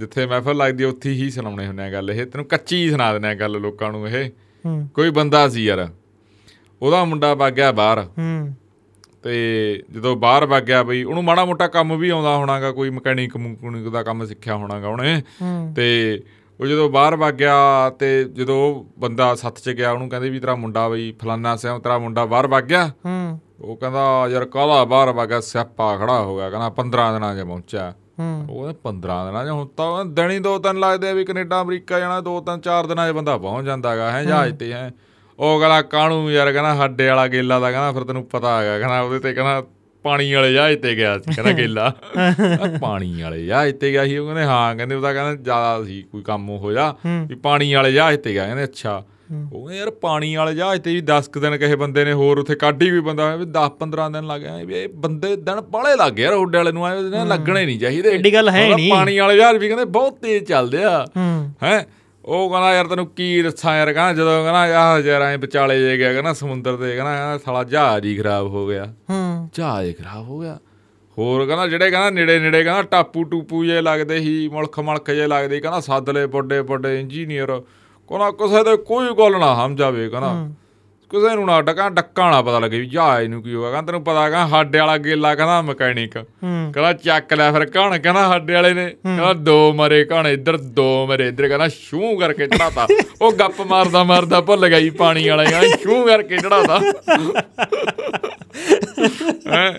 ਜਿੱਥੇ 0.00 0.26
ਮਹਿਫਲ 0.26 0.56
ਲੱਗਦੀ 0.56 0.84
ਉੱਥੇ 0.84 1.10
ਹੀ 1.10 1.30
ਸੁਣਾਉਣੇ 1.30 1.66
ਹੁੰਦੇ 1.66 1.82
ਆ 1.82 1.92
ਗੱਲ 1.92 2.10
ਇਹ। 2.10 2.26
ਤੈਨੂੰ 2.26 2.44
ਕੱਚੀ 2.44 2.84
ਹੀ 2.84 2.90
ਸੁਣਾ 2.90 3.12
ਦੇਣਾ 3.12 3.34
ਗੱਲ 3.34 3.52
ਲੋਕਾਂ 3.52 3.92
ਨੂੰ 3.92 4.08
ਇਹ। 4.08 4.30
ਹੂੰ। 4.66 4.88
ਕੋਈ 4.94 5.10
ਬੰਦਾ 5.10 5.48
ਸੀ 5.48 5.64
ਯਾਰ 5.64 5.88
ਉਹਦਾ 6.82 7.04
ਮੁੰਡਾ 7.04 7.34
ਵਗ 7.34 7.52
ਗਿਆ 7.52 7.72
ਬਾਹਰ। 7.72 7.98
ਹੂੰ। 8.18 8.54
ਤੇ 9.22 9.82
ਜਦੋਂ 9.92 10.16
ਬਾਹਰ 10.16 10.46
ਵਗ 10.46 10.62
ਗਿਆ 10.62 10.82
ਬਈ 10.82 11.02
ਉਹਨੂੰ 11.02 11.24
ਮਾੜਾ 11.24 11.44
ਮੋਟਾ 11.44 11.66
ਕੰਮ 11.66 11.96
ਵੀ 11.96 12.08
ਆਉਂਦਾ 12.08 12.36
ਹੋਣਾਗਾ 12.36 12.70
ਕੋਈ 12.70 12.90
ਮਕੈਨਿਕ 12.90 13.36
ਮਕੂਨਿਕ 13.36 13.88
ਦਾ 13.88 14.02
ਕੰਮ 14.02 14.26
ਸਿੱਖਿਆ 14.26 14.56
ਹੋਣਾਗਾ 14.56 14.88
ਉਹਨੇ। 14.88 15.22
ਹੂੰ। 15.42 15.72
ਤੇ 15.76 16.20
ਉਹ 16.60 16.66
ਜਦੋਂ 16.66 16.90
ਬਾਹਰ 16.90 17.16
ਵਗ 17.16 17.34
ਗਿਆ 17.34 17.90
ਤੇ 17.98 18.24
ਜਦੋਂ 18.24 18.84
ਬੰਦਾ 19.00 19.34
ਸੱਤ 19.34 19.58
ਚ 19.58 19.70
ਗਿਆ 19.70 19.92
ਉਹਨੂੰ 19.92 20.08
ਕਹਿੰਦੇ 20.08 20.30
ਵੀ 20.30 20.40
ਤੇਰਾ 20.40 20.54
ਮੁੰਡਾ 20.54 20.88
ਬਈ 20.88 21.12
ਫਲਾਨਾ 21.12 21.56
ਸਿਆ 21.56 21.78
ਤੇਰਾ 21.78 21.98
ਮੁੰਡਾ 21.98 22.24
ਬਾਹਰ 22.24 22.46
ਵਗ 22.46 22.62
ਗਿਆ। 22.62 22.88
ਹੂੰ। 22.88 23.40
ਉਹ 23.60 23.76
ਕਹਿੰਦਾ 23.76 24.28
ਯਾਰ 24.28 24.44
ਕਾਹਦਾ 24.44 24.84
ਬਾਹਰ 24.84 25.12
ਵਗ 25.12 25.28
ਗਿਆ? 25.28 25.40
ਸਿਆਪਾ 25.40 25.96
ਖੜਾ 25.96 26.20
ਹੋ 26.20 26.36
ਗਿਆ। 26.36 26.50
ਕਹਿੰਦਾ 26.50 26.70
15 26.70 27.12
ਦਿਨਾਂ 27.12 27.36
'ਚ 27.36 27.40
ਪਹੁੰਚਿਆ। 27.40 27.94
ਹੂੰ। 28.18 28.46
ਉਹ 28.50 28.62
ਕਹਿੰਦਾ 28.62 28.80
15 28.82 29.26
ਦਿਨਾਂ 29.26 29.46
'ਚ 29.46 29.48
ਹੁਣ 29.48 29.66
ਤਾਂ 29.66 30.04
ਦਿਨ 30.04 30.30
ਹੀ 30.30 30.38
ਦੋ 30.38 30.58
ਤਿੰਨ 30.58 30.78
ਲੱਗਦੇ 30.78 31.10
ਆ 31.10 31.12
ਵੀ 31.12 31.24
ਕੈਨੇਡਾ 31.24 31.62
ਅਮਰੀਕਾ 31.62 31.98
ਜਾਣਾ 31.98 32.20
ਦੋ 32.20 32.40
ਤਿੰਨ 32.40 32.60
ਚਾਰ 32.60 32.86
ਦਿਨਾਂ 32.86 33.08
'ਚ 33.08 33.14
ਬੰਦਾ 33.14 33.38
ਪਹੁੰਚ 33.38 33.66
ਜਾਂਦਾਗਾ 33.66 34.10
ਹੈ 34.10 34.24
ਜਹਾਜ਼ 34.24 34.56
ਤੇ 34.56 34.72
ਹੈ। 34.72 34.94
ਉਹ 35.38 35.58
ਕਹਿੰਦਾ 35.58 35.82
ਕਾਣੂ 35.82 36.30
ਯਾਰ 36.30 36.52
ਕਹਿੰਦਾ 36.52 36.74
ਹੱਡੇ 36.74 37.08
ਵਾਲਾ 37.08 37.26
ਗੇਲਾ 37.26 37.60
ਦਾ 37.60 37.70
ਕਹਿੰਦਾ 37.70 37.92
ਫਿਰ 37.92 38.04
ਤੈਨੂੰ 38.04 38.24
ਪਤਾ 38.24 38.62
ਹੈਗਾ। 38.62 38.78
ਕਹਿੰਦਾ 38.78 39.00
ਉਹਦੇ 39.00 39.18
ਤੇ 39.18 39.32
ਕਹਿੰਦਾ 39.32 39.62
ਪਾਣੀ 40.02 40.32
ਵਾਲੇ 40.32 40.52
ਜਹਾਜ਼ 40.52 40.78
ਤੇ 40.78 40.94
ਗਿਆ 40.94 41.18
ਸੀ 41.18 41.34
ਕਹਿੰਦਾ 41.34 41.52
ਗੇਲਾ 41.62 41.94
ਪਾਣੀ 42.80 43.22
ਵਾਲੇ 43.22 43.46
ਜਹਾਜ਼ 43.46 43.74
ਤੇ 43.74 43.92
ਗਿਆ 43.92 44.04
ਸੀ। 44.04 44.16
ਉਹ 44.18 44.24
ਕਹਿੰਦੇ 44.26 44.44
ਹਾਂ 44.44 44.76
ਕਹਿੰਦੇ 44.76 44.94
ਉਹਦਾ 44.94 45.12
ਕਹਿੰਦਾ 45.12 45.42
ਜ਼ਿਆਦਾ 45.42 45.84
ਸੀ 45.84 46.02
ਕੋਈ 46.02 46.22
ਕੰਮ 46.22 46.48
ਹੋ। 46.48 46.72
ਜਾ। 46.72 46.94
ਵੀ 47.26 47.34
ਪਾਣੀ 47.34 47.74
ਵਾਲੇ 47.74 47.92
ਜਹਾਜ਼ 47.92 48.18
ਤੇ 48.18 48.32
ਗਿਆ 48.32 48.44
ਕਹਿੰਦੇ 48.44 48.64
ਅੱਛਾ। 48.64 49.04
ਉਹ 49.52 49.72
ਯਾਰ 49.72 49.90
ਪਾਣੀ 49.90 50.34
ਵਾਲੇ 50.34 50.54
ਜਹਾਜ਼ 50.54 50.80
ਤੇ 50.82 50.94
ਵੀ 50.94 51.02
10 51.02 51.28
ਕੁ 51.32 51.40
ਦਿਨ 51.40 51.56
ਕਿਸੇ 51.56 51.76
ਬੰਦੇ 51.76 52.04
ਨੇ 52.04 52.12
ਹੋਰ 52.12 52.38
ਉੱਥੇ 52.38 52.54
ਕਾਢੀ 52.54 52.90
ਵੀ 52.90 53.00
ਬੰਦਾ 53.00 53.36
ਵੀ 53.36 53.44
10 53.44 53.68
15 53.82 54.08
ਦਿਨ 54.12 54.26
ਲੱਗ 54.26 54.40
ਗਏ 54.40 54.64
ਵੀ 54.64 54.74
ਇਹ 54.74 54.88
ਬੰਦੇ 54.88 55.36
ਦਿਨ 55.36 55.60
ਬਾਲੇ 55.60 55.96
ਲੱਗ 55.96 56.12
ਗਏ 56.12 56.22
ਯਾਰ 56.22 56.32
ਉੱਡੇ 56.32 56.58
ਵਾਲੇ 56.58 56.72
ਨੂੰ 56.72 56.86
ਆਏ 56.86 57.02
ਲੱਗਣੇ 57.26 57.66
ਨਹੀਂ 57.66 57.80
ਚਾਹੀਦੇ। 57.80 58.10
ਐਡੀ 58.10 58.34
ਗੱਲ 58.34 58.48
ਹੈ 58.48 58.74
ਨਹੀਂ। 58.74 58.90
ਪਾਣੀ 58.90 59.18
ਵਾਲੇ 59.18 59.36
ਜਹਾਜ਼ 59.36 59.58
ਵੀ 59.58 59.68
ਕਹਿੰਦੇ 59.68 59.84
ਬਹੁਤ 59.84 60.18
ਤੇਜ਼ 60.22 60.44
ਚੱਲਦੇ 60.44 60.84
ਆ। 60.84 61.06
ਹੈ? 61.62 61.86
ਉਹ 62.24 62.50
ਕਹਿੰਦਾ 62.50 62.74
ਯਾਰ 62.74 62.86
ਤੈਨੂੰ 62.86 63.06
ਕੀ 63.06 63.42
ਦੱਸਾਂ 63.42 63.76
ਯਾਰ 63.76 63.92
ਕਹਿੰਦਾ 63.92 64.12
ਜਦੋਂ 64.12 64.42
ਕਹਿੰਦਾ 64.42 64.60
ਆਹ 64.60 65.00
ਯਾਰ 65.00 65.22
ਐ 65.22 65.36
ਵਿਚਾਲੇ 65.36 65.80
ਜੇ 65.80 65.98
ਗਿਆ 65.98 66.12
ਕਹਿੰਦਾ 66.12 66.32
ਸਮੁੰਦਰ 66.32 66.76
ਤੇ 66.76 66.96
ਕਹਿੰਦਾ 66.96 67.38
ਸਾਲਾ 67.38 67.64
ਜਹਾਜ਼ 67.64 68.06
ਹੀ 68.06 68.16
ਖਰਾਬ 68.16 68.46
ਹੋ 68.46 68.68
ਗਿਆ। 68.68 68.94
ਹੂੰ। 69.10 69.50
ਜਹਾਜ਼ 69.54 69.88
ਹੀ 69.88 69.92
ਖਰਾਬ 69.92 70.28
ਹੋ 70.28 70.40
ਗਿਆ। 70.40 70.58
ਹੋਰ 71.18 71.46
ਕਹਿੰਦਾ 71.46 71.66
ਜਿਹੜੇ 71.66 71.90
ਕਹਿੰਦਾ 71.90 72.10
ਨੇੜੇ 72.10 72.38
ਨੇੜੇ 72.38 72.64
ਕਹਿੰਦਾ 72.64 72.82
ਟਾਪੂ 72.82 73.24
ਟੂਪੂ 73.24 73.64
ਜੇ 73.64 73.80
ਲੱਗਦੇ 73.80 74.20
ਸੀ 74.20 74.48
ਮੁਲਕ 74.48 74.80
ਮਲਕ 74.80 75.10
ਜੇ 75.10 75.26
ਲੱਗਦੇ 75.26 75.60
ਕਹਿੰਦਾ 75.60 75.80
ਸੱਦ 75.80 76.10
ਲਏ 76.10 76.24
ਵੱਡੇ 76.24 76.60
ਵੱਡੇ 76.60 77.00
ਇੰਜੀਨੀਅਰ 77.00 77.62
ਕਹਿੰਦਾ 78.08 78.30
ਕਿਸੇ 78.30 78.64
ਦੇ 78.64 78.76
ਕੋਈ 78.76 79.06
ਗੱਲ 79.18 79.40
ਨਾ 79.40 79.54
ਸਮਝਾਵੇ 79.54 80.08
ਕਹਿੰਦਾ। 80.08 80.50
ਕਿਸੇ 81.10 81.34
ਨੂੰ 81.36 81.44
ਨਾ 81.46 81.60
ਡਕਾਂ 81.60 81.90
ਡੱਕਾ 81.90 82.30
ਨਾ 82.30 82.40
ਪਤਾ 82.42 82.58
ਲੱਗੇ 82.58 82.78
ਵੀ 82.80 82.86
ਜਹਾਜ਼ 82.86 83.28
ਨੂੰ 83.28 83.42
ਕੀ 83.42 83.54
ਹੋਗਾ 83.54 83.70
ਕਹਿੰਦਾ 83.70 83.86
ਤੈਨੂੰ 83.86 84.02
ਪਤਾ 84.04 84.28
ਕਹਿੰਦਾ 84.30 84.48
ਸਾਡੇ 84.48 84.78
ਵਾਲਾ 84.78 84.96
ਗੇਲਾ 84.96 85.34
ਕਹਿੰਦਾ 85.34 85.60
ਮਕੈਨਿਕ। 85.62 86.12
ਕਹਿੰਦਾ 86.12 86.92
ਚੱਕ 86.92 87.32
ਲੈ 87.34 87.50
ਫਿਰ 87.52 87.64
ਕਹਣ 87.66 87.98
ਕਹਿੰਦਾ 87.98 88.28
ਸਾਡੇ 88.28 88.54
ਵਾਲੇ 88.54 88.72
ਨੇ। 88.74 88.86
ਕਹਿੰਦਾ 88.90 89.32
ਦੋ 89.32 89.72
ਮਰੇ 89.72 90.04
ਕਹਣ 90.04 90.26
ਇੱਧਰ 90.26 90.56
ਦੋ 90.56 91.06
ਮਰੇ 91.06 91.28
ਇੱਧਰ 91.28 91.48
ਕਹਿੰਦਾ 91.48 91.68
ਸ਼ੂ 91.68 92.16
ਕਰਕੇ 92.18 92.46
ਚੜਾਤਾ 92.46 92.86
ਉਹ 93.22 93.32
ਗੱਪ 93.32 93.60
ਮਾਰਦਾ 93.60 94.04
ਮਾਰਦਾ 94.04 94.40
ਭੁੱਲ 94.40 94.68
ਗਈ 94.68 94.90
ਪਾਣੀ 94.90 95.28
ਵਾਲਾ 95.28 95.44
ਕਹਿੰਦਾ 95.44 95.76
ਸ਼ੂ 95.76 96.04
ਕਰਕੇ 96.06 96.36
ਚੜਾਤਾ 96.36 96.80
ਐ 99.48 99.72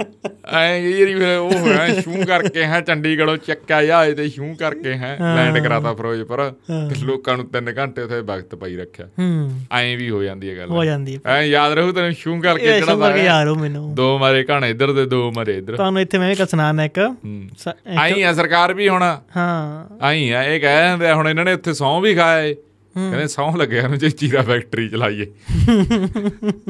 ਐ 0.54 0.82
ਜਿਹੜੀ 0.82 1.16
ਫਿਰ 1.16 1.38
ਉਹ 1.38 1.52
ਹੋਇਆ 1.54 2.02
ਸ਼ੂ 2.02 2.14
ਕਰਕੇ 2.28 2.64
ਹੈ 2.64 2.82
ਚੰਡੀਗੜ੍ਹੋਂ 2.82 3.38
ਚੱਕਿਆ 3.38 3.84
ਜਹਾਜ਼ 3.84 4.16
ਤੇ 4.16 4.30
ਸ਼ੂ 4.30 4.56
ਕਰਕੇ 4.56 4.94
ਹੈ 4.94 5.18
ਲੈਂਡ 5.36 5.64
ਕਰਾਤਾ 5.64 5.94
ਫਿਰੋਜ਼ਪੁਰ। 5.94 6.52
ਤੇ 6.90 7.06
ਲੋਕਾਂ 7.06 7.38
ਨੂੰ 7.38 7.46
3 7.46 7.74
ਘੰਟੇ 7.78 8.02
ਉੱਥੇ 8.02 8.22
ਵਕਤ 8.22 8.56
ਪਾਈ 8.56 8.76
ਰੱਖਿਆ। 8.76 9.06
ਹੂੰ। 9.06 9.60
ਐਂ 9.72 9.98
ਵੀ 9.98 10.10
ਹੋ 10.10 10.24
ਜਾਂਦੀ 10.24 10.50
ਹੈ 10.50 10.58
ਗੱਲ। 10.58 10.70
ਹੋ 10.70 10.86
ਜਾਂਦੀ 10.86 11.16
ਹੈ। 11.16 11.20
ਐ 11.26 11.42
ਯਾਦ 11.42 11.74
ਰਹੂ 11.74 11.92
ਤੈਨੂੰ 11.92 12.12
ਸ਼ੂ 12.12 12.42
ਕਰਕੇ 12.42 12.66
ਇਹ 12.66 12.80
ਸ਼ੁਕਰ 12.80 12.96
ਚੜਾਤਾ 12.96 13.12
ਕਿ 13.12 13.24
ਯਾਰ 13.24 13.48
ਉਹ 13.48 13.56
ਮੈਨੂੰ। 13.56 13.96
ਦੋ 13.96 14.18
ਮਾਰੇ 14.18 14.44
ਕਹਣ 14.44 14.66
ਇੱਧਰ 14.66 14.94
ਤੇ 14.94 15.06
ਦੋ 15.06 15.32
ਮਰੇ 15.32 15.58
ਇੱਧਰ। 15.58 15.76
ਤੁਹਾਨੂੰ 15.76 16.02
ਇੱਥੇ 16.02 16.18
ਮੈਂ 16.18 16.30
ਵੀ 16.30 16.36
ਕਸਨਾਨ 16.36 16.80
ਇੱਕ। 16.82 17.00
ਹੂੰ। 17.26 17.44
ਇੱਕ- 17.68 18.00
ਆਈ 18.00 18.22
ਆ 18.22 18.34
ਸਰਕਾਰ 18.34 18.74
ਵੀ 18.74 18.90
ਹੁਣ। 18.90 19.02
ਹਾਂ। 19.38 19.98
ਆਈ 20.02 20.30
ਆ 20.30 20.44
ਇਹ 20.44 20.62
ਕਹਿ 20.62 21.08
ਆ, 21.08 21.16
ਹੁਣ 21.16 21.30
ਇਹਨਾਂ 21.30 21.46
ਨੇ 21.46 21.54
ਉੱਥੇ 21.54 21.74
ਸੌਂ 21.74 22.02
ਵੀ 22.02 22.16
ਖਾਏ 22.16 22.54
ਕਹਿੰਦੇ 22.54 23.28
ਸੌਂ 23.28 23.58
ਲੱਗਿਆ 23.58 23.88
ਨੂੰ 23.88 23.98
ਜੇ 23.98 24.10
ਚੀਰਾ 24.10 24.42
ਫੈਕਟਰੀ 24.42 24.90
ਚਲਾਈਏ। 24.90 25.32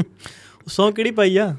ਸੌ 0.67 0.91
ਕਿਹੜੀ 0.91 1.11
ਪਾਈ 1.11 1.37
ਆ? 1.37 1.55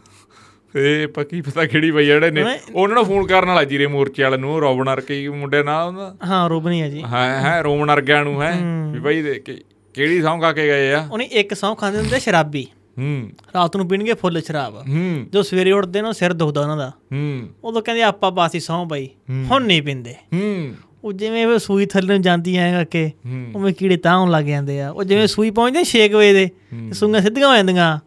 ਇਹ 0.77 1.09
ਪੱਕੀ 1.09 1.41
ਪਤਾ 1.41 1.67
ਕਿਹੜੀ 1.67 1.91
ਬਈ 1.91 2.07
ਜਿਹੜੇ 2.07 2.31
ਨੇ। 2.31 2.59
ਉਹਨਾਂ 2.75 2.95
ਨੂੰ 2.95 3.05
ਫੋਨ 3.05 3.27
ਕਰਨ 3.27 3.49
ਵਾਲਾ 3.49 3.65
ਜੀਰੇ 3.65 3.87
ਮੋਰਚੇ 3.87 4.23
ਵਾਲੇ 4.23 4.37
ਨੂੰ 4.37 4.61
ਰੋਬਨ 4.61 4.93
ਅਰਕੇ 4.93 5.29
ਮੁੰਡੇ 5.29 5.63
ਨਾਲ 5.63 5.89
ਉਹਨਾਂ 5.89 6.27
ਹਾਂ 6.27 6.51
ਰੋਬਨੀ 6.51 6.81
ਆ 6.81 6.89
ਜੀ। 6.89 7.03
ਹੈ 7.03 7.41
ਹੈ 7.41 7.63
ਰੋਮਨ 7.63 7.95
ਅਰਗਿਆਂ 7.95 8.25
ਨੂੰ 8.25 8.43
ਹੈ। 8.43 8.59
ਵੀ 8.93 9.01
ਬਈ 9.01 9.23
ਦੇ 9.23 9.35
ਕਿ- 9.35 9.57
ਕਿਹੜੀ 9.95 10.23
ਸੌਂ 10.23 10.41
ਖਾ 10.41 10.53
ਕੇ 10.53 10.67
ਗਏ 10.67 10.93
ਆ? 10.93 11.09
ਉਹਨੇ 11.13 11.25
ਇੱਕ 11.25 11.55
ਸੌ 11.55 11.75
ਖਾਂਦੇ 11.75 11.99
ਹੁੰਦੇ 11.99 12.21
ਸ਼ਰਾਬੀ। 12.21 12.67
ਹੂੰ। 12.99 13.31
ਰਾਤ 13.55 13.77
ਨੂੰ 13.77 13.89
ਪੀਣਗੇ 13.89 14.15
ਫੁੱਲ 14.15 14.41
ਸ਼ਰਾਬ। 14.41 14.85
ਹੂੰ। 14.89 15.27
ਜੋ 15.33 15.43
ਸਵੇਰੇ 15.43 15.73
ਉੱਠਦੇ 15.73 16.03
ਨੇ 16.03 16.13
ਸਿਰ 16.13 16.33
ਦੁਖਦਾ 16.33 16.61
ਉਹਨਾਂ 16.61 16.77
ਦਾ। 16.77 16.89
ਹੂੰ। 16.89 17.49
ਉਦੋਂ 17.65 17.83
ਕਹਿੰਦੇ 17.83 18.03
ਆਪਾਂ 18.03 18.31
ਬਾਸੀ 18.31 18.61
ਸੌ 18.61 18.85
ਬਈ 18.85 19.09
ਹੁਣ 19.31 19.65
ਨਹੀਂ 19.65 19.83
ਪੀਂਦੇ। 19.83 20.13
ਹੂੰ। 20.13 20.75
ਉਹ 21.05 21.13
ਜਿਵੇਂ 21.13 21.47
ਉਹ 21.47 21.59
ਸੂਈ 21.59 21.87
ਥੱਲੇ 21.87 22.15
ਨੂੰ 22.15 22.23
ਜਾਂਦੀ 22.23 22.57
ਐ 22.57 22.73
ਕਰਕੇ 22.73 23.13
ਹੂੰ। 23.27 23.47
ਉਵੇਂ 23.57 23.75
ਕੀੜੇ 23.75 23.97
ਤਾਂ 23.97 24.19
ਹੋਣ 24.19 24.31
ਲੱਗ 24.31 24.45
ਜਾਂਦੇ 24.45 24.81
ਆ। 24.81 24.91
ਉਹ 24.91 25.05
ਜਿਵੇਂ 25.05 25.27
ਸੂਈ 25.27 25.51
ਪਹੁੰਚਦੇ 25.51 25.85
6 25.85 26.19
ਵਜੇ 26.19 26.33
ਦੇ 26.33 26.47
ਤੇ 26.47 26.93
ਸੂਈਆਂ 26.93 27.21
ਸਿੱਧੀਆਂ 27.21 27.49
ਹੋ 27.49 27.57
ਜਾਂਦੀਆਂ। 27.57 28.01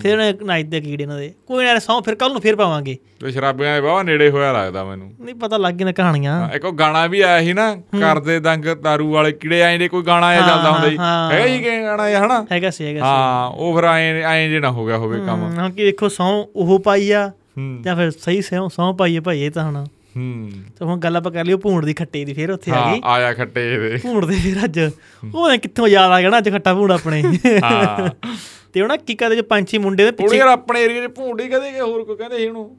ਫਿਰ 0.00 0.12
ਉਹਨੇ 0.12 0.34
ਨਾਈਦੇ 0.44 0.80
ਕੀੜੇ 0.80 1.04
ਉਹਨਾਂ 1.04 1.18
ਦੇ। 1.18 1.34
ਕੋਈ 1.46 1.64
ਨਾ 1.64 1.78
ਸੌ 1.78 2.00
ਫਿਰ 2.00 2.14
ਕੱਲ 2.14 2.32
ਨੂੰ 2.32 2.40
ਫਿਰ 2.40 2.56
ਪਾਵਾਂਗੇ। 2.56 2.96
ਤੇ 3.20 3.30
ਸ਼ਰਾਬੀਆਂ 3.30 3.74
ਦੇ 3.74 3.80
ਬਾਵਾ 3.80 4.02
ਨੇੜੇ 4.02 4.30
ਹੋਇਆ 4.30 4.52
ਲੱਗਦਾ 4.52 4.84
ਮੈਨੂੰ। 4.84 5.12
ਨਹੀਂ 5.20 5.34
ਪਤਾ 5.34 5.56
ਲੱਗ 5.56 5.74
ਗਿਆ 5.74 5.84
ਨਾ 5.86 5.92
ਕਹਾਣੀਆਂ। 5.92 6.40
ਹਾਂ, 6.40 6.50
ਇੱਕ 6.50 6.64
ਉਹ 6.64 6.72
ਗਾਣਾ 6.72 7.06
ਵੀ 7.06 7.20
ਆਇਆ 7.20 7.40
ਸੀ 7.40 7.52
ਨਾ 7.52 7.74
ਕਰਦੇ 7.74 8.40
ਦੰਗ 8.40 8.64
ਦਾਰੂ 8.64 9.12
ਵਾਲੇ 9.12 9.32
ਕੀੜੇ 9.32 9.62
ਆਏ 9.62 9.78
ਦੇ 9.78 9.88
ਕੋਈ 9.88 10.02
ਗਾਣਾ 10.02 10.26
ਆਇਆ 10.26 10.40
ਚੱਲਦਾ 10.40 10.72
ਹੁੰਦਾ 10.72 10.88
ਸੀ। 10.88 10.96
ਹਾਂ। 10.96 11.30
ਹੈਗਾ 11.32 11.46
ਹੀ 11.46 11.58
ਕਿ 11.58 11.82
ਗਾਣਾ 11.82 12.08
ਇਹ 12.08 12.16
ਹਨਾ? 12.16 12.46
ਹੈਗਾ 12.52 12.70
ਸੀ 12.70 12.84
ਹੈਗਾ 12.84 13.04
ਹਾਂ 13.04 13.48
ਉਹ 13.48 13.74
ਫਿਰ 13.74 13.84
ਐਂ 13.84 14.22
ਐਂ 14.22 14.48
ਜੇ 14.48 14.60
ਨਾ 14.60 14.70
ਹੋ 14.70 14.86
ਗਿਆ 14.86 14.96
ਹੋਵੇ 14.96 15.20
ਕੰਮ। 15.26 15.50
ਸੀ 15.50 15.56
ਹਾਂ 15.56 15.70
ਕਿ 15.70 15.84
ਦੇਖੋ 15.84 16.08
ਸੌ 16.08 16.46
ਉਹ 16.56 16.78
ਪਾਈ 16.80 17.10
ਆ 17.10 17.32
ਹੂੰ। 17.58 17.78
ਜਾਂ 17.82 17.96
ਫਿਰ 17.96 18.10
ਸਹੀ 18.10 18.42
ਸੌ 18.42 18.68
ਸੌ 18.68 18.92
ਪਾਈ 18.92 19.16
ਆ 19.16 19.20
ਭਾਈ 19.20 19.40
ਇਹ 19.40 19.50
ਤਾਂ 19.50 19.64
ਹੁਣ। 19.64 19.84
ਹੂੰ। 20.16 20.50
ਤੇ 20.78 20.84
ਹੁਣ 20.84 20.98
ਗੱਲ 20.98 21.16
ਆਪਾਂ 21.16 21.32
ਕਰ 21.32 21.44
ਲਈ 21.44 21.52
ਉਹ 21.52 21.58
ਭੂੰਡ 21.58 21.84
ਦੀ 21.84 21.94
ਖੱਟੇ 21.94 22.24
ਦੀ 22.24 22.32
ਫਿਰ 22.34 22.50
ਉੱਥੇ 22.50 22.70
ਆ 22.70 22.74
ਹਾਂ 22.74 22.94
ਗਈ। 22.94 23.00
ਆਇਆ 23.04 23.34
ਖੱਟੇ 23.34 23.78
ਦੇ। 23.78 23.96
ਭੂੰਡ 24.02 24.24
ਦੇ 24.24 24.36
ਫਿਰ 24.36 24.64
ਅੱਜ। 24.64 24.90
ਉਹਨੇ 25.34 25.58
ਕਿੱਥੋਂ 25.58 25.88
ਯਾਦ 25.88 26.10
ਆ 26.10 26.20
ਗਿਆ 26.20 26.30
ਨਾ 26.30 26.38
ਅੱਜ 26.38 26.50
ਖੱਟਾ 26.50 26.74
ਭੂੰਡ 26.74 26.92
ਆਪਣੇ। 26.92 27.22
ਹਾਂ। 27.64 28.28
ਤੇ 28.74 28.80
ਉਹ 28.80 28.88
ਨਾ 28.88 28.96
ਕੀ 28.96 29.14
ਕਰਦੇ 29.14 29.36
ਜੋ 29.36 29.42
ਪੰਛੀ 29.42 29.78
ਮੁੰਡੇ 29.78 30.04
ਦੇ 30.04 30.08
ਉਹ 30.08 30.14
ਪਿੱਛੇ 30.16 30.36
ਯਾਰ 30.36 30.48
ਆਪਣੇ 30.48 30.82
ਏਰੀਆ 30.84 31.06
'ਚ 31.06 31.10
ਭੂੰਡੀ 31.10 31.48
ਕਹਦੇ 31.48 31.70
ਕਿ 31.72 31.80
ਹੋਰ 31.80 32.04
ਕੋਈ 32.04 32.16
ਕਹਿੰਦੇ 32.16 32.36
ਸੀ 32.36 32.42
ਇਹਨੂੰ? 32.42 32.76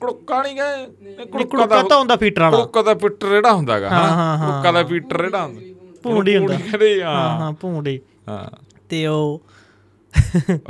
ਕੁੜਕਾ 0.00 0.42
ਨਹੀਂ 0.42 0.54
ਗਏ? 0.56 0.86
ਨਹੀਂ, 1.02 1.46
ਕੁੜਕਾ 1.46 1.82
ਤਾਂ 1.82 1.98
ਹੁੰਦਾ 1.98 2.16
ਫੀਟਰ 2.16 2.42
ਵਾਲਾ। 2.42 2.56
ਕੁੜਕਾ 2.56 2.82
ਦਾ 2.82 2.94
ਪੀਟਰ 2.94 3.28
ਜਿਹੜਾ 3.28 3.52
ਹੁੰਦਾਗਾ 3.52 3.88
ਹਾਂ, 3.88 4.08
ਹਾਂ, 4.08 4.36
ਹਾਂ। 4.38 4.52
ਕੁੜਕਾ 4.52 4.72
ਦਾ 4.72 4.82
ਪੀਟਰ 4.82 5.22
ਜਿਹੜਾ 5.24 5.42
ਹੁੰਦਾ। 5.42 5.60
ਭੂੰਡੀ 6.02 6.36
ਹੁੰਦਾ। 6.36 6.54
ਕਹਿੰਦੇ 6.54 7.02
ਹਾਂ। 7.02 7.14
ਹਾਂ 7.40 7.52
ਭੂੰਡੀ। 7.52 8.00
ਹਾਂ। 8.28 8.44
ਤੇ 8.88 9.06
ਉਹ 9.06 9.42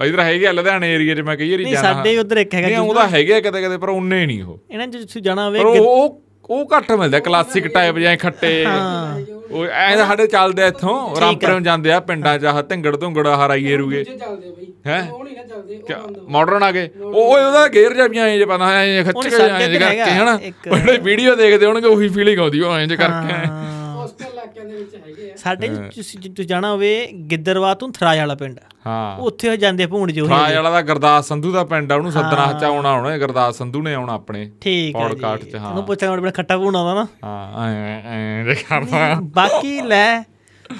ਇਧਰ 0.04 0.20
ਹੈਗੇ 0.20 0.46
ਆ 0.46 0.52
ਲੁਧਿਆਣੇ 0.52 0.92
ਏਰੀਆ 0.94 1.14
'ਚ 1.14 1.20
ਮੈਂ 1.20 1.36
ਕਈ 1.36 1.50
ਵਾਰੀ 1.50 1.64
ਨਹੀਂ 1.64 1.74
ਜਾਣਾ। 1.74 1.92
ਸਾਡੇ 1.94 2.18
ਉਧਰ 2.18 2.36
ਇੱਕ 2.36 2.54
ਹੈਗਾ 2.54 2.66
ਨਹੀਂ 2.68 2.78
ਉਹਦਾ 2.78 3.06
ਹੈਗੇ 3.08 3.40
ਕਦੇ 3.40 3.62
ਕਦੇ 3.62 3.76
ਪਰ 3.76 3.88
ਉਹਨੇ 3.88 4.26
ਨਹੀਂ 4.26 4.42
ਉਹ। 4.42 4.58
ਇਹਨਾਂ 4.70 4.86
ਜੇ 4.86 4.98
ਤੁਸੀਂ 4.98 5.22
ਜਾਣਾ 5.22 5.46
ਹੋਵੇ 5.46 5.60
ਉਹ 5.60 5.76
ਉਹ 5.76 6.20
ਉਹ 6.50 6.68
ਘੱਟ 6.76 6.90
ਮਿਲਦਾ 6.92 7.18
ਕਲਾਸਿਕ 7.20 7.66
ਟਾਈਪ 7.66 7.98
ਜਾਂ 7.98 8.16
ਖੱਟੇ। 8.16 8.64
ਹਾਂ। 8.64 9.20
ਉਹ 9.50 9.64
ਐ 9.66 9.96
ਸਾਡੇ 9.96 10.26
ਚੱਲਦੇ 10.26 10.66
ਇੱਥੋਂ 10.66 11.20
ਰਾਮਪੁਰੇ 11.20 11.52
ਨੂੰ 11.52 11.62
ਜਾਂਦੇ 11.62 11.92
ਆ 11.92 12.00
ਪਿੰਡਾਂ 12.00 12.38
'ਚ 12.38 12.44
ਆਹ 12.44 12.62
ਢਿੰਗੜ 12.62 12.96
ਧੁੰਗੜ 12.96 13.26
ਹਰਾਈਏ 13.26 13.76
ਰੂਗੇ। 13.76 14.02
ਦੂਜੇ 14.04 14.16
ਚੱਲਦੇ 14.18 14.50
ਬਈ। 14.50 14.66
ਹੈਂ? 14.86 15.02
ਉਹ 15.10 15.24
ਨਹੀਂ 15.24 15.36
ਨਾ 15.36 15.42
ਚੱਲਦੇ 15.42 15.76
ਉਹ 15.76 16.02
ਬੰਦ 16.02 16.18
ਹੋ 16.18 16.26
ਮਾਡਰਨ 16.28 16.62
ਆ 16.62 16.70
ਗਏ। 16.72 16.88
ਉਹ 17.00 17.12
ਉਹ 17.14 17.36
ਉਹਦਾ 17.36 17.66
ਗੇਅਰ 17.68 17.94
ਜਿਹਾ 17.94 18.06
ਵੀ 18.06 18.18
ਐਂ 18.18 18.38
ਜੇ 18.38 18.44
ਪਤਾ 18.44 18.70
ਐਂ 18.72 19.04
ਖੱਚ 19.04 19.26
ਕੇ 19.26 19.36
ਐਂ 19.36 19.68
ਜੇ 19.68 19.78
ਕਰਕੇ 19.78 20.10
ਹਨਾ? 20.10 20.38
ਇੱਕ- 20.42 20.72
ਉਹਨੇ 20.72 20.96
ਵੀਡੀਓ 20.98 21.34
ਦੇਖਦੇ 21.34 21.66
ਹੋਣਗੇ 21.66 21.88
ਉਹੀ 21.88 22.08
ਫੀਲਿੰਗ 22.08 22.38
ਆਉਂਦੀ 22.38 22.60
ਉਹ 22.60 22.74
ਐਂ 22.74 22.86
ਜੇ 22.86 22.96
ਕਰਕੇ। 22.96 23.34
ਇਲਾਕਿਆਂ 24.60 24.64
ਦੇ 24.64 24.76
ਵਿੱਚ 24.76 24.94
ਹੈਗੇ 25.08 25.32
ਆ। 25.32 25.36
ਸਾਡੇ 25.36 25.68
ਜੇ 25.68 25.76
ਤੁਸੀਂ 25.94 26.20
ਜੇ 26.20 26.44
ਜਾਣਾ 26.44 26.72
ਹੋਵੇ 26.72 27.06
ਗਿੱਦਰਵਾ 27.30 27.74
ਤੋਂ 27.74 27.88
ਥਰਾਜ 27.88 28.18
ਵਾਲਾ 28.18 28.34
ਪਿੰਡ। 28.34 28.58
ਹਾਂ। 28.86 29.16
ਉੱਥੇ 29.18 29.56
ਜਾਂਦੇ 29.56 29.86
ਭੂੰਡ 29.86 30.10
ਜੋ 30.10 30.26
ਫਰਾਜ 30.26 30.54
ਵਾਲਾ 30.54 30.70
ਦਾ 30.70 30.82
ਗੁਰਦਾਸ 30.82 31.28
ਸੰਧੂ 31.28 31.52
ਦਾ 31.52 31.64
ਪਿੰਡ 31.64 31.92
ਆ 31.92 31.96
ਉਹਨੂੰ 31.96 32.12
ਸੱਦਣਾ 32.12 32.52
ਚਾਉਣਾ 32.52 32.92
ਹੋਣਾ 32.92 33.18
ਗੁਰਦਾਸ 33.18 33.58
ਸੰਧੂ 33.58 33.82
ਨੇ 33.82 33.94
ਆਉਣਾ 33.94 34.12
ਆਪਣੇ 34.12 34.50
ਠੀਕ 34.60 34.96
ਹੈ 34.96 35.02
ਪੌਡਕਾਸਟ 35.02 35.44
ਜੀ 35.44 35.50
'ਚ, 35.50 35.56
ਹਾਂ। 35.56 35.68
ਉਹਨੂੰ 35.70 35.84
ਪੁੱਛਿਆ 35.84 36.16
ਮੇਰੇ 36.16 36.30
ਖੱਟਾ 36.30 36.58
ਭੂੰਡ 36.58 36.76
ਆਉਂਦਾ 36.76 36.94
ਨਾ। 36.94 37.06
ਹਾਂ 37.24 37.68
ਐਂ 37.68 38.02
ਐਂ 38.04 38.44
ਜੇ 38.44 38.54
ਕਰਦਾ। 38.54 39.14
ਬਾਕੀ 39.22 39.80
ਲੈ 39.80 40.22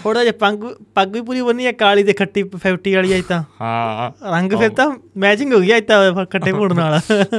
ਥੋੜਾ 0.03 0.25
ਜਿਹਾ 0.25 0.33
ਪੱਗ 0.41 0.65
ਪੱਗ 0.95 1.09
ਵੀ 1.09 1.21
ਪੂਰੀ 1.21 1.41
ਬੰਨੀ 1.43 1.67
ਹੈ 1.67 1.73
ਕਾਲੀ 1.73 2.03
ਤੇ 2.03 2.13
ਖੱਟੀ 2.13 2.43
50 2.43 2.95
ਵਾਲੀ 2.95 3.19
ਅੱਜ 3.19 3.25
ਤਾਂ। 3.25 3.43
ਹਾਂ। 3.61 4.11
ਰੰਗ 4.33 4.53
ਫਿਰ 4.53 4.69
ਤਾਂ 4.69 4.91
ਮੈਚਿੰਗ 5.17 5.53
ਹੋ 5.53 5.61
ਗਈ 5.61 5.77
ਅੱਜ 5.77 5.85
ਤਾਂ 5.85 6.27
ਖੱਟੇ 6.27 6.53
ਭੂੰਡ 6.53 6.73
ਨਾਲ। 6.73 6.95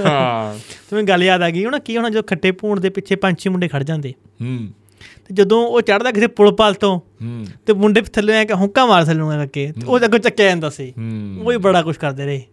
ਹਾਂ। 0.05 0.55
ਤੁਹਾਨੂੰ 0.89 1.07
ਗੱਲ 1.07 1.23
ਯਾਦ 1.23 1.41
ਆ 1.41 1.49
ਗਈ 1.49 1.65
ਹੁਣ 1.65 1.79
ਕੀ 1.79 1.97
ਹੋਣਾ 1.97 2.09
ਜਦੋਂ 2.09 2.23
ਖੱਟੇ 2.23 2.51
ਭੂੰਡ 2.51 2.79
ਦੇ 2.79 2.89
ਪਿੱਛੇ 2.89 3.15
ਪੰਛੀ 3.15 3.49
ਮੁੰਡੇ 3.49 3.67
ਖੜ 3.67 3.83
ਜਾਂਦੇ? 3.83 4.13
ਹੂੰ। 4.41 4.69
ਜਦੋਂ 5.31 5.67
ਉਹ 5.67 5.81
ਚੜਦਾ 5.81 6.11
ਕਿਸੇ 6.11 6.27
ਪੁਲ 6.27 6.55
ਪਾਲ 6.55 6.73
ਤੋਂ 6.73 6.97
ਹੂੰ। 6.97 7.45
ਤੇ 7.65 7.73
ਮੁੰਡੇ 7.73 8.01
ਥੱਲੇ 8.01 8.37
ਆ 8.37 8.43
ਕੇ 8.43 8.53
ਹੁੱਕਾ 8.53 8.85
ਮਾਰ 8.85 9.05
ਥੱਲੇ 9.05 9.19
ਨੂੰ 9.19 9.31
ਕਰਕੇ 9.31 9.73
ਉਹ 9.87 9.99
ਅੱਗੋਂ 9.99 10.19
ਚੱਕਿਆ 10.19 10.45
ਜਾਂਦਾ 10.45 10.69
ਸੀ। 10.69 10.93
ਹੂੰ। 10.97 11.37
ਉਹ 11.45 11.49
ਵੀ 11.49 11.57
ਬੜਾ 11.57 11.81
ਕੁਝ 11.81 11.95
ਕਰਦੇ 11.95 12.25
ਰਹੇ। 12.25 12.43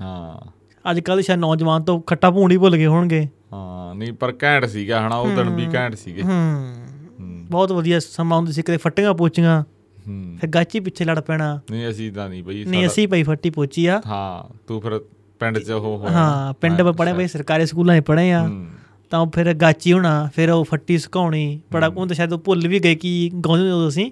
ਹਾਂ। 0.00 0.50
ਅੱਜ 0.90 1.00
ਕੱਲ੍ਹ 1.00 1.22
ਸ਼ਾਇਦ 1.22 1.40
ਨੌਜਵਾਨ 1.40 1.82
ਤੋਂ 1.82 2.00
ਖੱਟਾ 2.00 2.32
ਹੀ 2.50 2.58
ਭੁੱਲ 2.58 2.76
ਗਏ 2.76 2.86
ਹੋਣਗੇ। 2.86 3.28
ਹਾਂ 3.52 3.94
ਨਹੀਂ 3.94 4.12
ਪਰ 4.12 4.34
ਘੈਂਟ 4.42 4.64
ਸੀਗਾ 4.64 5.06
ਹਨਾ 5.06 5.16
ਉਹ 5.16 5.28
ਦਿਨ 5.28 5.50
ਵੀ 5.50 5.66
ਘੈਂਟ 5.74 5.94
ਸੀਗੇ। 5.94 6.22
ਹੂੰ। 6.22 6.74
ਹੂੰ। 7.20 7.46
ਬਹੁਤ 7.50 7.72
ਵਧੀਆ 7.72 8.00
ਸਮਾਂ 8.00 8.36
ਹੁੰਦੀ 8.38 8.52
ਸੀ 8.52 8.62
ਕਦੇ 8.62 8.76
ਫੱਟੀਆਂ 8.76 9.14
ਪੋਚੀਆਂ 9.14 9.62
ਹੂੰ। 10.08 10.36
ਫਿਰ 10.40 10.50
ਗਾਚੀ 10.50 10.80
ਪਿੱਛੇ 10.80 11.04
ਲੜ 11.04 11.20
ਪੈਣਾ। 11.20 11.60
ਨਹੀਂ 11.70 11.90
ਅਸੀਂ 11.90 12.12
ਤਾਂ 12.12 12.28
ਨਹੀਂ 12.28 12.44
ਬਈ 12.44 12.64
ਨਹੀਂ 12.64 12.86
ਅਸੀਂ 12.86 13.08
ਭਾਈ 13.08 13.22
ਫੱਟੀ 13.22 13.50
ਪੋਚੀ 13.50 13.86
ਆ। 13.86 14.02
ਹਾਂ 14.06 14.58
ਤੂੰ 14.66 14.80
ਫਿਰ 14.80 15.00
ਪਿੰਡ 15.40 15.58
'ਚ 15.58 15.70
ਉਹ 15.70 16.06
ਹਾਂ 16.10 16.52
ਪਿੰਡ 16.52 16.82
ਵਿੱਚ 16.82 16.98
ਪੜ੍ਹੇ 16.98 17.12
ਭਾਈ 17.12 17.28
ਸਰਕਾਰੀ 17.28 17.66
ਸਕੂਲਾਂ 17.66 18.00
'ਚ 18.00 18.04
ਪੜ੍ਹੇ 18.04 18.32
ਆ। 18.32 18.46
ਹੂੰ। 18.46 18.66
ਤਾਂ 19.12 19.20
ਉਹ 19.20 19.30
ਫਿਰ 19.34 19.54
ਗਾਚੀ 19.54 19.92
ਹੋਣਾ 19.92 20.30
ਫਿਰ 20.34 20.50
ਉਹ 20.50 20.64
ਫੱਟੀ 20.64 20.98
ਸੁਕਾਉਣੀ 20.98 21.60
ਬੜਾ 21.72 21.86
ਉਹ 21.86 22.06
ਤਾਂ 22.06 22.16
ਸ਼ਾਇਦ 22.16 22.32
ਉਹ 22.32 22.38
ਭੁੱਲ 22.38 22.68
ਵੀ 22.68 22.78
ਗਏ 22.78 22.94
ਕਿ 22.94 23.30
ਗਾਉਂਦੇ 23.46 23.70
ਉਦੋਂ 23.70 23.88
ਅਸੀਂ 23.88 24.10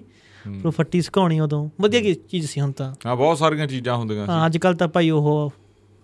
ਪਰ 0.61 0.67
ਉਹ 0.67 0.71
ਫੱਟੀ 0.71 1.01
ਸੁਕਾਉਣੀ 1.01 1.39
ਉਦੋਂ। 1.39 1.69
ਵਧੀਆ 1.81 2.01
ਕੀ 2.01 2.13
ਚੀਜ਼ 2.13 2.47
ਸੀ 2.47 2.61
ਹੁਣ 2.61 2.71
ਤਾਂ। 2.71 2.95
ਹਾਂ 3.05 3.15
ਬਹੁਤ 3.15 3.37
ਸਾਰੀਆਂ 3.37 3.67
ਚੀਜ਼ਾਂ 3.67 3.95
ਹੁੰਦੀਆਂ 3.95 4.25
ਸੀ। 4.25 4.31
ਹਾਂ 4.31 4.45
ਅੱਜ 4.45 4.57
ਕੱਲ 4.57 4.75
ਤਾਂ 4.75 4.87
ਭਾਈ 4.87 5.09
ਉਹ 5.09 5.53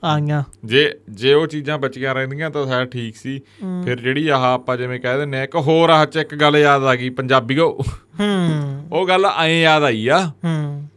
ਆ 0.04 0.20
ਗਈਆਂ 0.20 0.44
ਜੇ 0.66 1.00
ਜੇ 1.10 1.34
ਉਹ 1.34 1.48
ਚੀਜ਼ਾਂ 1.48 1.78
ਬਚੀਆਂ 1.78 2.16
ਰਹਿੰਦੀਆਂ 2.16 2.50
ਤਾਂ 2.50 2.66
ਸ਼ਾਇਦ 2.68 2.90
ਠੀਕ 2.90 3.16
ਸੀ। 3.16 3.42
ਫਿਰ 3.84 4.00
ਜਿਹੜੀ 4.00 4.28
ਆਹ 4.28 4.42
ਆਪਾਂ 4.42 4.78
ਜਿਵੇਂ 4.78 5.00
ਕਹਿ 5.00 5.18
ਦਿੰਨੇ 5.18 5.44
ਇੱਕ 5.44 5.56
ਹੋਰ 5.56 5.90
ਆਹ 5.90 6.06
ਚ 6.06 6.16
ਇੱਕ 6.16 6.36
ਗੱਲ 6.36 6.58
ਯਾਦ 6.58 6.84
ਆ 6.84 6.96
ਗਈ 6.96 7.10
ਪੰਜਾਬੀਓ 7.10 7.78
ਹੂੰ। 8.20 8.88
ਉਹ 8.92 9.08
ਗੱਲ 9.08 9.26
ਐਂ 9.26 9.48
ਯਾਦ 9.48 9.84
ਆਈ 9.84 10.08
ਆ। 10.08 10.32
ਹੂੰ। 10.46 10.88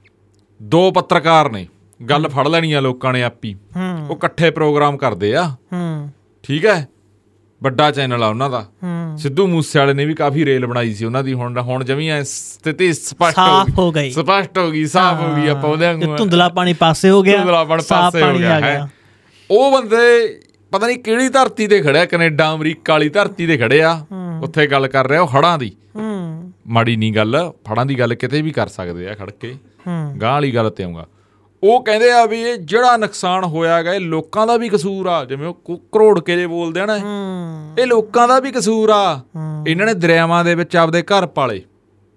ਦੋ 0.62 0.90
ਪੱਤਰਕਾਰ 0.90 1.52
ਨੇ 1.52 1.66
ਗੱਲ 2.10 2.28
ਫੜ 2.28 2.48
ਲੈਣੀ 2.48 2.72
ਆ 2.72 2.80
ਲੋਕਾਂ 2.80 3.12
ਨੇ 3.12 3.22
ਆਪੀ। 3.22 3.56
ਉਹ 4.08 4.16
ਇਕੱਠੇ 4.16 4.50
ਪ੍ਰੋਗਰਾਮ 4.50 4.96
ਕਰਦੇ 4.96 5.34
ਆ। 5.36 5.48
ਹੂੰ। 5.48 6.10
ਠੀਕ 6.42 6.66
ਹੈ? 6.66 6.88
ਵੱਡਾ 7.62 7.90
ਚੈਨਲ 7.90 8.22
ਆ 8.22 8.28
ਉਹਨਾਂ 8.28 8.50
ਦਾ। 8.50 8.64
ਸਿੱਧੂ 9.18 9.46
ਮੂਸੇ 9.46 9.78
ਵਾਲੇ 9.78 9.94
ਨੇ 9.94 10.04
ਵੀ 10.04 10.14
ਕਾਫੀ 10.14 10.44
ਰੇਲ 10.44 10.66
ਬਣਾਈ 10.66 10.94
ਸੀ 10.94 11.04
ਉਹਨਾਂ 11.04 11.22
ਦੀ। 11.24 11.32
ਹੁਣ 11.32 11.58
ਹੁਣ 11.58 11.84
ਜਮੀ 11.84 12.08
ਐ 12.08 12.22
ਸਥਿਤੀ 12.22 12.92
ਸਪਸ਼ਟ 12.92 13.70
ਹੋ 13.78 13.90
ਗਈ। 13.92 14.10
ਸਪਸ਼ਟ 14.10 14.58
ਹੋ 14.58 14.70
ਗਈ 14.70 14.84
ਸਾਫ਼ 14.86 15.20
ਹੋ 15.20 15.34
ਗਈ। 15.36 15.48
ਆਪਾਂ 15.48 15.70
ਉਹਦੇ 15.70 15.86
ਵਾਂਗੂ 15.86 16.16
ਧੁੰਦਲਾ 16.16 16.48
ਪਾਣੀ 16.48 16.72
ਪਾਸੇ 16.74 17.10
ਹੋ 17.10 17.22
ਗਿਆ। 17.22 17.36
ਧੁੰਦਲਾਪਣ 17.36 17.80
ਸਾਫ਼ 17.80 18.14
ਪਾਸੇ 18.14 18.24
ਹੋ 18.24 18.26
ਪਾਣੀ 18.26 18.38
ਗਿਆ 18.38 18.88
ਉਹ 19.50 19.70
ਬੰਦੇ 19.72 20.40
ਪਤਾ 20.72 20.86
ਨਹੀਂ 20.86 20.98
ਕਿਹੜੀ 20.98 21.28
ਧਰਤੀ 21.28 21.66
ਤੇ 21.66 21.80
ਖੜਿਆ 21.80 22.04
ਕੈਨੇਡਾ 22.04 22.52
ਅਮਰੀਕਾ 22.54 22.92
ਵਾਲੀ 22.92 23.08
ਧਰਤੀ 23.08 23.46
ਤੇ 23.46 23.56
ਖੜਿਆ। 23.56 23.92
ਉੱਥੇ 24.42 24.66
ਗੱਲ 24.66 24.86
ਕਰ 24.88 25.08
ਰਿਹਾ 25.08 25.22
ਉਹ 25.22 25.28
ਹੜਾਂ 25.28 25.56
ਦੀ। 25.58 25.72
ਮਾੜੀ 26.66 26.96
ਨਹੀਂ 26.96 27.12
ਗੱਲ 27.12 27.36
ਫੜਾਂ 27.68 27.86
ਦੀ 27.86 27.98
ਗੱਲ 27.98 28.14
ਕਿਤੇ 28.14 28.42
ਵੀ 28.42 28.50
ਕਰ 28.50 28.68
ਸਕਦੇ 28.68 29.08
ਆ 29.08 29.14
ਖੜ 29.14 29.30
ਕੇ। 29.30 29.54
ਗਾਂ 30.22 30.32
ਵਾਲੀ 30.32 30.54
ਗੱਲ 30.54 30.70
ਤੇ 30.70 30.84
ਆਉਂਗਾ 30.84 31.06
ਉਹ 31.64 31.84
ਕਹਿੰਦੇ 31.84 32.10
ਆ 32.10 32.26
ਵੀ 32.26 32.42
ਇਹ 32.42 32.56
ਜਿਹੜਾ 32.56 32.96
ਨੁਕਸਾਨ 32.96 33.44
ਹੋਇਆ 33.44 33.82
ਗਾ 33.82 33.94
ਇਹ 33.94 34.00
ਲੋਕਾਂ 34.00 34.46
ਦਾ 34.46 34.56
ਵੀ 34.56 34.68
ਕਸੂਰ 34.68 35.06
ਆ। 35.06 35.24
ਜਿਵੇਂ 35.24 35.48
ਉਹ 35.48 35.76
ਕਰੋੜ 35.92 36.20
ਕੇ 36.20 36.36
ਜੇ 36.36 36.46
ਬੋਲਦੇ 36.46 36.80
ਆ 36.80 36.86
ਨਾ 36.86 36.96
ਇਹ। 36.96 37.86
ਲੋਕਾਂ 37.86 38.28
ਦਾ 38.28 38.40
ਵੀ 38.40 38.50
ਕਸੂਰ 38.50 38.90
ਆ। 38.90 39.20
ਇਹਨਾਂ 39.68 39.86
ਨੇ 39.86 39.94
ਦਰਿਆਵਾਂ 39.94 40.44
ਦੇ 40.44 40.54
ਵਿੱਚ 40.54 40.76
ਆਪਦੇ 40.76 41.02
ਘਰ 41.02 41.26
ਪਾਲੇ। 41.26 41.62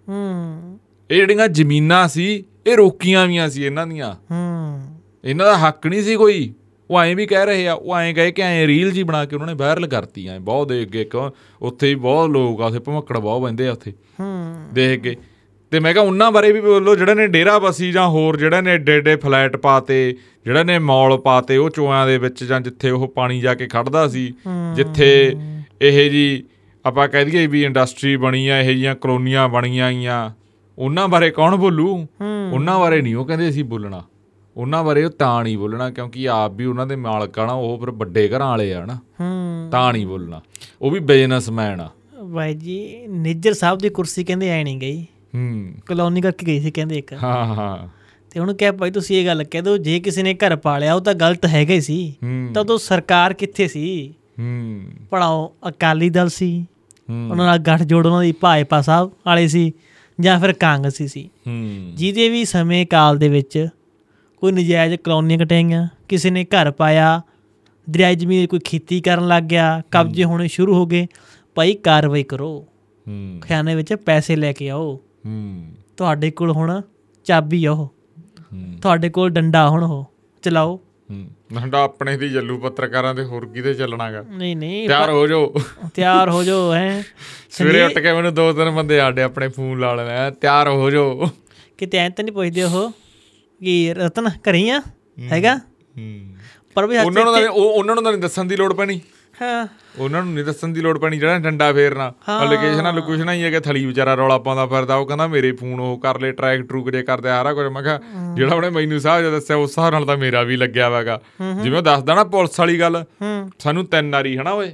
ਹੂੰ। 0.10 0.80
ਇਹ 1.12 1.16
ਜਿਹੜੀਆਂ 1.16 1.48
ਜ਼ਮੀਨਾਂ 1.48 2.08
ਸੀ 2.08 2.44
ਇਹ 2.68 2.78
ਰੋਕੀਆਂ 2.78 3.28
ਵੀਆਂ 3.28 3.50
ਸੀ 3.50 3.66
ਇਹਨਾਂ 3.66 3.88
ਦੀਆਂ। 3.88 4.14
ਹੂੰ। 4.14 4.82
ਇਹਨਾਂ 5.24 5.46
ਦਾ 5.46 5.58
ਹੱਕ 5.58 5.88
ਨਹੀਂ 5.88 6.04
ਸੀ 6.04 6.16
ਕੋਈ। 6.16 6.54
ਉਹ 6.90 7.02
ਐਂ 7.02 7.16
ਵੀ 7.16 7.26
ਕਹਿ 7.26 7.46
ਰਹੇ 7.46 7.68
ਆ 7.68 7.74
ਉਹ 7.74 7.98
ਐਂ 7.98 8.14
ਗਏ 8.14 8.32
ਕਿ 8.32 8.42
ਐਂ 8.42 8.68
ਰੀਲ 8.68 8.92
ਜੀ 8.92 9.04
ਬਣਾ 9.04 9.26
ਕੇ 9.26 9.36
ਉਹਨਾਂ 9.36 9.48
ਨੇ 9.48 9.54
ਵਾਇਰਲ 9.54 9.88
ਕਰਤੀ 9.88 10.28
ਐਂ 10.28 10.40
ਬਹੁਤ 10.40 10.68
ਦੇਖ 10.68 10.90
ਕੇ 10.90 11.10
ਉੱਥੇ 11.62 11.88
ਵੀ 11.88 11.96
ਬਹੁਤ 11.96 12.30
ਲੋਕ 12.30 12.62
ਆ 12.62 12.66
ਉੱਥੇ 12.66 12.80
ਭਮੱਕੜ 12.80 13.18
ਬਹੁਤ 13.18 13.42
ਬੰਦੇ 13.42 13.68
ਆ 13.68 13.72
ਉੱਥੇ। 13.72 13.92
ਹੂੰ। 13.92 14.56
ਦੇਖ 14.74 15.02
ਕੇ 15.02 15.16
ਤੇ 15.74 15.80
ਮੈਂ 15.80 15.94
ਕਿਹਾ 15.94 16.04
ਉਹਨਾਂ 16.04 16.32
ਬਾਰੇ 16.32 16.52
ਵੀ 16.52 16.62
ਬੋਲੋ 16.62 16.96
ਜਿਹੜੇ 16.96 17.16
ਨੇ 17.16 17.28
ਡੇਰਾ 17.28 17.60
ਬਸੀ 17.60 17.92
ਜਾਂ 17.92 18.08
ਹੋਰ 18.08 18.38
ਜਿਹੜੇ 18.38 18.62
ਨੇ 18.62 18.74
ਏਡੇ 18.74 19.16
ਫਲੈਟ 19.16 19.58
ਪਾਤੇ 19.58 20.16
ਜਿਹੜੇ 20.46 20.64
ਨੇ 20.64 20.80
ਮੌਲ 20.80 21.18
ਪਾਤੇ 21.18 21.58
ਉਹ 21.58 21.70
ਚੋਆਂ 21.70 22.08
ਦੇ 22.08 22.18
ਵਿੱਚ 22.18 22.44
ਜਾਂ 22.44 22.62
ਜਿੱਥੇ 22.62 22.90
ਉਹ 22.90 23.08
ਪਾਣੀ 23.08 23.40
ਜਾ 23.40 23.54
ਕੇ 23.56 23.68
ਖੜਦਾ 23.68 24.08
ਸੀ 24.08 24.34
ਜਿੱਥੇ 24.76 25.36
ਇਹ 25.82 26.12
ਜੀ 26.12 26.44
ਆਪਾਂ 26.86 27.08
ਕਹਿ 27.08 27.26
ਦਈਏ 27.26 27.48
ਵੀ 27.48 27.64
ਇੰਡਸਟਰੀ 27.64 28.16
ਬਣੀ 28.18 28.48
ਆ 28.48 28.60
ਇਹ 28.60 28.76
ਜੀਆਂ 28.76 28.96
ਕਲੋਨੀਆਂ 28.96 29.50
ਬਣੀਆਂ 29.50 29.86
ਆਈਆਂ 29.86 30.32
ਉਹਨਾਂ 30.78 31.08
ਬਾਰੇ 31.08 31.30
ਕੌਣ 31.32 31.56
ਬੋਲੂ? 31.56 32.08
ਉਹਨਾਂ 32.54 32.80
ਬਾਰੇ 32.80 33.02
ਨਹੀਂ 33.02 33.16
ਉਹ 33.16 33.26
ਕਹਿੰਦੇ 33.26 33.50
ਅਸੀਂ 33.50 33.64
ਬੋਲਣਾ। 33.64 34.04
ਉਹਨਾਂ 34.58 34.84
ਬਾਰੇ 34.84 35.06
ਉਹ 35.06 35.10
ਤਾਂ 35.10 35.44
ਨਹੀਂ 35.44 35.58
ਬੋਲਣਾ 35.58 35.90
ਕਿਉਂਕਿ 35.90 36.30
ਆਪ 36.30 36.52
ਵੀ 36.52 36.66
ਉਹਨਾਂ 36.66 36.88
ਦੇ 36.88 36.96
ਮਾਲਕ 36.96 37.40
ਆ 37.40 37.46
ਨਾ 37.46 37.54
ਉਹ 37.54 37.78
ਫਿਰ 37.78 37.92
ਵੱਡੇ 37.92 38.28
ਘਰਾਂ 38.28 38.48
ਵਾਲੇ 38.48 38.74
ਆ 38.74 38.86
ਨਾ। 38.86 39.00
ਤਾਂ 39.72 39.94
ਨਹੀਂ 39.94 40.08
ਬੋਲਣਾ। 40.08 40.42
ਉਹ 40.82 40.92
ਵੀ 40.92 41.00
ਬਿਜ਼ਨਸਮੈਨ 41.00 41.82
ਆ। 41.82 41.90
ਬਾਈ 42.24 42.54
ਜੀ 42.54 43.08
ਨਿੱਜਰ 43.08 43.54
ਸਾਹਿਬ 43.54 43.80
ਦੀ 43.80 43.90
ਕੁਰਸੀ 43.90 44.24
ਕਹਿੰਦੇ 44.24 44.50
ਐ 44.50 44.64
ਨਹੀਂ 44.64 44.78
ਗਈ। 44.78 45.06
ਹੂੰ। 45.36 45.74
ਕਲੋਨੀ 45.86 46.22
ਕਰਕੇ 46.22 46.46
ਗਈ 46.46 46.60
ਸੀ 46.60 46.72
ਕਹਿੰਦੇ 46.72 46.96
ਇੱਕ। 46.96 47.14
ਹਾਂ 47.14 47.46
ਹਾਂ 47.46 47.88
ਤੇ 48.32 48.40
ਉਹਨੂੰ 48.40 48.56
ਕਿਹਾ 48.56 48.72
ਭਾਈ 48.72 48.92
ਤੁਸੀਂ 48.92 49.22
ਇਹ 49.22 49.26
ਗੱਲ 49.26 49.44
ਕਹਿ 49.44 49.62
ਦਿਓ 49.62 49.78
ਜੇ 49.78 50.00
ਕਿਸੇ 50.00 50.24
ਨੇ 50.24 50.34
ਘਰ 50.34 50.56
ਪਾਲਿਆ 50.56 50.94
ਉਹ 50.94 51.02
ਤਾਂ 51.02 51.14
ਗਲਤ 51.14 51.46
ਹੈਗਾ 51.46 51.74
ਹੀ 51.74 51.82
ਸੀ। 51.82 52.16
ਤਾਂ 52.54 52.62
ਉਦੋਂ 52.62 52.78
ਸਰਕਾਰ 52.78 53.34
ਕਿੱਥੇ 53.34 53.68
ਸੀ? 53.68 54.14
ਹੂੰ। 54.40 54.82
ਪੜਾਓ 55.10 55.54
ਅਕਾਲੀ 55.68 56.10
ਦਲ 56.10 56.30
ਸੀ। 56.30 56.66
ਉਹਨਾਂ 57.32 57.46
ਨਾਲ 57.46 57.58
ਗੱਠ 57.58 57.84
ਜੋੜ 57.84 58.06
ਉਹਨਾਂ 58.06 58.22
ਦੀ 58.22 58.32
ਭਾਜਪਾ 58.32 58.82
ਸਾਹਿਬ 58.82 59.12
ਵਾਲੇ 59.26 59.48
ਸੀ 59.48 59.74
ਜਾਂ 60.22 60.40
ਫਿਰ 60.40 60.54
ਕਾਂਗਰਸੀ 60.54 61.08
ਸੀ। 61.08 61.30
ਹੂੰ। 61.48 61.92
ਜਿਹਦੇ 61.96 62.30
ਵੀ 62.30 62.46
ਸਮੇਂ 62.46 62.86
ਕਾਲ 62.86 63.18
ਦੇ 63.18 63.30
ਵਿੱਚ 63.30 63.68
ਕੋਈ 64.38 64.52
ਨਜਾਇਜ਼ 64.52 64.96
ਕਲੋਨੀਆਂ 64.96 65.40
ਕਟਾਈਆਂ 65.40 65.88
ਕਿਸੇ 66.10 66.30
ਨੇ 66.30 66.44
ਘਰ 66.44 66.72
ਪਾਇਆ 66.72 67.22
ਦਰਿਆਈ 67.90 68.16
ਜ਼ਮੀਨ 68.16 68.48
ਕੋਈ 68.48 68.60
ਖੇਤੀ 68.60 69.02
ਕਰਨ 69.02 69.28
ਲੱਗ 69.28 69.44
ਗਿਆ 69.44 69.82
ਕਬਜ਼ੇ 69.92 70.24
ਹੋਣੇ 70.24 70.48
ਸ਼ੁਰੂ 70.48 70.76
ਹੋ 70.76 70.86
ਗਏ 70.86 71.08
ਭਾਈ 71.56 71.74
ਕਾਰਵਾਈ 71.74 72.24
ਕਰੋ। 72.24 72.66
ਹੂੰ। 73.08 73.40
ਖਿਆਨੇ 73.42 73.76
ਵਿੱਚ 73.76 73.94
ਪੈਸੇ 73.94 74.36
ਲੈ 74.36 74.54
ਕੇ 74.54 74.70
ਆਓ। 74.70 75.00
ਹੂੰ। 75.26 75.72
ਤੁਹਾਡੇ 75.98 76.32
ਕੋਲ 76.32 76.52
ਹੁਣ 76.52 76.82
ਚਾਬੀ 77.26 77.66
ਆ 77.66 77.72
ਉਹ। 77.72 77.94
ਤੁਹਾਡੇ 78.82 79.10
ਕੋਲ 79.10 79.30
ਡੰਡਾ 79.30 79.70
ਹੁਣ 79.70 79.84
ਉਹ। 79.84 80.06
ਚਲਾਓ। 80.42 80.80
ਹੂੰ। 81.12 81.28
ਨੰਡਾ 81.54 81.84
ਆਪਣੇ 81.84 82.18
ਦੀ 82.18 82.30
ਜੱਲੂ 82.30 82.58
ਪੱਤਰਕਾਰਾਂ 82.58 83.16
ਦੇ 83.16 83.24
ਹੋਰ 83.24 83.46
ਕਿਤੇ 83.46 83.74
ਚੱਲਣਾਗਾ? 83.74 84.22
ਨਹੀਂ 84.22 84.58
ਨਹੀਂ 84.58 84.88
ਤਿਆਰ 84.88 85.10
ਹੋ 85.10 85.28
ਜਾਓ 85.28 85.54
ਤਿਆਰ 85.94 86.30
ਹੋ 86.30 86.44
ਜਾਓ 86.44 86.74
ਹੈ। 86.74 87.04
ਸਵੇਰੇ 87.50 87.84
ਉੱਠ 87.84 87.94
ਕੇ 87.94 88.14
ਮੈਨੂੰ 88.14 88.34
ਦੋ 88.34 88.54
ਤਿੰਨ 88.54 88.70
ਬੰਦੇ 88.70 89.00
ਆਡੇ 89.00 89.22
ਆਪਣੇ 89.22 89.48
ਫੋਨ 89.48 89.80
ਲਾ 89.80 89.94
ਲੈਣੇ 89.94 90.32
ਤਿਆਰ 90.42 90.68
ਹੋ 90.68 90.90
ਜਾਓ 90.90 91.30
ਕਿਤੇ 91.78 91.98
ਐਂ 91.98 92.10
ਤਾਂ 92.10 92.24
ਨਹੀਂ 92.24 92.34
ਪੁੱਛਦੇ 92.34 92.64
ਉਹ 92.64 92.92
ਕਿ 93.62 93.94
ਰਤਨ 93.94 94.30
ਘਰੇ 94.30 94.70
ਆ? 94.70 94.82
ਹੈਗਾ? 95.32 95.58
ਹੂੰ। 95.58 96.22
ਪਰ 96.74 96.88
ਵੀ 96.88 96.98
ਉਹਨਾਂ 96.98 97.26
ਨੂੰ 97.26 97.34
ਉਹ 97.34 97.74
ਉਹਨਾਂ 97.74 97.96
ਨੂੰ 97.96 98.04
ਤਾਂ 98.04 98.12
ਨਹੀਂ 98.12 98.22
ਦੱਸਣ 98.22 98.46
ਦੀ 98.46 98.56
ਲੋੜ 98.56 98.74
ਪੈਣੀ। 98.74 99.02
ਹਾਂ। 99.44 99.68
ਉਹਨਾਂ 100.00 100.24
ਨੂੰ 100.24 100.34
ਨਹੀਂ 100.34 100.46
ਦੱਸਣ 100.46 100.68
ਦੀ 100.68 100.82
ਲੋੜ 100.82 100.98
ਪੈਣੀ 101.00 101.20
ਜਿਹੜਾ 101.20 101.40
ਡੰਡਾ 101.40 101.74
ਫੇਰਨਾ। 101.74 102.12
ਲੋਕੇਸ਼ਨਾਂ 102.46 102.94
ਲੋਕੇਸ਼ਨਾਂ 102.94 103.34
ਹੀ 103.34 103.44
ਹੈ 103.44 103.52
ਕਿ 103.52 103.60
ਥਲੀ 103.60 103.86
ਵਿਚਾਰਾ 103.86 104.14
ਰੌਲਾ 104.16 104.38
ਪਾਉਂਦਾ 104.38 104.66
ਫਿਰਦਾ 104.66 104.96
ਉਹ 104.96 105.06
ਕਹਿੰਦਾ 105.06 105.28
ਮੇਰੇ 105.28 105.52
ਫੋਨ 105.52 105.80
ਉਹ 105.80 105.98
ਕਰ 106.00 106.20
ਲੈ 106.20 106.32
ਟਰੈਕ 106.32 106.62
ਟਰੂਕ 106.62 106.90
ਜੇ 106.92 107.04
ਕਰਦੇ 107.04 107.30
ਸਾਰਾ 107.30 107.54
ਕੁਝ 107.54 107.66
ਮੈਂ 107.68 107.84
ਕਿਹਾ 107.84 108.00
ਜਿਹੜਾ 108.36 108.56
ਉਹਨੇ 108.56 108.70
ਮੈਨੂੰ 108.70 109.00
ਸਾਹਿਬ 109.00 109.32
ਦੱਸਿਆ 109.32 109.56
ਉਸ 109.56 109.70
ਹਿਸਾਬ 109.70 109.92
ਨਾਲ 109.94 110.06
ਤਾਂ 110.06 110.18
ਮੇਰਾ 110.18 110.44
ਵੀ 110.44 110.56
ਲੱਗਿਆ 110.58 110.90
ਵਾਗਾ 110.90 111.22
ਜਿਵੇਂ 111.64 111.78
ਉਹ 111.78 111.84
ਦੱਸਦਾ 111.84 112.16
ਨਾ 112.16 112.24
ਪੁਲਿਸ 112.24 112.60
ਵਾਲੀ 112.60 112.80
ਗੱਲ 112.80 113.04
ਸਾਨੂੰ 113.60 113.86
ਤਿੰਨ 113.86 114.12
ਵਾਰੀ 114.12 114.38
ਹਨਾ 114.38 114.52
ਓਏ? 114.52 114.72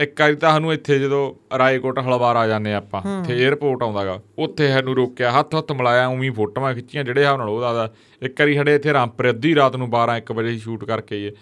ਇੱਕ 0.00 0.20
ਵਾਰੀ 0.20 0.34
ਤਾਂ 0.34 0.50
ਸਾਨੂੰ 0.50 0.72
ਇੱਥੇ 0.72 0.98
ਜਦੋਂ 0.98 1.34
ਰਾਏਕੋਟ 1.58 1.98
ਹਲਵਾਰ 1.98 2.36
ਆ 2.36 2.46
ਜਾਂਦੇ 2.46 2.74
ਆਪਾਂ 2.74 3.20
ਇੱਥੇ 3.20 3.48
에어ਪੋਰਟ 3.50 3.82
ਆਉਂਦਾਗਾ 3.82 4.20
ਉੱਥੇ 4.38 4.68
ਸਾਨੂੰ 4.72 4.94
ਰੋਕਿਆ 4.96 5.30
ਹੱਥ 5.32 5.54
ਹੱਥ 5.54 5.72
ਮਿਲਾਇਆ 5.72 6.06
ਉਵੇਂ 6.06 6.32
ਫੋਟੋਆਂ 6.32 6.74
ਖਿੱਚੀਆਂ 6.74 7.04
ਜਿਹੜੇ 7.04 7.20
ਹਿਸਾਬ 7.20 7.38
ਨਾਲ 7.38 7.48
ਉਹ 7.48 7.60
ਦੱਸਦਾ। 7.60 7.90
ਇੱਕ 8.22 8.40
ਵਾਰੀ 8.40 8.54
ਸਾਡੇ 8.54 8.74
ਇੱਥੇ 8.74 8.92
ਰਾਮਪੁਰ 8.92 9.30
ਅੱਧੀ 9.30 9.54
ਰਾਤ 9.54 9.76
ਨੂੰ 9.76 9.88
12 9.90 10.16
1 10.18 10.32
ਵਜੇ 10.34 10.58
ਸ਼ੂਟ 10.58 10.84
ਕਰਕੇ 10.84 11.24
ਆਏ 11.24 11.32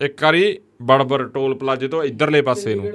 ਇੱਕ 0.00 0.22
ਵਾਰੀ 0.22 0.58
ਬੜਬੜ 0.82 1.30
ਟੋਲ 1.30 1.54
ਪਲਾਜ਼ੇ 1.54 1.88
ਤੋਂ 1.88 2.04
ਇਧਰਲੇ 2.04 2.42
ਪਾਸੇ 2.42 2.74
ਨੂੰ 2.74 2.92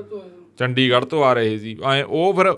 ਚੰਡੀਗੜ੍ਹ 0.57 1.05
ਤੋਂ 1.05 1.23
ਆ 1.23 1.33
ਰਹੇ 1.33 1.57
ਸੀ। 1.57 1.77
ਐ 1.93 2.03
ਉਹ 2.03 2.33
ਫਿਰ 2.33 2.53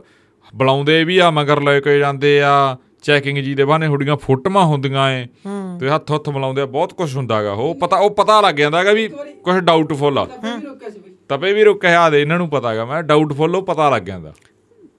ਬੁਲਾਉਂਦੇ 0.55 1.03
ਵੀ 1.03 1.17
ਆ 1.17 1.31
ਮਗਰ 1.31 1.61
ਲੈ 1.61 1.79
ਕੇ 1.79 1.99
ਜਾਂਦੇ 1.99 2.41
ਆ 2.41 2.77
ਚੈਕਿੰਗ 3.03 3.37
ਜੀ 3.37 3.55
ਦੇ 3.55 3.65
ਬਾਨੇ 3.65 3.87
ਹੁੜੀਆਂ 3.87 4.17
ਫੋਟੋਆਂ 4.17 4.65
ਹੁੰਦੀਆਂ 4.65 5.09
ਐ। 5.09 5.25
ਹੂੰ। 5.25 5.77
ਤੇ 5.79 5.89
ਹੱਥ 5.89 6.11
ਹੱਥ 6.11 6.29
ਮਿਲਾਉਂਦੇ 6.29 6.61
ਆ 6.61 6.65
ਬਹੁਤ 6.65 6.93
ਕੁਝ 6.93 7.17
ਹੁੰਦਾਗਾ 7.17 7.51
ਉਹ। 7.51 7.75
ਪਤਾ 7.75 7.97
ਉਹ 7.97 8.09
ਪਤਾ 8.09 8.41
ਲੱਗ 8.41 8.55
ਜਾਂਦਾਗਾ 8.55 8.91
ਵੀ 8.91 9.07
ਕੁਝ 9.43 9.55
ਡਾਊਟਫੁਲ 9.55 10.17
ਆ। 10.17 10.25
ਤਾਂ 10.25 10.59
ਵੀ 10.59 10.65
ਰੋਕਿਆ 10.65 10.89
ਸੀ 10.89 10.99
ਬਈ। 10.99 11.11
ਤਪੇ 11.29 11.53
ਵੀ 11.53 11.63
ਰੁਕਿਆ 11.63 12.09
ਦੇ 12.09 12.21
ਇਹਨਾਂ 12.21 12.37
ਨੂੰ 12.37 12.49
ਪਤਾਗਾ। 12.49 12.85
ਮੈਂ 12.85 13.03
ਡਾਊਟਫੁਲ 13.03 13.55
ਉਹ 13.55 13.61
ਪਤਾ 13.61 13.89
ਲੱਗ 13.89 14.01
ਜਾਂਦਾ। 14.01 14.33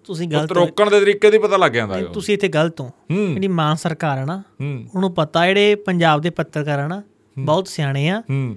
ਤੁਸੀਂ 0.05 0.29
ਗਲਤ 0.29 0.53
ਰੋਕਣ 0.53 0.91
ਦੇ 0.91 1.01
ਤਰੀਕੇ 1.01 1.31
ਦੀ 1.31 1.39
ਪਤਾ 1.39 1.57
ਲੱਗ 1.57 1.73
ਜਾਂਦਾ। 1.73 2.03
ਤੁਸੀਂ 2.03 2.35
ਇੱਥੇ 2.35 2.49
ਗਲਤ 2.49 2.81
ਹੋ। 2.81 2.87
ਹੂੰ। 2.89 3.35
ਜਿਹੜੀ 3.35 3.49
ਮਾਨ 3.49 3.77
ਸਰਕਾਰ 3.77 4.19
ਹੈ 4.19 4.25
ਨਾ 4.25 4.43
ਹੂੰ। 4.61 4.85
ਉਹਨੂੰ 4.95 5.15
ਪਤਾ 5.15 5.47
ਜਿਹੜੇ 5.47 5.75
ਪੰਜਾਬ 5.75 6.21
ਦੇ 6.21 6.31
ਪੱਤਰਕਾਰ 6.31 6.79
ਆ 6.79 6.87
ਨਾ 6.87 7.03
ਬਹੁਤ 7.39 7.69
ਸਿਆਣੇ 7.69 8.09
ਆ। 8.09 8.23
ਹੂੰ। 8.31 8.57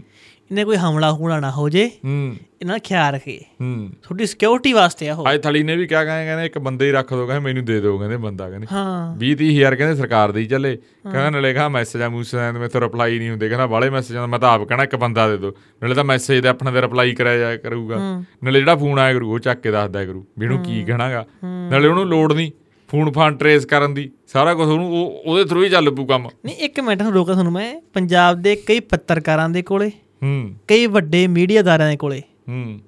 ਇਹਨੇ 0.52 0.66
ਕੋਈ 0.66 0.78
ਹਮਲਾ 0.78 1.12
ਹੁਮਲਾ 1.12 1.40
ਨਾ 1.40 1.52
ਹੋ 1.52 1.70
ਜੇ। 1.70 1.92
ਹੂੰ। 2.06 2.36
ਇਹਨਾਂ 2.62 2.76
ਦਾ 2.76 2.80
ਖਿਆਲ 2.80 3.14
ਰੱਖੇ। 3.14 3.40
ਹੂੰ। 3.62 3.90
ਤੁਹਾਡੀ 4.04 4.26
ਸਿਕਿਉਰਿਟੀ 4.26 4.74
ਵਾਸਤੇ 4.74 5.10
ਆ 5.10 5.16
ਉਹ। 5.16 5.26
ਅੱਜ 5.34 5.42
ਥਲੀ 5.44 5.64
ਨੇ 5.64 5.76
ਵੀ 5.76 5.88
ਕਿਹਾ 5.88 6.06
ਕਹਿੰਦੇ 6.06 6.26
ਕਹਿੰਦੇ 6.26 6.46
ਇੱਕ 6.46 6.58
ਬੰਦੇ 6.58 6.88
ਹੀ 6.88 6.92
ਰੱਖ 6.92 7.14
ਦੋ 7.14 7.28
ਕਹਿੰਦੇ 7.28 7.46
ਮੈਨੂੰ 7.46 7.66
ਦੇ 7.66 7.82
ਦਿਓ 7.82 7.98
ਕਹਿੰਦੇ 7.98 8.18
ਬੰਦਾ 8.18 8.50
ਕਹਿੰਦੇ। 8.50 8.68
ਹਾਂ। 8.72 9.18
20 9.18 9.36
30 9.36 9.50
ਹਜ਼ਾਰ 9.50 9.76
ਕਹਿੰਦੇ 9.76 9.96
ਸਰਕਾਰ 9.96 10.32
ਦੀ 10.32 10.46
ਚੱਲੇ। 10.46 10.76
ਕਹਿੰਦਾ 10.76 11.30
ਨਾਲੇ 11.30 11.54
ਕਹਾ 11.54 11.70
ਮੈਸੇਜ 11.70 12.02
ਆ 12.02 12.10
ਮੂਸੇ 12.10 12.38
ਦੇ 12.38 12.52
ਮੇਰੇ 12.52 12.70
ਤੋਂ 12.70 12.82
ਰਿਪਲਾਈ 12.82 13.20
ਨਹੀਂ 13.20 13.30
ਹੁੰਦੇ। 13.30 13.50
ਕਹਿੰਦਾ 13.50 13.68
ਬਾਲੇ 13.68 13.90
ਮੈਸੇਜ 13.90 14.18
ਆਉਂਦਾ 14.18 14.28
ਮੈਂ 14.28 14.40
ਤਾਂ 14.40 14.50
ਆਪ 14.50 14.64
ਕਹਿਣਾ 14.64 14.84
ਇੱਕ 14.84 14.96
ਬੰਦਾ 14.96 15.28
ਦੇ 15.28 15.38
ਦਿਓ। 15.38 15.52
ਨਾਲੇ 15.82 15.96
ਤਾਂ 15.96 16.04
ਮੈਸੇਜ 16.04 16.40
ਦੇ 16.40 16.48
ਆਪਣਾ 16.48 16.72
ਤੇ 16.72 16.82
ਰਿਪਲਾਈ 16.82 17.12
ਕਰਿਆ 17.12 17.38
ਜਾਇਆ 17.38 17.58
ਕਰੂਗਾ। 17.58 18.24
ਨਾਲੇ 18.44 18.60
ਜਿਹੜਾ 18.60 18.76
ਫੋਨ 18.76 19.00
ਆਇਆ 19.00 19.14
ਕਰੂ 19.14 19.34
ਉਹ 19.34 19.40
ਚੱਕ 19.40 19.62
ਕੇ 19.62 19.72
ਦੱਸਦਾ 19.72 20.06
ਕਰੂ 20.06 20.26
ਵੀ 20.40 20.46
ਇਹਨੂੰ 20.46 20.64
ਕੀ 20.64 20.84
ਕਹਿਣਾਗਾ। 20.84 21.26
ਨਾਲੇ 21.46 21.88
ਉਹਨੂੰ 21.88 22.06
ਲੋੜ 22.06 22.34
ਨਹੀਂ 22.34 22.52
ਫੋਨ 22.88 23.12
ਫਾਨ 23.12 23.36
ਟਰੇਸ 23.36 23.66
ਕਰਨ 23.66 23.94
ਦੀ। 23.94 24.12
ਸਾਰਾ 24.28 24.54
ਕੁਝ 24.54 24.68
ਉਹਨੂੰ 24.68 24.92
ਉਹ 24.92 25.24
ਉਹਦੇ 25.26 25.44
ਥਰੂ 25.44 25.64
ਹੀ 25.64 25.70
ਚੱਲ 25.70 25.96
ਪੂ 25.96 26.06
ਕੰਮ। 26.06 26.30
ਨਹੀਂ 26.46 26.56
ਇੱਕ 26.56 26.80
ਮਿੰਟ 26.80 27.02
ਨੂੰ 27.02 27.14
ਰੋਕਾਂ 27.14 27.34
ਤੁਹਾਨੂੰ 27.34 27.54
ਮੈਂ। 27.54 27.82
ਪੰਜਾਬ 27.94 28.42
ਦੇ 28.42 28.56
ਕਈ 28.56 28.80
ਪੱਤਰਕਾਰਾਂ 28.80 29.50
ਦੇ 29.50 29.62
ਕੋਲੇ 29.62 29.92
ਹੂੰ। 30.24 30.54
ਕਈ 30.68 30.86
ਵੱਡੇ 30.86 31.28
ਮੀਡੀਆਦਾਰਾਂ 31.28 31.90
ਦੇ 31.90 31.98
ਕੋਲੇ 31.98 32.22
ਹੂੰ। 32.50 32.80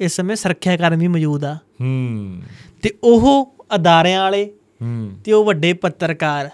ਇਸ 0.00 0.16
ਸਮੇਂ 0.16 0.36
ਸੁਰੱਖਿਆ 0.36 0.76
ਕਾਰਨ 0.76 0.96
ਵੀ 0.96 1.08
ਮੌਜੂਦ 1.08 1.44
ਆ। 1.44 1.54
ਹੂੰ। 1.54 2.42
ਤੇ 2.82 2.90
ਉਹ 3.04 3.54
ਅਦਾਰਿਆਂ 3.74 4.22
ਵਾਲੇ 4.22 4.50
ਹੂੰ। 4.82 5.10
ਤੇ 5.24 5.32
ਉਹ 5.32 5.44
ਵੱਡੇ 5.44 5.72
ਪੱਤਰਕਾਰ 5.72 6.50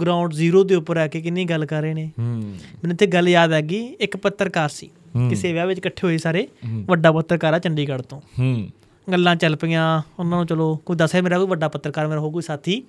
ਗਰਾਊਂਡ 0.00 0.32
ਜ਼ੀਰੋ 0.34 0.64
ਦੇ 0.64 0.74
ਉੱਪਰ 0.74 0.96
ਆ 0.96 1.06
ਕੇ 1.06 1.20
ਕਿੰਨੀ 1.20 1.44
ਗੱਲ 1.44 1.66
ਕਰ 1.66 1.82
ਰਹੇ 1.82 1.94
ਨੇ। 1.94 2.10
ਹੂੰ। 2.18 2.42
ਮੈਨੂੰ 2.74 2.96
ਤੇ 2.96 3.06
ਗੱਲ 3.06 3.28
ਯਾਦ 3.28 3.52
ਆ 3.52 3.60
ਗਈ 3.60 3.86
ਇੱਕ 3.86 4.16
ਪੱਤਰਕਾਰ 4.16 4.68
ਸੀ 4.68 4.90
ਕਿਸੇ 5.30 5.52
ਵਿਆਹ 5.52 5.66
ਵਿੱਚ 5.66 5.78
ਇਕੱਠੇ 5.78 6.06
ਹੋਏ 6.06 6.18
ਸਾਰੇ 6.18 6.48
ਵੱਡਾ 6.66 7.12
ਪੱਤਰਕਾਰ 7.12 7.54
ਆ 7.54 7.58
ਚੰਡੀਗੜ੍ਹ 7.58 8.02
ਤੋਂ। 8.02 8.20
ਹੂੰ। 8.38 8.68
ਗੱਲਾਂ 9.12 9.36
ਚੱਲ 9.36 9.56
ਪਈਆਂ। 9.56 10.02
ਉਹਨਾਂ 10.18 10.38
ਨੂੰ 10.38 10.46
ਚਲੋ 10.46 10.76
ਕੋਈ 10.76 10.96
ਦੱਸੇ 10.96 11.20
ਮੇਰਾ 11.20 11.38
ਕੋਈ 11.38 11.46
ਵੱਡਾ 11.46 11.68
ਪੱਤਰਕਾਰ 11.68 12.08
ਮੇਰਾ 12.08 12.20
ਹੋ 12.20 12.30
ਕੋਈ 12.30 12.42
ਸਾਥੀ। 12.42 12.82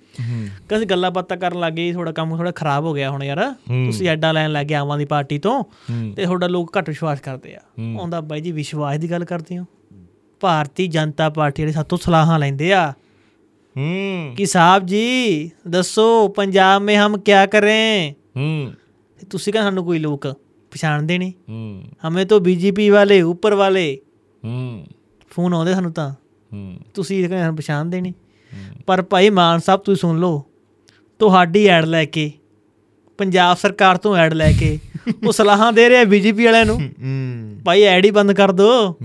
ਕਸ 0.68 0.82
ਗੱਲਾਂ 0.82 1.10
ਬਾਤਾਂ 1.10 1.36
ਕਰਨ 1.36 1.60
ਲੱਗੇ 1.60 1.92
ਥੋੜਾ 1.92 2.12
ਕੰਮ 2.12 2.36
ਥੋੜਾ 2.36 2.50
ਖਰਾਬ 2.50 2.84
ਹੋ 2.84 2.94
ਗਿਆ 2.94 3.10
ਹੁਣ 3.10 3.24
ਯਾਰ। 3.24 3.52
ਤੁਸੀਂ 3.86 4.08
ਐਡਾ 4.08 4.32
ਲੈਣ 4.32 4.52
ਲੱਗੇ 4.52 4.74
ਆਵਾਂ 4.74 4.98
ਦੀ 4.98 5.04
ਪਾਰਟੀ 5.04 5.38
ਤੋਂ 5.38 5.64
ਤੇ 6.16 6.24
ਤੁਹਾਡਾ 6.24 6.46
ਲੋਕ 6.46 6.78
ਘੱਟ 6.78 6.88
ਵਿਸ਼ਵਾਸ 6.88 7.20
ਕਰਦੇ 7.20 7.54
ਆ। 7.54 7.60
ਆਉਂਦਾ 7.98 8.20
ਬਾਈ 8.20 8.40
ਜੀ 8.40 8.52
ਵਿਸ਼ਵਾਸ 8.52 8.98
ਦੀ 8.98 9.10
ਗੱਲ 9.10 9.24
ਕਰਦੇ 9.24 9.58
ਹੋ। 9.58 9.64
ਭਾਰਤੀ 10.40 10.86
ਜਨਤਾ 10.86 11.28
ਪਾਰਟੀ 11.28 11.62
ਵਾਲੇ 11.62 11.72
ਸਾਤੋਂ 11.72 11.98
ਸਲਾਹਾਂ 11.98 12.38
ਲੈਂਦੇ 12.38 12.72
ਆ। 12.72 12.90
ਹੂੰ। 13.76 14.34
ਕਿ 14.36 14.46
ਸਾਹਿਬ 14.46 14.86
ਜੀ 14.86 15.50
ਦੱਸੋ 15.68 16.28
ਪੰਜਾਬ 16.28 16.82
ਮੇ 16.82 16.96
ਹਮ 16.96 17.18
ਕੀ 17.18 17.32
ਕਰੇ? 17.52 18.14
ਹੂੰ। 18.36 18.72
ਤੁਸੀਂ 19.30 19.52
ਕਹਿੰਦੇ 19.52 19.66
ਸਾਨੂੰ 19.66 19.84
ਕੋਈ 19.84 19.98
ਲੋਕ 19.98 20.26
ਪਛਾਣਦੇ 20.70 21.18
ਨਹੀਂ। 21.18 21.32
ਹੂੰ। 21.48 21.84
ਹਮੇ 22.08 22.24
ਤੋਂ 22.24 22.40
ਬੀਜੇਪੀ 22.40 22.90
ਵਾਲੇ 22.90 23.22
ਉੱਪਰ 23.22 23.54
ਵਾਲੇ। 23.54 23.98
ਹੂੰ। 24.44 24.86
ਫੋਨ 25.30 25.54
ਆਉਂਦੇ 25.54 25.74
ਸਾਨੂੰ 25.74 25.92
ਤਾਂ। 25.92 26.10
ਹੂੰ। 26.52 26.76
ਤੁਸੀਂ 26.94 27.18
ਕਹਿੰਦੇ 27.20 27.38
ਸਾਨੂੰ 27.38 27.56
ਪਛਾਣਦੇ 27.56 28.00
ਨਹੀਂ। 28.00 28.12
ਪਰ 28.86 29.02
ਭਾਈ 29.02 29.30
ਮਾਨ 29.30 29.58
ਸਾਹਿਬ 29.58 29.80
ਤੁਸੀਂ 29.80 30.00
ਸੁਣ 30.00 30.18
ਲਓ। 30.18 30.44
ਤੁਹਾਡੀ 31.18 31.66
ਐਡ 31.66 31.84
ਲੈ 31.84 32.04
ਕੇ 32.04 32.32
ਪੰਜਾਬ 33.18 33.56
ਸਰਕਾਰ 33.56 33.96
ਤੋਂ 33.96 34.16
ਐਡ 34.16 34.34
ਲੈ 34.34 34.52
ਕੇ 34.52 34.78
ਉਹ 35.26 35.32
ਸਲਾਹਾਂ 35.32 35.72
ਦੇ 35.72 35.88
ਰਿਹਾ 35.88 36.04
ਬੀਜੇਪੀ 36.04 36.44
ਵਾਲਿਆਂ 36.44 36.66
ਨੂੰ। 36.66 36.80
ਹੂੰ। 36.80 37.58
ਭਾਈ 37.64 37.82
ਐਡ 37.82 38.04
ਹੀ 38.04 38.10
ਬੰਦ 38.10 38.32
ਕਰ 38.32 38.52
ਦੋ। 38.52 38.96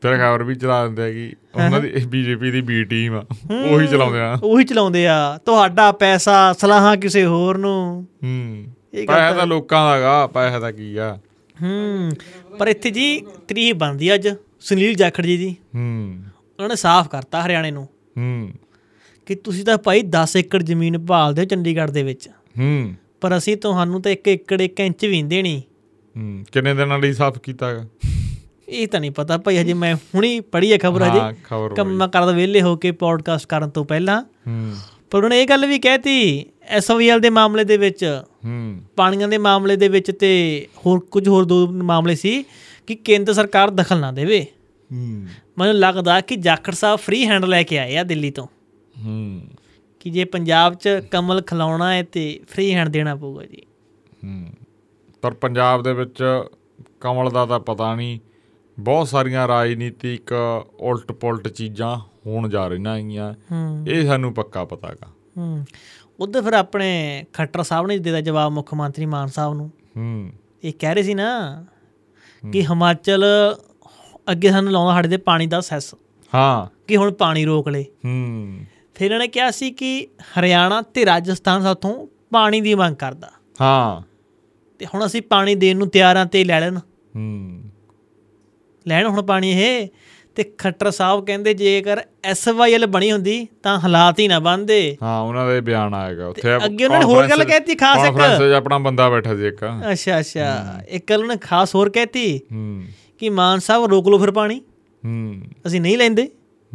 ਤੇਰਾ 0.00 0.16
ਖਬਰ 0.16 0.42
ਵੀ 0.42 0.54
ਚਲਾ 0.54 0.86
ਦਿੰਦੇ 0.86 1.02
ਆ 1.02 1.12
ਕਿ 1.12 1.32
ਉਹਨਾਂ 1.54 1.80
ਦੀ 1.80 1.88
ਬੀਜੇਪੀ 2.06 2.50
ਦੀ 2.50 2.60
ਬੀ 2.60 2.84
ਟੀਮ 2.84 3.14
ਆ। 3.14 3.24
ਉਹੀ 3.70 3.86
ਚਲਾਉਂਦੇ 3.86 4.20
ਆ। 4.20 4.38
ਉਹੀ 4.42 4.64
ਚਲਾਉਂਦੇ 4.64 5.06
ਆ। 5.06 5.38
ਤੁਹਾਡਾ 5.46 5.92
ਪੈਸਾ 5.92 6.52
ਸਲਾਹਾਂ 6.52 6.96
ਕਿਸੇ 6.96 7.26
ਹੋਰ 7.26 7.58
ਨੂੰ। 7.58 8.06
ਹੂੰ। 8.24 8.64
ਇਹ 8.94 9.06
ਪੈਸਾ 9.06 9.32
ਤਾਂ 9.32 9.46
ਲੋਕਾਂ 9.46 9.90
ਦਾਗਾ 9.90 10.26
ਪੈਸਾ 10.26 10.60
ਤਾਂ 10.60 10.72
ਕੀ 10.72 10.96
ਆ। 10.96 11.18
ਹੂੰ। 11.62 12.10
ਪਰ 12.58 12.68
ਇੱਥੇ 12.68 12.90
ਜੀ 12.90 13.20
ਤਰੀਹ 13.48 13.74
ਬਣਦੀ 13.74 14.14
ਅੱਜ। 14.14 14.28
ਸੁਨੀਲ 14.60 14.94
ਜਾਖੜ 14.94 15.26
ਜੀ 15.26 15.36
ਦੀ। 15.36 15.56
ਹੂੰ। 15.74 16.18
ਉਹਨਾਂ 16.58 16.68
ਨੇ 16.68 16.76
ਸਾਫ਼ 16.76 17.08
ਕਰਤਾ 17.08 17.46
ਹਰਿਆਣੇ 17.46 17.70
ਨੂੰ 17.70 17.84
ਹੂੰ। 18.18 18.50
ਕਿ 19.26 19.34
ਤੁਸੀਂ 19.34 19.64
ਤਾਂ 19.64 19.78
ਭਾਈ 19.78 20.02
10 20.02 20.36
ਏਕੜ 20.36 20.62
ਜ਼ਮੀਨ 20.62 21.06
ਭਾਲਦੇ 21.06 21.42
ਹੋ 21.42 21.46
ਚੰਡੀਗੜ੍ਹ 21.46 21.92
ਦੇ 21.92 22.02
ਵਿੱਚ। 22.02 22.28
ਹੂੰ। 22.28 22.94
ਪਰ 23.20 23.36
ਅਸੀਂ 23.36 23.56
ਤੁਹਾਨੂੰ 23.56 24.02
ਤਾਂ 24.02 24.12
1 24.12 24.28
ਏਕੜ 24.28 24.60
1 24.60 24.80
ਇੰਚ 24.80 25.04
ਵੀ 25.04 25.10
ਨਹੀਂ 25.10 25.24
ਦੇਣੀ। 25.24 25.62
ਹੂੰ। 26.16 26.44
ਕਿੰਨੇ 26.52 26.74
ਦਿਨਾਂ 26.74 26.98
ਲਈ 26.98 27.12
ਸਾਫ਼ 27.12 27.38
ਕੀਤਾਗਾ 27.38 27.86
ਇਹ 28.68 28.88
ਤਾਂ 28.88 29.00
ਨਹੀਂ 29.00 29.10
ਪਤਾ 29.10 29.38
ਭਾਈ 29.38 29.58
ਹਜੇ 29.58 29.74
ਮੈਂ 29.74 29.94
ਹੁਣੀ 29.94 30.40
ਪੜ੍ਹੀ 30.40 30.72
ਹੈ 30.72 30.78
ਖਬਰ 30.78 31.02
ਹਜੇ। 31.02 31.36
ਕੰਮਾਂ 31.76 32.08
ਕਰਦਾ 32.08 32.32
ਵਿਹਲੇ 32.32 32.62
ਹੋ 32.62 32.76
ਕੇ 32.76 32.90
ਪੋਡਕਾਸਟ 32.90 33.46
ਕਰਨ 33.46 33.70
ਤੋਂ 33.70 33.84
ਪਹਿਲਾਂ। 33.84 34.22
ਹੂੰ। 34.22 34.76
ਪਰ 35.10 35.24
ਉਹਨੇ 35.24 35.42
ਇਹ 35.42 35.48
ਗੱਲ 35.48 35.66
ਵੀ 35.66 35.78
ਕਹਿਤੀ 35.78 36.44
ਐਸਓਵੀਐਲ 36.62 37.20
ਦੇ 37.20 37.30
ਮਾਮਲੇ 37.30 37.64
ਦੇ 37.64 37.76
ਵਿੱਚ। 37.76 38.22
ਹੂੰ। 38.44 38.80
ਪਾਣੀਆਂ 38.96 39.28
ਦੇ 39.28 39.38
ਮਾਮਲੇ 39.38 39.76
ਦੇ 39.76 39.88
ਵਿੱਚ 39.88 40.10
ਤੇ 40.10 40.66
ਹੋਰ 40.86 41.00
ਕੁਝ 41.00 41.28
ਹੋਰ 41.28 41.44
ਦੋ 41.44 41.66
ਮਾਮਲੇ 41.66 42.14
ਸੀ। 42.14 42.44
ਕਿ 42.86 42.94
ਕੇਂਦਰ 42.94 43.32
ਸਰਕਾਰ 43.32 43.70
ਦਖਲ 43.70 44.00
ਨਾ 44.00 44.12
ਦੇਵੇ। 44.12 44.46
ਹੂੰ। 44.92 45.26
ਮੈਨੂੰ 45.58 45.74
ਲੱਗਦਾ 45.74 46.20
ਕਿ 46.20 46.36
ਜਾਖੜ 46.36 46.72
ਸਾਹਿਬ 46.72 46.98
ਫ੍ਰੀ 46.98 47.26
ਹੈਂਡ 47.26 47.44
ਲੈ 47.44 47.62
ਕੇ 47.62 47.78
ਆਏ 47.78 47.96
ਆ 47.96 48.02
ਦਿੱਲੀ 48.02 48.30
ਤੋਂ। 48.30 48.46
ਹੂੰ। 49.04 49.42
ਕਿ 50.00 50.10
ਜੇ 50.10 50.24
ਪੰਜਾਬ 50.24 50.74
'ਚ 50.74 50.88
ਕਮਲ 50.88 51.42
ਖਿਲਾਉਣਾ 51.42 51.94
ਹੈ 51.94 52.02
ਤੇ 52.02 52.40
ਫ੍ਰੀ 52.48 52.74
ਹੈਂਡ 52.74 52.88
ਦੇਣਾ 52.88 53.14
ਪਊਗਾ 53.14 53.44
ਜੀ। 53.44 53.62
ਹੂੰ। 54.24 54.46
ਪਰ 55.22 55.34
ਪੰਜਾਬ 55.34 55.82
ਦੇ 55.82 55.92
ਵਿੱਚ 55.92 56.42
ਕਮਲ 57.00 57.30
ਦਾ 57.30 57.46
ਤਾਂ 57.46 57.60
ਪਤਾ 57.60 57.94
ਨਹੀਂ 57.94 58.20
ਬਹੁਤ 58.78 59.08
ਸਾਰੀਆਂ 59.08 59.48
ਰਾਜਨੀਤਿਕ 59.48 60.32
ਉਲਟ 60.80 61.12
ਪੁਲਟ 61.12 61.48
ਚੀਜ਼ਾਂ 61.48 61.98
ਹੋਣ 62.26 62.48
ਜਾ 62.48 62.68
ਰਹੀਆਂ 62.68 62.96
ਹੈਗੀਆਂ। 62.96 63.34
ਇਹ 63.88 64.06
ਸਾਨੂੰ 64.06 64.34
ਪੱਕਾ 64.34 64.64
ਪਤਾਗਾ। 64.64 65.06
ਹੂੰ। 65.38 65.64
ਉਧਰ 66.20 66.42
ਫਿਰ 66.42 66.52
ਆਪਣੇ 66.52 67.24
ਖੱਟਰ 67.32 67.62
ਸਾਹਿਬ 67.62 67.86
ਨੇ 67.86 67.98
ਦਿੱਤਾ 67.98 68.20
ਜਵਾਬ 68.20 68.52
ਮੁੱਖ 68.52 68.74
ਮੰਤਰੀ 68.74 69.06
ਮਾਨ 69.06 69.28
ਸਾਹਿਬ 69.28 69.54
ਨੂੰ। 69.54 69.70
ਹੂੰ। 69.96 70.30
ਇਹ 70.64 70.72
ਕਹਿ 70.78 70.94
ਰਹੇ 70.94 71.02
ਸੀ 71.02 71.14
ਨਾ 71.14 71.64
ਕਿ 72.52 72.66
ਹਿਮਾਚਲ 72.66 73.24
ਅੱਗੇ 74.30 74.50
ਸਾਨੂੰ 74.50 74.72
ਲਾਉਂਦਾ 74.72 74.92
ਸਾਡੇ 74.92 75.08
ਤੇ 75.08 75.16
ਪਾਣੀ 75.16 75.46
ਦਾ 75.46 75.60
ਸੈਸ। 75.60 75.94
ਹਾਂ। 76.34 76.84
ਕਿ 76.88 76.96
ਹੁਣ 76.96 77.12
ਪਾਣੀ 77.12 77.44
ਰੋਕ 77.44 77.68
ਲੇ। 77.68 77.84
ਹੂੰ। 78.04 78.58
ਫਿਰ 78.94 79.04
ਇਹਨਾਂ 79.04 79.18
ਨੇ 79.18 79.28
ਕਿਹਾ 79.28 79.50
ਸੀ 79.50 79.70
ਕਿ 79.70 80.08
ਹਰਿਆਣਾ 80.38 80.82
ਤੇ 80.82 81.06
ਰਾਜਸਥਾਨ 81.06 81.62
ਸਾਥੋਂ 81.62 82.06
ਪਾਣੀ 82.30 82.60
ਦੀ 82.60 82.74
ਮੰਗ 82.74 82.96
ਕਰਦਾ। 82.96 83.30
ਹਾਂ। 83.60 84.02
ਤੇ 84.78 84.86
ਹੁਣ 84.86 85.06
ਅਸੀਂ 85.06 85.22
ਪਾਣੀ 85.22 85.54
ਦੇਣ 85.54 85.76
ਨੂੰ 85.76 85.88
ਤਿਆਰ 85.88 86.16
ਹਾਂ 86.16 86.26
ਤੇ 86.26 86.44
ਲੈ 86.44 86.60
ਲੈਣ। 86.60 86.78
ਹੂੰ। 87.16 87.62
ਲੈਣ 88.88 89.06
ਹੁਣ 89.06 89.22
ਪਾਣੀ 89.22 89.50
ਇਹ। 89.50 89.88
ਤੇ 90.34 90.42
ਖੱਟਰ 90.42 90.90
ਸਾਹਿਬ 90.90 91.26
ਕਹਿੰਦੇ 91.26 91.54
ਜੇਕਰ 91.54 92.00
ਐਸਵਾਈਐਲ 92.24 92.86
ਬਣੀ 92.86 93.12
ਹੁੰਦੀ 93.12 93.48
ਤਾਂ 93.62 93.78
ਹਾਲਾਤ 93.78 94.18
ਹੀ 94.18 94.28
ਨਾ 94.28 94.38
ਬਣਦੇ। 94.38 94.96
ਹਾਂ 95.02 95.20
ਉਹਨਾਂ 95.20 95.48
ਦੇ 95.48 95.60
ਬਿਆਨ 95.60 95.94
ਆਏਗਾ 95.94 96.28
ਉੱਥੇ 96.28 96.56
ਅੱਗੇ 96.56 96.84
ਉਹਨਾਂ 96.84 96.98
ਨੇ 96.98 97.04
ਹੋਰ 97.04 97.26
ਗੱਲ 97.26 97.44
ਕਹਿਤੀ 97.44 97.74
ਖਾਸ 97.74 98.08
ਇੱਕ। 98.08 98.16
'ਚ 98.16 98.42
ਆਪਣਾ 98.42 98.78
ਬੰਦਾ 98.78 99.10
ਬੈਠਾ 99.10 99.36
ਸੀ 99.36 99.46
ਇੱਕ। 99.46 99.56
ਅੱਛਾ 99.92 100.20
ਅੱਛਾ। 100.20 100.80
ਇੱਕ 100.88 101.10
ਗੱਲ 101.10 101.22
ਉਹਨੇ 101.22 101.36
ਖਾਸ 101.36 101.74
ਹੋਰ 101.74 101.90
ਕਹਿਤੀ 101.90 102.40
ਹੂੰ। 102.52 102.84
ਕਿ 103.18 103.30
ਮਾਨ 103.30 103.58
ਸਾਹਿਬ 103.58 103.84
ਰੋਕ 103.84 104.08
ਲਓ 104.08 104.18
ਫਿਰ 104.18 104.30
ਪਾਣੀ। 104.30 104.60
ਹੂੰ। 105.04 105.42
ਅਸੀਂ 105.66 105.80
ਨਹੀਂ 105.80 105.98
ਲੈਂਦੇ। 105.98 106.28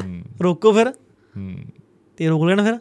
ਹੂੰ। 0.03 0.21
ਰੋਕੋ 0.41 0.71
ਫਿਰ। 0.71 0.89
ਹੂੰ। 1.37 1.55
ਤੇ 2.17 2.27
ਰੋਕ 2.27 2.43
ਲੈਣ 2.43 2.63
ਫਿਰ। 2.63 2.79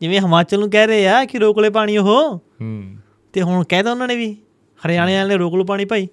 ਜਿਵੇਂ 0.00 0.20
ਹਿਮਾਚਲ 0.20 0.58
ਨੂੰ 0.58 0.70
ਕਹਿ 0.70 0.86
ਰਹੇ 0.86 1.08
ਆ 1.08 1.24
ਕਿ 1.24 1.38
ਰੋਕ 1.38 1.58
ਲੈ 1.58 1.70
ਪਾਣੀ 1.70 1.96
ਉਹ। 1.96 2.36
ਹੂੰ। 2.38 2.96
ਤੇ 3.32 3.42
ਹੁਣ 3.42 3.64
ਕਹਿਦਾ 3.64 3.90
ਉਹਨਾਂ 3.90 4.08
ਨੇ 4.08 4.16
ਵੀ। 4.16 4.36
ਹਰਿਆਣੇ 4.86 5.12
ਵਾਲਿਆਂ 5.12 5.28
ਨੇ 5.28 5.36
ਰੋਕ 5.36 5.54
ਲਓ 5.54 5.64
ਪਾਣੀ 5.64 5.84
ਭਾਈ। 5.84 6.08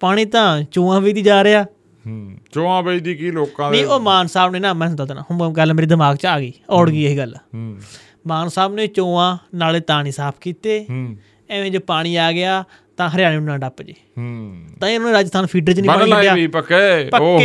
ਪਾਣੀ 0.00 0.24
ਤਾਂ 0.24 0.62
ਚੂਹਾਂ 0.62 1.00
ਵੀ 1.00 1.12
ਦੀ 1.12 1.22
ਜਾ 1.22 1.44
ਰਿਹਾ। 1.44 1.62
ਹੂੰ 2.06 2.38
ਚੋਆਂ 2.52 2.82
ਵੇਚਦੀ 2.82 3.14
ਕੀ 3.14 3.30
ਲੋਕਾਂ 3.30 3.70
ਦੇ? 3.70 3.76
ਨਹੀਂ 3.76 3.86
ਉਹ 3.86 4.00
ਮਾਨ 4.00 4.26
ਸਾਹਿਬ 4.26 4.52
ਨੇ 4.52 4.58
ਨਾ 4.58 4.72
ਮੈਂ 4.72 4.90
ਦੱਸ 4.90 5.08
ਦੇਣਾ 5.08 5.24
ਹੁਣ 5.30 5.52
ਗੱਲ 5.52 5.74
ਮੇਰੇ 5.74 5.86
ਦਿਮਾਗ 5.86 6.16
'ਚ 6.16 6.26
ਆ 6.26 6.40
ਗਈ 6.40 6.52
ਔੜ 6.70 6.90
ਗਈ 6.90 7.04
ਇਹ 7.04 7.16
ਗੱਲ। 7.16 7.36
ਹੂੰ। 7.54 7.78
ਮਾਨ 8.26 8.48
ਸਾਹਿਬ 8.48 8.74
ਨੇ 8.74 8.86
ਚੋਆਂ 8.86 9.38
ਨਾਲੇ 9.54 9.80
ਤਾਂ 9.80 10.02
ਨਹੀਂ 10.02 10.12
ਸਾਫ਼ 10.12 10.36
ਕੀਤੇ। 10.40 10.86
ਹੂੰ। 10.90 11.16
ਐਵੇਂ 11.50 11.70
ਜੇ 11.70 11.78
ਪਾਣੀ 11.78 12.16
ਆ 12.16 12.32
ਗਿਆ 12.32 12.64
ਤਾਂ 13.00 13.08
ਹਰਿਆਣੇ 13.08 13.36
ਨੂੰ 13.36 13.44
ਨਾ 13.44 13.58
ਡੱਪ 13.58 13.82
ਜੇ। 13.82 13.92
ਹੂੰ। 14.18 14.56
ਤਾਂ 14.80 14.88
ਇਹਨਾਂ 14.88 15.12
ਰਾਜਸਥਾਨ 15.12 15.46
ਫੀਡਰ 15.46 15.72
'ਚ 15.72 15.80
ਨਹੀਂ 15.80 15.90
ਪਾਣੀ 15.90 16.10
ਲੱਗਿਆ 16.10 16.34
ਵੀ 16.34 16.46
ਪੱਕੇ। 16.46 17.10
ਓਹੋ 17.20 17.40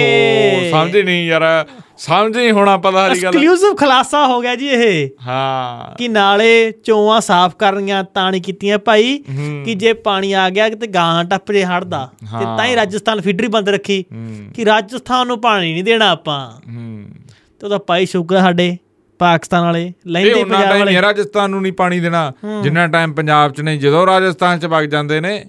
ਸਮਝ 0.71 0.97
ਨਹੀਂ 0.97 1.27
ਯਾਰ। 1.27 1.65
ਸਮਝ 1.97 2.37
ਨਹੀਂ 2.37 2.51
ਹੋਣਾ 2.51 2.77
ਪਤਾ 2.77 2.89
ਵਾਲੀ 2.89 3.23
ਗੱਲ। 3.23 3.27
ਐਕਸਕਲੂਸਿਵ 3.27 3.75
ਖਲਾਸਾ 3.75 4.27
ਹੋ 4.27 4.41
ਗਿਆ 4.41 4.55
ਜੀ 4.55 4.67
ਇਹ। 4.67 5.09
ਹਾਂ। 5.27 5.95
ਕਿ 5.95 6.07
ਨਾਲੇ 6.07 6.71
ਚੋਆਂ 6.71 7.21
ਸਾਫ਼ 7.21 7.55
ਕਰਨੀਆਂ 7.55 8.03
ਤਾਂ 8.03 8.31
ਨਹੀਂ 8.31 8.41
ਕੀਤੀਆਂ 8.41 8.77
ਭਾਈ। 8.77 9.23
ਕਿ 9.65 9.73
ਜੇ 9.73 9.93
ਪਾਣੀ 9.93 10.33
ਆ 10.33 10.49
ਗਿਆ 10.49 10.69
ਤੇ 10.69 10.87
ਗਾਂ 10.87 11.23
ਟੱਪ 11.23 11.51
ਜੇ 11.51 11.65
ਹੜਦਾ। 11.65 12.09
ਤੇ। 12.39 12.45
ਤਾਂ 12.45 12.65
ਹੀ 12.65 12.75
ਰਾਜਸਥਾਨ 12.75 13.21
ਫੀਡਰ 13.21 13.47
ਬੰਦ 13.47 13.69
ਰੱਖੀ। 13.69 14.05
ਕਿ 14.55 14.65
ਰਾਜਸਥਾਨ 14.65 15.27
ਨੂੰ 15.27 15.41
ਪਾਣੀ 15.41 15.73
ਨਹੀਂ 15.73 15.83
ਦੇਣਾ 15.83 16.09
ਆਪਾਂ। 16.09 16.51
ਹੂੰ। 16.51 17.05
ਤੇ 17.59 17.65
ਉਹਦਾ 17.65 17.77
ਭਾਈ 17.77 18.05
ਸ਼ੁਕਰ 18.05 18.39
ਸਾਡੇ। 18.39 18.77
ਪਾਕਿਸਤਾਨ 19.19 19.63
ਵਾਲੇ 19.63 19.85
ਇਹ 19.85 19.91
ਲੈਂਦੇ 20.07 20.43
ਪੰਜਾਬ 20.43 20.69
ਵਾਲੇ। 20.69 20.85
ਨਹੀਂ 20.85 21.01
ਰਾਜਸਥਾਨ 21.01 21.49
ਨੂੰ 21.49 21.61
ਨਹੀਂ 21.61 21.73
ਪਾਣੀ 21.73 21.99
ਦੇਣਾ। 21.99 22.31
ਜਿੰਨਾ 22.63 22.87
ਟਾਈਮ 22.87 23.13
ਪੰਜਾਬ 23.13 23.51
'ਚ 23.51 23.61
ਨਹੀਂ 23.61 23.79
ਜਦੋਂ 23.79 24.05
ਰਾਜਸਥਾਨ 24.05 24.59
'ਚ 24.59 24.65
ਵਗ 24.65 24.83
ਜਾਂਦੇ 24.83 25.21
ਨੇ 25.21 25.45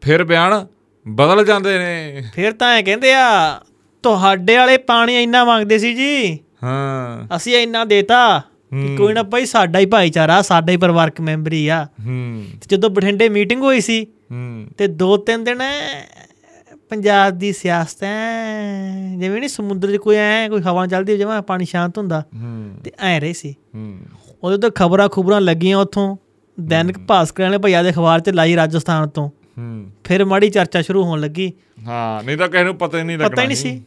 ਫਿਰ 0.00 0.24
ਬਿਆਨ 0.24 0.66
ਬਦਲ 1.08 1.44
ਜਾਂਦੇ 1.44 1.78
ਨੇ। 1.78 2.22
ਫਿਰ 2.34 2.52
ਤਾਂ 2.52 2.74
ਐ 2.74 2.82
ਕਹਿੰਦੇ 2.82 3.14
ਆ 3.14 3.60
ਤੁਹਾਡੇ 4.02 4.56
ਵਾਲੇ 4.56 4.76
ਪਾਣੀ 4.76 5.22
ਇੰਨਾ 5.22 5.44
ਮੰਗਦੇ 5.44 5.78
ਸੀ 5.78 5.94
ਜੀ। 5.94 6.38
ਹਾਂ। 6.64 7.36
ਅਸੀਂ 7.36 7.56
ਇੰਨਾ 7.56 7.84
ਦੇਤਾ 7.84 8.42
ਕਿ 8.74 8.96
ਕੋਈ 8.96 9.12
ਨਾ 9.12 9.22
ਭਾਈ 9.22 9.46
ਸਾਡਾ 9.46 9.78
ਹੀ 9.78 9.86
ਭਾਈਚਾਰਾ 9.86 10.42
ਸਾਡਾ 10.42 10.72
ਹੀ 10.72 10.76
ਪਰਿਵਾਰਕ 10.76 11.20
ਮੈਂਬਰ 11.20 11.50
ਆ। 11.68 11.86
ਹੂੰ। 12.06 12.44
ਜਦੋਂ 12.68 12.90
ਬਠਿੰਡੇ 12.90 13.28
ਮੀਟਿੰਗ 13.28 13.62
ਹੋਈ 13.62 13.80
ਸੀ 13.80 14.06
ਹੂੰ। 14.32 14.66
ਤੇ 14.78 14.86
ਦੋ 14.86 15.16
ਤਿੰਨ 15.16 15.44
ਦਿਨ 15.44 15.58
ਪੰਜਾਬ 16.96 17.38
ਦੀ 17.38 17.52
ਸਿਆਸਤ 17.52 18.02
ਐ। 18.02 19.16
ਜਿਵੇਂ 19.16 19.40
ਨਹੀਂ 19.40 19.48
ਸਮੁੰਦਰ 19.48 19.92
'ਚ 19.92 19.96
ਕੋਈ 19.96 20.16
ਐ 20.16 20.48
ਕੋਈ 20.48 20.62
ਹਵਾ 20.62 20.86
ਚੱਲਦੀ 20.86 21.18
ਜਿਵੇਂ 21.18 21.42
ਪਾਣੀ 21.42 21.64
ਸ਼ਾਂਤ 21.64 21.98
ਹੁੰਦਾ 21.98 22.22
ਤੇ 22.84 22.92
ਐ 22.98 23.20
ਰਹੇ 23.20 23.32
ਸੀ। 23.32 23.54
ਹੂੰ। 23.74 23.98
ਉਦੋਂ 24.44 24.58
ਤਾਂ 24.58 24.70
ਖਬਰਾਂ 24.70 25.08
ਖੁਬਰਾਂ 25.08 25.40
ਲੱਗੀਆਂ 25.40 25.78
ਉੱਥੋਂ। 25.78 26.16
ਦੈਨਿਕ 26.60 26.98
ਭਾਸਕਰ 26.98 27.42
ਵਾਲੇ 27.42 27.58
ਭਈਆ 27.58 27.82
ਦੇ 27.82 27.90
ਅਖਬਾਰ 27.90 28.20
'ਚ 28.20 28.28
ਲਾਈ 28.28 28.56
ਰਾਜਸਥਾਨ 28.56 29.08
ਤੋਂ। 29.08 29.28
ਹੂੰ। 29.28 29.90
ਫਿਰ 30.04 30.24
ਮਾੜੀ 30.24 30.50
ਚਰਚਾ 30.50 30.82
ਸ਼ੁਰੂ 30.82 31.04
ਹੋਣ 31.04 31.20
ਲੱਗੀ। 31.20 31.52
ਹਾਂ 31.86 32.24
ਨਹੀਂ 32.24 32.36
ਤਾਂ 32.36 32.48
ਕਿਸੇ 32.48 32.64
ਨੂੰ 32.64 32.76
ਪਤਾ 32.76 32.98
ਹੀ 32.98 33.02
ਨਹੀਂ 33.02 33.16
ਲੱਗਣਾ 33.16 33.28
ਪਤਾ 33.28 33.42
ਹੀ 33.42 33.46
ਨਹੀਂ 33.46 33.56
ਸੀ। 33.56 33.82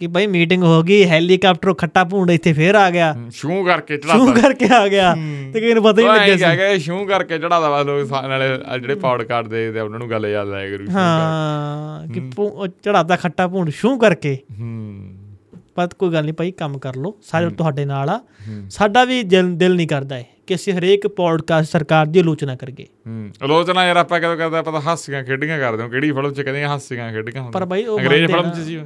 ਕਿ 0.00 0.06
ਭਾਈ 0.06 0.26
ਮੀਟਿੰਗ 0.26 0.62
ਹੋ 0.62 0.82
ਗਈ 0.82 1.04
ਹੈਲੀਕਾਪਟਰੋਂ 1.04 1.74
ਖੱਟਾ 1.74 2.04
ਭੂੰਡ 2.04 2.30
ਇੱਥੇ 2.30 2.52
ਫੇਰ 2.52 2.74
ਆ 2.74 2.90
ਗਿਆ। 2.90 3.16
ਸ਼ੂ 3.30 3.64
ਕਰਕੇ 3.64 3.96
ਸ਼ੂ 3.96 4.26
ਚੜਾਤਾ 4.26 4.48
ਕਰਕੇ 4.48 4.68
ਆ 4.74 4.88
ਗਿਆ। 4.88 5.14
ਤੇ 5.52 5.60
ਕਿਸੇ 5.60 5.74
ਨੂੰ 5.74 5.82
ਪਤਾ 5.82 6.02
ਹੀ 6.02 6.06
ਨਹੀਂ 6.06 6.20
ਲੱਗਿਆ 6.20 6.36
ਸੀ। 6.36 6.42
ਲੱਗਿਆ 6.42 6.78
ਸ਼ੂ 6.78 7.04
ਕਰਕੇ 7.04 7.38
ਚੜਾਦਾ 7.38 7.70
ਵਾ 7.70 7.82
ਲੋਕ 7.82 8.12
ਨਾਲੇ 8.12 8.80
ਜਿਹੜੇ 8.80 8.94
ਪੌਡਕਾਸਟ 8.94 9.48
ਦੇਖਦੇ 9.48 9.80
ਆ, 9.80 9.82
ਉਹਨਾਂ 9.82 9.98
ਨੂੰ 9.98 10.10
ਗੱਲ 10.10 10.26
ਯਾਦ 10.26 10.50
ਆਇਆ 10.50 10.70
ਕਰੂ 10.70 10.86
ਸ਼ੂ 10.86 10.92
ਹਾਂ 10.92 12.12
ਕਿ 12.12 12.20
ਚੜਾਤਾ 12.68 13.16
ਖੱਟਾ 13.16 13.48
ਭੂੰਡ 13.48 13.70
ਸ਼ੂ 13.70 13.98
ਕਰਕੇ। 13.98 14.38
ਹੂੰ। 14.60 15.14
ਪਰ 15.74 15.88
ਕੋਈ 15.98 16.12
ਗੱਲ 16.12 16.24
ਨਹੀਂ 16.24 16.34
ਭਾਈ 16.34 16.50
ਕੰਮ 16.50 16.78
ਕਰ 16.78 16.96
ਲਓ। 16.96 17.14
ਸਾਰੇ 17.22 17.50
ਤੁਹਾਡੇ 17.50 17.84
ਨਾਲ 17.84 18.08
ਆ। 18.08 18.20
ਸਾਡਾ 18.70 19.04
ਵੀ 19.04 19.22
ਦਿਲ 19.22 19.56
ਦਿਲ 19.56 19.74
ਨਹੀਂ 19.74 19.88
ਕਰਦਾ 19.88 20.16
ਹੈ 20.16 20.26
ਕਿ 20.46 20.54
ਅਸੀਂ 20.54 20.72
ਹਰੇਕ 20.72 21.06
ਪੋਡਕਾਸਟ 21.06 21.72
ਸਰਕਾਰ 21.72 22.06
ਦੀ 22.06 22.18
ਆਲੋਚਨਾ 22.20 22.56
ਕਰੀਏ। 22.56 22.86
ਹੂੰ। 23.06 23.30
ਆਲੋਚਨਾ 23.42 23.86
ਯਾਰ 23.86 23.96
ਆਪਾਂ 23.96 24.20
ਕਦੋਂ 24.20 24.36
ਕਰਦਾ 24.36 24.62
ਪਤਾ 24.62 24.80
ਹਾਸੀਆਂ 24.80 25.24
ਖੇਡੀਆਂ 25.24 25.58
ਕਰਦੇ 25.58 25.82
ਹਾਂ। 25.82 25.90
ਕਿਹੜੀ 25.90 26.12
ਫਿਲਮ 26.12 26.32
'ਚ 26.32 26.40
ਕਹਿੰਦੇ 26.40 26.64
ਹਾਸੀਆਂ 26.64 27.12
ਖੇਡੀਆਂ 27.12 27.42
ਹੁੰਦੀਆਂ। 27.42 27.52
ਪਰ 27.52 27.66
ਭਾਈ 27.66 27.84
ਉਹ 27.84 28.00
ਅੰਗਰੇਜ਼ 28.00 28.26
ਫਿਲਮ 28.26 28.50
'ਚ। 28.50 28.58
ਸੀ 28.58 28.80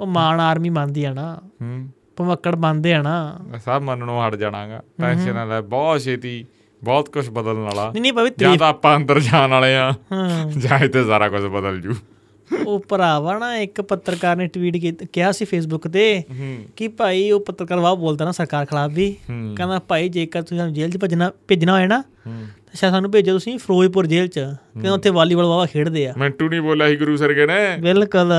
ਉਹ। 0.00 0.06
ਮਾਨ 0.06 0.40
ਆਰਮੀ 0.40 0.70
ਮੰਨਦੀ 0.70 1.04
ਆ 1.04 1.12
ਨਾ। 1.14 1.40
ਹੂੰ। 1.62 1.88
ਭਮੱਕੜ 2.16 2.54
ਮੰਨਦੇ 2.54 2.94
ਆ 2.94 3.02
ਨਾ। 3.02 3.38
ਸਭ 3.64 3.80
ਮੰਨਣੋਂ 3.84 4.28
ਹਟ 4.28 4.34
ਜਾਣਾਗਾ। 4.34 4.82
ਟੈਨਸ਼ਨ 5.00 5.34
ਨਾ 5.34 5.44
ਲੈ 5.44 5.60
ਬਹੁਤ 5.60 6.00
ਛੇਤੀ 6.00 6.46
ਬਹੁਤ 6.84 7.08
ਕੁਝ 7.08 7.30
ਬਦਲਣ 7.30 7.54
ਵਾਲਾ। 7.54 7.90
ਨਹੀਂ 7.92 8.02
ਨਹੀਂ 8.02 8.12
ਭਾਈ 8.12 8.30
ਜਾਂ 8.38 8.56
ਤਾਂ 8.56 8.68
ਆਪਾਂ 8.68 8.96
ਅੰਦਰ 8.96 9.20
ਜਾਣ 9.20 9.50
ਵਾਲੇ 9.50 9.76
ਆ। 9.76 9.92
ਹਾਂ। 10.12 10.50
ਜਾਂ 10.50 10.78
ਇੱਥੇ 10.78 11.04
ਸਾਰਾ 11.04 11.28
ਕੁਝ 11.28 11.42
ਬਦਲ 11.42 11.80
ਜੂ। 11.80 11.94
ਉਹ 12.66 12.84
ਭਰਾਵਾ 12.88 13.38
ਨਾ 13.38 13.56
ਇੱਕ 13.56 13.80
ਪੱਤਰਕਾਰ 13.80 14.36
ਨੇ 14.36 14.46
ਟਵੀਟ 14.46 15.04
ਕਿਹਾ 15.04 15.32
ਸੀ 15.32 15.44
ਫੇਸਬੁੱਕ 15.44 15.88
ਤੇ 15.88 16.22
ਕਿ 16.76 16.88
ਭਾਈ 16.88 17.30
ਉਹ 17.30 17.40
ਪੱਤਰਕਾਰ 17.40 17.78
ਵਾਹ 17.78 17.96
ਬੋਲਦਾ 17.96 18.24
ਨਾ 18.24 18.32
ਸਰਕਾਰ 18.32 18.66
ਖਿਲਾਫ 18.66 18.90
ਵੀ। 18.94 19.16
ਕਹਿੰਦਾ 19.56 19.78
ਭਾਈ 19.78 20.08
ਜੇਕਰ 20.08 20.42
ਤੁਸੀਂ 20.42 20.58
ਸਾਨੂੰ 20.58 20.74
ਜੇਲ੍ਹ 20.74 20.92
'ਚ 20.92 20.96
ਭੇਜਣਾ 20.96 21.32
ਭੇਜਣਾ 21.48 21.72
ਹੋਏ 21.72 21.86
ਨਾ 21.86 22.02
ਤਾਂ 22.24 22.76
ਸ਼ਾਇਦ 22.76 22.94
ਸਾਨੂੰ 22.94 23.10
ਭੇਜੋ 23.10 23.32
ਤੁਸੀਂ 23.32 23.58
ਫਿਰੋਜ਼ਪੁਰ 23.58 24.06
ਜੇਲ੍ਹ 24.06 24.28
'ਚ। 24.28 24.38
ਕਹਿੰਦਾ 24.38 24.92
ਉੱਥੇ 24.92 25.10
ਵਾਲੀਬਾਲ 25.10 25.44
ਵਾਵਾ 25.44 25.66
ਖੇਡਦੇ 25.66 26.08
ਆ। 26.08 26.14
ਮਿੰਟੂ 26.18 26.48
ਨਹੀਂ 26.48 26.60
ਬੋਲਿਆ 26.60 26.88
ਸੀ 26.88 26.96
ਗੁਰੂ 26.96 27.16
ਸਰਗੇ 27.16 27.46
ਨੇ? 27.46 27.76
ਬਿਲਕੁਲ। 27.80 28.32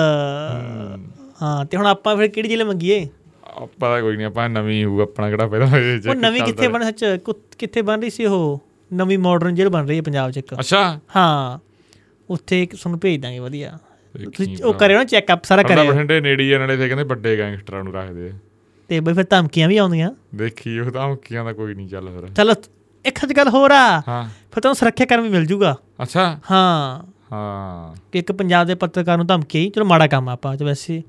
ਹਾਂ 1.41 1.65
ਤੇ 1.65 1.77
ਹੁਣ 1.77 1.85
ਆਪਾਂ 1.85 2.17
ਫਿਰ 2.17 2.27
ਕਿਹੜੀ 2.27 2.49
ਜੇਲ੍ਹ 2.49 2.65
ਮੰਗੀਏ? 2.65 3.07
ਆਪਾਂ 3.57 3.89
ਤਾਂ 3.89 4.01
ਕੋਈ 4.01 4.15
ਨਹੀਂ 4.15 4.25
ਆਪਾਂ 4.25 4.49
ਨਵੀਂ 4.49 4.85
ਹੋਊ 4.85 5.01
ਆਪਣਾ 5.01 5.29
ਕਿਹੜਾ 5.29 5.47
ਪਹਿਲਾਂ 5.47 5.67
ਉਹ 6.09 6.15
ਨਵੀਂ 6.15 6.41
ਕਿੱਥੇ 6.41 6.67
ਬਣ 6.67 6.83
ਸੱਚ 6.83 7.05
ਕਿੱਥੇ 7.57 7.81
ਬਣ 7.81 8.01
ਰਹੀ 8.01 8.09
ਸੀ 8.09 8.25
ਉਹ? 8.25 8.61
ਨਵੀਂ 8.93 9.19
ਮਾਡਰਨ 9.19 9.55
ਜੇਲ੍ਹ 9.55 9.69
ਬਣ 9.69 9.87
ਰਹੀ 9.87 9.97
ਹੈ 9.97 10.01
ਪੰਜਾਬ 10.01 10.31
'ਚ 10.31 10.37
ਇੱਕ। 10.37 10.59
ਅੱਛਾ। 10.59 10.99
ਹਾਂ 11.15 11.59
ਉੱਥੇ 12.29 12.63
ਇੱਕ 12.63 12.75
ਤੁਹਾਨੂੰ 12.75 12.99
ਭੇਜ 12.99 13.21
ਦਾਂਗੇ 13.21 13.39
ਵਧੀਆ। 13.39 13.77
ਤੁਸੀਂ 14.35 14.57
ਉਹ 14.63 14.73
ਕਰਿਓ 14.73 14.97
ਨਾ 14.97 15.03
ਚੈੱਕਅਪ 15.03 15.43
ਸਾਰਾ 15.43 15.63
ਕਰਿਆ 15.63 15.75
ਕਰਿਓ। 15.75 15.91
ਬਠਿੰਡੇ 15.91 16.19
ਨੇੜੀ 16.21 16.51
ਆ 16.51 16.59
ਨਾਲੇ 16.59 16.77
ਤੇ 16.77 16.87
ਕਹਿੰਦੇ 16.87 17.03
ਵੱਡੇ 17.03 17.37
ਗੈਂਗਸਟਰਾਂ 17.37 17.83
ਨੂੰ 17.83 17.93
ਰੱਖਦੇ 17.93 18.29
ਆ। 18.29 18.33
ਤੇ 18.87 18.99
ਬਈ 18.99 19.13
ਫਿਰ 19.13 19.25
ਧਮਕੀਆਂ 19.29 19.67
ਵੀ 19.67 19.77
ਆਉਂਦੀਆਂ। 19.77 20.11
ਦੇਖੀ 20.35 20.79
ਉਹ 20.79 20.91
ਤਾਂ 20.91 21.07
ਹਮਕੀਆਂ 21.07 21.45
ਦਾ 21.45 21.53
ਕੋਈ 21.53 21.75
ਨਹੀਂ 21.75 21.87
ਚੱਲ 21.89 22.09
ਫਿਰ। 22.09 22.29
ਚਲੋ 22.29 22.53
ਇੱਕ 23.05 23.19
ਅੱਜ 23.23 23.33
ਗੱਲ 23.33 23.49
ਹੋਰ 23.49 23.71
ਆ। 23.71 24.01
ਹਾਂ। 24.07 24.23
ਫਿਰ 24.51 24.61
ਤੁਹਾਨੂੰ 24.61 24.75
ਸੁਰੱਖਿਆ 24.75 25.05
ਕਰਮ 25.05 25.29
ਮਿਲ 25.29 25.45
ਜੂਗਾ। 25.45 25.75
ਅੱਛਾ। 26.03 26.39
ਹਾਂ। 26.51 27.11
ਹਾਂ। 27.31 27.95
ਕਿ 28.11 28.19
ਇੱਕ 28.19 28.31
ਪੰਜਾਬ 28.31 28.67
ਦੇ 28.67 28.75
ਪੱਤਰਕਾਰ 28.75 29.17
ਨੂੰ 29.17 29.27
ਧਮਕੀ 29.27 29.69
ਚਲੋ 29.69 29.85
ਮਾੜਾ 29.85 30.07
ਕੰਮ 30.07 30.29
ਆਪਾਂ 30.29 30.55
ਚ 30.55 30.63
ਵੈਸੇ 30.63 31.03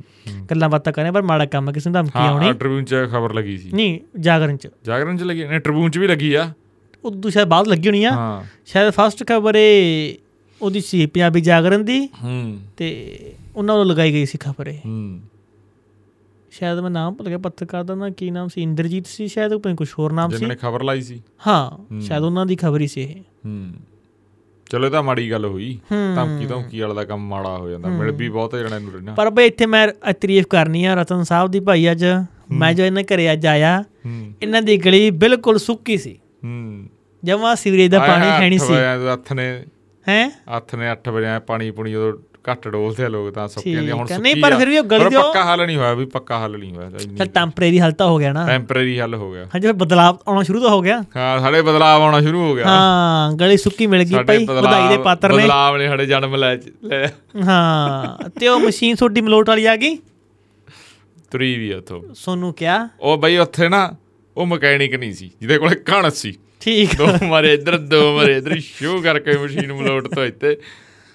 ਗੱਲਾਂ 0.51 0.69
ਬਾਤਾਂ 0.69 0.93
ਕਰੇ 0.93 1.11
ਪਰ 1.11 1.23
ਮਾੜਾ 1.23 1.47
ਕੰਮ 1.47 1.73
ਕਿਸੇ 1.73 1.91
ਨੂੰ 1.91 2.03
ਧਮਕੀ 2.03 2.19
ਹਾਂ 2.19 2.29
ਆਉਣੀ। 2.29 2.53
ਟ੍ਰਿਬਿਊਨ 2.53 2.85
'ਚ 2.85 2.95
ਖਬਰ 2.95 3.33
ਲੱਗੀ 3.33 3.59
ਸੀ। 3.59 3.71
ਨਹੀਂ 3.73 4.01
ਜਾਗਰਣ 4.21 4.57
ਚ। 4.57 4.69
ਜਾਗਰਣ 4.85 5.17
'ਚ 5.17 5.23
ਲੱਗੀ 5.23 5.45
ਨੇ 5.45 5.59
ਟ੍ਰਿਬਿਊਨ 5.59 5.91
'ਚ 5.91 5.99
ਵੀ 5.99 6.07
ਲੱਗੀ 6.07 6.35
ਆ। 6.35 6.53
ਉਦੋਂ 7.05 7.31
ਸ਼ਾਇਦ 7.31 7.49
ਬਾਅਦ 7.49 7.69
ਲੱਗੀ 7.69 7.89
ਹੋਣੀ 7.89 8.05
ਆ। 8.05 8.11
ਹਾਂ। 8.11 8.45
ਸ਼ਾਇਦ 8.67 8.91
ਫਸਟ 8.91 9.29
ਖਬਰ 9.29 9.55
ਇਹ 9.57 10.15
ਉਹਦੀ 10.63 10.81
ਸੀ 10.81 11.07
ਪੰਜਾਬੀ 11.07 11.41
ਜਾਗਰਣ 11.41 11.79
ਦੀ। 11.79 12.07
ਹੂੰ। 12.07 12.59
ਤੇ 12.77 13.17
ਉਹਨਾਂ 13.57 13.77
ਵੱਲੋਂ 13.77 13.95
ਲਗਾਈ 13.95 14.13
ਗਈ 14.13 14.27
ਸੀ 14.27 14.39
ਖਬਰ 14.39 14.67
ਇਹ। 14.67 14.79
ਹੂੰ। 14.87 15.21
ਸ਼ਾਇਦ 16.51 16.79
ਮੈਂ 16.79 16.91
ਨਾਮ 16.91 17.15
ਭੁੱਲ 17.15 17.29
ਗਿਆ 17.29 17.39
ਪੱਤਰਕਾਰ 17.39 17.85
ਦਾ 17.85 17.95
ਨਾ 17.95 18.11
ਕੀ 18.11 18.31
ਨਾਮ 18.31 18.49
ਸੀ? 18.49 18.63
ਇੰਦਰਜੀਤ 18.63 19.07
ਸੀ 19.07 19.29
ਸ਼ਾਇਦ 19.29 19.55
ਕੋਈ 19.55 19.75
ਕੁਝ 19.75 19.89
ਹੋਰ 19.99 20.13
ਨਾਮ 20.13 20.31
ਸੀ। 20.31 20.37
ਜਿਨ੍ਹਾਂ 20.37 20.57
ਨੇ 20.57 20.57
ਖਬਰ 20.57 20.83
ਲਾਈ 20.83 21.03
ਸੀ। 21.03 21.23
ਹਾਂ। 21.47 22.01
ਸ਼ਾਇਦ 22.01 22.23
ਉਹਨਾਂ 22.23 22.47
ਦੀ 22.47 22.57
ਖਬਰ 22.57 22.81
ਹੀ 22.81 22.87
ਸੀ 22.87 23.01
ਇਹ। 23.01 23.21
ਹੂੰ। 23.47 23.73
ਚਲੋ 24.71 24.87
ਇਹ 24.87 24.91
ਤਾਂ 24.91 25.03
ਮਾੜੀ 25.03 25.31
ਗੱਲ 25.31 25.45
ਹੋਈ। 25.45 25.79
ਧਮਕੀ 26.17 26.47
ਧਮਕੀ 26.47 26.81
ਵਾਲਾ 26.81 26.95
ਦਾ 26.95 27.05
ਕੰਮ 27.05 27.21
ਮਾੜਾ 27.21 27.57
ਹੋ 27.59 27.71
ਜਾਂਦਾ। 27.71 27.89
ਮਿਲ 27.89 28.11
ਵੀ 28.11 28.29
ਬਹੁਤ 28.29 28.57
ਜਣਿਆਂ 28.57 28.81
ਨੂੰ 28.81 28.93
ਰਹਿਣਾ। 28.93 29.15
ਪਰ 29.15 29.31
ਬਈ 29.31 29.47
ਇੱਥੇ 29.47 29.67
ਮੈਂ 29.67 29.89
ਤਾਰੀਫ 29.89 30.47
ਕਰਨੀ 30.47 30.85
ਆ 30.85 30.95
ਰਤਨ 30.95 31.23
ਸਾਹਿਬ 31.23 31.51
ਦੀ 31.51 31.61
ਭਾਈ 31.61 31.91
ਅੱਜ। 31.91 32.05
ਮੈਂ 32.53 32.73
ਜੋ 32.75 32.85
ਇਹਨਾਂ 32.85 33.03
ਘਰੇ 33.03 33.33
ਅੱਜ 33.33 33.47
ਆਇਆ 33.47 33.85
ਇਹਨਾਂ 34.43 34.63
ਦੀ 34.63 34.77
ਗਲੀ 34.77 35.11
ਬਿਲਕੁਲ 35.11 35.59
ਸੁੱਕੀ 35.59 35.97
ਸੀ। 35.99 36.19
ਹੂੰ। 36.45 36.87
ਜਮਾ 37.25 37.55
ਸੀਵਰੇਜ 37.55 37.91
ਦਾ 37.91 37.99
ਪਾਣੀ 37.99 38.27
ਹੈ 38.27 38.49
ਨਹੀਂ 38.49 38.59
ਸੀ। 38.59 38.75
ਹੱਥ 39.13 39.33
ਨੇ 39.33 39.65
ਹੈ? 40.09 40.43
ਹੱਥ 40.57 40.75
ਨੇ 40.75 40.93
8 40.93 41.11
ਵਜੇ 41.11 41.27
ਪਾਣੀ 41.47 41.71
ਪੁਣੀ 41.71 41.93
ਜਦੋਂ 41.93 42.13
ਘੱਟ 42.51 42.69
ਡੋਲਦੇ 42.69 43.05
ਆ 43.05 43.09
ਲੋਕ 43.09 43.31
ਤਾਂ 43.31 43.49
ਸੁੱਕ 43.49 43.69
ਜਾਂਦੇ 43.69 43.91
ਆ। 43.91 43.95
ਹੁਣ 43.95 44.07
ਆ। 44.13 44.19
ਨਹੀਂ, 44.19 44.33
ਸੁੱਕੀ 44.35 44.41
ਪਰ। 44.41 44.59
ਫਿਰ 44.59 44.69
ਵੀ 44.69 44.79
ਉਹ 44.79 44.85
ਗਲੀ 44.85 45.09
ਦੇ 45.11 45.17
ਉਹ- 45.17 45.23
ਪੱਕਾ 45.23 45.45
ਹੱਲ 45.45 45.67
ਨਹੀਂ 45.67 45.77
ਹੋਇਆ 45.77 45.95
ਵੀ 45.95 46.05
ਪੱਕਾ 46.05 46.45
ਹੱਲ 46.45 46.59
ਨਹੀਂ 46.59 46.75
ਹੋਇਆ। 46.75 46.91
ਚਲ 47.19 47.27
ਟੈਂਪਰੇਰੀ 47.27 47.81
ਹਾਲਤ 47.81 48.03
ਹੋ 48.03 48.19
ਗਿਆ 48.19 48.33
ਨਾ। 48.33 48.47
ਟੈਂਪਰੇਰੀ 48.47 49.01
ਹੱਲ 49.01 49.15
ਹੋ 49.15 49.33
ਗਿਆ। 49.33 49.45
ਹਾਂਜੀ 49.45 49.67
ਫਿਰ 49.67 49.73
ਬਦਲਾਅ 49.73 50.15
ਆਉਣਾ 50.29 50.43
ਸ਼ੁਰੂ 50.43 50.61
ਤਾਂ 50.61 50.71
ਹੋ 50.71 50.81
ਗਿਆ। 50.81 51.03
ਹਾਂ 51.17 51.41
ਸਾਡੇ 51.41 51.63
ਬਦਲਾਅ 51.63 51.99
ਆਉਣਾ 51.99 52.21
ਸ਼ੁਰੂ 52.21 52.41
ਹੋ 52.43 52.55
ਗਿਆ। 52.55 52.65
ਹਾਂ 52.69 53.33
ਗਲੀ 53.33 53.57
ਸੁੱਕੀ 53.57 53.87
ਮਿਲ 53.87 54.03
ਗਈ 54.05 54.25
ਭਾਈ 54.25 54.45
ਵਧਾਈ 54.45 54.89
ਦੇ 54.89 55.03
ਪਾਤਰ 55.03 55.29
ਨੇ। 55.29 55.37
ਬਦਲਾਅ 55.37 55.79
ਨੇ 55.79 55.89
ਸਾਡੇ 55.89 56.07
ਜਨਮ 56.07 56.37
ਲੈ 56.37 56.57
ਲੈ। 56.57 57.09
ਹਾਂ 57.45 58.29
ਤੇ 58.29 58.49
ਉਹ 58.49 58.61
ਮਸ਼ੀਨ 58.61 58.97
ਤੁਹਾਡੀ 58.97 59.21
ਮਲੋਟ 59.21 59.49
ਵਾਲੀ 59.49 59.67
ਆ 59.67 59.77
ਗਈ? 59.77 59.99
ਤੁਰੀ 61.31 61.59
ਵੀ 61.59 61.73
ਉਥੋਂ। 61.73 62.03
ਸੋਨੂੰ 62.15 62.55
ਕਿਹਾ? 62.55 62.89
ਉਹ 63.01 63.19
ਬਈ 63.19 63.37
ਉੱਥੇ 63.37 63.69
ਨਾ 63.69 63.93
ਉਹ 64.37 64.47
ਮਕੈਨਿਕ 64.47 64.95
ਨਹੀਂ 64.95 65.13
ਸੀ 65.13 65.31
ਜਿਹਦੇ 65.41 65.59
ਕੋਲੇ 65.59 65.75
ਕਣ 65.75 66.11
ਸੀ। 66.11 66.35
ਠੀਕ। 66.61 66.95
ਦੋ 66.97 67.07
ਮਾਰੇ 67.27 67.55
ਇੱਧਰ 67.55 67.79
ਦੋ 67.79 68.17
ਮਾਰੇ 68.17 68.37
ਇੱਧਰ। 68.37 68.59
ਸ਼ੋ 68.59 69.01
ਕਰਕੇ 69.01 69.33
ਮਸ਼ੀਨ 69.33 69.73
ਮਲੋਟ 69.73 70.15
ਤੋਂ 70.15 70.25
ਇੱਥੇ। 70.25 70.57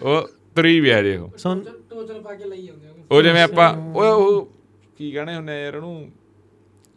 ਉਹ 0.02 0.30
ਤੁਰੀ 0.56 0.80
ਵੀ 0.80 0.90
ਆ 0.90 1.02
ਜੇ 1.02 1.16
ਉਹ। 1.18 1.32
ਸੁਣ। 1.38 1.60
ਟੋਚਲ 1.90 2.22
ਪਾ 2.22 2.34
ਕੇ 2.34 2.46
ਲਈ 2.46 2.68
ਆਉਂਦੇ 2.68 2.88
ਹੋ 2.88 2.94
ਉਹ 3.12 3.22
ਜਿਵੇਂ 3.22 3.42
ਆਪਾਂ 3.44 3.74
ਉਹ 3.74 4.04
ਉਹ 4.06 4.52
ਕੀ 4.98 5.12
ਕਹਣੇ 5.12 5.36
ਹੁੰਦੇ 5.36 5.54
ਆ 5.54 5.66
ਯਾਰ 5.66 5.76
ਉਹਨੂੰ? 5.76 6.12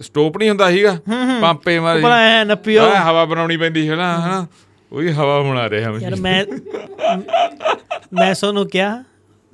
ਸਟੋਪ 0.00 0.38
ਨਹੀਂ 0.38 0.48
ਹੁੰਦਾ 0.48 0.70
ਸੀਗਾ? 0.70 0.96
ਪੰਪੇ 1.42 1.78
ਮਾਰੀ। 1.78 2.02
ਭਲਾ 2.02 2.18
ਐ 2.20 2.44
ਨੱਪਿਓ 2.44 2.82
ਹਵਾ 3.04 3.24
ਬਣਾਉਣੀ 3.24 3.56
ਪੈਂਦੀ 3.56 3.88
ਹੈ 3.88 3.96
ਨਾ 3.96 4.26
ਹਨਾ? 4.26 4.46
ਉਹਦੀ 4.92 5.12
ਹਵਾ 5.12 5.40
ਬਣਾ 5.40 5.68
ਰਿਹਾ 5.70 5.82
ਯਾਰ 5.82 5.92
ਮਸ਼ੀਨ। 5.92 6.20
ਮੈਂ 6.20 6.44
ਮੈਂ 8.12 8.34
ਸੋਨੂੰ 8.34 8.68
ਕਿਹਾ 8.68 9.04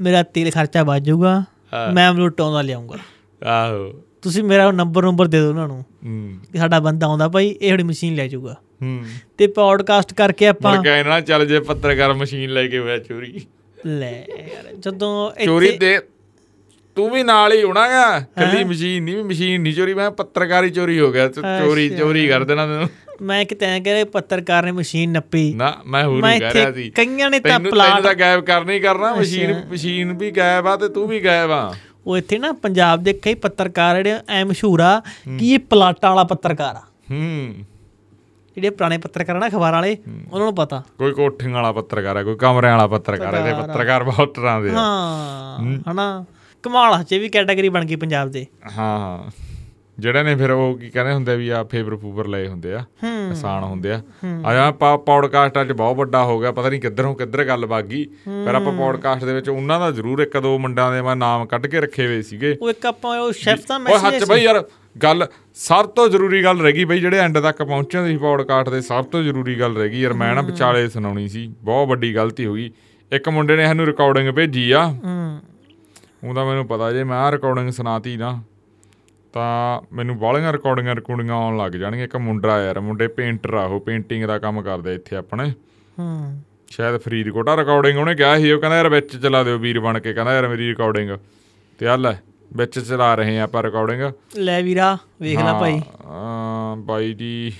ਮੇਰਾ 0.00 0.22
ਤੇਲ 0.22 0.50
ਖਰਚਾ 0.50 0.82
ਬਚ 0.84 1.02
ਜਾਊਗਾ 1.02 1.42
ਮੈਂ 1.94 2.12
ਮਲੋਟ 2.12 2.40
ਆਉਂਦਾ 2.40 2.62
ਲਿਆਉਂਗਾ 2.62 2.98
ਆਹੋ। 3.42 3.92
ਤੁਸੀਂ 4.22 4.44
ਮੇਰਾ 4.44 4.70
ਨੰਬਰ 4.72 5.05
ਨੰਬਰ 5.05 5.26
ਦੇ 5.26 5.40
ਦਿਓ 5.40 5.48
ਉਹਨਾਂ 5.48 5.66
ਨੂੰ 5.68 5.84
ਹੂੰ। 6.05 6.32
ਕਿ 6.52 6.59
ਸਾਡਾ 6.59 6.80
ਬੰਦਾ 6.80 7.07
ਆਉਂਦਾ 7.07 7.28
ਭਾਈ 7.28 7.48
ਇਹ 7.61 7.70
ਥੋੜੀ 7.70 7.82
ਮਸ਼ੀਨ 7.82 8.14
ਲੈ 8.14 8.26
ਜਾਊਗਾ। 8.28 8.57
ਹੂੰ। 8.82 9.02
ਤੇ 9.38 9.46
ਪੌਡਕਾਸਟ 9.46 10.14
ਕਰਕੇ 10.14 10.46
ਆਪਾਂ 10.46 10.74
ਮੁੜ 10.76 10.84
ਕੇ 10.84 11.02
ਨਾ 11.02 11.20
ਚੱਲ 11.20 11.46
ਜੇ 11.46 11.61
ਪੱਤਰਕਾਰ 11.61 12.14
ਮਸ਼ੀਨ 12.14 12.50
ਲੈ 12.50 12.66
ਕੇ 12.66 12.78
ਹੋਇਆ 12.78 12.98
ਚੋਰੀ। 12.98 13.40
ਲੈ 13.87 14.24
ਯਾਰ 14.28 14.74
ਜਦੋਂ 14.78 15.30
ਚੋਰੀ 15.45 15.78
ਦੇ 15.78 16.01
ਤੂੰ 16.97 17.11
ਵੀ 17.11 17.22
ਨਾਲ 17.22 17.53
ਹੀ 17.53 17.62
ਹੋਣਾਗਾ 17.62 18.20
ਕੱਲੀ 18.20 18.64
ਮਸ਼ੀਨ 18.64 19.05
ਨਹੀਂ 19.05 19.24
ਮਸ਼ੀਨ 19.24 19.62
ਨਹੀਂ 19.62 19.74
ਚੋਰੀ 19.74 19.95
ਮੈਂ 19.95 20.11
ਪੱਤਰਕਾਰੀ 20.11 20.70
ਚੋਰੀ 20.70 21.01
ਹੋ 21.01 21.12
ਗਿਆ। 21.12 21.28
ਚੋਰੀ 21.28 21.89
ਚੋਰੀ 21.89 22.28
ਕਰ 22.28 22.45
ਦੇਣਾ 22.45 22.66
ਤੈਨੂੰ। 22.66 22.89
ਮੈਂ 23.22 23.45
ਕਿਤੇ 23.45 23.66
ਕਹ 23.80 24.05
ਪੱਤਰਕਾਰ 24.05 24.62
ਨੇ 24.62 24.72
ਮਸ਼ੀਨ 24.72 25.11
ਨੱਪੀ। 25.11 25.55
ਨਾ 25.55 25.74
ਮੈਂ 25.87 26.05
ਹੋਰ 26.05 26.28
ਹੀ 26.28 26.39
ਕਹਿ 26.39 26.55
ਰਿਹਾ 26.55 26.72
ਸੀ। 26.72 26.91
ਕਈਆਂ 26.91 27.30
ਨੇ 27.30 27.41
ਤਾਂ 27.41 27.61
ਪਲਾਟ 27.61 27.89
ਤੈਨੂੰ 27.89 28.03
ਤਾਂ 28.03 28.14
ਗਾਇਬ 28.14 28.41
ਕਰਨਾ 28.41 28.72
ਹੀ 28.72 28.80
ਕਰਨਾ। 28.80 29.14
ਮਸ਼ੀਨ 29.14 29.62
ਮਸ਼ੀਨ 29.72 30.12
ਵੀ 30.12 30.30
ਗਾਇਬ 30.30 30.66
ਆ 30.66 30.76
ਤੇ 30.76 30.89
ਤੂੰ 30.89 31.09
ਵੀ 31.09 31.24
ਗਾਇਬ 31.24 31.51
ਆ। 31.51 31.74
ਉਹ 32.07 32.18
ਇੱਥੇ 32.18 32.39
ਨਾ 32.39 32.53
ਪੰਜਾਬ 32.53 33.03
ਦੇ 33.03 33.12
ਕਈ 33.12 33.35
ਪੱਤਰਕਾਰ 33.35 33.97
ਜਿਹੜੇ 33.97 34.18
ਐ 34.28 34.45
ਮਸ਼ਹੂਰ 34.45 34.80
ਆ 34.80 35.01
ਕਿ 35.39 35.55
ਇਹ 35.55 35.59
ਪਲਾਟਾਂ 35.59 36.11
ਵਾਲਾ 36.11 36.24
ਪੱਤਰਕਾਰ 36.24 36.74
ਆ। 36.76 36.82
ਹੂੰ। 37.11 37.55
ਜਿਹੜੇ 38.57 38.70
ਪੁਰਾਣੇ 38.70 38.98
ਪੱਤਰਕਾਰ 38.98 39.36
ਆ 39.36 39.38
ਨਾ 39.38 39.46
ਅਖਬਾਰਾਂ 39.48 39.72
ਵਾਲੇ 39.72 39.96
ਉਹਨਾਂ 40.32 40.44
ਨੂੰ 40.44 40.55
ਪਤਾ। 40.55 40.82
ਕੋਈ 40.98 41.12
ਕੋਠੀਆਂ 41.12 41.52
ਵਾਲਾ 41.52 41.72
ਪੱਤਰਕਾਰ 41.72 42.16
ਆ 42.16 42.22
ਕੋਈ 42.22 42.36
ਕਮਰਿਆਂ 42.36 42.72
ਵਾਲਾ 42.72 42.86
ਪੱਤਰਕਾਰ 42.86 43.34
ਆ 43.34 43.38
ਇਹਦੇ 43.38 43.52
ਪੱਤਰਕਾਰ 43.62 44.05
ਬਹੁਤ 44.05 44.34
ਤਰ੍ਹਾਂ 44.34 44.61
ਦੇ 44.61 44.70
ਹਾਂ 44.70 45.59
ਹਨਾ? 45.90 46.24
ਕਮਾਲ 46.64 47.02
ਚ 47.05 47.14
ਵੀ 47.14 47.28
ਕੈਟਾਗਰੀ 47.28 47.68
ਬਣ 47.68 47.84
ਗਈ 47.84 47.96
ਪੰਜਾਬ 47.96 48.30
ਦੇ। 48.30 48.46
ਹਾਂ 48.76 48.98
ਹਾਂ। 48.98 49.30
ਜਿਹੜੇ 49.98 50.22
ਨੇ 50.22 50.34
ਫਿਰ 50.36 50.50
ਉਹ 50.50 50.76
ਕੀ 50.78 50.88
ਕਹਿੰਦੇ 50.90 51.12
ਹੁੰਦੇ 51.12 51.36
ਵੀ 51.36 51.48
ਆ 51.48 51.62
ਫੇਵਰ 51.64 51.96
ਫੂਵਰ 51.96 52.26
ਲਏ 52.28 52.46
ਹੁੰਦੇ 52.48 52.72
ਆ 52.74 52.78
ਆਸਾਨ 53.30 53.64
ਹੁੰਦੇ 53.64 53.92
ਆ। 53.92 54.00
ਆ 54.46 54.70
ਪੌਡਕਾਸਟ 55.07 55.61
ਅੱਜ 55.61 55.72
ਬਹੁਤ 55.72 55.96
ਵੱਡਾ 55.96 56.22
ਹੋ 56.24 56.38
ਗਿਆ 56.40 56.52
ਪਤਾ 56.52 56.68
ਨਹੀਂ 56.68 56.80
ਕਿੱਧਰੋਂ 56.80 57.14
ਕਿੱਧਰ 57.14 57.44
ਗੱਲ 57.44 57.66
ਵਗ 57.66 57.84
ਗਈ। 57.84 58.05
ਪਰ 58.46 58.55
ਆਪਾਂ 58.55 58.72
ਪੌਡਕਾਸਟ 58.72 59.24
ਦੇ 59.24 59.34
ਵਿੱਚ 59.34 59.48
ਉਹਨਾਂ 59.48 59.78
ਦਾ 59.80 59.90
ਜ਼ਰੂਰ 59.90 60.20
ਇੱਕ 60.20 60.36
ਦੋ 60.38 60.57
ਮੁੰਡਿਆਂ 60.59 60.90
ਦੇ 60.92 61.02
ਮੈਂ 61.02 61.16
ਨਾਮ 61.16 61.46
ਕੱਢ 61.46 61.66
ਕੇ 61.66 61.80
ਰੱਖੇ 61.80 62.07
ਹੋਏ 62.07 62.22
ਸੀਗੇ। 62.22 62.57
ਉਹ 62.62 62.70
ਇੱਕ 62.70 62.86
ਆਪਾਂ 62.86 63.18
ਉਹ 63.20 63.32
ਸ਼ੈਫ 63.32 63.66
ਦਾ 63.68 63.76
ਓਏ 63.76 63.94
ਹੱਥ 63.94 64.05
ਮੈਸੇਜ 64.05 64.24
ਬਈ 64.30 64.42
ਯਾਰ 64.42 64.62
ਗੱਲ 65.03 65.26
ਸਭ 65.55 65.88
ਤੋਂ 65.88 66.09
ਜ਼ਰੂਰੀ 66.09 66.45
ਗੱਲ 66.45 66.61
ਰਹਿ 66.61 66.72
ਗਈ 66.72 66.84
ਬਈ 66.84 67.01
ਜਿਹੜੇ 67.01 67.18
ਐਂਡ 67.18 67.38
ਤੱਕ 67.38 67.62
ਪਹੁੰਚੇ 67.62 68.07
ਸੀ 68.07 68.16
ਪੌਡਕਾਸਟ 68.16 68.68
ਦੇ 68.68 68.80
ਸਭ 68.80 69.05
ਤੋਂ 69.05 69.22
ਜ਼ਰੂਰੀ 69.22 69.61
ਗੱਲ 69.61 69.76
ਰਹਿ 69.76 69.88
ਗਈ। 69.88 70.01
ਯਾਰ 70.01 70.12
ਮੈਂ 70.12 70.34
ਨਾ 70.34 70.42
ਵਿਚਾਲੇ 70.42 70.88
ਸੁਣਾਉਣੀ 70.88 71.28
ਸੀ 71.28 71.55
ਬਹੁਤ 71.62 71.88
ਵੱਡੀ 71.88 72.14
ਗਲਤੀ 72.14 72.47
ਹੋ 72.47 72.55
ਗਈ। 72.55 72.70
ਇੱਕ 73.12 73.28
ਮੁੰਡੇ 73.28 73.57
ਨੇ 73.57 73.66
ਸਾਨੂੰ 73.66 73.86
ਰਿਕਾਰਡਿੰਗ 73.86 74.30
ਭੇਜੀ 74.30 74.70
ਆ। 74.70 74.86
ਹੂੰ। 74.86 75.40
ਉਹਦਾ 76.24 76.45
ਮੈਨੂੰ 76.45 76.66
ਪਤਾ 76.66 76.92
ਜੇ 76.92 77.05
ਮੈਂ 77.05 77.18
ਆ 77.18 77.32
ਰਿਕਾਰਡਿੰਗ 77.32 77.70
ਸੁਣਾਤੀ 77.70 78.16
ਨਾ 78.16 78.42
ਤਾਂ 79.32 79.80
ਮੈਨੂੰ 79.92 80.18
ਬਾਹਲੀਆਂ 80.18 80.53
ਰਿਕਾਰਡਿੰਗਾਂ 80.53 80.95
ਰਿਕਾਰਡਿੰਗਾਂ 80.95 81.36
ਆਉਣ 81.36 81.57
ਲੱਗ 81.57 81.72
ਜਾਣਗੀਆਂ। 81.72 82.05
ਇੱਕ 82.05 82.16
ਮੁੰਡਾ 82.16 82.64
ਯਾਰ 82.64 82.80
ਮੁੰਡੇ 82.80 83.09
ਪੇਂਟਰ 83.09 83.55
ਆ 83.55 83.64
ਉਹ 83.64 83.80
ਪੇਂਟਿੰਗ 83.80 84.24
ਦਾ 84.24 84.38
ਕੰਮ 84.38 84.62
ਕਰਦੇ 84.62 84.95
ਇੱਥੇ 84.95 85.16
ਆਪਣੇ। 85.16 85.51
ਹੂੰ। 85.99 86.42
ਸ਼ਾਇਦ 86.68 86.97
ਫਰੀਦਕੋਟ 86.97 87.49
ਰਿਕਾਰਡਿੰਗ 87.49 87.99
ਉਹਨੇ 87.99 88.14
ਕਿਹਾ 88.14 88.38
ਸੀ 88.38 88.53
ਉਹ 88.53 88.61
ਕਹਿੰਦਾ 88.61 88.76
ਯਾਰ 88.76 88.88
ਵਿੱਚ 88.88 89.16
ਚਲਾ 89.16 89.42
ਦਿਓ 89.42 89.59
ਵੀਰ 89.59 89.80
ਬਣ 89.80 90.01
ਕੇ 90.01 90.12
ਕਹਿੰਦਾ 90.12 90.34
ਯਾਰ 90.34 90.49
ਮੇਰੀ 90.49 90.68
ਰਿਕਾਰਡਿੰਗ 90.68 91.11
ਤੇ 91.78 91.86
ਆ 91.86 91.97
ਲੈ 91.97 92.12
ਵਿੱਚ 92.57 92.78
ਚਲਾ 92.78 93.14
ਰਹੇ 93.14 93.38
ਆ 93.38 93.42
ਆਪਾਂ 93.44 93.62
ਰਿਕਾਰਡਿੰਗ 93.62 94.02
ਲੈ 94.38 94.61
ਵੀਰਾ 94.62 94.96
ਵੇਖ 95.22 95.38
ਲੈ 95.38 95.52
ਭਾਈ। 95.61 95.80
ਹਾਂ 96.07 96.76
ਬਾਈ 96.76 97.12
ਜੀ 97.12 97.52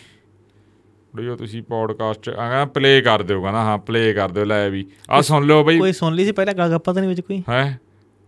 ਵੀਡੀਓ 1.17 1.37
ਤੁਸੀਂ 1.37 1.63
ਪੌਡਕਾਸਟ 1.63 2.29
ਆ 2.29 2.33
ਕਹਿੰਦਾ 2.33 2.65
ਪਲੇ 2.65 3.01
ਕਰ 3.03 3.23
ਦਿਓ 3.23 3.43
ਕਹਿੰਦਾ 3.43 3.61
ਹਾਂ 3.61 3.77
ਪਲੇ 3.79 4.13
ਕਰ 4.15 4.29
ਦਿਓ 4.29 4.45
ਲੈ 4.45 4.69
ਵੀ। 4.71 4.87
ਆ 5.11 5.21
ਸੁਣ 5.21 5.47
ਲਓ 5.47 5.65
ਬਈ। 5.65 5.79
ਕੋਈ 5.79 5.93
ਸੁਣ 5.93 6.15
ਲਈ 6.15 6.25
ਸੀ 6.25 6.33
ਪਹਿਲਾਂ 6.33 6.55
ਗੱਲ 6.55 6.71
ਗੱਪਾਂ 6.71 6.95
ਤਾਂ 6.95 7.03
ਨਹੀਂ 7.03 7.09
ਵਿੱਚ 7.11 7.21
ਕੋਈ? 7.21 7.43
ਹੈ? 7.49 7.79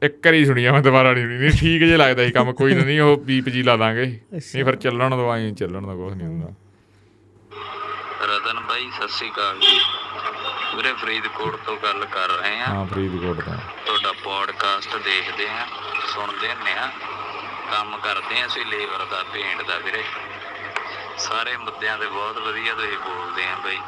ਇੱਕ 0.03 0.27
ਵਾਰੀ 0.27 0.45
ਸੁਣੀ 0.45 0.65
ਆ 0.65 0.73
ਮੈਂ 0.73 0.83
ਦੁਬਾਰਾ 0.83 1.13
ਨਹੀਂ 1.13 1.25
ਸੁਣੀ। 1.25 1.39
ਨਹੀਂ 1.39 1.51
ਠੀਕ 1.59 1.83
ਜੇ 1.85 1.97
ਲੱਗਦਾ 1.97 2.25
ਸੀ 2.27 2.31
ਕੰਮ 2.33 2.53
ਕੋਈ 2.53 2.75
ਨਹੀਂ 2.75 3.01
ਉਹ 3.01 3.17
ਬੀਪ 3.17 3.49
ਜੀ 3.49 3.63
ਲਾ 3.63 3.77
ਦਾਂਗੇ। 3.77 4.07
ਨਹੀਂ 4.07 4.65
ਫਿਰ 4.65 4.77
ਚੱਲਣ 4.77 5.17
ਦੋ 5.17 5.29
ਆਈ 5.31 5.51
ਚੱਲਣ 5.53 5.87
ਦਾ 5.87 5.95
ਕੁਝ 5.95 6.13
ਨਹੀਂ 6.15 6.27
ਹੁੰਦਾ। 6.29 6.53
ਰਤਨ 8.27 8.61
ਬਾਈ 8.69 8.91
ਸਤਿ 8.91 9.09
ਸ੍ਰੀ 9.09 9.29
ਅਕਾਲ 9.31 9.59
ਜੀ। 9.61 9.79
ਵੀਰੇ 10.77 10.93
ਫਰੀਦਕੋਟ 10.93 11.57
ਤੋਂ 11.57 11.77
ਗੱਲ 11.77 12.05
ਕਰ 12.05 12.29
ਰਹੇ 12.31 12.61
ਆ 12.61 12.67
ਹਾਂ 12.67 12.85
ਫਰੀਦਕੋਟ 12.87 13.37
ਦਾ 13.45 13.57
ਤੁਹਾਡਾ 13.87 14.13
ਪੋਡਕਾਸਟ 14.13 14.97
ਦੇਖਦੇ 14.97 15.49
ਆ 15.49 15.67
ਸੁਣਦੇ 16.15 16.53
ਹੁੰਦੇ 16.55 16.73
ਆ 16.73 16.91
ਕੰਮ 17.71 17.97
ਕਰਦੇ 17.97 18.41
ਆ 18.41 18.47
ਅਸੀਂ 18.47 18.65
ਲੇਬਰ 18.67 19.05
ਦਾ 19.05 19.23
ਪੇਂਟ 19.33 19.63
ਦਾ 19.63 19.79
ਵੀਰੇ। 19.79 20.03
ਸਾਰੇ 21.19 21.57
ਮੁੱਦਿਆਂ 21.57 21.97
ਤੇ 21.99 22.07
ਬਹੁਤ 22.07 22.39
ਵਧੀਆ 22.39 22.75
ਤੁਸੀਂ 22.75 22.99
ਬੋਲਦੇ 22.99 23.45
ਆ 23.45 23.57
ਬਾਈ। 23.65 23.79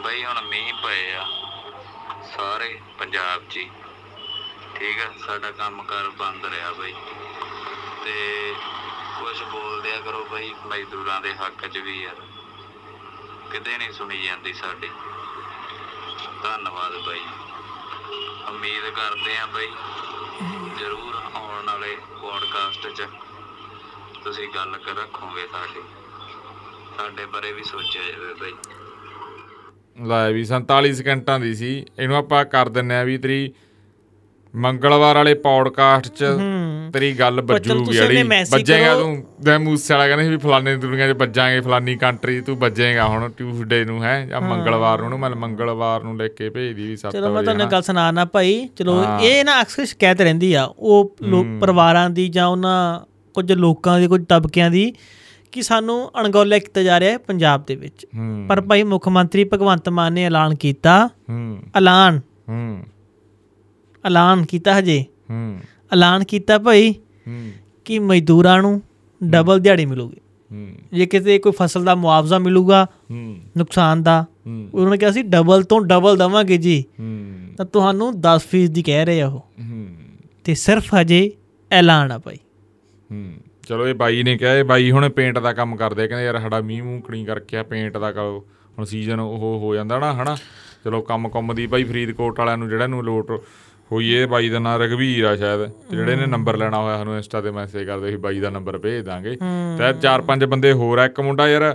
ਬਾਈ 0.00 0.24
ਹੁਣ 0.24 0.40
ਮੀਂਹ 0.42 0.72
ਪਏ 0.74 1.14
ਆ 1.14 1.24
ਸਾਰੇ 2.36 2.80
ਪੰਜਾਬ 2.98 3.42
'ਚ 3.50 3.58
ਠੀਕ 4.74 5.00
ਆ 5.00 5.10
ਸਾਡਾ 5.26 5.50
ਕੰਮਕਾਰ 5.50 6.08
ਬੰਦ 6.08 6.44
ਰਿਹਾ 6.46 6.72
ਬਾਈ। 6.72 6.94
ਤੇ 8.04 8.54
ਕੁਝ 9.20 9.42
ਬੋਲਦੇ 9.42 9.94
ਆ 9.94 10.00
ਕਰੋ 10.00 10.26
ਬਾਈ 10.30 10.54
ਮਜ਼ਦੂਰਾਂ 10.66 11.20
ਦੇ 11.20 11.34
ਹੱਕ 11.34 11.66
'ਚ 11.66 11.78
ਵੀ 11.78 12.02
ਯਾਰ 12.02 12.22
ਕਿਤੇ 13.52 13.78
ਨਹੀਂ 13.78 13.92
ਸੁਣੀ 13.92 14.22
ਜਾਂਦੀ 14.22 14.52
ਸਾਡੀ। 14.52 14.90
ਧੰਨਵਾਦ 16.44 16.92
ਬਾਈ। 17.06 17.20
ਉਮੀਦ 18.48 18.84
ਕਰਦੇ 18.94 19.36
ਆ 19.36 19.46
ਬਾਈ, 19.54 19.68
ਜ਼ਰੂਰ 20.78 21.14
ਆਉਣ 21.34 21.66
ਵਾਲੇ 21.66 21.96
ਪੋਡਕਾਸਟ 22.20 22.86
'ਚ 22.88 23.06
ਤੁਸੀਂ 24.24 24.48
ਗੱਲ 24.54 24.76
ਕਰ 24.78 24.94
ਰੱਖੋਗੇ 24.94 25.46
ਸਾਡੀ, 25.52 25.82
ਸਾਡੇ 26.96 27.26
ਬਾਰੇ 27.26 27.52
ਵੀ 27.52 27.62
ਸੋਚਿਆ 27.64 28.02
ਜਾਵੇ 28.02 28.34
ਬਾਈ। 28.40 28.52
ਲੈ 30.08 30.30
ਵੀ 30.32 30.44
47 30.44 30.92
ਸਕਿੰਟਾਂ 30.94 31.38
ਦੀ 31.40 31.54
ਸੀ, 31.54 31.72
ਇਹਨੂੰ 31.98 32.16
ਆਪਾਂ 32.16 32.44
ਕਰ 32.46 32.68
ਦਿੰਨੇ 32.68 32.96
ਆ 32.96 33.02
ਵੀ 33.04 33.18
ਤੇਰੀ 33.18 33.52
ਮੰਗਲਵਾਰ 34.56 35.16
ਵਾਲੇ 35.16 35.34
ਪੌਡਕਾਸਟ 35.34 36.08
'ਚ 36.08 36.24
ਤੇਰੀ 36.92 37.12
ਗੱਲ 37.12 37.42
ਜਿਹੜੀ। 37.92 38.22
message 38.22 38.48
ਵੱਜੇਗਾ। 38.52 38.94
ਤੂੰ। 38.94 39.24
ਦੇ 39.40 39.58
ਮੂਸੇ 39.58 39.94
ਵਾਲਾ 39.94 40.08
ਕਹਿੰਦੇ 40.08 40.28
ਵੀ 40.28 40.36
ਫਲਾਣੇ 40.36 40.76
ਦੁਨੀਆ 40.76 41.12
'ਚ 41.12 41.16
ਵੱਜਾਂਗੇ 41.16 41.60
ਫਲਾਨੀ 41.60 41.96
ਕੰਟਰੀ 41.96 42.40
ਤੂੰ 42.40 42.56
ਵੱਜੇਗਾ 42.56 43.06
ਹੁਣ 43.06 43.30
ਟਿਊਸਡੇ 43.30 43.84
ਨੂੰ 43.84 44.04
ਹੈ 44.04 44.26
ਜਾਂ 44.26 44.40
ਮੰਗਲਵਾਰ 44.40 45.02
ਨੂੰ 45.02 45.18
ਮੈਂ 45.18 45.30
ਮੰਗਲਵਾਰ 45.30 46.02
ਨੂੰ 46.02 46.16
ਲੈ 46.16 46.28
ਕੇ 46.28 46.50
ਭੇਜਦੀ 46.50 46.82
ਵੀ 46.82 46.96
7 46.96 47.12
ਚਲੋ 47.12 47.22
ਮੈਂ 47.22 47.30
ਵਜੇ 47.30 47.44
ਤੁਹਾਨੂੰ 47.44 47.62
ਹਨਾ। 47.62 47.70
ਗੱਲ 47.70 47.82
ਸੁਣਾਣਾ 47.82 48.24
ਭਾਈ। 48.24 48.68
ਚਲੋ। 48.76 49.04
ਇਹ 49.20 49.44
ਨਾ 49.44 49.62
ਅਕਸਰ 49.62 49.84
ਸ਼ਿਕਾਇਤ 49.84 50.20
ਰਹਿੰਦੀ 50.20 50.54
ਆ 50.54 50.64
ਉਹ 50.64 51.16
ਲੋਕ 51.22 51.46
ਪਰਿਵਾਰਾਂ 51.60 52.10
ਦੀ 52.10 52.28
ਜਾਂ 52.28 52.46
ਉਹਨਾਂ 52.46 53.00
ਕੁਝ 53.34 53.52
ਲੋਕਾਂ 53.52 54.00
ਦੀ 54.00 54.06
ਕੁਝ 54.06 54.24
ਤਬਕਿਆਂ 54.28 54.70
ਦੀ 54.70 54.92
ਕਿ 55.52 55.62
ਸਾਨੂੰ 55.62 56.10
ਅਣਗੌਲਿਆ 56.20 56.58
ਕੀਤਾ 56.58 56.82
ਜਾ 56.82 57.00
ਰਿਹਾ 57.00 57.12
ਹੈ 57.12 57.18
ਪੰਜਾਬ 57.18 57.64
ਦੇ 57.66 57.74
ਵਿੱਚ। 57.76 58.06
ਪਰ 58.48 58.60
ਭਾਈ 58.60 58.82
ਮੁੱਖ 58.82 59.08
ਮੰਤਰੀ 59.08 59.44
ਭਗਵੰਤ 59.44 59.88
ਮਾਨ 59.88 60.12
ਨੇ 60.12 60.24
ਐਲਾਨ 60.24 60.54
ਕੀਤਾ। 60.54 61.08
ਹੂੰ। 61.30 61.58
ਐਲਾਨ। 61.76 62.20
ਹੂੰ। 62.48 62.82
ਐਲਾਨ 64.06 64.44
ਕੀਤਾ 64.44 64.78
ਹਜੇ। 64.78 65.04
ਹੂੰ। 65.30 65.58
ਐਲਾਨ 65.92 66.24
ਕੀਤਾ 66.24 66.58
ਭਾਈ 66.58 66.92
ਹੂੰ। 67.28 67.50
ਕਿ 67.84 67.98
ਮਜ਼ਦੂਰਾਂ 67.98 68.62
ਨੂੰ 68.62 68.82
ਡਬਲ 69.24 69.60
ਦਿਹਾੜੀ 69.60 69.86
ਮਿਲੂਗੀ। 69.86 70.16
ਹੂੰ। 70.52 70.68
ਜੇ 70.92 71.06
ਕਿਤੇ 71.06 71.38
ਕੋਈ 71.38 71.52
ਫਸਲ 71.56 71.84
ਦਾ 71.84 71.94
ਮੁਆਵਜ਼ਾ 71.94 72.38
ਮਿਲੂਗਾ 72.38 72.86
ਹੂੰ। 73.10 73.36
ਨੁਕਸਾਨ 73.58 74.02
ਦਾ 74.02 74.26
ਹੂੰ। 74.46 74.68
ਉਹਨਾਂ 74.74 74.90
ਨੇ 74.90 74.98
ਕਿਹਾ 74.98 75.10
ਸੀ 75.10 75.22
ਡਬਲ 75.22 75.62
ਤੋਂ 75.62 75.80
ਡਬਲ 75.80 76.16
ਦਵਾਂਗੇ 76.16 76.56
ਜੀ। 76.56 76.84
ਹੂੰ। 77.00 77.34
ਤਾਂ 77.56 77.66
ਤੁਹਾਨੂੰ 77.66 78.20
10% 78.20 78.70
ਦੀ 78.70 78.82
ਕਹਿ 78.82 79.04
ਰਹੇ 79.04 79.20
ਆ 79.20 79.28
ਉਹ। 79.28 79.38
ਹੂੰ। 79.38 79.86
ਤੇ 80.44 80.54
ਸਿਰਫ 80.54 80.94
ਹਜੇ 80.94 81.32
ਐਲਾਨ 81.72 82.12
ਆ 82.12 82.18
ਭਾਈ। 82.18 82.36
ਹੂੰ। 83.12 83.32
ਚਲੋ 83.68 83.88
ਇਹ 83.88 83.94
ਬਾਈ 83.94 84.22
ਨੇ 84.22 84.38
ਕਿਹਾ 84.38 84.54
ਇਹ 84.54 84.64
ਬਾਈ 84.64 84.90
ਹੁਣ 84.90 85.08
ਪੇਂਟ 85.08 85.38
ਦਾ 85.38 85.52
ਕੰਮ 85.52 85.76
ਕਰਦੇ 85.76 86.08
ਕਹਿੰਦੇ 86.08 86.26
ਯਾਰ 86.26 86.40
ਸਾਡਾ 86.40 86.60
ਮੀਂਹ 86.60 87.02
ਕਣੀ 87.02 87.24
ਕਰਕੇ 87.24 87.56
ਆ 87.56 87.62
ਪੇਂਟ 87.62 87.98
ਦਾ 87.98 88.12
ਕਰੋ। 88.12 88.46
ਹੁਣ 88.78 88.84
ਸੀਜ਼ਨ 88.84 89.20
ਉਹ 89.20 89.60
ਹੋ 89.62 89.74
ਜਾਂਦਾ 89.74 89.98
ਨਾ 89.98 90.12
ਹਨਾ? 90.12 90.36
ਚਲੋ 90.84 91.02
ਕੰਮ 91.02 91.28
ਕੰਮ 91.28 91.54
ਦੀ 91.54 91.66
ਬਾਈ 91.66 91.84
ਫਰੀਦਕੋਟ 91.84 92.38
ਵਾਲਿਆਂ 92.38 92.58
ਨੂੰ 92.58 92.68
ਜਿਹੜਾ 92.68 92.86
ਨੂੰ 92.86 93.04
ਲੋਟ 93.04 93.32
ਹੋਈ 93.94 94.10
ਇਹ 94.12 94.26
ਬਾਈ 94.26 94.48
ਦਾ 94.48 94.58
ਨਾਂ 94.58 94.78
ਰਗਵੀਰ 94.78 95.24
ਆ 95.24 95.34
ਸ਼ਾਇਦ 95.36 95.68
ਜਿਹੜੇ 95.90 96.16
ਨੇ 96.16 96.26
ਨੰਬਰ 96.26 96.56
ਲੈਣਾ 96.56 96.78
ਹੋਇਆ 96.78 96.96
ਸਾਨੂੰ 96.98 97.16
ਇੰਸਟਾ 97.16 97.40
ਤੇ 97.40 97.50
ਮੈਸੇਜ 97.50 97.86
ਕਰਦੇ 97.86 98.10
ਸੀ 98.10 98.16
ਬਾਈ 98.24 98.40
ਦਾ 98.40 98.50
ਨੰਬਰ 98.50 98.78
ਭੇਜ 98.78 99.04
ਦਾਂਗੇ। 99.04 99.36
ਤੇ 99.78 99.92
ਚਾਰ 100.02 100.20
ਪੰਜ 100.30 100.44
ਬੰਦੇ 100.44 100.72
ਹੋਰ 100.80 100.98
ਆ 100.98 101.04
ਇੱਕ 101.06 101.20
ਮੁੰਡਾ 101.20 101.48
ਯਾਰ 101.48 101.74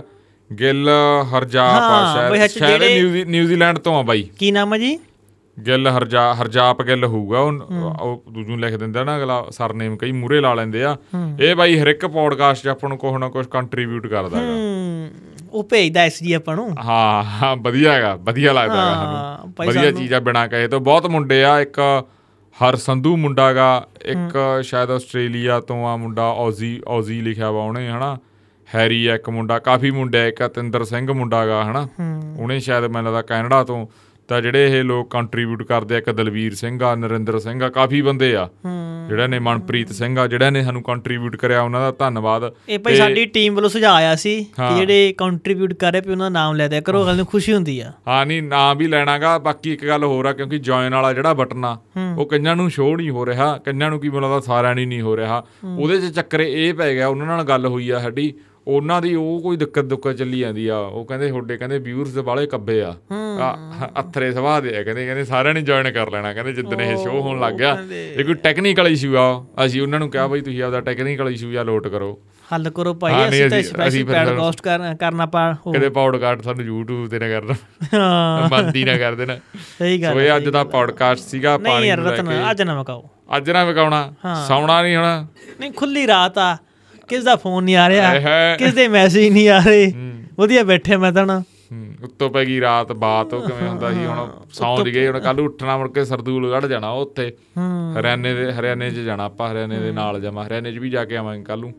ਗਿੱਲ 0.50 0.88
ਹਰਜਾਪ 1.34 1.82
ਆ 1.82 2.12
ਸ਼ਾਇਦ 2.14 2.46
ਸ਼ਾਇਦ 2.50 3.28
ਨਿਊਜ਼ੀਲੈਂਡ 3.28 3.78
ਤੋਂ 3.78 3.94
ਆ 3.98 4.02
ਬਾਈ। 4.02 4.28
ਕੀ 4.38 4.50
ਨਾਮ 4.52 4.72
ਹੈ 4.74 4.78
ਜੀ? 4.78 4.98
ਗਿੱਲ 5.56 5.88
ਹਰਜਾ 5.88 6.22
ਹਰਜਾਪ 6.34 6.82
ਗਿੱਲ 6.86 7.04
ਹੋਊਗਾ 7.04 7.38
ਉਹ 7.40 8.22
ਦੂਜੂ 8.32 8.56
ਲਿਖ 8.56 8.74
ਦਿੰਦਾ 8.78 9.02
ਨਾ 9.04 9.16
ਅਗਲਾ 9.16 9.42
ਸਰਨੇਮ 9.52 9.96
ਕਈ 9.96 10.12
ਮੂਰੇ 10.12 10.40
ਲਾ 10.40 10.52
ਲੈਂਦੇ 10.54 10.84
ਆ। 10.84 10.96
ਇਹ 11.40 11.54
ਬਾਈ 11.56 11.78
ਹਰ 11.78 11.86
ਇੱਕ 11.88 12.06
ਪੋਡਕਾਸਟ 12.06 12.62
'ਚ 12.64 12.68
ਆਪਾਂ 12.68 12.88
ਨੂੰ 12.88 12.98
ਕੁਛ 12.98 13.18
ਨਾ 13.20 13.28
ਕੁਛ 13.28 13.46
ਕੰਟਰੀਬਿਊਟ 13.50 14.06
ਕਰਦਾ 14.06 14.38
ਹੈਗਾ 14.38 14.54
ਉਹ 15.52 15.64
ਭੇਜਦਾ 15.64 16.04
ਇਸ 16.04 16.22
ਜੀ 16.22 16.32
ਆਪਾਂ 16.32 16.54
ਨੂੰ। 16.56 16.68
ਹਾਂ 16.84 17.22
ਹਾਂ 17.32 17.54
ਵਧੀਆ 17.56 17.92
ਹੈਗਾ 17.92 18.14
ਵਧੀਆ 18.24 18.52
ਲੱਗਦਾ 18.52 18.84
ਹੈਗਾ 18.90 19.64
ਵਧੀਆ 19.66 19.90
ਚੀਜ਼ 19.92 20.14
ਆ 20.14 20.20
ਬਿਨਾ 20.20 20.46
ਕਹੇ 20.46 20.68
ਤੋਂ। 20.68 20.80
ਬਹੁਤ 20.80 21.06
ਮੁੰਡੇ 21.06 21.42
ਆ 21.44 21.58
ਇੱਕ 21.60 21.78
ਹਰ 22.56 22.76
ਸੰਧੂ 22.76 23.16
ਮੁੰਡਾ 23.16 23.52
ਗਾ 23.52 23.68
ਇੱਕ 24.04 24.36
ਸ਼ਾਇਦ 24.62 24.90
ਆਸਟ੍ਰੇਲੀਆ 24.90 25.60
ਤੋਂ 25.60 25.84
ਆ 25.88 25.96
ਮੁੰਡਾ 25.96 26.26
ਔਜ਼ੀ 26.38 26.80
ਔਜ਼ੀ 26.88 27.20
ਲਿਖਿਆ 27.22 27.50
ਵਾ 27.50 27.62
ਉਹਨੇ 27.62 27.88
ਹਨਾ? 27.88 28.16
ਹੈਰੀ 28.68 29.06
ਆ 29.06 29.14
ਇੱਕ 29.14 29.28
ਮੁੰਡਾ 29.30 29.58
ਕਾਫੀ 29.58 29.90
ਮੁੰਡੇ 29.90 30.18
ਆ 30.20 30.26
ਇੱਕ 30.26 30.42
ਤਿੰਦਰ 30.46 30.84
ਸਿੰਘ 30.84 31.10
ਮੁੰਡਾ 31.12 31.46
ਗਾ 31.46 31.62
ਹਨਾ? 31.64 31.86
ਉਹਨੇ 32.38 32.58
ਸ਼ਾਇਦ 32.60 32.84
ਮੈਨੂੰ 32.84 33.12
ਲੱਗਦਾ 33.12 33.22
ਕੈਨੇਡਾ 33.28 33.62
ਤੋਂ 33.64 33.86
ਤਾਂ 34.30 34.40
ਜਿਹੜੇ 34.42 34.66
ਇਹ 34.66 34.82
ਲੋਕ 34.84 35.08
ਕੰਟਰੀਬਿਊਟ 35.10 35.62
ਕਰਦੇ 35.68 35.94
ਆ 35.94 35.98
ਇੱਕ 35.98 36.10
ਦਲਵੀਰ 36.10 36.54
ਸਿੰਘ 36.54 36.82
ਆ 36.84 36.94
ਨਰਿੰਦਰ 36.94 37.38
ਸਿੰਘ 37.38 37.62
ਆ 37.64 37.68
ਕਾਫੀ 37.68 38.00
ਬੰਦੇ 38.02 38.34
ਆ। 38.36 38.48
ਜਿਹੜਾ 39.08 39.26
ਨੇ 39.26 39.38
ਮਨਪ੍ਰੀਤ 39.38 39.92
ਸਿੰਘ 39.92 40.18
ਆ 40.18 40.26
ਜਿਹੜਾ 40.26 40.50
ਨੇ 40.50 40.62
ਸਾਨੂੰ 40.64 40.82
ਕੰਟਰੀਬਿਊਟ 40.82 41.36
ਕਰਿਆ 41.36 41.62
ਉਹਨਾਂ 41.62 41.80
ਦਾ 41.80 41.90
ਧੰਨਵਾਦ। 41.98 42.44
ਇਹ 42.68 42.78
ਭਾਈ 42.78 42.96
ਸਾਡੀ 42.96 43.24
ਟੀਮ 43.36 43.54
ਵੱਲੋਂ 43.54 43.70
ਸੁਝਾਅ 43.70 43.94
ਆਇਆ 43.94 44.14
ਸੀ 44.16 44.34
ਕਿ। 44.56 44.74
ਜਿਹੜੇ 44.76 45.12
ਕੰਟਰੀਬਿਊਟ 45.18 45.72
ਕਰ 45.80 45.92
ਰਹੇ 45.92 46.00
ਪਏ 46.00 46.12
ਉਹਨਾਂ 46.12 46.30
ਦਾ 46.30 46.38
ਨਾਮ 46.38 46.54
ਲੈ 46.56 46.68
ਦਿਆ 46.68 46.80
ਕਰੋ 46.80 47.04
ਗੱਲ 47.06 47.16
ਨੂੰ 47.16 47.26
ਖੁਸ਼ੀ 47.26 47.52
ਹੁੰਦੀ 47.54 47.78
ਆ। 47.80 47.90
ਹਾਂ 48.08 48.24
ਨਹੀਂ 48.26 48.42
ਨਾਂ 48.42 48.74
ਵੀ 48.74 48.86
ਲੈਣਾਗਾ 48.88 49.36
ਬਾਕੀ 49.48 49.72
ਇੱਕ 49.72 49.84
ਗੱਲ 49.86 50.04
ਹੋਰ 50.04 50.26
ਆ 50.26 50.32
ਕਿਉਂਕਿ 50.32 50.58
ਜੁਆਇਨ 50.58 50.94
ਵਾਲਾ 50.94 51.12
ਜਿਹੜਾ 51.12 51.32
ਬਟਨ 51.34 51.64
ਆ 51.64 51.76
ਉਹ 52.18 52.26
ਕਈਆਂ 52.26 52.54
ਨੂੰ 52.56 52.68
ਸ਼ੋਅ 52.70 52.96
ਨਹੀਂ 52.96 53.10
ਹੋ 53.10 53.26
ਰਿਹਾ 53.26 53.56
ਕਈਆਂ 53.64 53.90
ਨੂੰ 53.90 54.00
ਕੀ 54.00 54.08
ਮਿਲਦਾ 54.10 54.40
ਸਾਰਿਆਂ 54.40 54.74
ਨੂੰ 54.74 54.80
ਹੀ 54.82 54.86
ਨਹੀਂ 54.86 55.02
ਹੋ 55.02 55.16
ਰਿਹਾ। 55.16 55.42
ਉਹਦੇ 55.78 56.00
'ਚ 56.00 56.12
ਚੱਕਰੇ 56.14 56.50
ਇਹ 56.52 56.72
ਪੈ 56.74 56.92
ਗਿਆ 56.94 57.08
ਉਹਨਾਂ 57.08 57.26
ਨਾਲ 57.26 57.44
ਗੱਲ 57.44 57.66
ਹੋਈ 57.66 57.90
ਆ 57.90 57.98
ਸਾਡੀ 57.98 58.32
ਉਹਨਾਂ 58.66 59.00
ਦੀ 59.02 59.14
ਉਹ 59.14 59.40
ਕੋਈ 59.42 59.56
ਦਿੱਕਤ 59.56 59.84
ਦੁੱਕਤ 59.84 60.16
ਚੱਲੀ 60.16 60.38
ਜਾਂਦੀ 60.40 60.66
ਆ। 60.68 60.76
ਉਹ 60.78 61.04
ਕਹਿੰਦੇ 61.04 61.28
ਤੁਹਾਡੇ 61.28 61.56
ਕਹਿੰਦੇ 61.56 61.78
ਵਿਊਅਰਸ 61.78 62.16
ਵਾਲੇ 62.26 62.46
ਕੱਬੇ 62.46 62.80
ਆ। 62.82 62.94
ਅਥਰੇ 64.00 64.30
ਸੁਭਾਅ 64.32 64.60
ਦੇ 64.60 64.76
ਆ। 64.76 64.82
ਕਹਿੰਦੇ 64.82 65.04
ਕਹਿੰਦੇ 65.06 65.24
ਸਾਰਿਆਂ 65.24 65.54
ਨੇ 65.54 65.60
ਜੁਆਇਨ 65.62 65.90
ਕਰ 65.92 66.10
ਲੈਣਾ। 66.10 66.32
ਕਹਿੰਦੇ 66.34 66.52
ਜਿੱਦਣ 66.52 66.80
ਇਹ 66.80 66.96
ਸ਼ੋਅ 66.96 67.20
ਹੋਣ 67.20 67.40
ਲੱਗ 67.40 67.54
ਗਿਆ 67.54 67.76
ਇਹ 67.92 68.24
ਕੋਈ 68.24 68.34
ਟੈਕਨੀਕਲ 68.42 68.88
ਇਸ਼ੂ 68.88 69.16
ਆ। 69.16 69.44
ਅਸੀਂ 69.64 69.82
ਉਹਨਾਂ 69.82 69.98
ਨੂੰ 69.98 70.10
ਕਿਹਾ 70.10 70.26
ਬਈ 70.26 70.40
ਤੁਸੀਂ 70.40 70.62
ਆਪਦਾ 70.62 70.80
ਟੈਕਨੀਕਲ 70.80 71.28
ਇਸ਼ੂ 71.28 71.56
ਆ 71.58 71.62
ਲੋਟ 71.62 71.88
ਕਰੋ। 71.88 72.18
ਹੱਲ 72.52 72.70
ਕਰੋ 72.70 72.92
ਭਾਈ 72.94 73.12
ਨਹੀਂ, 73.12 73.28
ਅਸੀਂ 73.28 73.48
ਤਾਂ 73.50 73.62
ਸਪੈਸ਼ਲ 73.62 74.04
ਪੈਡਕਾਸਟ 74.04 74.60
ਕਰਨਾ 75.00 75.26
ਪਾ 75.26 75.52
ਕਦੇ 75.74 75.88
ਪੌਡਕਾਸਟ 75.88 76.42
ਸਾਨੂੰ 76.44 76.64
YouTube 76.68 77.08
ਤੇ 77.10 77.18
ਨਾ 77.18 77.28
ਕਰਨਾ 77.28 77.54
ਹਾਂ। 77.94 78.48
ਬੰਦੀ 78.48 78.84
ਨਾ 78.84 78.96
ਕਰ 78.98 79.14
ਦੇਣਾ। 79.14 79.36
ਸਹੀ 79.78 80.02
ਗੱਲ 80.02 80.14
ਸੋ 80.14 80.20
ਇਹ 80.20 80.36
ਅੱਜ 80.36 80.48
ਦਾ 80.48 80.64
ਪੌਡਕਾਸਟ 80.72 81.22
ਸੀਗਾ 81.22 81.56
ਨਹੀਂ 81.56 81.72
ਪਾਣੀ 81.72 81.86
ਯਾਰ 81.86 81.98
ਨੂੰ 81.98 82.06
ਲੈ 82.06 82.12
ਰਤਨ 82.12 82.50
ਅੱਜ 82.50 82.62
ਨਾ 82.62 82.80
ਮਕਾਓ 82.80 83.08
ਅੱਜ 83.36 83.50
ਨਾ 83.50 83.64
ਵਿਕਾਉਣਾ। 83.64 84.12
ਸੌਣਾ 84.48 84.80
ਨਹੀਂ 84.82 84.96
ਹੋਣਾ। 84.96 85.26
ਨਹੀਂ 85.60 85.72
ਖੁੱਲੀ 85.72 86.06
ਰਾਤ 86.06 86.38
ਆ। 86.38 86.56
ਕਿਸ 87.10 87.24
ਦਾ 87.24 87.36
ਫੋਨ 87.36 87.64
ਨਹੀਂ 87.64 87.76
ਆ 87.76 87.88
ਰਿਹਾ। 87.88 88.56
ਕਿਸ 88.56 88.74
ਦੇ 88.74 88.88
ਮੈਸੇਜ 88.88 89.32
ਨਹੀਂ 89.32 89.48
ਆ 89.48 89.60
ਰਹੇ? 89.66 89.92
ਵਧੀਆ 90.38 90.62
ਬੈਠੇ 90.62 90.96
ਮੈਂ 90.96 91.12
ਤਾਂ 91.12 91.26
ਨਾ। 91.26 91.42
ਉੱਤੋਂ 92.04 92.30
ਪੈ 92.30 92.44
ਗਈ 92.44 92.60
ਰਾਤ 92.60 92.92
ਬਾਤ 92.92 93.34
ਉਹ 93.34 93.46
ਕਿਵੇਂ 93.48 93.68
ਹੁੰਦਾ 93.68 93.92
ਸੀ? 93.92 94.06
ਹੁਣ 94.06 94.30
ਸੌਂ 94.52 94.84
ਗਏ 94.84 95.06
ਹੁਣ 95.08 95.20
ਕੱਲ 95.20 95.40
ਉੱਠਣਾ 95.40 95.76
ਮੁੜ 95.78 95.90
ਕੇ 95.92 96.04
ਸਰਦੂਲਗੜ੍ਹ 96.04 96.66
ਜਾਣਾ 96.66 96.90
ਉੱਥੇ। 96.90 97.32
ਹਰਿਆਣੇ 97.98 98.34
ਦੇ 98.34 98.52
ਹਰਿਆਣੇ 98.52 98.90
'ਚ 98.90 98.94
ਜਾਣਾ 98.94 99.24
ਆਪਾਂ 99.24 99.52
ਹਰਿਆਣੇ 99.52 99.78
ਦੇ 99.78 99.92
ਨਾਲ 99.92 100.20
ਜਾਵਾਂ। 100.20 100.46
ਹਰਿਆਣੇ 100.46 100.72
'ਚ 100.72 100.78
ਵੀ 100.78 100.90
ਜਾ 100.90 101.04
ਕੇ 101.04 101.16
ਆਵਾਂਗੇ 101.16 101.42
ਕੱਲ 101.42 101.60
ਨੂੰ। 101.60 101.72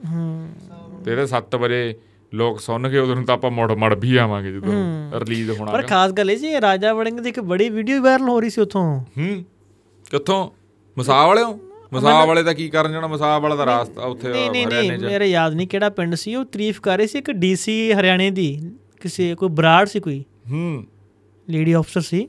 ਤੇ 1.05 1.11
ਇਹਦੇ 1.11 1.25
7 1.27 1.55
ਵਜੇ 1.55 1.95
ਲੋਕ 2.33 2.59
ਸੁਣ 2.59 2.89
ਕੇ 2.89 2.97
ਉਦੋਂ 2.97 3.23
ਤਾਂ 3.23 3.35
ਆਪਾਂ 3.35 3.51
ਮੁੜ 3.51 3.71
ਮੜ 3.71 3.93
ਵੀ 3.99 4.15
ਆਵਾਂਗੇ 4.17 4.51
ਜਦੋਂ 4.51 4.73
ਰਿਲੀਜ਼ 5.19 5.49
ਹੋਣਾ 5.51 5.71
ਪਰ 5.71 5.81
ਖਾਸ 5.81 6.11
ਗੱਲ 6.11 6.31
ਇਹ 6.31 6.37
ਜੀ 6.37 6.61
ਰਾਜਾ 6.61 6.93
ਵੜਿੰਗ 6.93 7.19
ਦੀ 7.19 7.29
ਇੱਕ 7.29 7.39
ਬੜੀ 7.39 7.69
ਵੀਡੀਓ 7.69 8.01
ਵਾਇਰਲ 8.01 8.29
ਹੋ 8.29 8.39
ਰਹੀ 8.39 8.49
ਸੀ 8.49 8.61
ਉੱਥੋਂ। 8.61 8.83
ਹੂੰ। 9.17 9.43
ਕਿੱਥੋਂ? 10.11 10.49
ਮਸਾਹ 10.97 11.27
ਵਾਲਿਓ? 11.27 11.59
ਮਸਾਹ 11.93 12.27
ਵਾਲੇ 12.27 12.43
ਤਾਂ 12.43 12.53
ਕੀ 12.53 12.69
ਕਰਨ 12.69 12.91
ਜਾਣਾ? 12.91 13.07
ਮਸਾਹ 13.07 13.39
ਵਾਲਾ 13.39 13.55
ਦਾ 13.55 13.65
ਰਾਸਤਾ 13.65 14.01
ਉੱਥੇ 14.01 14.29
ਨਹੀਂ 14.29 14.51
ਨਹੀਂ 14.51 14.67
ਹਰਿਆਣੇ 14.67 14.87
ਨਹੀਂ 14.87 14.99
'ਚ। 14.99 15.03
ਮੇਰੇ 15.03 15.25
ਯਾਦ 15.25 15.53
ਨਹੀਂ 15.53 15.67
ਕਿਹੜਾ 15.67 15.89
ਪਿੰਡ 15.89 16.15
ਸੀ 16.15 16.35
ਉਹ 16.35 16.45
ਤਾਰੀਫ 16.45 16.81
ਕਰ 16.81 16.97
ਰਹੀ 16.97 17.07
ਸੀ 17.07 17.17
ਇੱਕ 17.17 17.31
ਡੀਸੀ 17.31 17.93
ਹਰਿਆਣੇ 17.93 18.31
ਦੀ 18.31 18.71
ਕਿਸੇ 19.01 19.35
ਕੋਈ 19.35 19.49
ਬਰਾੜ 19.49 19.87
ਸੀ 19.87 19.99
ਕੋਈ। 19.99 20.25
ਹੂੰ। 20.51 20.85
ਲੇਡੀ 21.49 21.75
ਅਫਸਰ 21.75 22.01
ਸੀ 22.01 22.27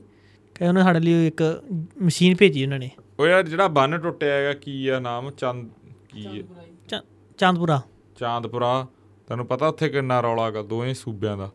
ਕਿ 0.55 0.67
ਉਹਨੇ 0.67 0.81
ਸਾਡੇ 0.83 0.99
ਲਈ 0.99 1.27
ਇੱਕ 1.27 1.63
ਮਸ਼ੀਨ 2.01 2.35
ਭੇਜੀ 2.35 2.63
ਉਹਨਾਂ 2.63 2.79
ਨੇ। 2.79 2.89
ਉਹ 3.19 3.27
ਯਾਰ 3.27 3.43
ਜਿਹੜਾ 3.43 3.67
ਬੰਨ 3.67 3.97
ਟੁੱਟਿਆ 3.97 4.33
ਹੈਗਾ 4.35 4.53
ਕੀ 4.53 4.87
ਆ 4.87 4.99
ਨਾਮ? 4.99 5.31
ਚੰਦ 5.31 5.69
ਕੀ 6.09 6.27
ਹੈ? 6.27 7.01
ਚਾਂਦਪੁਰਾ। 7.37 7.81
ਚਾਂਦਪੁਰਾ। 8.19 8.87
ਤੈਨੂੰ 9.27 9.45
ਪਤਾ 9.45 9.67
ਉੱਥੇ 9.67 9.89
ਕਿੰਨਾ 9.89 10.21
ਰੌਲਾ 10.21 10.45
ਹੈਗਾ 10.45 10.61
ਦੋਵੇਂ 10.61 10.93
ਸੂਬਿਆਂ 10.93 11.37
ਦਾ। 11.37 11.51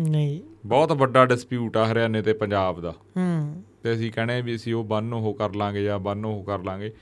ਨਹੀਂ। 0.00 0.40
ਬਹੁਤ 0.66 0.92
ਵੱਡਾ 0.92 1.26
ਡਿਸਪਿਊਟ 1.26 1.76
ਆ 1.76 1.92
ਹਰਿਆਣੇ 1.92 2.22
ਤੇ 2.22 2.32
ਪੰਜਾਬ 2.32 2.80
ਦਾ। 2.80 2.90
ਹੂੰ। 2.90 3.62
ਤੇ 3.82 3.92
ਅਸੀਂ 3.92 4.12
ਕਹਿੰਦੇ 4.12 4.42
ਵੀ 4.42 4.56
ਅਸੀਂ 4.56 4.74
ਉਹ 4.74 4.84
ਬੰਨ 4.84 5.12
ਉਹ 5.12 5.34
ਕਰ 5.34 5.54
ਲਾਂਗੇ 5.54 5.84
ਜਾਂ 5.84 5.98
ਬੰਨ 5.98 6.24
ਉਹ 6.24 6.44
ਕਰ 6.44 6.62
ਲਾਂਗੇ। 6.62 6.92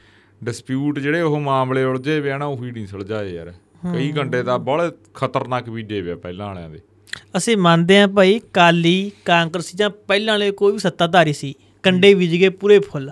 ਡਿਸਪਿਊਟ 0.45 0.99
ਜਿਹੜੇ 0.99 1.20
ਉਹ 1.20 1.41
ਮਾਮਲੇ 1.41 1.85
ਉਲਝੇ 1.85 2.20
ਵੇ 2.20 2.30
ਆ 2.30 2.39
ਨਾ 2.39 2.47
ਉਹੀ 2.47 2.70
ਨਹੀਂ 2.70 2.87
ਸੁਲਝਾਏ 2.87 3.35
ਯਾਰ। 3.35 3.53
ਕਈ 3.93 4.12
ਘੰਟੇ 4.12 4.43
ਦਾ 4.43 4.57
ਬਹੁਤ 4.57 4.97
ਖਤਰਨਾਕ 5.14 5.68
ਵੀਜੇ 5.68 6.01
ਵੇ 6.01 6.14
ਪਹਿਲਾਂ 6.14 6.47
ਵਾਲਿਆਂ 6.47 6.70
ਦੇ। 6.70 6.78
ਅਸੀਂ 7.37 7.57
ਮੰਨਦੇ 7.57 8.01
ਹਾਂ 8.01 8.09
ਭਾਈ 8.09 8.41
ਕਾਲੀ 8.53 9.11
ਕਾਂਗਰਸੀ 9.24 9.78
ਜਾਂ 9.78 9.91
ਪਹਿਲਾਂ 9.91 10.35
ਵਾਲੇ 10.35 10.51
ਕੋਈ 10.51 10.72
ਵੀ 10.72 10.78
ਸੱਤਾਧਾਰੀ 10.78 11.32
ਸੀ 11.32 11.55
ਕੰਡੇ 11.82 12.14
ਵਿਜ 12.14 12.35
ਗਏ 12.37 12.49
ਪੂਰੇ 12.49 12.78
ਫੁੱਲ। 12.78 13.11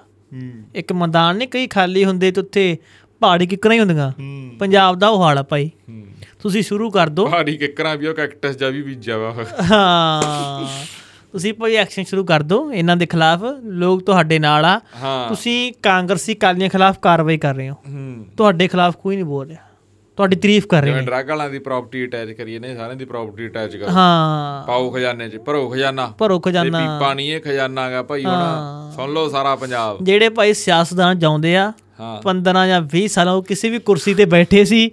ਇੱਕ 0.75 0.93
ਮੈਦਾਨ 0.93 1.37
ਨਹੀਂ 1.37 1.49
ਕਈ 1.49 1.67
ਖਾਲੀ 1.67 2.05
ਹੁੰਦੇ 2.05 2.31
ਤੇ 2.33 2.41
ਉੱਥੇ 2.41 2.77
ਪਹਾੜੀ 3.21 3.47
ਕਿੱਕਰਾਂ 3.47 3.75
ਹੀ 3.75 3.81
ਹੁੰਦੀਆਂ। 3.81 4.13
ਪੰਜਾਬ 4.59 4.99
ਦਾ 4.99 5.09
ਉਹ 5.09 5.23
ਹਾਲ 5.23 5.39
ਆ 5.39 5.43
ਭਾਈ। 5.43 5.71
ਤੁਸੀਂ 6.43 6.63
ਸ਼ੁਰੂ 6.63 6.91
ਕਰ 6.91 7.09
ਦਿਓ। 7.09 7.27
ਪਹਾੜੀ 7.27 7.57
ਕਿੱਕਰਾਂ 7.57 7.97
ਵੀ 7.97 8.07
ਉਹ 8.07 8.15
ਕੈਕਟਸ 8.15 8.57
ਜਾ 8.57 8.69
ਵੀ 8.69 8.83
ਬੀਜਿਆ 8.83 9.19
ਵਾ। 9.19 9.35
ਹਾਂ। 9.71 11.02
ਤੁਸੀਂ 11.33 11.53
ਭਾਈ 11.55 11.75
ਐਕਸ਼ਨ 11.75 12.05
ਸ਼ੁਰੂ 12.05 12.25
ਕਰ 12.25 12.43
ਦਿਓ 12.43 12.71
ਇਹਨਾਂ 12.73 12.97
ਦੇ 12.97 13.07
ਖਿਲਾਫ 13.07 13.43
ਲੋਕ 13.65 14.03
ਤੁਹਾਡੇ 14.03 14.39
ਨਾਲ 14.39 14.65
ਆ। 14.65 14.79
ਤੁਸੀਂ 15.29 15.73
ਕਾਂਗਰਸੀ 15.83 16.35
ਕਾਲੀਆਂ 16.35 16.69
ਖਿਲਾਫ 16.69 16.99
ਕਾਰਵਾਈ 17.03 17.39
ਕਰ 17.39 17.55
ਰਹੇ 17.55 17.69
ਹੋ। 17.71 17.77
ਤੁਹਾਡੇ 18.37 18.69
ਖਿਲਾਫ 18.69 18.97
ਕੋਈ 18.97 19.17
ਨਹੀਂ 19.17 19.25
ਬੋਲ 19.25 19.47
ਰਿਹਾ। 19.49 19.61
ਤੁਹਾਡੀ 20.19 20.37
ਤਾਰੀਫ 20.37 20.67
ਕਰ 20.67 20.83
ਰਹੇ 20.83 20.95
ਨੇ। 20.95 21.01
ਡਰੱਗ 21.01 21.29
ਵਾਲਿਆਂ 21.29 21.51
ਦੀ 21.51 21.59
ਪ੍ਰਾਪਰਟੀ 21.59 22.05
ਅਟੈਚ 22.07 22.31
ਕਰੀਏ 22.33 22.59
ਨੇ 22.59 22.75
ਸਾਰਿਆਂ 22.77 22.97
ਦੀ 22.97 23.05
ਪ੍ਰਾਪਰਟੀ 23.05 23.47
ਅਟੈਚ 23.47 23.77
ਕਰੋ। 23.77 23.91
ਹਾਂ। 23.91 24.67
ਪਾਓ 24.67 24.91
ਖਜ਼ਾਨੇ 24.91 25.29
'ਚ 25.29 25.37
ਭਰੋ 25.37 25.69
ਖਜ਼ਾਨਾ। 25.69 26.07
ਭਰੋ 26.19 26.39
ਤੇ 26.39 26.51
ਖਜ਼ਾਨਾ 26.51 26.79
ਪੀਪਾ 26.79 27.13
ਨਹੀਂ 27.15 27.33
ਇਹ 27.33 27.41
ਖਜ਼ਾਨਾ 27.41 27.87
ਹੈਗਾ 27.87 28.03
ਭਾਈ 28.03 28.25
ਹੁਣ 28.25 28.91
ਸੁਣ 28.97 29.13
ਲਓ 29.13 29.29
ਸਾਰਾ 29.29 29.55
ਪੰਜਾਬ। 29.57 29.99
ਜਿਹੜੇ 30.03 30.29
ਭਾਈ 30.29 30.53
ਸਿਆਸਤਦਾਨ 30.55 31.19
ਜਾਉਂਦੇ 31.19 31.57
ਆ 31.57 31.73
15 32.23 32.67
ਜਾਂ 32.67 32.81
20 32.93 33.07
ਸਾਲਾਂ 33.09 33.33
ਉਹ 33.35 33.43
ਕਿਸੇ 33.43 33.69
ਵੀ 33.71 33.79
ਕੁਰਸੀ 33.79 34.15
ਤੇ 34.15 34.25
ਬੈਠੇ 34.25 34.65
ਸੀ 34.65 34.91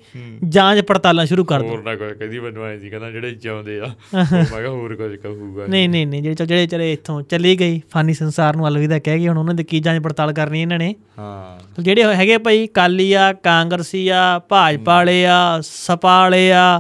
ਜਾਂਚ 0.50 0.80
ਪੜਤਾਲਾਂ 0.82 1.26
ਸ਼ੁਰੂ 1.26 1.43
ਕਰ 1.43 1.62
ਦੋ 1.62 1.68
ਹੋਰ 1.68 1.82
ਨਾ 1.84 1.95
ਕੋਈ 1.95 2.14
ਕਦੀ 2.20 2.39
ਬਣਵਾਏ 2.39 2.78
ਸੀ 2.80 2.89
ਕਹਿੰਦਾ 2.89 3.10
ਜਿਹੜੇ 3.12 3.32
ਚਾਹੁੰਦੇ 3.36 3.80
ਆ 3.80 3.88
ਮੈਂ 4.14 4.45
ਕਿਹਾ 4.45 4.70
ਹੋਰ 4.70 4.95
ਕੁਝ 4.95 5.16
ਕਹੂਗਾ 5.16 5.66
ਨਹੀਂ 5.66 5.88
ਨਹੀਂ। 5.89 6.06
ਨਹੀਂ 6.08 6.22
ਜਿਹੜੇ 6.24 6.45
ਜਿਹੜੇ 6.45 6.68
ਚਲੇ 6.68 6.91
ਇੱਥੋਂ 6.93 7.22
ਚਲੀ 7.22 7.56
ਗਈ 7.60 7.82
ਫਾਨੀ 7.91 8.14
ਸੰਸਾਰ 8.14 8.56
ਨੂੰ 8.56 8.68
ਅਲਵਿਦਾ 8.68 9.00
ਕਹਿ 9.00 9.20
ਗਏ 9.20 9.28
ਹੁਣ 9.28 9.38
ਉਹਨਾਂ 9.38 9.54
ਦੇ 9.54 9.64
ਕੀ 9.64 9.80
ਜਾਂਚ 9.80 10.02
ਪੜਤਾਲ 10.04 10.34
ਕਰਨੀ 10.34 10.62
ਇਹਨਾਂ 10.62 10.80
ਨੇ? 10.80 10.93
ਹਾਂ। 11.20 11.82
ਜਿਹੜੇ 11.82 12.04
ਹੈਗੇ 12.16 12.38
ਭਾਈ 12.38 12.68
ਕਾਲੀ 12.68 13.12
ਆ 13.14 13.32
ਕਾਂਗਰਸੀ 13.34 14.08
ਆ 14.08 14.39
ਭਾਜਪਾ 14.39 14.95
ਵਾਲੇ 14.95 15.26
ਆ 15.26 15.38
ਸਪਾ 15.64 16.18
ਵਾਲੇ 16.20 16.52
ਆ 16.54 16.80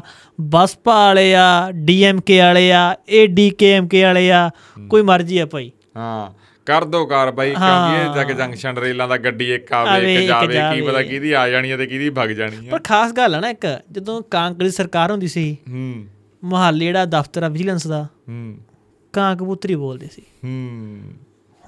ਬਸਪਾ 0.49 0.93
ਵਾਲੇ 0.95 1.33
ਆ 1.35 1.45
ਡੀਐਮਕੇ 1.75 2.39
ਵਾਲੇ 2.39 2.71
ਆ 2.71 2.95
ਏਡੀਕੇਐਮਕੇ 3.09 4.03
ਵਾਲੇ 4.03 4.29
ਆ 4.31 4.49
ਕੋਈ 4.89 5.01
ਮਰਜ਼ੀ 5.01 5.37
ਆ 5.37 5.45
ਭਾਈ। 5.45 5.71
ਹਾਂ। 5.97 6.29
ਕਰ 6.69 6.83
ਦੋ 6.83 7.05
ਕਾਰ 7.05 7.31
ਬਾਈ 7.31 7.51
ਕਿਉਂਕਿ 7.51 8.21
ਇਹ 8.21 8.25
ਜਗ 8.25 8.31
ਜੰਕਸ਼ਨ 8.31 8.77
ਰੇਲਾਂ 8.77 9.07
ਦਾ 9.07 9.17
ਗੱਡੀ 9.17 9.53
ਇੱਕ 9.53 9.73
ਆਵੇ 9.73 10.15
ਇੱਕ 10.15 10.27
ਜਾਵੇ 10.27 10.75
ਕੀ। 10.75 10.81
ਪਤਾ 10.81 11.03
ਕਿਹਦੀ 11.03 11.31
ਆ 11.31 11.49
ਜਾਣੀ 11.49 11.71
ਹੈ 11.71 11.77
ਤੇ 11.77 11.85
ਕਿਹਦੀ 11.85 12.09
ਭੱਗ 12.09 12.29
ਜਾਣੀ 12.29 12.65
ਹੈ। 12.65 12.71
ਪਰ 12.71 12.79
ਖਾਸ 12.83 13.11
ਗੱਲ 13.11 13.35
ਆ 13.35 13.39
ਨਾ 13.39 13.49
ਇੱਕ 13.49 13.79
ਜਦੋਂ 13.91 14.21
ਕਾਂਗਰਸ 14.21 14.75
ਸਰਕਾਰ 14.75 15.11
ਹੁੰਦੀ 15.11 15.27
ਸੀ 15.27 15.57
ਹੂੰ। 15.69 16.05
ਮੁਹਾਲੀ 16.43 16.85
ਜਿਹੜਾ 16.85 17.05
ਦਫ਼ਤਰ 17.05 17.43
ਆ 17.43 17.47
ਵਿਜੀਲੈਂਸ 17.47 17.87
ਦਾ 17.87 18.03
ਹੂੰ। 18.03 18.57
ਕਾਂ 19.13 19.35
ਕਬੂਤਰੀ 19.35 19.75
ਬੋਲਦੇ 19.75 20.07
ਸੀ। 20.11 20.21
ਹੂੰ। 20.21 20.99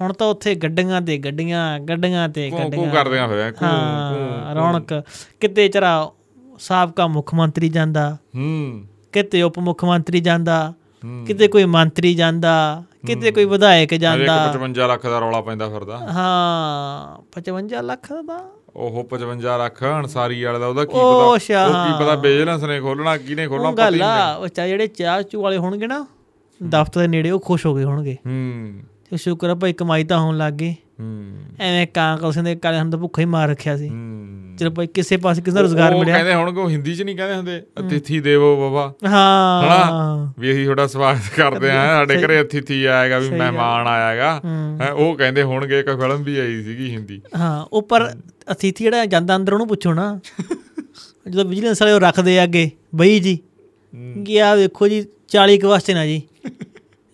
ਹੁਣ 0.00 0.12
ਤਾਂ 0.12 0.26
ਉੱਥੇ 0.26 0.54
ਗੱਡੀਆਂ 0.54 1.00
ਤੇ 1.02 1.18
ਗੱਡੀਆਂ 1.18 1.80
ਗੱਡੀਆਂ 1.80 2.28
ਤੇ 2.28 2.50
ਕੂ 2.50 2.56
ਕੂ 2.56 2.62
ਗੱਡੀਆਂ। 2.62 2.90
ਕਰਦਿਆਂ 2.90 3.26
ਹੋਇਆ 3.26 3.50
ਕੂ 3.50 3.64
ਹਾਂ 3.64 4.54
ਰੌਣਕ। 4.54 5.02
ਕਿਤੇ 5.40 5.68
ਚਰਾ 5.68 6.10
ਸਾਬਕਾ 6.58 7.06
ਮੁੱਖ 7.06 7.34
ਮੰਤਰੀ 7.34 7.68
ਜਾਂਦਾ 7.68 8.16
ਹੂੰ। 8.36 8.84
ਕਿਤੇ 9.12 9.42
ਉਪ 9.42 9.58
ਮੁੱਖ 9.58 9.84
ਮੰਤਰੀ 9.84 10.20
ਜਾਂਦਾ 10.20 10.74
ਹੂੰ। 11.04 11.24
ਕਿਤੇ 11.26 11.48
ਕੋਈ 11.48 11.64
ਮੰਤਰੀ 11.64 12.14
ਜਾਂਦਾ 12.14 12.82
ਕਿਤੇ 13.06 13.30
ਕੋਈ 13.30 13.44
ਵਿਧਾਇਕ 13.44 13.94
ਜਾਂਦਾ। 13.94 14.52
55 14.52 14.86
ਲੱਖ 14.88 15.06
ਦਾ 15.06 15.18
ਰੌਲਾ 15.18 15.40
ਪੈਂਦਾ 15.40 15.68
ਫਿਰਦਾ। 15.68 15.98
ਹਾਂ 15.98 17.22
55 17.32 17.82
ਲੱਖ 17.82 18.12
ਦਾ 18.12 18.50
ਉਹ 18.76 19.08
55 19.10 19.58
ਲੱਖ 19.58 19.84
ਅਨਸਾਰੀ 19.84 20.42
ਵਾਲੇ 20.42 20.58
ਦਾ 20.58 20.66
ਉਹਦਾ 20.66 20.84
ਕੀ 20.84 20.92
ਪਤਾ 20.92 21.04
ਉਹ 21.04 21.38
ਕੀ 21.38 22.04
ਪਤਾ 22.04 22.14
ਬਿਜ਼ਨਸ 22.14 22.62
ਨੇ 22.62 22.80
ਖੋਲਣਾ 22.80 23.16
ਕਿਹਨੇ 23.16 23.48
ਖੋਲਣਾ 23.48 23.68
ਉਹ 23.68 23.76
ਗੱਲ 23.76 24.02
ਆ 24.02 24.48
ਜਿਹੜੇ 24.48 24.86
ਚਾਹ 24.86 25.22
ਚੂ 25.22 25.42
ਵਾਲੇ 25.42 25.56
ਹੋਣਗੇ 25.56 25.86
ਨਾ 25.86 26.06
ਦਫ਼ਤਰ 26.68 27.00
ਦੇ 27.00 27.06
ਨੇੜੇ 27.06 27.30
ਉਹ 27.30 27.40
ਖੁਸ਼ 27.40 27.66
ਹੋ 27.66 27.74
ਗਏ 27.74 27.84
ਹੋਣਗੇ। 27.84 28.16
ਹੂੰ। 28.26 28.72
ਤੇ 29.10 29.16
ਸ਼ੁਕਰ 29.16 29.50
ਆ 29.50 29.54
ਭਾਈ 29.54 29.72
ਕਮਾਈ 29.72 30.04
ਤਾਂ 30.04 30.20
ਹੋਣ 30.20 30.36
ਲੱਗ 30.36 30.52
ਗਈ। 30.52 30.74
ਐਵੇਂ 31.60 31.86
ਕਾਂਗਰਸ 31.86 32.38
ਦੇ 32.38 32.54
ਕਾਲੇ 32.54 32.78
ਹਮ 32.78 32.90
ਤਾਂ 32.90 32.98
ਭੁੱਖਾ 32.98 33.20
ਹੀ 33.20 33.26
ਮਾਰ 33.26 33.48
ਰੱਖਿਆ 33.48 33.76
ਸੀ। 33.76 33.90
ਚਲੋ 34.58 34.70
ਭਾਈ 34.70 34.86
ਕਿਸੇ 34.86 35.16
ਪਾਸੇ 35.16 35.42
ਕਿਸੇ 35.42 35.54
ਦਾ 35.54 35.60
ਰੋਜ਼ਗਾਰ 35.60 35.92
ਉਹ 35.92 35.98
ਮਿਲਿਆ। 36.00 36.14
ਕਹਿੰਦੇ 36.14 36.34
ਹੁਣ 36.34 36.52
ਕੋ 36.52 36.68
ਹਿੰਦੀ 36.68 36.94
ਚ 36.94 37.02
ਨਹੀਂ 37.02 37.16
ਕਹਿੰਦੇ 37.16 37.36
ਹੁੰਦੇ 37.36 37.62
ਅਤਿਥੀ 37.80 38.20
ਦੇਵੋ 38.20 38.56
ਬਾਬਾ। 38.56 39.08
ਹਾਂ। 39.08 39.62
ਹਨਾ? 39.62 40.32
ਵੀ 40.38 40.52
ਅਸੀਂ 40.52 40.64
ਤੁਹਾਡਾ 40.64 40.86
ਸਵਾਗਤ 40.86 41.30
ਕਰਦੇ 41.36 41.70
ਆਂ 41.70 41.86
ਸਾਡੇ 41.86 42.16
ਘਰੇ 42.22 42.40
ਅਤਿਥੀ 42.40 42.84
ਆਏਗਾ 42.84 43.18
ਵੀ 43.18 43.28
ਮਹਿਮਾਨ 43.30 43.86
ਆਇਆਗਾ 43.86 44.40
ਹੈਂ, 44.80 44.90
ਉਹ 44.92 45.14
ਕਹਿੰਦੇ 45.16 45.42
ਹੋਣਗੇ 45.42 45.80
ਇੱਕ 45.80 45.90
ਫਿਲਮ 45.90 46.22
ਵੀ 46.22 46.38
ਆਈ 46.38 46.62
ਸੀਗੀ 46.62 46.90
ਹਿੰਦੀ। 46.90 47.20
ਹਾਂ 47.36 47.66
ਉੱਪਰ 47.72 48.10
ਅਤੀਥੀ 48.52 48.84
ਜਿਹੜਾ 48.84 49.06
ਜਾਂਦਾ 49.06 49.36
ਅੰਦਰ 49.36 49.52
ਉਹਨੂੰ 49.52 49.68
ਪੁੱਛੋ 49.68 49.94
ਨਾ। 49.94 50.18
ਜਦੋਂ 51.30 51.44
ਵਿਜੀਲੈਂਸ 51.44 51.82
ਵਾਲੇ 51.82 51.92
ਉਹ 51.92 52.00
ਰੱਖਦੇ 52.00 52.38
ਆ 52.38 52.44
ਅੱਗੇ 52.44 52.70
ਬਈ 52.94 53.18
ਜੀ 53.20 53.38
ਕਿ 54.26 54.40
ਆ 54.42 54.54
ਵੇਖੋ 54.54 54.88
ਜੀ 54.88 55.04
40 55.28 55.58
ਕੁਐਸਚਨ 55.58 55.96
ਆ 55.96 56.06
ਜੀ। 56.06 56.22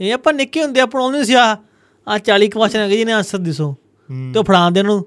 ਇਹ 0.01 0.13
ਆਪਾਂ 0.15 0.33
ਨਿੱਕੇ 0.33 0.63
ਹੁੰਦੇ 0.63 0.81
ਆਪਾਂ 0.81 1.03
ਆਉਂਦੇ 1.03 1.25
ਸੀ 1.25 1.35
ਆ 1.35 1.57
ਆ 2.09 2.19
40 2.19 2.49
ਕੁਐਸਚਨ 2.49 2.79
ਆ 2.79 2.89
ਜੀ 2.89 3.05
ਨੇ 3.05 3.13
ਆਨਸਰ 3.13 3.39
ਦਿਸੋ 3.39 3.75
ਤੇ 4.35 4.39
ਉਹ 4.39 4.45
ਫੜਾਉਂਦੇ 4.45 4.81
ਉਹਨੂੰ 4.81 5.07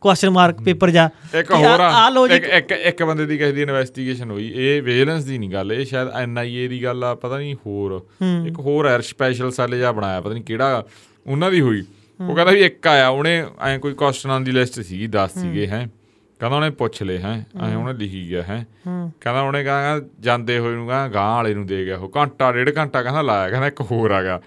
ਕੁਐਸਚਨ 0.00 0.30
ਮਾਰਕ 0.30 0.60
ਪੇਪਰ 0.62 0.90
ਜਾ। 0.90 1.08
ਇੱਕ 1.38 1.50
ਹੋਰ 1.50 1.80
ਆ 1.80 1.88
ਆ 1.90 2.08
ਲੋ 2.10 2.28
ਜੀ। 2.28 2.34
ਇੱਕ 2.34 2.44
ਇੱਕ 2.44 2.72
ਇੱਕ 2.72 3.02
ਬੰਦੇ 3.02 3.26
ਦੀ 3.26 3.38
ਕਿਸੇ 3.38 3.52
ਦੀ 3.52 3.62
ਇਨਵੈਸਟੀਗੇਸ਼ਨ 3.62 4.30
ਹੋਈ 4.30 4.52
ਇਹ 4.54 4.82
ਵਿਜੀਲੈਂਸ 4.82 5.24
ਦੀ 5.24 5.38
ਨਹੀਂ 5.38 5.50
ਗੱਲ 5.50 5.72
ਇਹ 5.72 5.84
ਸ਼ਾਇਦ 5.84 6.08
ਐਨਆਈਏ 6.08 6.68
ਦੀ 6.68 6.82
ਗੱਲ 6.84 7.04
ਆ 7.04 7.14
ਪਤਾ 7.14 7.38
ਨਹੀਂ 7.38 7.54
ਹੋਰ। 7.54 8.00
ਇੱਕ 8.46 8.58
ਹੋਰ 8.58 8.86
ਐਰ 8.86 9.00
ਸਪੈਸ਼ਲ 9.00 9.50
ਸੈੱਲ 9.50 9.76
ਜਿਹਾ 9.76 9.92
ਬਣਾਇਆ 9.92 10.20
ਪਤਾ 10.20 10.32
ਨਹੀਂ 10.32 10.44
ਕਿਹੜਾ 10.44 10.86
ਉਹਨਾਂ 11.26 11.50
ਦੀ 11.50 11.60
ਹੋਈ। 11.60 11.82
ਉਹ 12.28 12.34
ਕਹਿੰਦਾ 12.34 12.52
ਵੀ 12.52 12.60
ਇੱਕ 12.60 12.86
ਆਇਆ 12.86 13.08
ਉਹਨੇ 13.08 13.44
ਐ 13.60 13.78
ਕੋਈ 13.78 13.92
ਕੁਐਸਚਨਾਂ 13.94 14.40
ਦੀ 14.40 14.50
ਲਿਸਟ 14.52 14.80
ਸੀਗੀ 14.80 15.06
10 15.06 15.40
ਸੀਗੇ 15.40 15.66
ਹੈ। 15.66 15.86
ਕਹਿੰਦਾ 16.40 16.56
ਉਹਨੇ 16.56 16.70
ਪੁੱਛ 16.70 17.02
ਲਏ 17.02 17.18
ਹੈ 17.18 17.32
ਐ 17.62 17.74
ਉਹਨੇ 17.74 17.92
ਲਿਖੀ 17.92 18.28
ਗਿਆ 18.30 18.42
ਹੈ। 18.42 18.64
ਕਹਿੰਦਾ 19.20 19.40
ਉਹਨੇ 19.40 19.62
ਕਹਿੰਦਾ 19.64 20.06
ਜਾਂਦੇ 20.20 20.58
ਹੋਏ 20.58 20.74
ਨੂੰ 20.74 20.86
ਕਹਿੰਦਾ 20.88 21.08
ਗਾਂ 21.08 21.34
ਵਾਲੇ 21.34 21.54
ਨੂੰ 21.54 21.66
ਦੇ 21.66 21.84
ਗਿਆ 21.84 21.96
ਉਹ 21.96 22.12
ਘੰਟਾ 22.16 22.50
ਡੇਢ 22.52 22.70
ਘੰਟਾ 22.76 23.02
ਕਹਿੰਦਾ 23.02 23.22
ਲਾਇਆ 23.22 23.48
ਕਹਿੰਦਾ 23.48 23.66
ਇੱਕ 23.66 23.80
ਹੋਰ 23.80 24.10
ਆ 24.10 24.22
ਗਿਆ। 24.22 24.38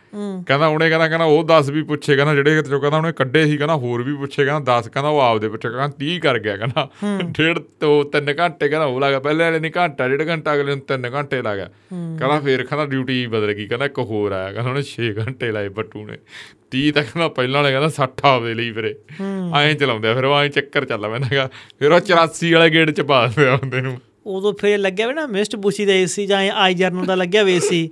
ਕਹਿੰਦਾ 0.48 0.68
ਉਹਨੇ 0.68 0.90
ਕਹਿੰਦਾ 0.90 1.08
ਕਹਿੰਦਾ 1.08 1.26
ਉਹ 1.26 1.44
10 1.50 1.72
ਵੀ 1.72 1.82
ਪੁੱਛੇ 1.84 2.16
ਕਹਿੰਦਾ 2.16 2.36
ਜਿਹੜੇ 2.36 2.62
ਚੋਂ 2.62 2.80
ਕਹਿੰਦਾ 2.80 2.98
ਉਹਨੇ 2.98 3.12
ਕੱਢੇ 3.12 3.44
ਸੀ 3.46 3.58
ਕਹਿੰਦਾ 3.58 3.76
ਹੋਰ 3.76 4.04
ਵੀ 4.04 4.14
ਪੁੱਛੇ 4.14 4.46
ਕਹਿੰਦਾ 4.46 4.78
10 4.80 4.90
ਕਹਿੰਦਾ 4.90 5.10
ਉਹ 5.10 5.20
ਆਪਦੇ 5.22 5.50
ਪੁੱਛੇ 5.50 5.70
ਕਹਿੰਦਾ 5.70 5.90
30 6.04 6.18
ਕਰ 6.20 6.40
ਗਿਆ 6.40 6.58
ਕਹਿੰਦਾ 6.58 6.88
ਡੇਢ 7.38 7.60
ਤੋਂ 7.80 7.94
3 8.18 8.34
ਘੰਟੇ 8.40 8.70
ਕਹਿੰਦਾ 8.70 8.86
ਉਹ 8.86 9.00
ਲੱਗਾ 9.00 9.20
ਪਹਿਲੇ 9.20 9.44
ਵਾਲੇ 9.44 9.60
ਨੇ 9.60 9.72
ਘੰਟਾ 9.78 10.08
ਡੇਢ 10.08 10.28
ਘੰਟਾ 10.30 10.54
ਅਗਲੇ 10.54 10.76
ਨੂੰ 10.76 10.84
3 10.94 11.10
ਘੰਟੇ 11.14 11.42
ਲੱਗਾ 11.42 11.66
ਕਹਿੰਦਾ 11.90 12.40
ਫੇਰ 12.40 12.64
ਕਹਿੰਦਾ 12.66 12.86
ਡਿਊਟੀ 12.86 13.26
ਬਦਲ 13.28 13.54
ਗਈ 13.54 13.68
ਕਹਿੰਦਾ 13.68 13.86
ਇੱਕ 13.86 14.00
ਹੋਰ 14.00 14.32
ਆਇਆ 14.32 14.52
ਕਹਿੰਦਾ 14.54 14.70
ਉਹਨੇ 14.72 14.84
6 14.96 15.12
ਘੰਟੇ 15.20 15.52
ਲਾਏ 15.52 15.70
ਬੱਟੂ 15.70 16.06
ਨੇ। 16.06 16.18
30 16.72 16.92
ਤੱਕ 16.92 17.08
ਕਹਿੰਦਾ 17.08 17.28
ਪਹਿਲਾਂ 17.28 17.62
ਵਾਲੇ 17.62 17.72
ਕਹਿੰਦਾ 17.72 17.90
60 17.98 18.28
ਆਪਦੇ 18.30 18.54
ਲਈ 18.54 18.72
ਫਿਰੇ 18.72 18.96
ਐਂ 19.56 19.74
ਚਲਾਉਂਦੇ 19.76 20.14
ਫਿਰ 20.14 20.26
ਉਹ 20.26 20.38
ਐਂ 20.40 20.48
ਚੱਕਰ 20.50 20.86
ਚੱਲ 20.86 21.10
ਪੈਂਦਾਗਾ 21.10 21.50
ਫਿਰ 21.80 21.92
ਉਹ 21.92 22.00
84 22.12 22.54
ਵਾਲੇ 22.54 22.70
ਗੇੜ 22.70 22.92
ਚ 22.92 23.02
ਪਾ 23.02 23.26
ਦਿੰਦੇ 23.28 23.50
ਹੁੰਦੇ 23.50 23.82
ਨੂੰ। 23.82 23.98
ਉਦੋਂ 24.28 24.54
ਫਿਰ 24.54 24.78
ਲੱਗਿਆ 24.78 25.08
ਵੀ 25.08 25.14
ਨਾ 25.14 25.26
ਮਿਸਟ 25.28 25.56
ਬੁਸ਼ੀ 25.56 25.86
ਦਾ 25.86 25.94
ਏਸੀ 25.94 26.26
ਜਾਂ 26.28 26.40
ਆਈ 26.40 26.74
ਜਰਨਲ 26.74 27.06
ਦਾ 27.06 27.16
ਲੱਗਿਆ 27.16 27.44
ਵੇ 27.44 27.60
ਸੀ 27.60 27.90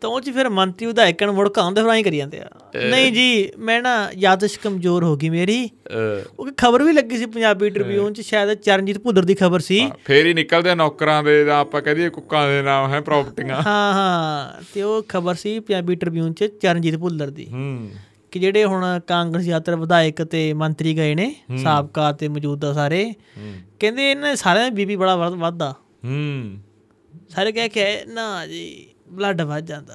ਤਾਂ 0.00 0.10
ਉਹ 0.10 0.20
ਚ 0.20 0.30
ਫਿਰ 0.30 0.48
ਮੰਤਰੀ 0.48 0.86
ਵਿਧਾਇਕਾਂ 0.86 1.32
ਮੁੜ 1.32 1.48
ਕਾਉਂਦੇ 1.48 1.82
ਫਿਰ 1.82 1.90
ਐਂ 1.90 2.02
ਕਰੀ 2.02 2.16
ਜਾਂਦੇ 2.16 2.40
ਆ। 2.40 2.48
ਨਹੀਂ 2.84 3.12
ਜੀ 3.12 3.48
ਮੈਂ 3.58 3.80
ਨਾ 3.82 3.94
ਯਾਦਸ਼ 4.16 4.58
ਕਮਜ਼ੋਰ 4.58 5.04
ਹੋ 5.04 5.16
ਗਈ 5.16 5.28
ਮੇਰੀ। 5.28 5.68
ਉਹ 6.38 6.50
ਖਬਰ 6.56 6.82
ਵੀ 6.82 6.92
ਲੱਗੀ 6.92 7.16
ਸੀ 7.16 7.26
ਪੰਜਾਬੀ 7.26 7.70
ਟ੍ਰਿਬਿਊਨ 7.70 8.12
ਚ 8.12 8.20
ਸ਼ਾਇਦ 8.20 8.52
ਚਰਨਜੀਤ 8.54 8.98
ਭੁੱਲਰ 8.98 9.24
ਦੀ 9.24 9.34
ਖਬਰ 9.34 9.60
ਸੀ। 9.60 9.80
ਫੇਰ 10.04 10.26
ਹੀ 10.26 10.34
ਨਿਕਲਦੇ 10.34 10.74
ਨੌਕਰਾਂ 10.74 11.22
ਦੇ 11.22 11.44
ਜਾਂ 11.44 11.58
ਆਪਾਂ 11.58 11.82
ਕਹਦੇ 11.82 12.08
ਕੁੱਕਾਂ 12.10 12.48
ਦੇ 12.48 12.62
ਨਾਮ 12.62 12.90
ਹੈ 12.90 13.00
ਪ੍ਰਾਪਰਟੀਆਂ 13.00 13.62
ਹਾਂ 13.62 13.92
ਹਾਂ 13.94 14.62
ਤੇ 14.74 14.82
ਉਹ 14.82 15.02
ਖਬਰ 15.08 15.34
ਸੀ 15.34 15.58
ਪੰਜਾਬੀ 15.60 15.94
ਟ੍ਰਿਬਿਊਨ 15.94 16.32
ਚ 16.32 16.50
ਚਰਨਜੀਤ 16.62 16.96
ਭੁੱਲਰ 16.96 17.30
ਦੀ। 17.30 17.46
ਹੂੰ। 17.52 17.90
ਕਿ 18.30 18.38
ਜਿਹੜੇ 18.38 18.64
ਹੁਣ 18.64 19.00
ਕਾਂਗਰਸ 19.06 19.44
ਯਾਤਰਾ 19.44 19.76
ਵਿਧਾਇਕ 19.76 20.24
ਤੇ 20.24 20.52
ਮੰਤਰੀ 20.52 20.96
ਗਏ 20.96 21.14
ਨੇ 21.14 21.34
ਸਾਬਕਾ 21.62 22.12
ਤੇ 22.12 22.28
ਮੌਜੂਦਾ 22.28 22.72
ਸਾਰੇ 22.72 23.14
ਕਹਿੰਦੇ 23.80 24.10
ਇਹਨਾਂ 24.10 24.36
ਸਾਰਿਆਂ 24.36 24.64
ਦਾ 24.64 24.70
ਬੀਬੀ 24.70 24.96
ਬੜਾ 24.96 25.16
ਵੱਧ- 25.16 25.36
ਵੱਧਦਾ। 25.36 25.74
ਹੂੰ। 26.04 26.58
ਸਾਰੇ 27.28 27.52
ਕਹਿ 27.52 27.68
ਕੇ 27.68 28.00
ਨਾ 28.08 28.46
ਜੀ 28.46 28.86
ਬਲੱਡ 29.08 29.42
ਵੱਧ 29.42 29.64
ਜਾਂਦਾ। 29.64 29.94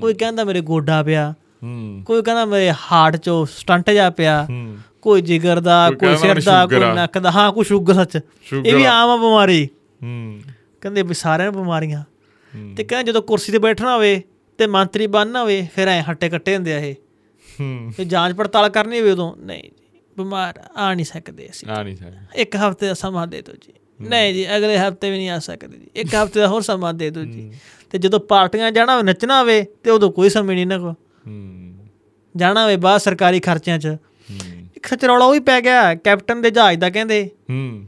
ਕੋਈ 0.00 0.14
ਕਹਿੰਦਾ 0.14 0.44
ਮੇਰੇ 0.44 0.60
ਗੋਡਾ 0.60 1.02
ਪਿਆ 1.02 1.34
ਹੂੰ। 1.62 2.02
ਕੋਈ 2.06 2.22
ਕਹਿੰਦਾ 2.22 2.44
ਮੇਰੇ 2.44 2.72
ਹਾਰਟ 2.92 3.16
ਚੋਂ 3.16 3.46
ਸਟੰਟ 3.46 3.90
ਜਾ 3.90 4.10
ਪਿਆ। 4.10 4.46
ਹੂੰ। 4.50 4.76
ਕੋਈ 5.02 5.20
ਜਿਗਰ 5.20 5.60
ਦਾ 5.60 5.90
ਕੋਈ 5.90 6.16
ਸਿਰ 6.16 6.42
ਦਾ 6.42 6.66
ਕੋਈ। 6.66 6.80
ਨੱਕ 6.80 7.18
ਦਾ। 7.18 7.30
ਹਾਂ 7.30 7.52
ਕੋਈ 7.52 7.64
ਸ਼ੂਗਰ 7.64 7.94
ਸੱਚ। 7.94 8.20
ਇਹ 8.66 8.76
ਵੀ। 8.76 8.84
ਆਮ 8.84 9.10
ਆ 9.10 9.16
ਬਿਮਾਰੀ। 9.16 9.68
ਹੂੰ। 10.02 10.40
ਕਹਿੰਦੇ 10.80 11.02
ਵੀ 11.02 11.14
ਸਾਰਿਆਂ 11.14 11.52
ਨੂੰ 11.52 11.62
ਬਿਮਾਰੀਆਂ। 11.62 12.04
ਤੇ 12.76 12.84
ਕਹਿੰਦੇ 12.84 13.12
ਜਦੋਂ 13.12 13.22
ਕੁਰਸੀ 13.22 13.52
ਤੇ 13.52 13.58
ਬੈਠਣਾ 13.58 13.94
ਹੋਵੇ 13.94 14.22
ਤੇ 14.58 14.66
ਮੰਤਰੀ 14.66 15.06
ਬਣਨਾ 15.06 15.40
ਹੋਵੇ 15.40 15.66
ਫਿਰ 15.74 15.88
ਐ 15.88 16.02
ਹੱਟੇ 16.10 16.28
ਕੱਟੇ 16.28 16.56
ਹੁੰਦੇ 16.56 16.74
ਆ 16.74 16.78
ਇਹ। 16.78 16.94
ਹੂੰ 17.60 17.92
ਤੇ 17.96 18.04
ਜਾਂਚ 18.04 18.34
ਪੜਤਾਲ 18.34 18.68
ਕਰਨੀ 18.68 19.00
ਹੋਵੇ 19.00 19.10
ਉਦੋਂ 19.10 19.36
ਨਹੀਂ 19.36 19.62
ਜੀ 19.62 20.00
ਬਿਮਾਰ 20.18 20.62
ਆ 20.76 20.94
ਨਹੀਂ 20.94 21.06
ਸਕਦੇ 21.06 21.48
ਅਸੀਂ। 21.50 21.68
ਆ 21.70 21.82
ਨਹੀਂ 21.82 21.96
ਸਕਦਾ। 21.96 22.16
ਇੱਕ 22.34 22.56
ਹਫ਼ਤੇ 22.56 22.86
ਦਾ 22.86 22.94
ਸਮਾਂ 22.94 23.26
ਦੇ 23.26 23.42
ਦਿਓ 23.42 23.54
ਜੀ। 23.54 23.72
ਨਹੀਂ 24.00 24.34
ਜੀ 24.34 24.56
ਅਗਲੇ 24.56 24.78
ਹਫ਼ਤੇ 24.78 25.10
ਵੀ 25.10 25.16
ਨਹੀਂ 25.16 25.30
ਆ 25.30 25.38
ਸਕਦੇ 25.38 25.78
ਜੀ। 25.78 25.86
ਇੱਕ 25.96 26.14
ਹਫ਼ਤੇ 26.14 26.40
ਦਾ 26.40 26.48
ਹੋਰ 26.48 26.62
ਸਮਾਂ 26.62 26.94
ਦੇ 26.94 27.10
ਦਿਓ 27.10 27.24
ਜੀ। 27.24 27.52
ਤੇ 27.90 27.98
ਜਦੋਂ 27.98 28.20
ਪਾਰਟੀਆਂ 28.20 28.72
ਜਾਣਾ 28.72 28.92
ਹੋਵੇ 28.92 29.02
ਨੱਚਣਾ 29.02 29.40
ਹੋਵੇ 29.40 29.66
ਤੇ 29.82 29.90
ਉਦੋਂ 29.90 30.12
ਕੋਈ 30.12 30.30
ਸਮੇਂ 30.30 30.56
ਨਹੀਂ 30.56 30.66
ਨਾ 30.66 30.78
ਕੋ 30.78 30.92
ਹੂੰ। 31.26 31.74
ਜਾਣਾ 32.36 32.62
ਹੋਵੇ 32.62 32.76
ਬਾਹਰ 32.76 32.98
ਸਰਕਾਰੀ 32.98 33.40
ਖਰਚਿਆਂ 33.40 33.78
'ਚ। 33.78 33.86
ਹੂੰ। 33.86 34.68
ਇੱਕ 34.76 34.86
ਸੱਚ 34.86 35.04
ਰੌਲਾ 35.04 35.24
ਉਹ 35.24 35.32
ਵੀ 35.32 35.40
ਪੈ 35.40 35.60
ਗਿਆ 35.60 35.94
ਕੈਪਟਨ 35.94 36.42
ਦੇ 36.42 36.50
ਜਹਾਜ਼ 36.50 36.78
ਦਾ 36.78 36.90
ਕਹਿੰਦੇ। 36.90 37.30
ਹੂੰ। 37.50 37.86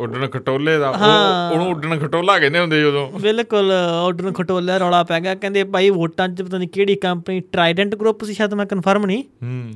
ਉੱਡਣ 0.00 0.26
ਖਟੋਲੇ 0.26 0.78
ਦਾ 0.78 0.90
ਉਹ 0.90 1.52
ਉਹਨੂੰ 1.52 1.70
ਉੱਡਣ 1.70 1.98
ਖਟੋਲਾ 1.98 2.38
ਕਹਿੰਦੇ 2.38 2.58
ਹੁੰਦੇ 2.58 2.80
ਜਦੋਂ 2.80 3.10
ਬਿਲਕੁਲ 3.20 3.72
ਆਰਡਰ 3.72 4.32
ਖਟੋਲਾ 4.32 4.78
ਰੌਲਾ 4.78 5.02
ਪੈ 5.02 5.20
ਗਿਆ। 5.20 5.34
ਕਹਿੰਦੇ 5.34 5.64
ਭਾਈ 5.64 5.90
ਵੋਟਾਂ 5.90 6.28
'ਚ 6.28 6.42
ਪਤਾ 6.42 6.58
ਨਹੀਂ 6.58 6.68
ਕਿਹੜੀ 6.68 6.94
ਕੰਪਨੀ 6.94 7.40
ਟ੍ਰਾਈਡੈਂਟ 7.40 7.94
ਗਰੁੱਪ 7.94 8.24
ਸੀ 8.24 8.34
ਸ਼ਾਇਦ 8.34 8.54
ਮੈਂ 8.54 8.66
ਕਨਫਰਮ 8.66 9.06
ਨਹੀਂ 9.06 9.24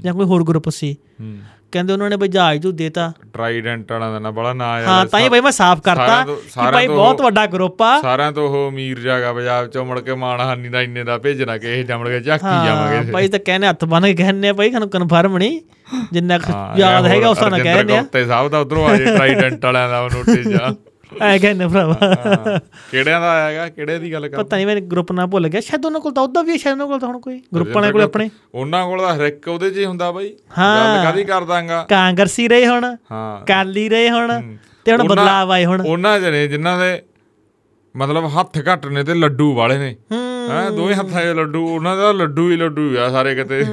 ਜਾਂ 0.03 0.14
ਕੋਈ 0.14 0.25
ਹੋਰ 0.25 0.45
ਗਰੁੱਪ 0.45 0.68
ਸੀ। 0.68 0.97
ਕਹਿੰਦੇ 1.75 1.93
ਉਹਨਾਂ 1.93 2.09
ਨੇ 2.11 2.16
ਬਈ 2.16 2.29
ਜਹਾਜ਼ 2.29 2.64
ਨੂੰ 2.66 2.75
ਦੇਤਾ। 2.77 3.12
ਟ੍ਰਾਈਡੈਂਟ 3.33 3.93
ਵਾਲਾ 3.93 4.11
ਦਾ 4.11 4.18
ਨਾ 4.18 4.31
ਬੜਾ 4.31 4.53
ਨਾਂ 4.53 4.66
ਆ 4.66 4.81
ਹਾਂ 4.83 5.05
ਤਾਂ 5.07 5.20
ਹੀ 5.20 5.29
ਭਾਈ 5.29 5.41
ਮੈਂ 5.41 5.51
ਸਾਫ਼ 5.53 5.81
ਕਰਤਾ 5.83 6.22
ਤੋਂ- 6.25 6.37
ਕਿ 6.37 6.87
ਤੋਂ 6.87 6.97
ਬਹੁਤ 6.97 7.20
ਵੱਡਾ 7.22 7.47
ਗਰੁੱਪ 7.47 7.83
ਆ। 7.83 8.01
ਸਾਰਿਆਂ 8.03 8.33
ਤੋਂ 8.33 8.49
ਉਹ 8.49 8.68
ਅਮੀਰ 8.70 9.01
ਜਾਗਾ 9.01 9.33
ਪੰਜਾਬ 9.33 9.66
ਚੋਂ 9.66 9.85
ਮੁੜ 9.85 9.99
ਕੇ 10.01 10.14
ਮਾਨਹਾਨੀ 10.14 10.68
ਦਾ 10.68 10.83
ਇੰਨੇ 10.83 11.05
ਦਾ 11.05 11.18
ਭੇਜਣਾ 11.18 11.59
ਕਿ 11.59 11.75
ਇਹ 11.75 11.85
ਜੰਮੜ 11.85 12.09
ਕੇ 12.09 12.20
ਝਾਕੀ 12.20 12.47
ਹਾਂ 12.47 12.64
ਜਾਵਾਂਗੇ। 12.66 13.12
ਭਾਈ 13.12 13.29
ਤਾਂ 13.29 13.39
ਕਹਿੰਦੇ 13.39 13.66
ਹੱਥ 13.66 13.85
ਬੰਨ 13.85 14.07
ਕੇ 14.07 14.14
ਕਹਿੰਦੇ 14.14 14.49
ਆ 14.49 14.53
ਭਾਈ 14.53 14.70
ਸਾਨੂੰ 14.72 14.89
ਕਨਫਰਮ 14.89 15.39
ਨਹੀਂ 15.39 15.61
ਜਿੰਨਾ 16.12 16.39
ਯਾਦ 16.79 17.07
ਹੈਗਾ 17.07 17.29
ਉਸ 17.29 17.43
ਨਾਲ 17.43 17.62
ਕਹਿੰਦੇ 17.62 17.97
ਆ। 17.97 18.01
ਗੁਪਤੇ 18.01 18.25
ਸਾਹਿਬ 18.27 18.49
ਦਾ 18.49 18.59
ਉਧਰੋਂ 18.59 18.89
ਆ 18.89 18.97
ਜੇ 18.97 19.05
ਟ੍ਰਾਈਡੈਂਟ 19.07 19.64
ਵਾਲਿਆਂ 19.64 19.89
ਦਾ 19.89 20.09
ਨੋਟਿਸ 20.09 20.49
ਜਾ 20.49 20.75
ਐ 21.22 21.38
ਕਹਿੰਦੇ 21.38 21.66
ਭਰਾਵਾ। 21.66 21.94
ਕਿਹੜਿਆਂ 22.90 23.20
ਦਾ 23.20 23.30
ਆਏਗਾ 23.34 23.68
ਕਿਹੜੇ 23.68 23.98
ਦੀ 23.98 24.12
ਗੱਲ 24.12 24.28
ਕਰ 24.28 24.36
ਪਤਾ 24.36 24.57
ਨਹੀਂ 24.57 24.66
ਮੈਂ 24.66 24.76
ਗਰੁੱਪ 24.76 25.12
ਨਾ 25.12 25.26
ਭੁੱਲ 25.26 25.48
ਗਿਆ। 25.48 25.61
ਸ਼ਾਇਦ 25.61 25.86
ਉਹਨਾਂ 25.86 26.00
ਕੋਲ 26.00 26.12
ਤਾਂ 26.12 26.22
ਉਹਦਾ 26.22 26.42
ਵੀ 26.42 26.52
ਹੈ, 26.52 26.57
ਸ਼ਾਇਦ 26.57 26.72
ਉਹਨਾਂ 26.72 26.86
ਕੋਲ 26.86 26.98
ਤਾਂ 26.98 27.09
ਹੁਣ 27.09 27.18
ਕੋਈ 27.20 27.40
ਗਰੁੱਪ 27.55 27.74
ਵਾਲਿਆਂ 27.74 27.92
ਕੋਲ 27.92 28.02
ਆਪਣੇ। 28.02 28.30
ਉਹਨਾਂ 28.55 28.86
ਕੋਲ 28.86 29.00
ਤਾਂ 29.00 29.14
ਹਰ 29.16 29.24
ਇੱਕ 29.24 29.48
ਉਹਦੇ 29.48 29.70
'ਚ 29.70 29.78
ਹੀ 29.78 29.84
ਹੁੰਦਾ 29.84 30.11
ਬਾਈ। 30.12 30.32
ਹਾਂ। 30.59 30.96
ਗੱਲ 30.96 31.05
ਕਾਦੀ 31.05 31.24
ਕਰ 31.24 31.44
ਦਾਂਗਾ 31.44 31.86
ਕਾਂਗਰਸੀ 31.88 32.48
ਰਹੇ 32.48 32.66
ਹੁਣ 32.66 32.84
ਹਾਂ। 33.12 33.44
ਕਾਲੀ 33.46 33.88
ਰਹੇ 33.88 34.11
ਹੁਣ 34.11 34.42
ਤੇ 34.84 34.92
ਹੁਣ 34.92 35.09
ਬਦਲਾਵ 35.09 35.50
ਆਏ 35.52 35.64
ਹੁਣ। 35.64 35.82
ਉਹਨਾਂ 35.86 36.20
ਚ 36.20 36.24
ਨੇ 36.24 36.46
ਜਿਨ੍ਹਾਂ 36.48 36.78
ਦੇ 36.78 37.02
ਮਤਲਬ 37.94 38.24
ਹੱਥ 38.26 38.59
ਘੱਟ 38.59 38.86
ਨੇ 38.86 39.02
ਤੇ 39.05 39.14
ਲੱਡੂ 39.14 39.52
ਵਾਲੇ 39.55 39.78
ਨੇ। 39.78 39.96
ਹੂੰ। 40.12 40.76
ਦੋਵੇਂ 40.76 40.94
ਹੱਥਾਂ 40.94 41.22
'ਚ 41.22 41.26
ਲੱਡੂ 41.26 41.66
ਉਹਨਾਂ 41.68 41.96
ਦਾ 41.96 42.12
ਲੱਡੂ 42.12 42.50
ਹੀ 42.50 42.57
ਲੱਡੂ 42.57 42.96
ਆ 42.98 43.09
ਸਾਰੇ 43.11 43.34
ਕਿਤੇ। 43.34 43.64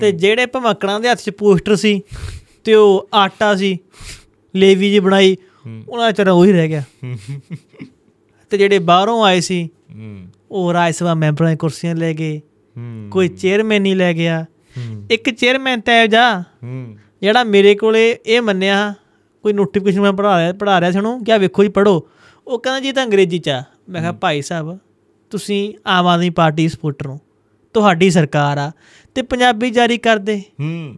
ਤੇ 0.00 0.12
ਜਿਹੜੇ 0.12 0.46
ਭਮਕੜਾਂ 0.46 1.00
ਦੇ 1.00 1.08
ਹੱਥ 1.08 1.18
'ਚ 1.18 1.30
ਪੋਸਟਰ 1.30 1.76
ਸੀ 1.76 2.00
ਤੇ 2.64 2.74
ਉਹ 2.74 3.08
ਆਟਾ 3.14 3.54
ਸੀ 3.54 3.78
ਲੇਵੀ 4.54 4.90
ਜੀ 4.90 4.98
ਬਣਾਈ 4.98 5.36
ਉਹਨਾਂ 5.88 6.12
ਚ 6.12 6.20
ਉਹੀ 6.20 6.52
ਰਹਿ 6.52 6.68
ਗਿਆ। 6.68 6.82
ਤੇ 8.50 8.58
ਜਿਹੜੇ 8.58 8.78
ਬਾਹਰੋਂ 8.78 9.24
ਆਏ 9.24 9.40
ਸੀ 9.40 9.68
ਉਹ 10.50 10.72
ਰਾਜ 10.72 10.94
ਸਭਾ 10.94 11.14
ਮੈਂਬਰਾਂ 11.14 11.48
ਦੀਆਂ 11.48 11.56
ਕੁਰਸੀਆਂ 11.56 11.94
ਲੈ 11.94 12.12
ਗਏ। 12.12 12.40
ਕੋਈ 13.10 13.28
ਚੇਅਰਮੈਨ 13.28 13.82
ਨਹੀਂ 13.82 13.96
ਲੈ 13.96 14.14
ਗਿਆ। 14.14 14.46
ਇੱਕ 15.10 15.30
ਚੇਅਰਮੈਨ 15.30 15.80
ਤਾਂ 15.80 16.42
ਹੂੰ 16.62 16.96
ਜਿਹੜਾ 17.20 17.44
ਮੇਰੇ 17.44 17.74
ਕੋਲੇ 17.74 18.18
ਇਹ 18.26 18.42
ਮੰਨਿਆ 18.42 18.94
ਕੋਈ 19.42 19.52
ਨੋਟੀਫਿਕੇਸ਼ਨ 19.52 20.00
ਮੈਂ 20.00 20.12
ਪੜਾ 20.12 20.38
ਰਿਹਾ 20.38 20.52
ਪੜਾ 20.52 20.80
ਰਿਹਾ 20.80 20.90
ਸੀ 20.90 20.98
ਉਹਨੂੰ 20.98 21.24
ਕਿਹਾ 21.24 21.36
ਵੇਖੋ 21.36 21.62
ਜੀ 21.62 21.68
ਪੜੋ 21.68 22.08
ਉਹ 22.46 22.58
ਕਹਿੰਦਾ 22.58 22.80
ਜੀ 22.80 22.92
ਤਾਂ 22.92 23.04
ਅੰਗਰੇਜ਼ੀ 23.04 23.38
ਚ 23.38 23.48
ਆ। 23.48 23.64
ਮੈਂ 23.88 24.00
ਕਿਹਾ 24.00 24.12
ਭਾਈ 24.12 24.42
ਸਾਹਿਬ 24.42 24.78
ਤੁਸੀਂ 25.30 25.74
ਆਮ 25.86 26.06
ਆਦਮੀ 26.06 26.30
ਪਾਰਟੀ 26.30 26.68
ਸਪੋਰਟਰ 26.68 27.06
ਹੋ। 27.06 27.18
ਤੁਹਾਡੀ 27.74 28.10
ਸਰਕਾਰ 28.10 28.58
ਆ। 28.58 28.72
ਤੇ 29.14 29.22
ਪੰਜਾਬੀ 29.22 29.70
ਜਾਰੀ 29.70 29.98
ਕਰ 29.98 30.16
ਦੇ। 30.16 30.42
ਹੂੰ। 30.60 30.96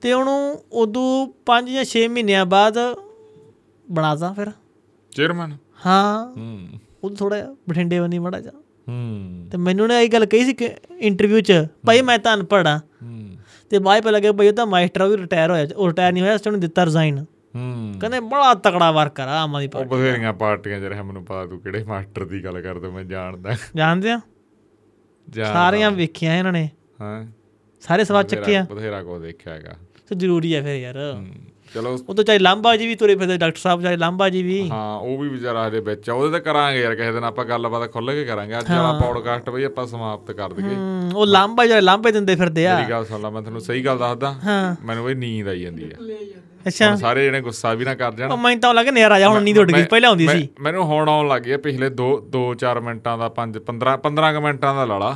ਤੇ 0.00 0.12
ਉਹਨੂੰ 0.12 0.64
ਉਦੋਂ 0.72 1.32
5 1.46 1.72
ਜਾਂ 1.72 1.84
6 1.84 2.08
ਮਹੀਨਿਆਂ 2.08 2.46
ਬਾਅਦ 2.46 2.78
ਬਣਾਤਾ 3.92 4.32
ਫਿਰ। 4.32 4.46
ਚੇਅਰਮੈਨ? 5.10 5.56
ਹਾਂ। 5.86 6.36
ਹੂੰ। 6.36 6.68
ਉਹ 7.04 7.10
ਥੋੜਾ 7.10 7.56
ਬਠਿੰਡੇ 7.68 8.00
ਬਣੀ 8.00 8.18
ਮੜਾ 8.18 8.40
ਜਾ 8.40 8.50
ਹੂੰ। 8.88 9.48
ਤੇ 9.52 9.58
ਮੈਨੂੰ 9.58 9.88
ਨੇ 9.88 10.04
ਇਹ 10.04 10.08
ਗੱਲ 10.08 10.26
ਕਹੀ 10.26 10.44
ਸੀ 10.44 10.52
ਕਿ 10.54 10.70
ਇੰਟਰਵਿਊ 10.98 11.40
'ਚ 11.40 11.52
ਭਾਈ 11.86 12.02
ਮੈਂ 12.02 12.18
ਤਾਂ 12.18 12.34
ਅਨਪੜ੍ਹ 12.34 12.68
ਆ। 12.68 12.78
ਹੂੰ। 12.78 13.36
ਤੇ 13.70 13.78
ਬਾਅਦ 13.78 14.02
ਪਤਾ 14.02 14.10
ਲੱਗਿਆ 14.10 14.32
ਭਾਈ 14.32 14.48
ਉਹ 14.48 14.52
ਤਾਂ 14.52 14.66
ਮਾਸਟਰ 14.66 15.04
ਵੀ 15.06 15.16
ਰਿਟਾਇਰ 15.16 15.50
ਹੋਇਆ 15.50 15.66
ਉਹ 15.76 15.88
ਰਿਟਾਇਰ 15.88 16.12
ਨਹੀਂ 16.12 16.22
ਹੋਇਆ 16.22 16.34
ਉਸ 16.34 16.46
ਉਹਨੇ 16.46 16.58
ਦਿੱਤਾ 16.58 16.84
ਰਿਜ਼ਾਈਨ 16.84 17.24
ਹੂੰ। 17.56 17.94
ਕਹਿੰਦੇ 18.00 18.20
ਬੜਾ 18.20 18.54
ਤਕੜਾ 18.54 18.90
ਵਰਕਰ 18.92 19.22
ਆ 19.22 19.42
ਆਮ 19.42 19.56
ਆਦਮੀ 19.56 19.66
ਉਹ 19.66 19.70
ਪਾਰਟੀ 19.70 19.88
ਬਥੇਰੀਆਂ 19.88 20.32
ਪਾਰਟੀਆਂ 20.32 20.80
ਚ 20.80 20.82
ਰਿਹਾ 20.82 21.02
ਮੈਨੂੰ 21.02 21.24
ਪਤਾ 21.24 21.46
ਤੂੰ 21.46 21.60
ਕਿਹੜੇ 21.60 21.84
ਮਾਸਟਰ 21.84 22.24
ਦੀ 22.24 22.44
ਗੱਲ 22.44 22.60
ਕਰਦਾ 22.60 22.90
ਮੈਂ 22.90 23.04
ਜਾਣਦਾ। 23.04 23.50
ਜਾਣਦੇ 23.76 24.10
ਆ। 24.10 24.20
ਸਾਰੀਆਂ 25.44 25.90
ਵੇਖੀਆਂ 25.90 26.38
ਇਹਨਾਂ 26.38 26.52
ਨੇ। 26.52 26.70
ਹਾਂ। 27.00 27.26
ਸਾਰੇ 27.80 28.04
ਸਵਾਦ 28.04 28.26
ਚੱਕੇ 28.26 28.56
ਆ। 28.56 28.66
ਬਥੇਰਾ 28.70 29.02
ਕੋ 29.02 29.18
ਦੇਖਿਆ 29.18 29.54
ਹੈਗਾ। 29.54 29.72
ਤੇ 30.08 30.14
ਜ਼ਰੂਰੀ 30.16 30.54
ਆ 30.54 30.62
ਫਿਰ 30.62 30.74
ਯਾਰ। 30.74 30.96
ਹੂੰ। 31.14 31.26
ਚਲੋ। 31.74 31.98
ਉਹ 32.08 32.14
ਤਾਂ 32.14 32.24
ਚਾਹੇ 32.24 32.38
ਲਾਂਬਾ 32.38 32.76
ਜੀ 32.76 32.86
ਵੀ 32.86 32.94
ਤੁਰੇ 32.94 33.16
ਫਿਰਦੇ 33.16 33.36
ਡਾਕਟਰ 33.36 33.58
ਸਾਹਿਬ 33.58 33.82
ਚਾਹੇ 33.82 33.96
ਲਾਂਬਾ 33.96 34.28
ਜੀ 34.28 34.42
ਵੀ। 34.42 34.70
ਹਾਂ 34.70 34.98
ਉਹ 34.98 35.18
ਵੀ 35.18 35.28
ਵਿਚਾਰਾ 35.28 35.68
ਹਜੇ 35.68 35.80
ਵਿੱਚ 35.80 36.10
ਆ 36.10 36.14
ਉਹਦੇ 36.14 36.38
ਤੇ 36.38 36.40
ਕਰਾਂਗੇ 36.40 36.80
ਯਾਰ 36.80 36.94
ਕਿਸੇ 36.94 37.12
ਦਿਨ 37.12 37.24
ਆਪਾਂ 37.24 37.44
ਗੱਲਬਾਤ 37.44 37.92
ਖੁੱਲ 37.92 38.12
ਕੇ 38.12 38.24
ਕਰਾਂਗੇ। 38.24 38.58
ਅੱਜ 38.58 38.70
ਵਾਲਾ 38.70 38.92
ਪੌਡਕਾਸਟ 39.00 39.50
ਬਈ 39.50 39.64
ਆਪਾਂ 39.64 39.86
ਸਮਾਪਤ 39.86 40.32
ਕਰ 40.32 40.52
ਦਈਏ। 40.52 40.74
ਹੂੰ, 40.74 41.10
ਉਹ 41.14 41.26
ਲਾਂਬਾ 41.26 41.66
ਜਿਹੜੇ 41.66 41.80
ਲਾਂਬੇ 41.80 42.12
ਦਿੰਦੇ 42.12 42.36
ਫਿਰਦੇ 42.36 42.66
ਆ। 42.66 42.78
ਮੇਰੀ 42.78 42.90
ਗੱਲ 42.90 43.04
ਸੁਣ 43.04 43.20
ਲਾ 43.20 43.30
ਮੈਂ 43.30 43.42
ਤੁਹਾਨੂੰ 43.42 43.60
ਸਹੀ 43.60 43.84
ਗੱਲ 43.84 43.98
ਦੱਸਦਾ। 43.98 44.32
ਹਾਂ। 44.44 44.76
ਮੈਨੂੰ 44.84 45.04
ਬਈ 45.04 45.14
ਨੀਂਦ 45.14 45.48
ਆਈ 45.48 45.60
ਜਾਂਦੀ 45.60 45.84
ਆ। 45.84 45.96
ਅੱਛਾ। 46.66 46.94
ਸਾਰੇ 46.96 47.24
ਜਣੇ 47.24 47.40
ਗੁੱਸਾ 47.40 47.72
ਵੀ 47.74 47.84
ਨਾ 47.84 47.94
ਕਰ 47.94 48.12
ਜਾਣ। 48.14 48.34
ਮੈਨੂੰ 48.36 48.60
ਤਾਂ 48.60 48.72
ਲੱਗਾ 48.74 48.90
ਨੇਰਾ 48.90 49.18
ਜਾ 49.20 49.28
ਹੁਣ 49.28 49.42
ਨੀਂਦ 49.42 49.58
ਉੱਡ 49.58 49.72
ਗਈ 49.72 49.84
ਪਹਿਲਾਂ 49.84 50.08
ਆਉਂਦੀ 50.10 50.26
ਸੀ। 50.28 50.48
ਮੈਨੂੰ 50.60 50.84
ਹੁਣ 50.86 51.08
ਆਉਣ 51.08 51.28
ਲੱਗ 51.28 51.42
ਗਿਆ 51.42 51.58
ਪਿਛਲੇ 51.58 51.88
2 52.00 52.08
2 52.32 52.42
4 52.60 52.80
ਮਿੰਟਾਂ 52.80 53.16
ਦਾ 53.18 53.28
5 53.36 53.58
15 53.66 53.96
15 54.04 54.32
ਕੁ 54.34 54.40
ਮਿੰਟਾਂ 54.40 54.74
ਦਾ 54.74 54.84
ਲਾਲਾ। 54.84 55.10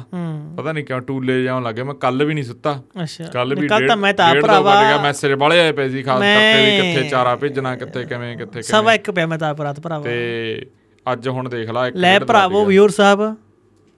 ਪਤਾ 0.57 0.73
ਨਹੀਂ 0.73 0.85
ਕਿਉਂ 0.85 1.01
ਟੂਲੇ 1.03 1.43
ਜਾਉਣ 1.43 1.63
ਲੱਗੇ 1.63 1.83
ਮੈਂ 1.83 1.95
ਕੱਲ 2.03 2.25
ਵੀ 2.25 2.35
ਨਹੀਂ 2.35 2.45
ਸੁੱਤਾ। 2.45 2.75
ਅੱਛਾ। 3.03 3.25
ਕੱਲ 3.33 3.55
ਵੀ 3.55 3.69
ਕੱਲ 3.69 3.87
ਤਾਂ 3.89 3.97
ਮੈਂ 3.97 4.13
ਤਾਂ 4.15 4.35
ਭਰਾਵਾ 4.43 4.75
ਮੈਸੇਜ 5.03 5.33
ਵਾਲੇ 5.39 5.61
ਆਏ 5.61 5.73
ਪਏ 5.73 5.89
ਸੀ 5.89 6.03
ਖਾਸ 6.03 6.21
ਕਰਕੇ 6.21 6.65
ਵੀ 6.65 6.81
ਕਿੱਥੇ 6.81 7.09
ਚਾਰਾ 7.09 7.35
ਭੇਜਣਾ 7.37 7.75
ਕਿੱਥੇ 7.77 8.05
ਕਿਵੇਂ 8.05 8.37
ਕਿੱਥੇ 8.37 8.63
ਸਵਾ 8.63 8.81
ਕਿਵੇਂ 8.81 8.95
ਇੱਕ 8.95 9.11
ਪਿਆ 9.11 9.27
ਮੈਂ 9.27 9.39
ਤਾਂ 9.39 9.55
ਰਾਤ 9.63 9.81
ਭਰਾਵਾ। 9.81 10.05
ਤੇ 10.05 10.67
ਅੱਜ 11.07 11.29
ਹੁਣ 11.29 11.49
ਦੇਖ 11.49 11.71
ਲਾ 11.71 11.87
ਇੱਕ 11.87 11.97
ਲੈ 11.97 12.19
ਭਰਾਵੋ। 12.21 12.65
ਵਿਊਰ 12.65 12.91
ਸਾਹਿਬ 12.91 13.35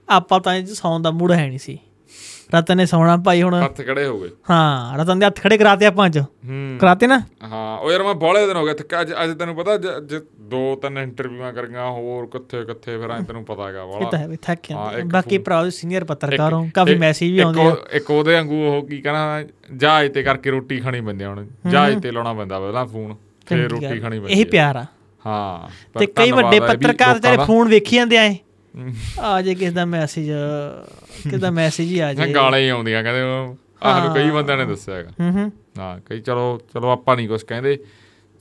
ਆਪਾਂ 0.08 0.40
ਤਾਂ 0.40 0.60
ਸੌਣ 0.74 1.02
ਦਾ 1.02 1.10
ਮੂਡ 1.10 1.32
ਹੈ 1.32 1.46
ਨਹੀਂ 1.48 1.58
ਸੀ। 1.58 1.78
ਰਤਨ 2.54 2.76
ਨੇ 2.76 2.86
ਸੌਣਾ 2.86 3.16
ਭਾਈ 3.16 3.42
ਹੁਣ। 3.42 3.54
ਹੱਥ 3.64 3.76
ਖੜੇ 3.76 4.06
ਹੋ 4.06 4.20
ਗਏ। 4.20 4.28
ਹਾਂ 4.50 4.98
ਰਤਨ 4.98 5.18
ਦੇ 5.18 5.26
ਹੱਥ 5.26 5.40
ਖੜੇ 5.40 5.58
ਕਰਾਤੇ 5.58 5.86
ਆਪਾਂ 5.86 6.06
ਅੱਜ। 6.06 6.18
ਕਰਾਤੇ 6.80 7.06
ਨਾ? 7.06 7.18
ਹਾਂ 7.44 7.78
ਉਹ 7.78 7.92
ਯਾਰ 7.92 8.02
ਮੈਂ 8.02 8.14
ਬੋਲੇ 8.14 8.46
ਦਿਨ 8.46 8.56
ਹੋ 8.56 8.64
ਗਏ 8.66 8.74
ਥੱਕਾ 8.74 9.00
ਅੱਜ 9.00 9.12
ਅੱਜ 9.24 9.38
ਤੈਨੂੰ 9.38 9.56
ਪਤਾ 9.56 9.76
ਦੋ 10.40 10.76
ਤਿੰਨ 10.76 10.98
ਇੰਟਰਵਿਊਆਂ 10.98 11.52
ਕਰੀਆਂ 11.52 11.90
ਹੋਰ 11.90 12.26
ਕਿੱਥੇ 12.26 12.64
ਕਿੱਥੇ 12.64 12.98
ਫਿਰ 12.98 13.10
ਐ 13.10 13.20
ਤੈਨੂੰ 13.20 13.44
ਪਤਾ 13.44 13.68
ਹੈਗਾ 13.68 13.82
ਇਹ 13.82 13.86
ਵਾਲਾ 13.86 14.10
ਤਾਂ 14.10 14.18
ਹੈ 14.18 14.28
ਵੀ 14.28 14.36
ਥੱਕ 14.42 14.70
ਇੱਕ 14.70 15.06
ਬਾਕੀ 15.06 15.38
ਭਰਾ 15.38 15.70
ਸੀਨੀਅਰ 15.70 16.04
ਪੱਤਰਕਾਰ 16.04 16.52
ਹੋ 16.52 16.68
ਕਾਫੀ 16.74 16.94
ਮੈਸੇਜ 16.94 17.32
ਵੀ 17.32 17.38
ਆਉਂਦੇ 17.38 17.60
ਆ। 17.60 17.68
ਇੱਕ 17.68 17.78
ਉਹ- 17.78 17.88
ਇੱਕ 17.92 18.10
ਉਹਦੇ 18.10 18.34
ਵਾਂਗੂ 18.34 18.62
ਉਹ 18.64 18.86
ਕੀ 18.86 19.00
ਕਹਣਾ 19.00 19.44
ਜਹਾਜ਼ 19.76 20.12
ਤੇ 20.12 20.22
ਕਰਕੇ 20.22 20.50
ਰੋਟੀ 20.50 20.80
ਖਾਣੀ 20.80 21.00
ਪੈਂਦੀ 21.00 21.24
ਹੁਣ। 21.24 21.46
ਜਹਾਜ਼ 21.66 21.98
ਤੇ 22.02 22.10
ਲਾਉਣਾ 22.10 22.32
ਪੈਂਦਾ 22.34 22.60
ਪਹਿਲਾਂ 22.60 22.86
ਫੋਨ 22.86 23.14
ਫਿਰ 23.46 23.70
ਰੋਟੀ। 23.70 24.00
ਖਾਣੀ 24.00 24.18
ਪੈਂਦੀ 24.18 24.32
ਇਹੀ। 24.32 24.44
ਪਿਆਰ 24.44 24.76
ਆ। 24.76 24.84
ਹਾਂ 25.26 25.68
ਤੇ 25.98 26.06
ਕਈ 26.06 26.30
ਵੱਡੇ 26.30 26.60
ਪੱਤਰਕਾਰ 26.60 27.18
ਦਾ। 27.18 27.44
ਫੋਨ 27.44 27.68
ਵੇਖੀ 27.68 27.96
ਜਾਂਦੇ 27.96 28.18
ਆਏ। 28.18 28.36
ਆ 29.20 29.42
ਜੇ 29.42 29.54
ਕਿਸ 29.54 29.72
ਦਾ 29.72 29.84
ਮੈਸੇਜ 29.84 30.30
ਕਿਸ 31.22 31.40
ਦਾ 31.40 31.50
ਮੈਸੇਜ 31.50 31.88
ਹੀ 31.88 31.98
ਆ 31.98 32.12
ਜੇ। 32.14 32.32
ਗਾਲਾਂ 32.34 32.58
ਹੀ 32.58 32.68
ਆਉਂਦੀਆਂ 32.68 33.02
ਕਹਿੰਦੇ 33.02 33.22
ਉਹ 33.22 33.56
ਆਹ 33.82 34.04
ਨੂੰ 34.04 34.14
ਕਈ 34.14 34.30
ਬੰਦਿਆਂ 34.30 34.58
ਨੇ 34.58 34.64
ਦੱਸਿਆ 34.64 34.94
ਹੈਗਾ। 34.94 35.10
ਹੂੰ 35.20 35.30
ਹੂੰ। 35.32 35.52
ਹਾਂ 35.78 35.98
ਕਈ 36.06 36.20
ਚਲੋ 36.20 36.60
ਚਲੋ 36.74 36.90
ਆਪਾਂ 36.90 37.16
ਨਹੀਂ 37.16 37.28
ਕੁਝ 37.28 37.42
ਕਹਿੰਦੇ। 37.42 37.78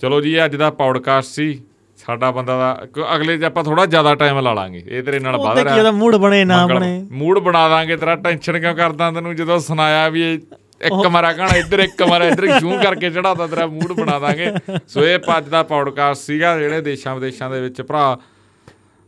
ਚਲੋ 0.02 0.22
ਜੀ 0.22 0.44
ਅੱਜ 0.45 0.56
ਦਾ 0.56 0.70
ਪੌਡਕਾਸਟ 0.72 1.30
ਸੀ। 1.30 1.62
ਸਾਡਾ 1.98 2.32
ਬੰਦਾ 2.32 2.57
ਦਾ 2.57 3.06
ਅਗਲੇ 3.16 3.38
'ਚ 3.38 3.44
ਆਪਾਂ 3.44 3.64
ਥੋੜਾ 3.64 3.86
ਜ਼ਿਆਦਾ 3.86 4.16
ਟਾਈਮ 4.16 4.40
ਲਾ 4.40 4.53
ਲਾਂਗੇ 4.53 4.84
ਇਹ 4.88 5.03
ਤੇਰੇ 5.03 5.20
ਨਾਲ 5.20 5.38
ਕੀ 5.38 5.64
ਰਿਹਾ 5.64 5.76
ਉਹਦਾ 5.76 5.91
ਮੂਡ 5.91 6.16
ਬਣੇ 6.16 6.44
ਨਾ 6.45 6.66
ਬਣੇ। 6.68 7.06
ਮੂਡ 7.12 7.40
ਬਣਾ 7.40 7.68
ਦਾਂਗੇ 7.70 7.98
ਤੇਰਾ 7.98 8.16
ਟੈਨਸ਼ਨ 8.16 8.60
ਕਿਉਂ 8.60 8.76
ਕਰਦਾ 8.76 9.12
ਤੈਨੂੰ? 9.12 9.36
ਜਦੋਂ 9.36 9.60
ਸੁਣਾਇਆ 9.60 10.10
ਵੀ 10.10 10.22
ਇਹ 10.22 10.40
ਇੱਕ 10.82 11.07
ਮਾਰਾ 11.07 11.34
ਕਹਣਾ 11.34 11.56
ਇੱਧਰ 11.56 11.80
ਇੱਕ 11.80 12.03
ਮਾਰਾ 12.03 12.26
ਇੱਧਰ 12.26 12.60
ਸ਼ੂ 12.60 12.78
ਕਰਕੇ 12.84 13.10
ਚੜਾਤਾ 13.10 13.48
ਤੇਰਾ 13.48 13.68
ਮੂਡ 13.68 13.91
ਬਣਾ 13.94 14.20
ਦਾਂਗੇ। 14.20 14.52
ਸੋ 14.88 15.06
ਇਹ 15.06 15.20
ਅੱਜ 15.38 15.48
ਦਾ 15.49 15.64
ਪੌਡਕਾਸਟ 15.64 16.22
ਸੀਗਾ 16.22 16.57
ਜਿਹੜੇ 16.60 16.82
ਦੇਸ਼ਾਂ 16.82 17.16
ਵਿਦੇਸ਼ਾਂ 17.16 17.49
ਦੇ 17.49 17.62
ਵਿੱਚ 17.62 17.82
ਭਰਾ 17.82 18.18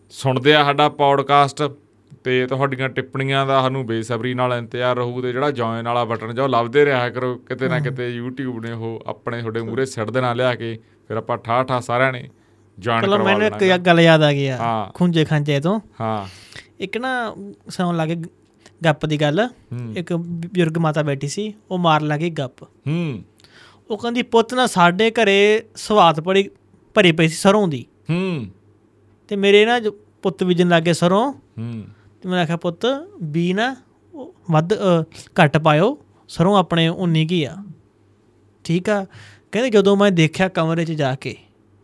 ਸੁਣਦੇ 0.10 0.56
ਆ 0.56 0.64
ਸਾਡਾ 0.64 0.90
ਪੌਡਕਾਸਟ 0.90 1.72
ਤੇ 2.24 2.48
ਤੁਹਾਡੀਆਂ 2.48 2.90
ਟਿੱਪਣੀਆਂ 2.90 3.46
ਦਾ 3.46 3.62
ਸਾਨੂੰ 3.62 3.86
ਬੇਸਬਰੀ 3.86 4.34
ਨਾਲ 4.34 4.54
ਇੰਤਜ਼ਾਰ 4.54 4.96
ਰਹੂ 4.96 5.22
ਤੇ 5.22 5.32
ਜਿਹੜਾ 5.32 5.52
ਜੁਆਇਨ 5.52 5.88
ਵਾਲਾ 5.88 6.06
ਬਟਨ 6.06 6.36
ਜੋ 6.36 6.48
ਲੱਭਦੇ 6.48 6.86
ਰਿਹਾ 6.86 7.10
ਕਰੋ 7.10 7.36
ਕਿਤੇ 7.36 7.70
ਨਾ 7.70 7.80
ਕਿਤੇ 7.80 8.22
YouTube 8.22 8.62
ਨੇ 8.62 8.72
ਉਹ 8.72 9.04
ਆਪਣੇ 9.08 9.40
ਤੁਹਾਡੇ 9.40 9.62
ਮੂਹਰੇ 9.62 9.86
ਸਿੱਟ 9.86 10.10
ਦੇਣਾ 10.10 10.34
ਲਿਆ 10.34 10.56
ਕੇ 10.56 10.80
ਫਿਰ 11.08 11.18
ਆਪਾਂ 11.18 11.38
ਠਾ 11.38 11.64
ਠਾ 11.64 11.80
ਸਾਰਿਆਂ 11.80 12.12
ਨੇ 12.12 12.30
ਜੁਆਇਨ 12.80 13.02
ਚਲੋ 13.02 13.12
ਕਰਵਾ 13.12 13.26
ਮੈਨੂੰ 13.26 13.42
ਲੈਣਾ। 13.42 13.58
ਇੱਕ 13.58 13.78
ਗੱਲ 13.78 14.00
ਯਾਦ 14.00 14.22
ਆ 14.22 14.32
ਗਈ 14.32 14.48
ਆ। 14.48 14.92
ਖੁੰਝੇ 14.94 15.26
ਖਾਂਜੇ 15.26 15.60
ਤੋਂ। 15.60 15.80
ਹਾਂ। 16.02 16.28
ਇੱਕ 16.80 16.98
ਨਾ 16.98 17.36
ਸੌਣ 17.70 17.98
ਲੱਗੇ 17.98 18.16
ਗੱਪ 18.86 19.06
ਦੀ 19.06 19.22
ਗੱਲ। 19.22 19.50
ਇੱਕ 19.98 20.14
ਬਜ਼ੁਰਗ 20.14 20.78
ਮਾਤਾ 20.78 21.04
ਬੈਠੀ 21.04 21.28
ਸੀ 21.28 21.54
ਉਹ 21.72 21.78
ਮਾਰ 21.78 22.02
ਲੱਗੀ 22.02 22.30
ਗੱਪ। 22.30 22.64
ਹੂੰ। 22.64 23.24
ਉਹ 23.90 23.98
ਕਹਿੰਦੀ 23.98 24.22
ਪੁੱਤ 24.22 24.54
ਨਾ 24.54 24.68
ਸਾਡੇ 24.68 25.12
ਘਰੇ 25.12 25.64
ਸਵਾਦ 25.76 26.20
ਬੜੀ 26.20 26.50
ਭਰੀ 26.94 27.12
ਪਈ 27.12 27.28
ਸੀ 27.28 27.36
ਸਰੋਂ 27.36 27.68
ਦੀ। 27.68 27.86
ਹੂੰ। 28.10 28.46
ਤੇ 29.28 29.36
ਮੇਰੇ 29.36 29.66
ਨਾ 29.66 29.80
ਪੁੱਤ 30.24 30.44
ਬੀਜਣ 30.44 30.70
ਲੱਗੇ 30.70 30.94
ਸਰੋਂ। 30.94 31.32
ਹੂੰ। 31.32 31.84
ਤੇ 32.22 32.30
ਮੈਂ 32.30 32.42
ਆਖਿਆ 32.44 32.58
ਪੁੱਤ 32.58 32.86
ਬੀ 33.24 33.54
ਨਾ 33.54 33.76
ਵੱਧ 34.52 34.74
ਘੱਟ 35.40 35.58
ਪਾਇਓ। 35.58 35.98
ਸਰੋਂ 36.28 36.58
ਆਪਣੇ 36.58 36.88
ਉਨੀ 36.88 37.26
ਕੀ 37.26 37.44
ਆ। 37.44 37.56
ਠੀਕ 38.64 38.90
ਆ? 38.90 39.06
ਕਹਿੰਦੇ 39.52 39.70
ਜਦੋਂ 39.70 39.96
ਮੈਂ 39.98 40.12
ਦੇਖਿਆ 40.12 40.48
ਕਮਰੇ 40.48 40.86
'ਚ 40.86 40.92
ਜਾ 40.92 41.16
ਕੇ 41.16 41.36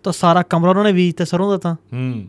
ਤਾਂ 0.03 0.13
ਸਾਰਾ 0.13 0.41
ਕਮਰਾ 0.41 0.69
ਉਹਨਾਂ 0.69 0.83
ਨੇ 0.83 0.91
ਬੀਜ 0.91 1.13
ਤੇ 1.15 1.25
ਸਰੋਂ 1.25 1.49
ਦਾ 1.51 1.57
ਤਾਂ। 1.57 1.75
ਹੂੰ। 1.93 2.27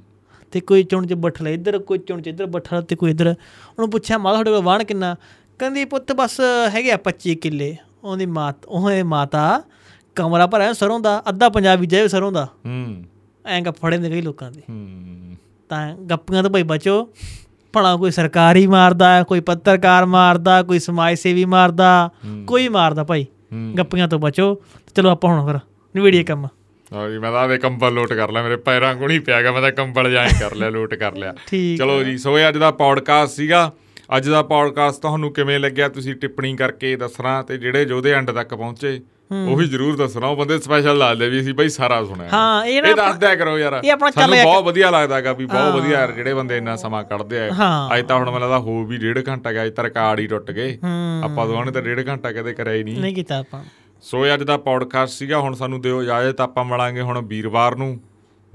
ਤੇ 0.53 0.61
ਕੋਈ 0.61 0.83
ਚੁਣ 0.83 1.07
'ਚ 1.07 1.15
ਬੱਠਲ 1.15 1.49
ਇੱਧਰ 1.49 1.79
ਕੋਈ 1.79 1.99
ਚੁਣ 1.99 2.21
'ਚ 2.23 2.29
ਇੱਧਰ 2.29 2.47
ਬੱਠਲ 2.47 2.83
ਤੇ 2.83 2.97
ਕੋਈ 2.97 3.11
ਇੱਧਰ। 3.11 3.29
ਉਹਨੂੰ 3.29 3.91
ਪੁੱਛਿਆ 3.91 4.19
ਮਾਤਾ 4.19 4.33
ਤੁਹਾਡੇ 4.33 4.51
ਕੋਲ 4.51 4.63
ਵਾਣ 4.63 4.85
ਕਿੰਨਾ? 4.85 5.17
ਕਹਿੰਦੀ 5.59 5.85
ਪੁੱਤ 5.85 6.13
ਬਸ 6.13 6.41
ਹੈਗੇ 6.69 6.93
ਆ 6.93 6.97
25 6.97 7.35
ਕਿੱਲੇ। 7.35 7.77
ਉਹਦੀ 8.05 8.27
ਮਾਤ 8.27 8.67
ਉਹਦੇ 8.67 9.03
ਮਾਤਾ 9.03 9.63
ਕਮਰਾ 10.15 10.47
ਭਰਿਆ 10.47 10.73
ਸਰੋਂ 10.73 11.01
ਦਾ 11.01 11.23
ਅੱਧਾ 11.29 11.49
ਪੰਜਾਬੀ 11.49 11.87
ਜਾਏ 11.87 12.09
ਸਰੋਂ 12.09 12.33
ਦਾ। 12.33 12.45
ਹੂੰ। 12.67 13.05
ਐਂ 13.47 13.63
ਗੱਪ 13.63 13.77
ਫੜੇ 13.77 13.99
ਨੇ 13.99 14.11
ਕਈ 14.11 14.21
ਲੋਕਾਂ 14.21 14.53
ਦੇ। 14.53 14.63
ਤਾਂ 15.69 15.95
ਗੱਪੀਆਂ 15.95 16.43
ਤੋਂ 16.43 16.51
ਭਾਈ 16.51 16.63
ਬਚੋ। 16.63 17.09
ਭਲਾ 17.73 17.97
ਕੋਈ 17.97 18.11
ਸਰਕਾਰੀ 18.11 18.67
ਮਾਰਦਾ 18.67 19.23
ਕੋਈ 19.23 19.41
ਪੱਤਰਕਾਰ 19.41 20.07
ਮਾਰਦਾ 20.07 20.63
ਕੋਈ 20.63 20.79
ਸਮਾਜ 20.79 21.17
ਸੇਵੀ 21.19 21.45
ਮਾਰਦਾ 21.45 22.11
ਕੋਈ 22.47 22.69
ਮਾਰਦਾ 22.69 23.05
ਭਾਈ। 23.05 23.27
ਗੱਪੀਆਂ 23.79 24.09
ਤੋਂ 24.09 24.19
ਬਚੋ। 24.19 24.63
ਚਲੋ 24.95 25.09
ਆਪਾਂ 25.09 25.35
ਹੁਣ 25.35 25.47
ਫਿਰ 25.47 25.61
ਨਵੇੜੀਏ 25.97 26.23
ਕੰਮ। 26.25 26.49
ਹਾਂ 26.93 27.11
ਜੀ 27.11 27.19
ਮੈਂ 27.19 27.33
ਤਾਂ 27.33 27.41
ਆਦੇ 27.41 27.59
ਕੰਬਲ 27.59 27.93
ਲੋਟ 27.93 28.13
ਕਰ 28.13 28.31
ਲਿਆ 28.31 28.43
ਮੇਰੇ 28.43 28.57
ਪੈਰਾਂ 28.57 28.95
ਕੋਲ 28.95 29.09
ਨਹੀਂ 29.09 29.21
ਪਿਆ 29.21 29.43
ਗਿਆ 29.43 29.53
ਮੈਂ 29.53 29.63
ਤਾਂ 29.63 29.73
ਕੰਬਲ 29.73 30.11
ਜਾਏ 30.11 30.29
ਕਰ 30.41 30.55
ਲਿਆ 30.55 30.69
ਲੋਟ 30.69 30.95
ਕਰ 30.95 31.15
ਲਿਆ। 31.17 31.35
ਚਲੋ 31.79 32.03
ਜੀ 32.03 32.19
ਸੋ 32.19 32.39
ਇਹ 32.39 32.49
ਅੱਜ 32.49 32.57
ਦਾ 32.57 32.71
ਪੌਡਕਾਸਟ 32.71 33.35
ਸੀਗਾ। 33.35 33.73
ਅੱਜ 34.17 34.29
ਦਾ 34.29 34.43
ਪੌਡਕਾਸਟ 34.43 35.01
ਤੁਹਾਨੂੰ 35.01 35.33
ਕਿਵੇਂ 35.33 35.61
ਲੱਗਿਆ 35.61 35.89
ਤੁਸੀਂ 35.89 36.15
ਟਿੱਪਣੀ 36.15 36.57
ਕਰਕੇ 36.57 36.97
ਦੱਸਣਾ 36.97 37.43
ਤੇ 37.43 37.59
ਜਿਹੜੇ 37.59 37.83
ਯੋਧੇ 37.83 38.13
ਐਂਡ 38.13 38.31
ਤੱਕ 38.31 38.55
ਪਹੁੰਚੇ। 38.55 39.01
ਉਹ 39.33 39.57
ਵੀ 39.57 39.67
ਜਰੂਰ 39.69 39.97
ਦੱਸਣਾ 39.97 40.27
ਉਹ 40.27 40.37
ਬੰਦੇ 40.37 40.59
ਸਪੈਸ਼ਲ 40.59 40.99
ਦੱਸਦੇ 40.99 41.29
ਵੀ 41.29 41.41
ਅਸੀਂ 41.41 41.55
ਬਈ 41.55 41.69
ਸਾਰਾ 41.69 42.05
ਸੁਣਿਆ। 42.05 42.29
ਹਾਂ, 42.33 42.65
ਇਹ 42.65 42.83
ਨਾ 42.83 42.89
ਇਹ 42.89 42.95
ਦੱਸ 42.95 43.17
ਦਿਆ 43.17 43.35
ਕਰੋ 43.35 43.59
ਯਾਰ। 43.59 43.81
ਇਹ 43.85 43.93
ਆਪਣਾ 43.93 44.11
ਚੱਲ 44.11 44.35
ਬਹੁਤ 44.43 44.65
ਵਧੀਆ 44.65 44.91
ਲੱਗਦਾਗਾ 44.91 45.33
ਵੀ 45.33 45.47
ਬਹੁਤ 45.47 45.75
ਵਧੀਆ 45.75 45.99
ਯਾਰ 45.99 46.13
ਜਿਹੜੇ 46.13 46.35
ਬੰਦੇ 46.35 46.57
ਇੰਨਾ 46.57 46.77
ਸਮਾਂ 46.77 47.05
ਕੱਢਦੇ 47.05 47.41
ਆ। 47.41 47.51
ਅੱਜ 47.95 48.07
ਤਾਂ 48.07 48.17
ਹੁਣ 48.17 48.27
ਮੈਨੂੰ 48.27 48.41
ਲੱਗਦਾ 48.41 48.59
ਹੋ 48.59 48.85
ਵੀ 48.85 48.97
ਡੇਢ 48.97 49.29
ਘੰਟਾ 49.29 49.53
ਗਿਆ 49.53 49.65
ਅੱਜ 49.65 49.73
ਤਾਂ 49.73 49.85
ਰਿਕਾਰਡ 49.85 50.21
ਹੀ 50.21 50.27
ਟੁੱਟ 50.27 50.51
ਗਏ। 50.51 50.79
ਆਪਾਂ 51.25 51.47
ਦੋਵਾਂ 51.47 51.65
ਨੇ 51.67 51.73
ਤਾਂ 51.73 51.83
ਡੇਢ 51.83 52.09
ਘੰਟਾ 52.09 52.33
ਕਦੇ 52.33 52.53
ਕਰਿਆ 52.53 52.75
ਹੀ 52.75 52.83
ਨਹੀਂ। 52.83 53.01
ਨਹੀਂ 53.01 53.15
ਕੀਤਾ 53.15 53.39
ਆਪਾਂ। 53.39 53.65
ਸੋ 54.03 54.25
ਅੱਜ 54.35 54.43
ਦਾ 54.43 54.57
ਪੌਡਕਾਸਟ 54.57 55.13
ਸੀਗਾ 55.13 55.39
ਹੁਣ 55.39 55.55
ਸਾਨੂੰ 55.55 55.81
ਦਿਓ 55.81 56.03
ਇਜਾਜ਼ਤ 56.03 56.41
ਆਪਾਂ 56.41 56.65
ਮਿਲਾਂਗੇ 56.65 57.01
ਹੁਣ 57.01 57.27
ਵੀਰਵਾਰ 57.27 57.77
ਨੂੰ। 57.77 58.01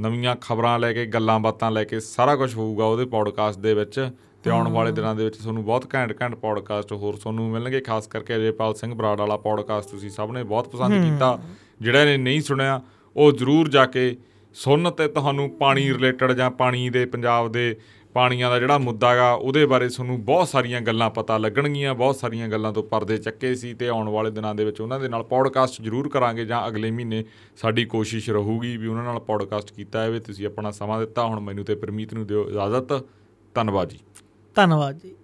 ਨਵੀਆਂ 0.02 0.36
ਖਬਰਾਂ 0.42 0.80
ਲੈ 0.80 0.94
ਕੇ 0.94 1.06
ਗੱਲਾਂ 1.06 1.40
ਬਾਤਾਂ 1.40 1.72
ਲੈ 1.72 1.84
ਕੇ 1.84 2.00
ਸਾਰਾ 2.00 2.36
ਕੁਝ 2.36 2.56
ਹੋਊਗਾ 2.56 2.86
ਉਹਦੇ 2.86 3.06
ਪੌਡਕਾਸਟ 3.06 3.60
ਦੇ 3.60 3.74
ਵਿੱਚ। 3.74 4.10
ਤੇ 4.44 4.50
ਆਉਣ 4.50 4.68
ਵਾਲੇ 4.68 4.92
ਦਿਨਾਂ 4.92 5.16
ਦੇ 5.16 5.24
ਵਿੱਚ 5.24 5.38
ਤੁਹਾਨੂੰ 5.38 5.66
ਬਹੁਤ 5.66 5.96
ਘੈਂਟ 5.96 6.22
ਘੈਂਟ 6.22 6.36
ਪੌਡਕਾਸਟ 6.36 6.94
ਹੋਰ 6.94 7.16
ਤੁਹਾਨੂੰ 7.16 7.50
ਮਿਲਣਗੇ 7.50 7.82
ਖਾਸ 7.82 8.08
ਕਰਕੇ 8.08 8.36
ਅਜੇਪਾਲ 8.36 8.76
ਸਿੰਘ 8.76 8.94
ਬਰਾੜ 8.94 9.20
ਵਾਲਾ 9.20 9.38
ਪੌਡਕਾਸਟ 9.38 9.90
ਤੁਸੀਂ 9.90 10.10
ਸਭ 10.10 10.30
ਨੇ 10.34 10.44
ਬਹੁਤ 10.44 10.70
ਪਸੰਦ 10.70 10.94
ਕੀਤਾ। 11.04 11.40
ਜਿਹੜਾ 11.82 12.06
ਨੇ 12.06 12.18
ਨਹੀਂ 12.18 12.42
ਸੁਣਿਆ 12.42 12.82
ਉਹ 13.16 13.32
ਜ਼ਰੂਰ 13.32 13.70
ਜਾ 13.70 13.86
ਕੇ 13.86 14.18
ਸੁਣ 14.54 14.92
ਤੇ 14.92 15.08
ਤੁਹਾਨੂੰ 15.08 15.50
ਪਾਣੀ 15.50 15.94
ਰਿਲੇਟਡ 15.94 16.32
ਜਾਂ 16.32 16.52
ਪਾਣੀ 16.52 16.90
ਦੇ 16.90 17.06
ਪੰਜਾਬ 17.06 17.52
ਦੇ 17.52 17.78
ਪਾਣੀਆਂ 18.14 18.50
ਦਾ 18.50 18.60
ਜਿਹੜਾ 18.60 18.78
ਮੁੱਦਾ 18.78 19.16
ਗਾ 19.16 19.32
ਉਹਦੇ 19.34 19.66
ਬਾਰੇ 19.66 19.90
ਤੁਹਾਨੂੰ 19.90 20.26
ਬਹੁਤ 20.26 20.48
ਸਾਰੀਆਂ 20.48 20.82
ਗੱਲਾਂ 20.82 21.10
ਪਤਾ 21.10 21.38
ਲੱਗਣਗੀਆਂ 21.38 21.96
ਬਹੁਤ 21.96 22.16
ਸਾਰੀਆਂ 22.16 22.48
ਗੱਲਾਂ 22.48 22.74
ਤੋਂ 22.74 22.84
ਪਰਦੇ 22.84 23.18
ਚੱਕੇ 23.18 23.56
ਸੀ 23.56 23.74
ਤੇ 23.74 23.88
ਆਉਣ 23.88 24.10
ਵਾਲੇ 24.10 24.32
ਦਿਨਾਂ 24.32 24.56
ਦੇ 24.56 24.66
ਵਿੱਚ 24.66 24.82
ਉਹਨਾਂ 24.82 25.00
ਦੇ 25.00 25.10
ਨਾਲ 25.10 25.24
ਪੌਡਕਾਸਟ 25.24 25.82
ਜ਼ਰੂਰ 25.82 26.10
ਕਰਾਂਗੇ 26.10 26.46
ਜਾਂ 26.46 26.68
ਅਗਲੇ 26.68 26.92
ਮਹੀਨੇ 26.92 27.26
ਸਾਡੀ 27.58 27.86
ਕੋਸ਼ਿਸ਼ 27.86 28.30
ਰਹੂਗੀ 28.30 28.78
ਵੀ 28.78 28.88
ਉਹਨਾਂ 28.88 29.04
ਨਾਲ 29.04 29.20
ਪੌਡਕਾਸਟ 29.20 29.74
ਕੀਤਾ 29.74 30.06
ਜਾਵੇ। 30.06 30.20
ਤੁਸੀਂ 30.20 30.46
ਆਪਣਾ 30.46 30.72
ਸਮਾਂ 30.72 31.00
ਦਿੱਤਾ 31.00 31.26
ਹੁਣ 31.26 31.40
ਮੈਨੂੰ 31.40 31.66
ਤੇ 31.66 31.76
ਪਰਮੀਤ 31.76 32.14
ਨੂੰ 32.14 32.28
ਦਿਓ 32.28 32.50
ਇਜਾਜ਼ਤ। 32.50 33.04
ਧੰਨਵਾਦ 33.56 33.90
ਜੀ। 33.90 34.00
ਧੰਨਵਾਦ 34.60 34.98
ਜੀ 34.98 35.16